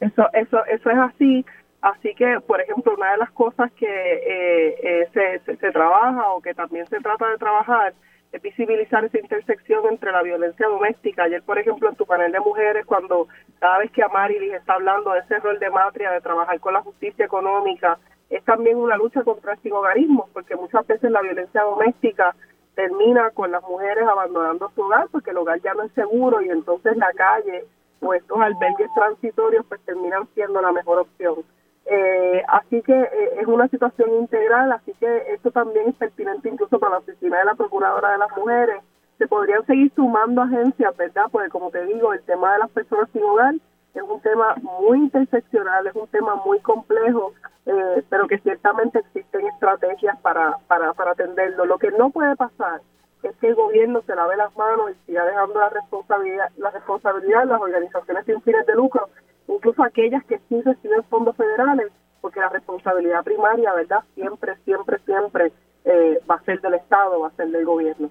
Eso, 0.00 0.28
eso, 0.32 0.64
eso 0.66 0.90
es 0.90 0.98
así. 0.98 1.46
Así 1.80 2.14
que, 2.14 2.40
por 2.40 2.60
ejemplo, 2.60 2.94
una 2.94 3.12
de 3.12 3.18
las 3.18 3.30
cosas 3.30 3.70
que 3.72 3.86
eh, 3.86 4.76
eh, 4.82 5.40
se, 5.44 5.56
se 5.56 5.70
trabaja 5.70 6.32
o 6.32 6.40
que 6.40 6.54
también 6.54 6.86
se 6.88 7.00
trata 7.00 7.28
de 7.30 7.38
trabajar 7.38 7.94
es 8.32 8.42
visibilizar 8.42 9.04
esa 9.04 9.18
intersección 9.18 9.86
entre 9.88 10.12
la 10.12 10.22
violencia 10.22 10.66
doméstica. 10.66 11.24
Ayer, 11.24 11.42
por 11.42 11.58
ejemplo, 11.58 11.88
en 11.88 11.96
tu 11.96 12.04
panel 12.04 12.32
de 12.32 12.40
mujeres, 12.40 12.84
cuando 12.84 13.28
cada 13.58 13.78
vez 13.78 13.90
que 13.92 14.02
Amarilis 14.02 14.52
está 14.52 14.74
hablando 14.74 15.12
de 15.12 15.20
ese 15.20 15.38
rol 15.38 15.58
de 15.58 15.70
matria, 15.70 16.10
de 16.10 16.20
trabajar 16.20 16.60
con 16.60 16.74
la 16.74 16.82
justicia 16.82 17.24
económica, 17.24 17.98
es 18.28 18.44
también 18.44 18.76
una 18.76 18.96
lucha 18.96 19.22
contra 19.22 19.56
el 19.62 19.72
hogarismo, 19.72 20.28
porque 20.34 20.56
muchas 20.56 20.86
veces 20.86 21.10
la 21.10 21.22
violencia 21.22 21.62
doméstica 21.62 22.34
termina 22.74 23.30
con 23.30 23.50
las 23.50 23.62
mujeres 23.62 24.06
abandonando 24.06 24.70
su 24.74 24.82
hogar, 24.82 25.08
porque 25.10 25.30
el 25.30 25.38
hogar 25.38 25.60
ya 25.62 25.74
no 25.74 25.84
es 25.84 25.92
seguro 25.92 26.42
y 26.42 26.50
entonces 26.50 26.96
la 26.96 27.12
calle 27.14 27.64
o 28.00 28.14
estos 28.14 28.38
albergues 28.40 28.90
transitorios 28.94 29.64
pues 29.68 29.80
terminan 29.82 30.28
siendo 30.34 30.60
la 30.60 30.72
mejor 30.72 31.00
opción. 31.00 31.36
Eh, 31.90 32.42
así 32.48 32.82
que 32.82 32.92
eh, 32.92 33.40
es 33.40 33.46
una 33.46 33.66
situación 33.68 34.10
integral, 34.20 34.72
así 34.72 34.92
que 35.00 35.32
esto 35.32 35.50
también 35.50 35.88
es 35.88 35.94
pertinente 35.94 36.48
incluso 36.48 36.78
para 36.78 36.92
la 36.92 36.98
oficina 36.98 37.38
de 37.38 37.46
la 37.46 37.54
Procuradora 37.54 38.12
de 38.12 38.18
las 38.18 38.36
Mujeres. 38.36 38.82
Se 39.16 39.26
podrían 39.26 39.64
seguir 39.66 39.90
sumando 39.94 40.42
agencias, 40.42 40.96
¿verdad? 40.96 41.24
Porque 41.32 41.48
como 41.48 41.70
te 41.70 41.84
digo, 41.86 42.12
el 42.12 42.22
tema 42.22 42.52
de 42.52 42.58
las 42.60 42.70
personas 42.70 43.08
sin 43.12 43.22
hogar 43.22 43.54
es 43.94 44.02
un 44.02 44.20
tema 44.20 44.54
muy 44.62 44.98
interseccional, 44.98 45.86
es 45.86 45.94
un 45.94 46.06
tema 46.08 46.36
muy 46.44 46.60
complejo, 46.60 47.32
eh, 47.66 48.04
pero 48.10 48.28
que 48.28 48.38
ciertamente 48.38 48.98
existen 48.98 49.46
estrategias 49.46 50.18
para, 50.20 50.58
para, 50.68 50.92
para 50.92 51.12
atenderlo. 51.12 51.64
Lo 51.64 51.78
que 51.78 51.90
no 51.92 52.10
puede 52.10 52.36
pasar 52.36 52.80
es 53.22 53.36
que 53.36 53.48
el 53.48 53.54
gobierno 53.54 54.02
se 54.06 54.14
lave 54.14 54.36
las 54.36 54.54
manos 54.56 54.90
y 54.90 55.06
siga 55.06 55.24
dejando 55.24 55.58
la 55.58 55.68
responsabilidad, 55.70 56.50
la 56.56 56.70
responsabilidad 56.70 57.46
las 57.46 57.60
organizaciones 57.60 58.24
sin 58.26 58.40
fines 58.42 58.66
de 58.66 58.74
lucro 58.74 59.08
incluso 59.48 59.82
aquellas 59.82 60.24
que 60.24 60.38
sí 60.48 60.60
reciben 60.62 61.02
fondos 61.04 61.36
federales, 61.36 61.90
porque 62.20 62.40
la 62.40 62.48
responsabilidad 62.48 63.24
primaria, 63.24 63.72
¿verdad? 63.74 64.00
Siempre, 64.14 64.56
siempre, 64.64 64.98
siempre 65.04 65.52
eh, 65.84 66.20
va 66.30 66.36
a 66.36 66.44
ser 66.44 66.60
del 66.60 66.74
Estado, 66.74 67.20
va 67.20 67.28
a 67.28 67.32
ser 67.32 67.48
del 67.48 67.64
gobierno. 67.64 68.10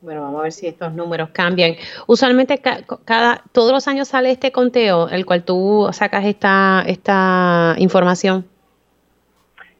Bueno, 0.00 0.22
vamos 0.22 0.40
a 0.40 0.42
ver 0.44 0.52
si 0.52 0.66
estos 0.66 0.94
números 0.94 1.28
cambian. 1.30 1.74
Usualmente 2.06 2.58
cada 3.04 3.42
todos 3.52 3.70
los 3.70 3.86
años 3.86 4.08
sale 4.08 4.30
este 4.30 4.50
conteo, 4.50 5.08
el 5.08 5.26
cual 5.26 5.44
tú 5.44 5.88
sacas 5.92 6.24
esta 6.24 6.82
esta 6.86 7.74
información. 7.76 8.46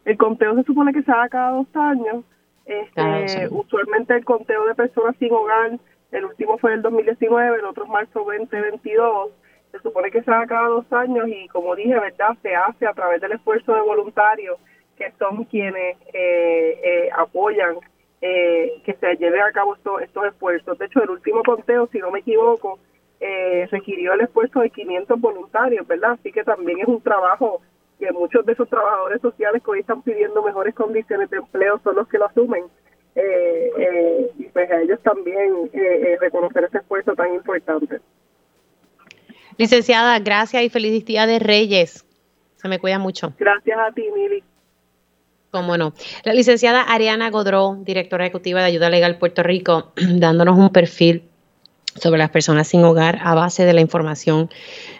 El 0.05 0.19
conteo 0.19 0.55
se 0.57 0.65
supone 0.65 0.93
que 0.93 1.02
se 1.02 1.11
haga 1.11 1.28
cada 1.31 1.52
dos 1.52 1.66
años. 1.74 2.24
Este, 2.70 3.48
usualmente 3.51 4.14
el 4.14 4.24
conteo 4.24 4.64
de 4.66 4.74
personas 4.74 5.16
sin 5.18 5.32
hogar, 5.32 5.78
el 6.12 6.24
último 6.24 6.59
fue 6.59 6.74
el 6.74 6.82
2019, 6.82 7.59
el 7.59 7.64
otro 7.64 7.84
es 7.84 7.90
marzo 7.90 8.20
2022 8.20 9.32
se 9.70 9.78
supone 9.80 10.10
que 10.10 10.22
se 10.22 10.30
haga 10.30 10.47
cada 10.47 10.68
dos 10.68 10.92
años 10.92 11.28
y 11.28 11.48
como 11.48 11.74
dije, 11.76 11.94
¿verdad? 11.94 12.36
Se 12.42 12.55
hace 12.55 12.86
a 12.86 12.92
través 12.92 13.20
del 13.20 13.32
esfuerzo 13.32 13.74
de 13.74 13.80
voluntarios 13.82 14.59
que 14.97 15.12
son 15.18 15.44
quienes 15.44 15.97
eh, 16.12 16.80
eh, 16.82 17.10
apoyan 17.16 17.76
eh, 18.20 18.82
que 18.84 18.94
se 18.94 19.16
lleven 19.16 19.40
a 19.40 19.52
cabo 19.52 19.74
estos, 19.74 20.02
estos 20.02 20.26
esfuerzos. 20.26 20.78
De 20.78 20.86
hecho, 20.86 21.02
el 21.02 21.10
último 21.10 21.42
conteo, 21.42 21.88
si 21.90 21.98
no 21.98 22.10
me 22.10 22.20
equivoco, 22.20 22.78
requirió 23.70 24.14
el 24.14 24.22
esfuerzo 24.22 24.60
de 24.60 24.70
500 24.70 25.20
voluntarios, 25.20 25.86
¿verdad? 25.86 26.12
Así 26.12 26.32
que 26.32 26.42
también 26.42 26.80
es 26.80 26.88
un 26.88 27.02
trabajo 27.02 27.60
que 28.01 28.10
muchos 28.12 28.44
de 28.47 28.52
esos 28.55 28.68
trabajadores 28.68 29.20
sociales 29.20 29.62
que 29.62 29.70
hoy 29.70 29.81
están 29.81 30.02
pidiendo 30.02 30.43
mejores 30.43 30.74
condiciones 30.74 31.31
de 31.31 31.36
empleo 31.36 31.81
son 31.85 31.97
los 31.97 32.09
que 32.09 32.18
lo 32.18 32.27
asumen. 32.27 32.64
y 34.39 34.44
pues 34.44 34.70
a 34.70 34.81
ellos 34.81 34.98
también 35.02 35.70
reconocer 36.20 36.64
ese 36.64 36.78
esfuerzo 36.78 37.14
tan 37.14 37.35
importante. 37.35 38.01
Licenciada, 39.56 40.18
gracias 40.20 40.62
y 40.62 40.70
feliz 40.70 41.05
día 41.05 41.27
de 41.27 41.39
Reyes. 41.39 42.06
Se 42.56 42.68
me 42.68 42.78
cuida 42.78 42.98
mucho. 42.98 43.35
Gracias 43.39 43.78
a 43.78 43.93
ti, 43.93 44.05
Mili. 44.14 44.43
Cómo 45.51 45.77
no. 45.77 45.93
La 46.24 46.32
licenciada 46.32 46.82
Ariana 46.82 47.31
Godró, 47.31 47.77
directora 47.81 48.24
ejecutiva 48.24 48.60
de 48.60 48.66
Ayuda 48.66 48.89
Legal 48.89 49.18
Puerto 49.18 49.43
Rico, 49.43 49.93
dándonos 49.97 50.56
un 50.56 50.70
perfil 50.70 51.30
sobre 52.01 52.18
las 52.18 52.31
personas 52.31 52.68
sin 52.68 52.82
hogar 52.85 53.18
a 53.22 53.35
base 53.35 53.64
de 53.64 53.72
la 53.72 53.81
información 53.81 54.51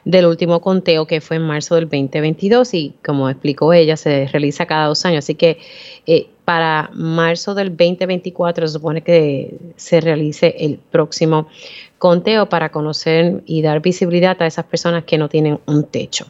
del 0.05 0.27
último 0.27 0.61
conteo 0.61 1.07
que 1.07 1.21
fue 1.21 1.37
en 1.37 1.43
marzo 1.43 1.75
del 1.75 1.85
2022 1.85 2.75
y 2.75 2.95
como 3.05 3.29
explicó 3.29 3.73
ella 3.73 3.97
se 3.97 4.27
realiza 4.27 4.67
cada 4.67 4.87
dos 4.87 5.05
años. 5.05 5.25
Así 5.25 5.35
que 5.35 5.59
eh, 6.07 6.29
para 6.45 6.91
marzo 6.93 7.55
del 7.55 7.71
2024 7.71 8.67
se 8.67 8.73
supone 8.73 9.03
que 9.03 9.57
se 9.77 10.01
realice 10.01 10.55
el 10.59 10.79
próximo 10.79 11.49
conteo 12.01 12.49
para 12.49 12.71
conocer 12.71 13.43
y 13.45 13.61
dar 13.61 13.81
visibilidad 13.81 14.41
a 14.41 14.47
esas 14.47 14.65
personas 14.65 15.05
que 15.05 15.19
no 15.19 15.29
tienen 15.29 15.61
un 15.67 15.85
techo. 15.85 16.27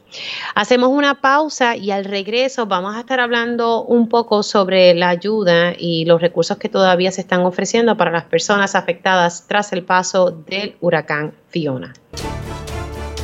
Hacemos 0.57 0.89
una 0.89 1.21
pausa 1.21 1.77
y 1.77 1.93
al 1.93 2.05
regreso 2.05 2.67
vamos 2.67 2.97
a 2.97 3.01
estar 3.01 3.21
hablando 3.21 3.85
un 3.85 4.09
poco 4.09 4.43
sobre 4.43 4.93
la 4.95 5.11
ayuda 5.11 5.73
y 5.79 6.05
los 6.07 6.21
recursos 6.21 6.59
que 6.59 6.69
todavía 6.69 7.13
se 7.13 7.21
están 7.21 7.43
ofreciendo 7.43 7.97
para 7.97 8.11
las 8.11 8.25
personas 8.25 8.75
afectadas 8.75 9.45
tras 9.47 9.73
el 9.73 9.85
paso 9.85 10.33
del 10.33 10.75
huracán 10.81 11.35
Fiona. 11.51 11.95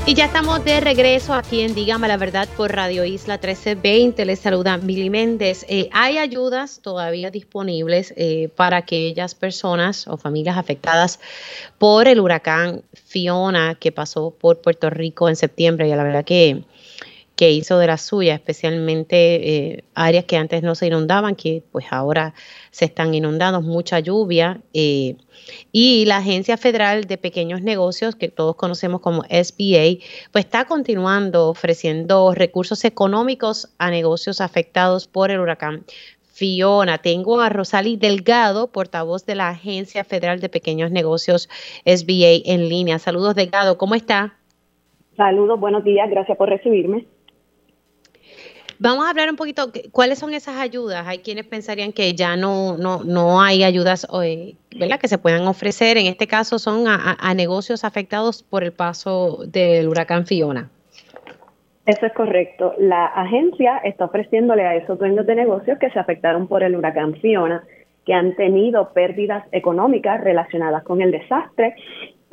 Y 0.08 0.14
ya 0.14 0.26
estamos 0.26 0.64
de 0.64 0.78
regreso 0.78 1.34
aquí 1.34 1.62
en 1.62 1.74
Dígame 1.74 2.06
la 2.06 2.16
Verdad 2.16 2.48
por 2.56 2.70
Radio 2.72 3.04
Isla 3.04 3.38
1320. 3.38 4.24
Les 4.24 4.38
saluda 4.38 4.76
Mili 4.76 5.10
Méndez. 5.10 5.66
Eh, 5.68 5.88
hay 5.90 6.18
ayudas 6.18 6.78
todavía 6.80 7.32
disponibles 7.32 8.14
eh, 8.16 8.48
para 8.54 8.76
aquellas 8.76 9.34
personas 9.34 10.06
o 10.06 10.16
familias 10.16 10.58
afectadas 10.58 11.18
por 11.78 12.06
el 12.06 12.20
huracán 12.20 12.84
Fiona 12.92 13.74
que 13.74 13.90
pasó 13.90 14.30
por 14.30 14.60
Puerto 14.60 14.90
Rico 14.90 15.28
en 15.28 15.34
septiembre. 15.34 15.88
Y 15.88 15.90
la 15.90 16.04
verdad 16.04 16.24
que, 16.24 16.62
que 17.34 17.50
hizo 17.50 17.76
de 17.80 17.88
la 17.88 17.98
suya, 17.98 18.36
especialmente 18.36 19.16
eh, 19.74 19.84
áreas 19.96 20.24
que 20.24 20.36
antes 20.36 20.62
no 20.62 20.76
se 20.76 20.86
inundaban, 20.86 21.34
que 21.34 21.64
pues 21.72 21.86
ahora 21.90 22.32
se 22.70 22.84
están 22.84 23.12
inundando, 23.12 23.60
mucha 23.60 23.98
lluvia. 23.98 24.60
Y 25.72 26.04
la 26.06 26.18
Agencia 26.18 26.56
Federal 26.56 27.04
de 27.04 27.18
Pequeños 27.18 27.62
Negocios, 27.62 28.14
que 28.14 28.28
todos 28.28 28.56
conocemos 28.56 29.00
como 29.00 29.22
SBA, 29.24 30.02
pues 30.32 30.44
está 30.44 30.64
continuando 30.64 31.48
ofreciendo 31.48 32.32
recursos 32.34 32.84
económicos 32.84 33.74
a 33.78 33.90
negocios 33.90 34.40
afectados 34.40 35.06
por 35.06 35.30
el 35.30 35.40
huracán 35.40 35.84
Fiona. 36.36 36.98
Tengo 36.98 37.40
a 37.40 37.48
Rosali 37.48 37.96
Delgado, 37.96 38.70
portavoz 38.70 39.24
de 39.24 39.36
la 39.36 39.48
Agencia 39.48 40.04
Federal 40.04 40.38
de 40.40 40.48
Pequeños 40.48 40.90
Negocios 40.90 41.48
SBA 41.86 42.42
en 42.44 42.68
línea. 42.68 42.98
Saludos, 42.98 43.34
Delgado, 43.34 43.78
¿cómo 43.78 43.94
está? 43.94 44.36
Saludos, 45.16 45.58
buenos 45.58 45.82
días, 45.82 46.10
gracias 46.10 46.36
por 46.36 46.50
recibirme. 46.50 47.06
Vamos 48.78 49.06
a 49.06 49.10
hablar 49.10 49.30
un 49.30 49.36
poquito, 49.36 49.70
¿cuáles 49.90 50.18
son 50.18 50.34
esas 50.34 50.56
ayudas? 50.56 51.06
Hay 51.06 51.18
quienes 51.18 51.46
pensarían 51.46 51.92
que 51.92 52.14
ya 52.14 52.36
no, 52.36 52.76
no, 52.76 53.04
no 53.04 53.40
hay 53.40 53.64
ayudas 53.64 54.06
hoy, 54.10 54.56
¿verdad? 54.78 55.00
que 55.00 55.08
se 55.08 55.18
puedan 55.18 55.46
ofrecer. 55.46 55.96
En 55.96 56.06
este 56.06 56.26
caso 56.26 56.58
son 56.58 56.84
a, 56.86 57.34
negocios 57.34 57.84
afectados 57.84 58.42
por 58.42 58.64
el 58.64 58.72
paso 58.72 59.44
del 59.46 59.88
huracán 59.88 60.26
Fiona. 60.26 60.68
Eso 61.86 62.04
es 62.04 62.12
correcto. 62.12 62.74
La 62.78 63.06
agencia 63.06 63.78
está 63.78 64.06
ofreciéndole 64.06 64.66
a 64.66 64.74
esos 64.74 64.98
dueños 64.98 65.26
de 65.26 65.36
negocios 65.36 65.78
que 65.78 65.90
se 65.90 65.98
afectaron 65.98 66.46
por 66.46 66.62
el 66.62 66.76
huracán 66.76 67.14
Fiona, 67.14 67.62
que 68.04 68.12
han 68.12 68.34
tenido 68.36 68.92
pérdidas 68.92 69.44
económicas 69.52 70.22
relacionadas 70.22 70.82
con 70.82 71.00
el 71.00 71.12
desastre, 71.12 71.76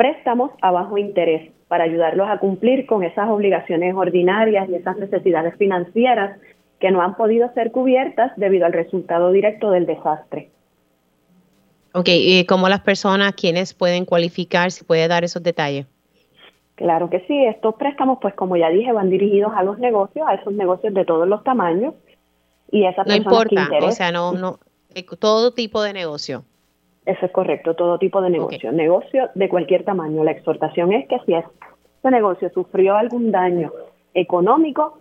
préstamos 0.03 0.51
a 0.61 0.69
bajo 0.69 0.97
interés 0.97 1.49
para 1.69 1.85
ayudarlos 1.85 2.27
a 2.29 2.37
cumplir 2.37 2.85
con 2.85 3.05
esas 3.05 3.29
obligaciones 3.29 3.95
ordinarias 3.95 4.67
y 4.69 4.75
esas 4.75 4.97
necesidades 4.97 5.55
financieras 5.55 6.37
que 6.81 6.91
no 6.91 7.01
han 7.01 7.15
podido 7.15 7.49
ser 7.53 7.71
cubiertas 7.71 8.33
debido 8.35 8.65
al 8.65 8.73
resultado 8.73 9.31
directo 9.31 9.71
del 9.71 9.85
desastre. 9.85 10.49
Ok, 11.93 12.09
¿y 12.09 12.45
cómo 12.47 12.67
las 12.67 12.81
personas, 12.81 13.33
quienes 13.35 13.73
pueden 13.73 14.03
cualificar, 14.03 14.71
si 14.71 14.83
puede 14.83 15.07
dar 15.07 15.23
esos 15.23 15.41
detalles? 15.41 15.85
Claro 16.75 17.09
que 17.09 17.21
sí, 17.25 17.45
estos 17.45 17.75
préstamos, 17.75 18.17
pues 18.21 18.33
como 18.33 18.57
ya 18.57 18.67
dije, 18.67 18.91
van 18.91 19.09
dirigidos 19.09 19.53
a 19.55 19.63
los 19.63 19.79
negocios, 19.79 20.27
a 20.27 20.33
esos 20.33 20.51
negocios 20.51 20.93
de 20.93 21.05
todos 21.05 21.29
los 21.29 21.45
tamaños. 21.45 21.93
Y 22.69 22.85
esas 22.85 23.07
no 23.07 23.15
importa, 23.15 23.69
o 23.81 23.91
sea, 23.91 24.11
no, 24.11 24.33
no, 24.33 24.59
eh, 24.95 25.05
todo 25.17 25.53
tipo 25.53 25.81
de 25.81 25.93
negocio. 25.93 26.43
Eso 27.05 27.25
es 27.25 27.31
correcto, 27.31 27.75
todo 27.75 27.97
tipo 27.97 28.21
de 28.21 28.29
negocio. 28.29 28.71
Negocio 28.71 29.29
de 29.35 29.49
cualquier 29.49 29.83
tamaño. 29.83 30.23
La 30.23 30.31
exhortación 30.31 30.93
es 30.93 31.07
que 31.07 31.19
si 31.25 31.33
ese 31.33 32.11
negocio 32.11 32.49
sufrió 32.53 32.95
algún 32.95 33.31
daño 33.31 33.71
económico, 34.13 34.99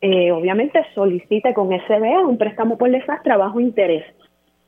eh, 0.00 0.32
obviamente 0.32 0.80
solicite 0.94 1.52
con 1.52 1.68
SBA 1.68 2.26
un 2.26 2.38
préstamo 2.38 2.78
por 2.78 2.90
desastre 2.90 3.32
a 3.32 3.36
bajo 3.36 3.60
interés. 3.60 4.04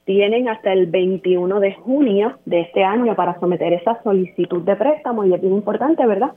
Tienen 0.04 0.48
hasta 0.48 0.72
el 0.72 0.86
21 0.86 1.60
de 1.60 1.74
junio 1.74 2.38
de 2.46 2.62
este 2.62 2.82
año 2.82 3.14
para 3.14 3.38
someter 3.40 3.72
esa 3.74 4.02
solicitud 4.02 4.62
de 4.62 4.76
préstamo 4.76 5.24
y 5.24 5.34
es 5.34 5.40
bien 5.40 5.54
importante, 5.54 6.06
¿verdad? 6.06 6.32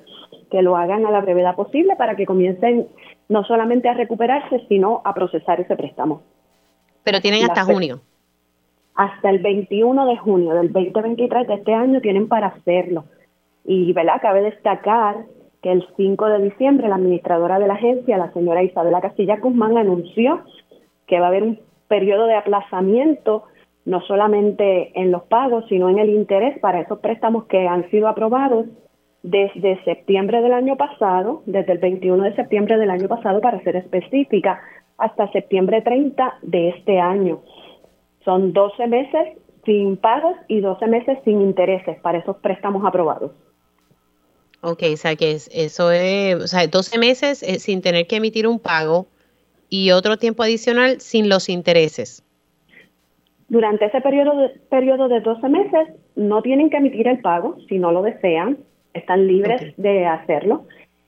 que 0.52 0.62
lo 0.62 0.76
hagan 0.76 1.06
a 1.06 1.12
la 1.12 1.22
brevedad 1.22 1.56
posible 1.56 1.96
para 1.96 2.16
que 2.16 2.26
comiencen 2.26 2.88
no 3.30 3.44
solamente 3.46 3.88
a 3.88 3.94
recuperarse, 3.94 4.66
sino 4.68 5.02
a 5.06 5.14
procesar 5.14 5.62
ese 5.62 5.76
préstamo. 5.76 6.22
Pero 7.04 7.22
tienen 7.22 7.46
hasta 7.46 7.64
junio. 7.64 8.02
Hasta 8.96 9.30
el 9.30 9.40
21 9.40 10.06
de 10.06 10.18
junio 10.18 10.54
del 10.54 10.72
2023 10.72 11.48
de 11.48 11.54
este 11.56 11.74
año 11.74 12.02
tienen 12.02 12.28
para 12.28 12.48
hacerlo. 12.48 13.06
Y, 13.64 13.94
¿verdad? 13.94 14.22
Cabe 14.22 14.42
destacar 14.42 15.18
que 15.62 15.72
el 15.72 15.86
5 15.96 16.26
de 16.28 16.44
diciembre 16.44 16.90
la 16.90 16.96
administradora 16.96 17.60
de 17.60 17.68
la 17.68 17.76
agencia, 17.76 18.18
la 18.18 18.34
señora 18.34 18.64
Isabela 18.64 19.02
Castilla 19.02 19.38
Guzmán, 19.38 19.78
anunció 19.78 20.42
que 21.08 21.20
va 21.20 21.26
a 21.26 21.30
haber 21.30 21.44
un 21.44 21.60
periodo 21.88 22.26
de 22.26 22.36
aplazamiento 22.36 23.44
no 23.86 24.02
solamente 24.02 24.92
en 25.00 25.12
los 25.12 25.24
pagos, 25.24 25.66
sino 25.68 25.90
en 25.90 26.00
el 26.00 26.10
interés 26.10 26.60
para 26.60 26.82
esos 26.82 27.00
préstamos 27.00 27.46
que 27.46 27.68
han 27.68 27.90
sido 27.90 28.08
aprobados 28.08 28.68
desde 29.24 29.84
septiembre 29.84 30.42
del 30.42 30.54
año 30.54 30.78
pasado, 30.78 31.44
desde 31.46 31.74
el 31.74 31.80
21 31.80 32.24
de 32.24 32.36
septiembre 32.36 32.78
del 32.78 32.90
año 32.90 33.08
pasado, 33.08 33.42
para 33.42 33.62
ser 33.62 33.76
específica, 33.76 34.62
hasta 34.98 35.32
septiembre 35.32 35.82
30 35.82 36.40
de 36.44 36.70
este 36.70 37.00
año. 37.00 37.42
Son 38.24 38.54
12 38.54 38.88
meses 38.88 39.38
sin 39.66 39.98
pagos 39.98 40.36
y 40.48 40.60
12 40.60 40.88
meses 40.88 41.18
sin 41.24 41.42
intereses 41.42 42.00
para 42.02 42.20
esos 42.20 42.38
préstamos 42.38 42.86
aprobados. 42.86 43.32
Ok, 44.62 44.84
o 44.94 44.98
sea 44.98 45.16
que 45.16 45.32
eso 45.32 45.92
es, 45.92 46.36
o 46.36 46.48
sea, 46.48 46.68
12 46.68 47.00
meses 47.00 47.42
eh, 47.42 47.60
sin 47.60 47.82
tener 47.82 48.06
que 48.06 48.18
emitir 48.18 48.48
un 48.48 48.60
pago 48.60 49.08
y 49.70 49.92
otro 49.92 50.18
tiempo 50.18 50.44
adicional 50.44 51.02
sin 51.02 51.30
los 51.30 51.50
intereses. 51.50 52.24
Durante 53.50 53.86
ese 53.86 54.02
periodo 54.02 54.38
de, 54.38 54.50
periodo 54.70 55.08
de 55.08 55.20
12 55.22 55.50
meses 55.50 55.88
no 56.16 56.42
tienen 56.42 56.70
que 56.70 56.78
emitir 56.78 57.08
el 57.08 57.20
pago 57.22 57.58
si 57.68 57.80
no 57.80 57.92
lo 57.92 58.04
desean, 58.04 58.60
están 58.94 59.28
libres 59.28 59.74
de 59.78 60.06
hacerlo. 60.06 60.66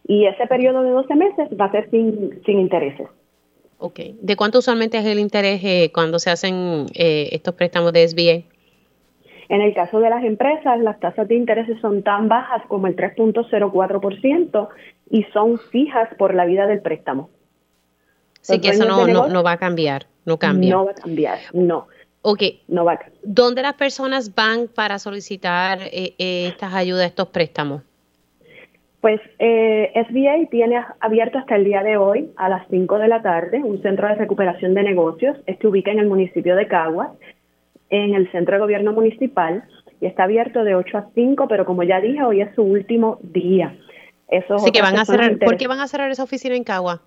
Y 0.08 0.26
ese 0.26 0.48
periodo 0.48 0.84
de 0.84 0.90
12 0.90 1.16
meses 1.16 1.50
va 1.60 1.66
a 1.66 1.72
ser 1.72 1.90
sin, 1.92 2.42
sin 2.46 2.60
intereses. 2.60 3.08
Ok. 3.86 4.00
¿De 4.22 4.38
cuánto 4.38 4.60
usualmente 4.60 4.98
es 4.98 5.06
el 5.06 5.20
interés 5.20 5.60
eh, 5.62 5.92
cuando 5.94 6.18
se 6.18 6.30
hacen 6.30 6.86
eh, 6.94 7.28
estos 7.34 7.54
préstamos 7.56 7.92
de 7.92 8.08
SBA? 8.08 8.50
En 9.50 9.60
el 9.60 9.74
caso 9.74 10.00
de 10.00 10.10
las 10.10 10.24
empresas, 10.24 10.80
las 10.80 11.02
tasas 11.02 11.28
de 11.28 11.36
intereses 11.36 11.82
son 11.82 12.02
tan 12.02 12.30
bajas 12.30 12.62
como 12.70 12.88
el 12.88 12.96
3.04% 12.96 14.70
y 15.10 15.24
son 15.34 15.60
fijas 15.60 16.08
por 16.18 16.34
la 16.34 16.46
vida 16.46 16.66
del 16.66 16.82
préstamo. 16.82 17.30
Sí, 18.40 18.62
que 18.62 18.70
eso 18.70 18.86
no, 18.86 19.28
no, 19.28 19.44
va 19.44 19.52
a 19.52 19.58
cambiar, 19.58 20.06
no 20.24 20.38
cambia. 20.38 20.76
No 20.76 20.86
va 20.86 20.92
a 20.92 20.96
cambiar, 20.96 21.40
no. 21.52 21.88
Ok. 22.22 22.42
No 22.70 22.86
va 22.86 22.98
¿Dónde 23.22 23.64
las 23.64 23.74
personas 23.74 24.34
van 24.34 24.70
para 24.74 24.98
solicitar 24.98 25.82
eh, 25.82 26.16
eh, 26.18 26.48
estas 26.48 26.74
ayudas, 26.74 27.08
estos 27.08 27.28
préstamos? 27.28 27.82
Pues 29.04 29.20
eh, 29.38 29.92
SBA 30.08 30.50
tiene 30.50 30.82
abierto 31.02 31.38
hasta 31.38 31.58
el 31.58 31.66
día 31.66 31.84
de 31.84 31.98
hoy 31.98 32.32
a 32.38 32.48
las 32.48 32.66
5 32.70 33.00
de 33.00 33.10
la 33.10 33.22
tarde 33.22 33.62
un 33.62 33.82
centro 33.82 34.08
de 34.08 34.16
recuperación 34.16 34.74
de 34.76 34.82
negocios. 34.82 35.36
Este 35.46 35.68
ubica 35.68 35.92
en 35.92 36.00
el 36.00 36.08
municipio 36.08 36.56
de 36.56 36.70
Caguas, 36.70 37.10
en 37.90 38.16
el 38.16 38.32
centro 38.32 38.56
de 38.56 38.62
gobierno 38.62 38.94
municipal, 38.94 39.66
y 40.00 40.06
está 40.06 40.24
abierto 40.24 40.64
de 40.64 40.76
8 40.76 40.98
a 40.98 41.10
5, 41.14 41.50
pero 41.50 41.66
como 41.66 41.84
ya 41.84 42.00
dije, 42.00 42.24
hoy 42.24 42.40
es 42.40 42.56
su 42.56 42.62
último 42.64 43.18
día. 43.24 43.76
Eso 44.30 44.58
sí 44.60 44.72
que 44.72 44.82
van 44.82 44.98
a 44.98 45.04
cerrar. 45.04 45.38
¿Por 45.38 45.58
qué 45.58 45.68
van 45.68 45.82
a 45.82 45.88
cerrar 45.88 46.10
esa 46.10 46.24
oficina 46.24 46.56
en 46.56 46.64
Caguas? 46.64 47.02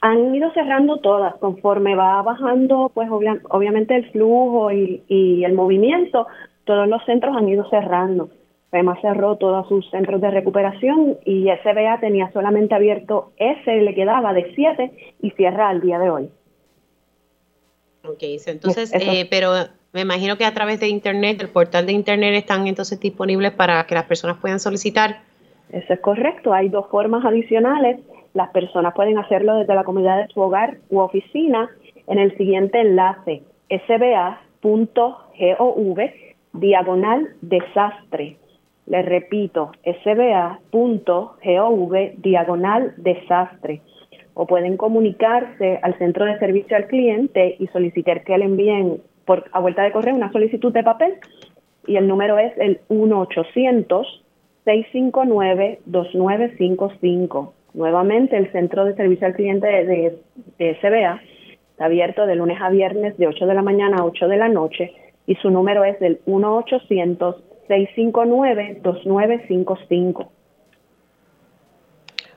han 0.00 0.34
ido 0.34 0.50
cerrando 0.52 0.98
todas 1.00 1.34
conforme 1.36 1.94
va 1.94 2.22
bajando 2.22 2.90
pues 2.94 3.08
obviamente 3.10 3.96
el 3.96 4.10
flujo 4.12 4.72
y, 4.72 5.02
y, 5.08 5.44
el 5.44 5.52
movimiento 5.52 6.26
todos 6.64 6.88
los 6.88 7.04
centros 7.04 7.36
han 7.36 7.48
ido 7.48 7.68
cerrando 7.68 8.30
FEMA 8.76 9.00
cerró 9.00 9.36
todos 9.36 9.66
sus 9.68 9.88
centros 9.90 10.20
de 10.20 10.30
recuperación 10.30 11.16
y 11.24 11.48
SBA 11.62 11.98
tenía 11.98 12.30
solamente 12.32 12.74
abierto 12.74 13.32
ese 13.38 13.80
le 13.80 13.94
quedaba 13.94 14.34
de 14.34 14.52
siete 14.54 14.90
y 15.22 15.30
cierra 15.30 15.70
al 15.70 15.80
día 15.80 15.98
de 15.98 16.10
hoy. 16.10 16.28
Ok, 18.04 18.22
entonces 18.46 18.92
eh, 18.92 19.26
pero 19.30 19.52
me 19.94 20.02
imagino 20.02 20.36
que 20.36 20.44
a 20.44 20.52
través 20.52 20.78
de 20.78 20.88
internet 20.88 21.38
del 21.38 21.48
portal 21.48 21.86
de 21.86 21.92
internet 21.92 22.34
están 22.34 22.66
entonces 22.66 23.00
disponibles 23.00 23.52
para 23.52 23.86
que 23.86 23.94
las 23.94 24.04
personas 24.04 24.36
puedan 24.42 24.60
solicitar. 24.60 25.22
Eso 25.72 25.94
es 25.94 26.00
correcto. 26.00 26.52
Hay 26.52 26.68
dos 26.68 26.86
formas 26.90 27.24
adicionales. 27.24 27.98
Las 28.34 28.50
personas 28.50 28.92
pueden 28.94 29.16
hacerlo 29.16 29.54
desde 29.54 29.74
la 29.74 29.84
comunidad 29.84 30.18
de 30.18 30.28
su 30.34 30.40
hogar 30.42 30.76
u 30.90 30.98
oficina 30.98 31.70
en 32.08 32.18
el 32.18 32.36
siguiente 32.36 32.78
enlace 32.78 33.42
sba.gov 33.70 34.68
diagonal 36.52 37.28
desastre. 37.40 38.36
Les 38.86 39.04
repito, 39.04 39.72
sba.gov 40.02 40.62
diagonal 42.18 42.94
desastre. 42.96 43.80
O 44.34 44.46
pueden 44.46 44.76
comunicarse 44.76 45.78
al 45.82 45.98
centro 45.98 46.24
de 46.26 46.38
servicio 46.38 46.76
al 46.76 46.86
cliente 46.86 47.56
y 47.58 47.66
solicitar 47.68 48.22
que 48.22 48.38
le 48.38 48.44
envíen 48.44 49.00
por 49.24 49.44
a 49.52 49.60
vuelta 49.60 49.82
de 49.82 49.92
correo 49.92 50.14
una 50.14 50.30
solicitud 50.30 50.72
de 50.72 50.84
papel 50.84 51.14
y 51.86 51.96
el 51.96 52.06
número 52.06 52.38
es 52.38 52.52
el 52.58 52.80
1 52.88 53.20
800 53.20 54.24
659 54.64 55.80
2955 55.86 57.54
Nuevamente, 57.76 58.38
el 58.38 58.50
Centro 58.52 58.86
de 58.86 58.94
Servicio 58.94 59.26
al 59.26 59.34
Cliente 59.34 59.66
de, 59.66 60.18
SBA 60.80 61.20
está 61.70 61.84
abierto 61.84 62.24
de 62.24 62.34
lunes 62.34 62.58
a 62.58 62.70
viernes 62.70 63.18
de 63.18 63.26
8 63.26 63.46
de 63.46 63.54
la 63.54 63.60
mañana 63.60 63.98
a 63.98 64.04
8 64.06 64.28
de 64.28 64.36
la 64.38 64.48
noche 64.48 64.94
y 65.26 65.34
su 65.34 65.50
número 65.50 65.84
es 65.84 66.00
el 66.00 66.18
1-800-659-2955. 67.68 70.28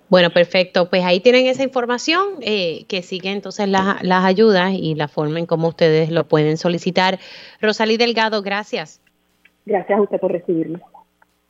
Bueno, 0.10 0.32
perfecto. 0.32 0.90
Pues 0.90 1.04
ahí 1.04 1.20
tienen 1.20 1.46
esa 1.46 1.64
información 1.64 2.26
eh, 2.42 2.86
que 2.88 3.04
sigue 3.04 3.32
entonces 3.32 3.70
las 3.70 4.26
ayudas 4.26 4.74
y 4.74 4.96
la 4.96 5.08
forma 5.08 5.40
en 5.40 5.46
cómo 5.46 5.68
ustedes 5.68 6.10
lo 6.10 6.28
pueden 6.28 6.58
solicitar. 6.58 7.20
Rosalí 7.62 7.98
Delgado, 7.98 8.42
gracias. 8.42 9.02
Gracias 9.66 10.00
a 10.00 10.02
usted 10.02 10.20
por 10.20 10.32
recibirme. 10.32 10.80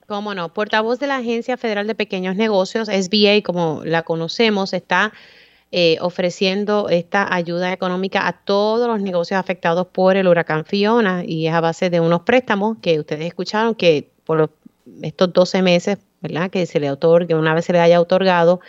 Cómo 0.08 0.34
no, 0.34 0.54
portavoz 0.54 1.00
de 1.00 1.08
la 1.08 1.18
Agencia 1.18 1.56
Federal 1.56 1.88
de 1.88 1.96
Pequeños 1.96 2.36
Negocios, 2.36 2.90
SBA, 2.90 3.44
como 3.44 3.84
la 3.86 4.02
conocemos, 4.02 4.74
está 4.74 5.14
eh, 5.72 5.98
ofreciendo 6.02 6.90
esta 6.90 7.34
ayuda 7.34 7.72
económica 7.72 8.28
a 8.28 8.34
todos 8.34 8.88
los 8.88 9.02
negocios 9.02 9.40
afectados 9.40 9.88
por 9.88 10.18
el 10.18 10.28
huracán 10.28 10.66
Fiona 10.66 11.24
y 11.26 11.48
es 11.48 11.54
a 11.54 11.62
base 11.62 11.90
de 11.90 12.00
unos 12.00 12.22
préstamos 12.22 12.78
que 12.82 13.00
ustedes 13.00 13.28
escucharon 13.28 13.76
que 13.76 14.10
por 14.24 14.52
estos 15.04 15.32
12 15.32 15.62
meses, 15.62 15.98
¿verdad? 16.22 16.50
Que 16.50 16.66
se 16.66 16.80
le 16.80 16.90
otorgue, 16.90 17.36
una 17.36 17.54
vez 17.54 17.66
se 17.66 17.74
le 17.74 17.80
haya 17.80 18.02
otorgado, 18.02 18.62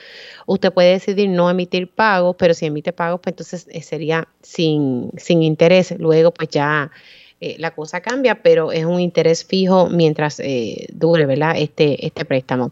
usted 0.46 0.72
puede 0.72 0.90
decidir 0.90 1.30
no 1.30 1.48
emitir 1.50 1.90
pagos, 1.90 2.36
pero 2.38 2.54
si 2.54 2.66
emite 2.66 2.92
pagos, 2.92 3.20
pues 3.22 3.32
entonces 3.32 3.66
eh, 3.70 3.82
sería 3.82 4.28
sin, 4.42 5.10
sin 5.16 5.42
interés. 5.42 5.94
Luego, 5.98 6.32
pues 6.32 6.50
ya 6.50 6.90
eh, 7.42 7.56
la 7.58 7.70
cosa 7.70 8.02
cambia, 8.02 8.42
pero 8.42 8.70
es 8.70 8.84
un 8.84 9.00
interés 9.00 9.46
fijo 9.46 9.88
mientras 9.88 10.40
eh, 10.40 10.86
dure, 10.92 11.24
¿verdad? 11.24 11.54
Este, 11.56 12.04
este 12.04 12.26
préstamo. 12.26 12.70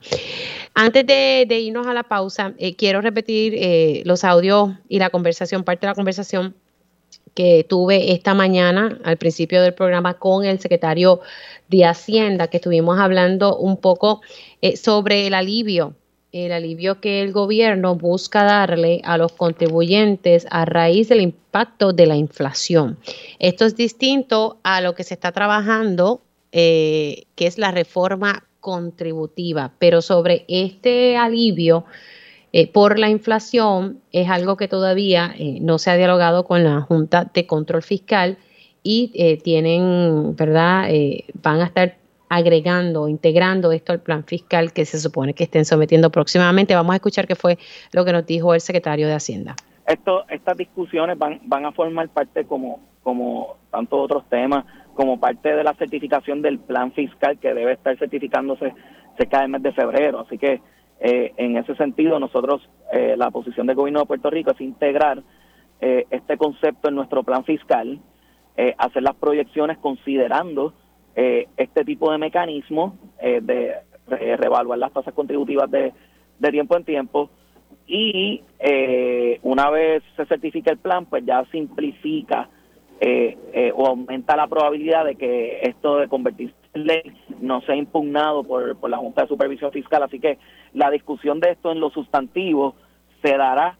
Antes 0.74 1.06
de, 1.06 1.46
irnos 1.58 1.86
a 1.86 1.94
la 1.94 2.02
pausa, 2.02 2.52
eh, 2.58 2.76
quiero 2.76 3.00
repetir 3.00 4.06
los 4.06 4.24
audios 4.24 4.72
y 4.86 4.98
la 4.98 5.08
conversación, 5.08 5.64
parte 5.64 5.86
de 5.86 5.92
la 5.92 5.94
conversación 5.94 6.54
que 7.32 7.64
tuve 7.66 8.12
esta 8.12 8.34
mañana 8.34 8.98
al 9.04 9.16
principio 9.16 9.62
del 9.62 9.72
programa 9.72 10.14
con 10.14 10.44
el 10.44 10.60
secretario 10.60 11.20
de 11.68 11.86
Hacienda, 11.86 12.48
que 12.48 12.58
estuvimos 12.58 12.98
hablando 12.98 13.56
un 13.56 13.78
poco 13.78 14.20
sobre 14.76 15.28
el 15.28 15.32
alivio 15.32 15.94
el 16.32 16.52
alivio 16.52 17.00
que 17.00 17.22
el 17.22 17.32
gobierno 17.32 17.94
busca 17.94 18.44
darle 18.44 19.00
a 19.04 19.16
los 19.16 19.32
contribuyentes 19.32 20.46
a 20.50 20.64
raíz 20.64 21.08
del 21.08 21.22
impacto 21.22 21.92
de 21.92 22.06
la 22.06 22.16
inflación. 22.16 22.98
Esto 23.38 23.64
es 23.64 23.76
distinto 23.76 24.58
a 24.62 24.80
lo 24.80 24.94
que 24.94 25.04
se 25.04 25.14
está 25.14 25.32
trabajando, 25.32 26.20
eh, 26.52 27.24
que 27.34 27.46
es 27.46 27.56
la 27.56 27.70
reforma 27.70 28.44
contributiva, 28.60 29.72
pero 29.78 30.02
sobre 30.02 30.44
este 30.48 31.16
alivio 31.16 31.84
eh, 32.52 32.66
por 32.66 32.98
la 32.98 33.08
inflación 33.08 34.00
es 34.12 34.28
algo 34.28 34.56
que 34.56 34.68
todavía 34.68 35.34
eh, 35.38 35.58
no 35.60 35.78
se 35.78 35.90
ha 35.90 35.96
dialogado 35.96 36.44
con 36.44 36.64
la 36.64 36.80
Junta 36.82 37.30
de 37.32 37.46
Control 37.46 37.82
Fiscal 37.82 38.38
y 38.82 39.38
tienen, 39.42 40.34
¿verdad? 40.34 40.88
van 41.42 41.60
a 41.60 41.66
estar 41.66 41.98
agregando, 42.28 43.08
integrando 43.08 43.72
esto 43.72 43.92
al 43.92 44.00
plan 44.00 44.24
fiscal 44.24 44.72
que 44.72 44.84
se 44.84 44.98
supone 44.98 45.34
que 45.34 45.44
estén 45.44 45.64
sometiendo 45.64 46.10
próximamente. 46.10 46.74
Vamos 46.74 46.92
a 46.92 46.96
escuchar 46.96 47.26
qué 47.26 47.34
fue 47.34 47.58
lo 47.92 48.04
que 48.04 48.12
nos 48.12 48.26
dijo 48.26 48.54
el 48.54 48.60
secretario 48.60 49.06
de 49.06 49.14
Hacienda. 49.14 49.54
Esto, 49.86 50.24
estas 50.28 50.56
discusiones 50.56 51.18
van, 51.18 51.40
van 51.44 51.64
a 51.64 51.72
formar 51.72 52.08
parte 52.10 52.44
como, 52.44 52.80
como 53.02 53.56
tantos 53.70 53.98
otros 53.98 54.28
temas, 54.28 54.64
como 54.94 55.18
parte 55.18 55.54
de 55.54 55.64
la 55.64 55.74
certificación 55.74 56.42
del 56.42 56.58
plan 56.58 56.92
fiscal 56.92 57.38
que 57.38 57.54
debe 57.54 57.72
estar 57.72 57.96
certificándose 57.98 58.74
cerca 59.16 59.40
del 59.40 59.50
mes 59.50 59.62
de 59.62 59.72
febrero. 59.72 60.20
Así 60.20 60.36
que 60.36 60.60
eh, 61.00 61.32
en 61.36 61.56
ese 61.56 61.74
sentido 61.76 62.18
nosotros, 62.18 62.68
eh, 62.92 63.14
la 63.16 63.30
posición 63.30 63.66
del 63.66 63.76
gobierno 63.76 64.00
de 64.00 64.06
Puerto 64.06 64.28
Rico 64.30 64.50
es 64.50 64.60
integrar 64.60 65.22
eh, 65.80 66.06
este 66.10 66.36
concepto 66.36 66.88
en 66.88 66.96
nuestro 66.96 67.22
plan 67.22 67.44
fiscal, 67.44 68.00
hacer 68.76 69.04
las 69.04 69.14
proyecciones 69.14 69.78
considerando 69.78 70.74
eh, 71.20 71.48
este 71.56 71.84
tipo 71.84 72.12
de 72.12 72.18
mecanismos 72.18 72.94
eh, 73.20 73.40
de 73.42 73.74
reevaluar 74.06 74.78
las 74.78 74.92
tasas 74.92 75.12
contributivas 75.12 75.68
de, 75.68 75.92
de 76.38 76.50
tiempo 76.50 76.76
en 76.76 76.84
tiempo 76.84 77.30
y 77.88 78.42
eh, 78.60 79.40
una 79.42 79.68
vez 79.68 80.04
se 80.16 80.26
certifica 80.26 80.70
el 80.70 80.78
plan, 80.78 81.06
pues 81.06 81.24
ya 81.26 81.44
simplifica 81.50 82.48
eh, 83.00 83.36
eh, 83.52 83.72
o 83.74 83.86
aumenta 83.86 84.36
la 84.36 84.46
probabilidad 84.46 85.04
de 85.06 85.16
que 85.16 85.60
esto 85.62 85.96
de 85.96 86.06
convertirse 86.06 86.54
en 86.74 86.86
ley 86.86 87.02
no 87.40 87.62
sea 87.62 87.74
impugnado 87.74 88.44
por, 88.44 88.78
por 88.78 88.88
la 88.88 88.98
Junta 88.98 89.22
de 89.22 89.28
Supervisión 89.28 89.72
Fiscal. 89.72 90.04
Así 90.04 90.20
que 90.20 90.38
la 90.72 90.88
discusión 90.90 91.40
de 91.40 91.50
esto 91.50 91.72
en 91.72 91.80
lo 91.80 91.90
sustantivo 91.90 92.76
se 93.22 93.36
dará 93.36 93.76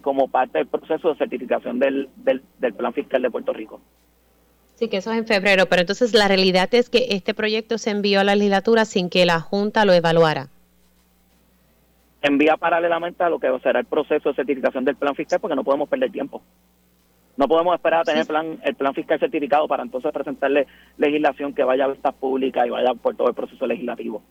como 0.00 0.28
parte 0.28 0.58
del 0.58 0.68
proceso 0.68 1.10
de 1.10 1.16
certificación 1.16 1.78
del, 1.78 2.08
del, 2.16 2.42
del 2.58 2.72
plan 2.72 2.94
fiscal 2.94 3.20
de 3.20 3.30
Puerto 3.30 3.52
Rico. 3.52 3.80
Sí, 4.76 4.88
que 4.88 4.98
eso 4.98 5.10
es 5.10 5.18
en 5.18 5.26
febrero, 5.26 5.66
pero 5.66 5.80
entonces 5.80 6.14
la 6.14 6.28
realidad 6.28 6.72
es 6.72 6.88
que 6.88 7.06
este 7.10 7.34
proyecto 7.34 7.78
se 7.78 7.90
envió 7.90 8.20
a 8.20 8.24
la 8.24 8.36
legislatura 8.36 8.84
sin 8.84 9.10
que 9.10 9.26
la 9.26 9.40
Junta 9.40 9.84
lo 9.84 9.92
evaluara 9.92 10.48
envía 12.26 12.56
paralelamente 12.56 13.22
a 13.22 13.30
lo 13.30 13.38
que 13.38 13.48
será 13.62 13.80
el 13.80 13.86
proceso 13.86 14.30
de 14.30 14.34
certificación 14.34 14.84
del 14.84 14.96
plan 14.96 15.14
fiscal 15.14 15.40
porque 15.40 15.56
no 15.56 15.64
podemos 15.64 15.88
perder 15.88 16.10
tiempo. 16.10 16.42
No 17.36 17.48
podemos 17.48 17.74
esperar 17.74 18.00
a 18.00 18.04
tener 18.04 18.22
el 18.22 18.26
plan, 18.26 18.58
el 18.62 18.74
plan 18.74 18.94
fiscal 18.94 19.20
certificado 19.20 19.68
para 19.68 19.82
entonces 19.82 20.10
presentarle 20.12 20.66
legislación 20.96 21.54
que 21.54 21.64
vaya 21.64 21.84
a 21.84 21.88
vistas 21.88 22.14
públicas 22.14 22.66
y 22.66 22.70
vaya 22.70 22.94
por 22.94 23.14
todo 23.14 23.28
el 23.28 23.34
proceso 23.34 23.66
legislativo. 23.66 24.22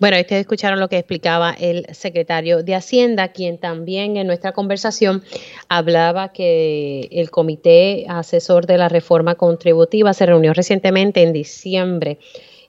Bueno, 0.00 0.16
ustedes 0.18 0.40
escucharon 0.40 0.80
lo 0.80 0.88
que 0.88 0.96
explicaba 0.96 1.50
el 1.52 1.84
secretario 1.92 2.62
de 2.62 2.74
Hacienda, 2.74 3.32
quien 3.32 3.58
también 3.58 4.16
en 4.16 4.26
nuestra 4.26 4.52
conversación 4.52 5.22
hablaba 5.68 6.32
que 6.32 7.06
el 7.12 7.30
comité 7.30 8.06
asesor 8.08 8.66
de 8.66 8.78
la 8.78 8.88
reforma 8.88 9.34
contributiva 9.34 10.14
se 10.14 10.24
reunió 10.24 10.54
recientemente 10.54 11.22
en 11.22 11.34
diciembre 11.34 12.18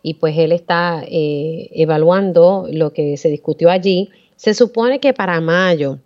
y 0.04 0.16
pues 0.16 0.38
él 0.38 0.52
está 0.52 1.06
eh, 1.08 1.70
evaluando 1.72 2.68
lo 2.70 2.92
que 2.92 3.16
se 3.16 3.30
discutió 3.30 3.70
allí. 3.70 4.10
Se 4.36 4.54
supone 4.54 5.00
que 5.00 5.14
para 5.14 5.40
mayo 5.40 6.00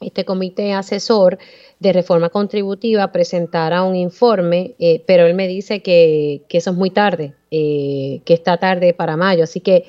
este 0.00 0.24
comité 0.24 0.72
asesor 0.72 1.38
de 1.78 1.92
reforma 1.92 2.28
contributiva 2.28 3.12
presentará 3.12 3.82
un 3.82 3.96
informe, 3.96 4.74
eh, 4.78 5.02
pero 5.06 5.26
él 5.26 5.34
me 5.34 5.48
dice 5.48 5.82
que, 5.82 6.42
eso 6.48 6.70
es 6.70 6.76
muy 6.76 6.90
tarde, 6.90 7.34
eh, 7.50 8.20
que 8.24 8.34
está 8.34 8.56
tarde 8.56 8.94
para 8.94 9.16
mayo, 9.16 9.44
así 9.44 9.60
que 9.60 9.84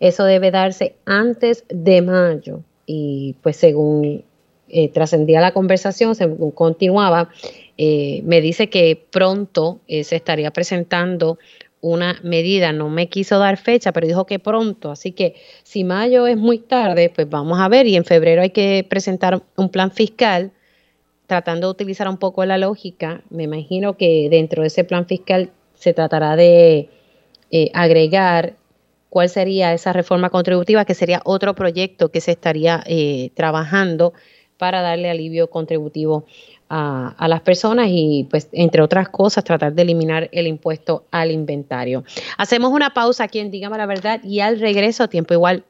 eso 0.00 0.24
debe 0.24 0.50
darse 0.50 0.94
antes 1.04 1.64
de 1.68 2.02
mayo. 2.02 2.60
Y 2.86 3.36
pues 3.42 3.56
según 3.56 4.24
trascendía 4.92 5.40
la 5.40 5.52
conversación, 5.52 6.14
según 6.14 6.50
continuaba, 6.50 7.30
me 7.78 8.40
dice 8.40 8.68
que 8.68 9.02
pronto 9.10 9.80
se 9.88 10.16
estaría 10.16 10.50
presentando 10.50 11.38
una 11.80 12.18
medida, 12.22 12.72
no 12.72 12.88
me 12.88 13.08
quiso 13.08 13.38
dar 13.38 13.56
fecha, 13.56 13.92
pero 13.92 14.06
dijo 14.06 14.26
que 14.26 14.38
pronto, 14.38 14.90
así 14.90 15.12
que 15.12 15.34
si 15.62 15.84
mayo 15.84 16.26
es 16.26 16.36
muy 16.36 16.58
tarde, 16.58 17.10
pues 17.14 17.28
vamos 17.28 17.60
a 17.60 17.68
ver. 17.68 17.86
Y 17.86 17.96
en 17.96 18.04
febrero 18.04 18.42
hay 18.42 18.50
que 18.50 18.84
presentar 18.88 19.42
un 19.56 19.68
plan 19.68 19.92
fiscal, 19.92 20.50
tratando 21.26 21.68
de 21.68 21.72
utilizar 21.72 22.08
un 22.08 22.16
poco 22.16 22.44
la 22.44 22.58
lógica, 22.58 23.22
me 23.30 23.44
imagino 23.44 23.96
que 23.96 24.28
dentro 24.30 24.62
de 24.62 24.68
ese 24.68 24.84
plan 24.84 25.06
fiscal 25.06 25.50
se 25.74 25.92
tratará 25.92 26.36
de 26.36 26.88
eh, 27.50 27.70
agregar 27.74 28.56
cuál 29.10 29.28
sería 29.28 29.72
esa 29.72 29.92
reforma 29.92 30.30
contributiva, 30.30 30.84
que 30.84 30.94
sería 30.94 31.20
otro 31.24 31.54
proyecto 31.54 32.10
que 32.10 32.20
se 32.20 32.32
estaría 32.32 32.82
eh, 32.86 33.30
trabajando 33.34 34.12
para 34.58 34.82
darle 34.82 35.08
alivio 35.08 35.48
contributivo 35.50 36.26
a, 36.68 37.28
las 37.28 37.40
personas 37.40 37.88
y, 37.90 38.26
pues, 38.30 38.48
entre 38.52 38.82
otras 38.82 39.08
cosas, 39.08 39.44
tratar 39.44 39.72
de 39.72 39.82
eliminar 39.82 40.28
el 40.32 40.46
impuesto 40.46 41.04
al 41.10 41.30
inventario. 41.30 42.04
Hacemos 42.36 42.72
una 42.72 42.90
pausa 42.90 43.24
aquí 43.24 43.38
en 43.38 43.50
Dígame 43.50 43.78
la 43.78 43.86
Verdad 43.86 44.22
y 44.22 44.40
al 44.40 44.60
regreso, 44.60 45.08
tiempo 45.08 45.32
igual, 45.32 45.64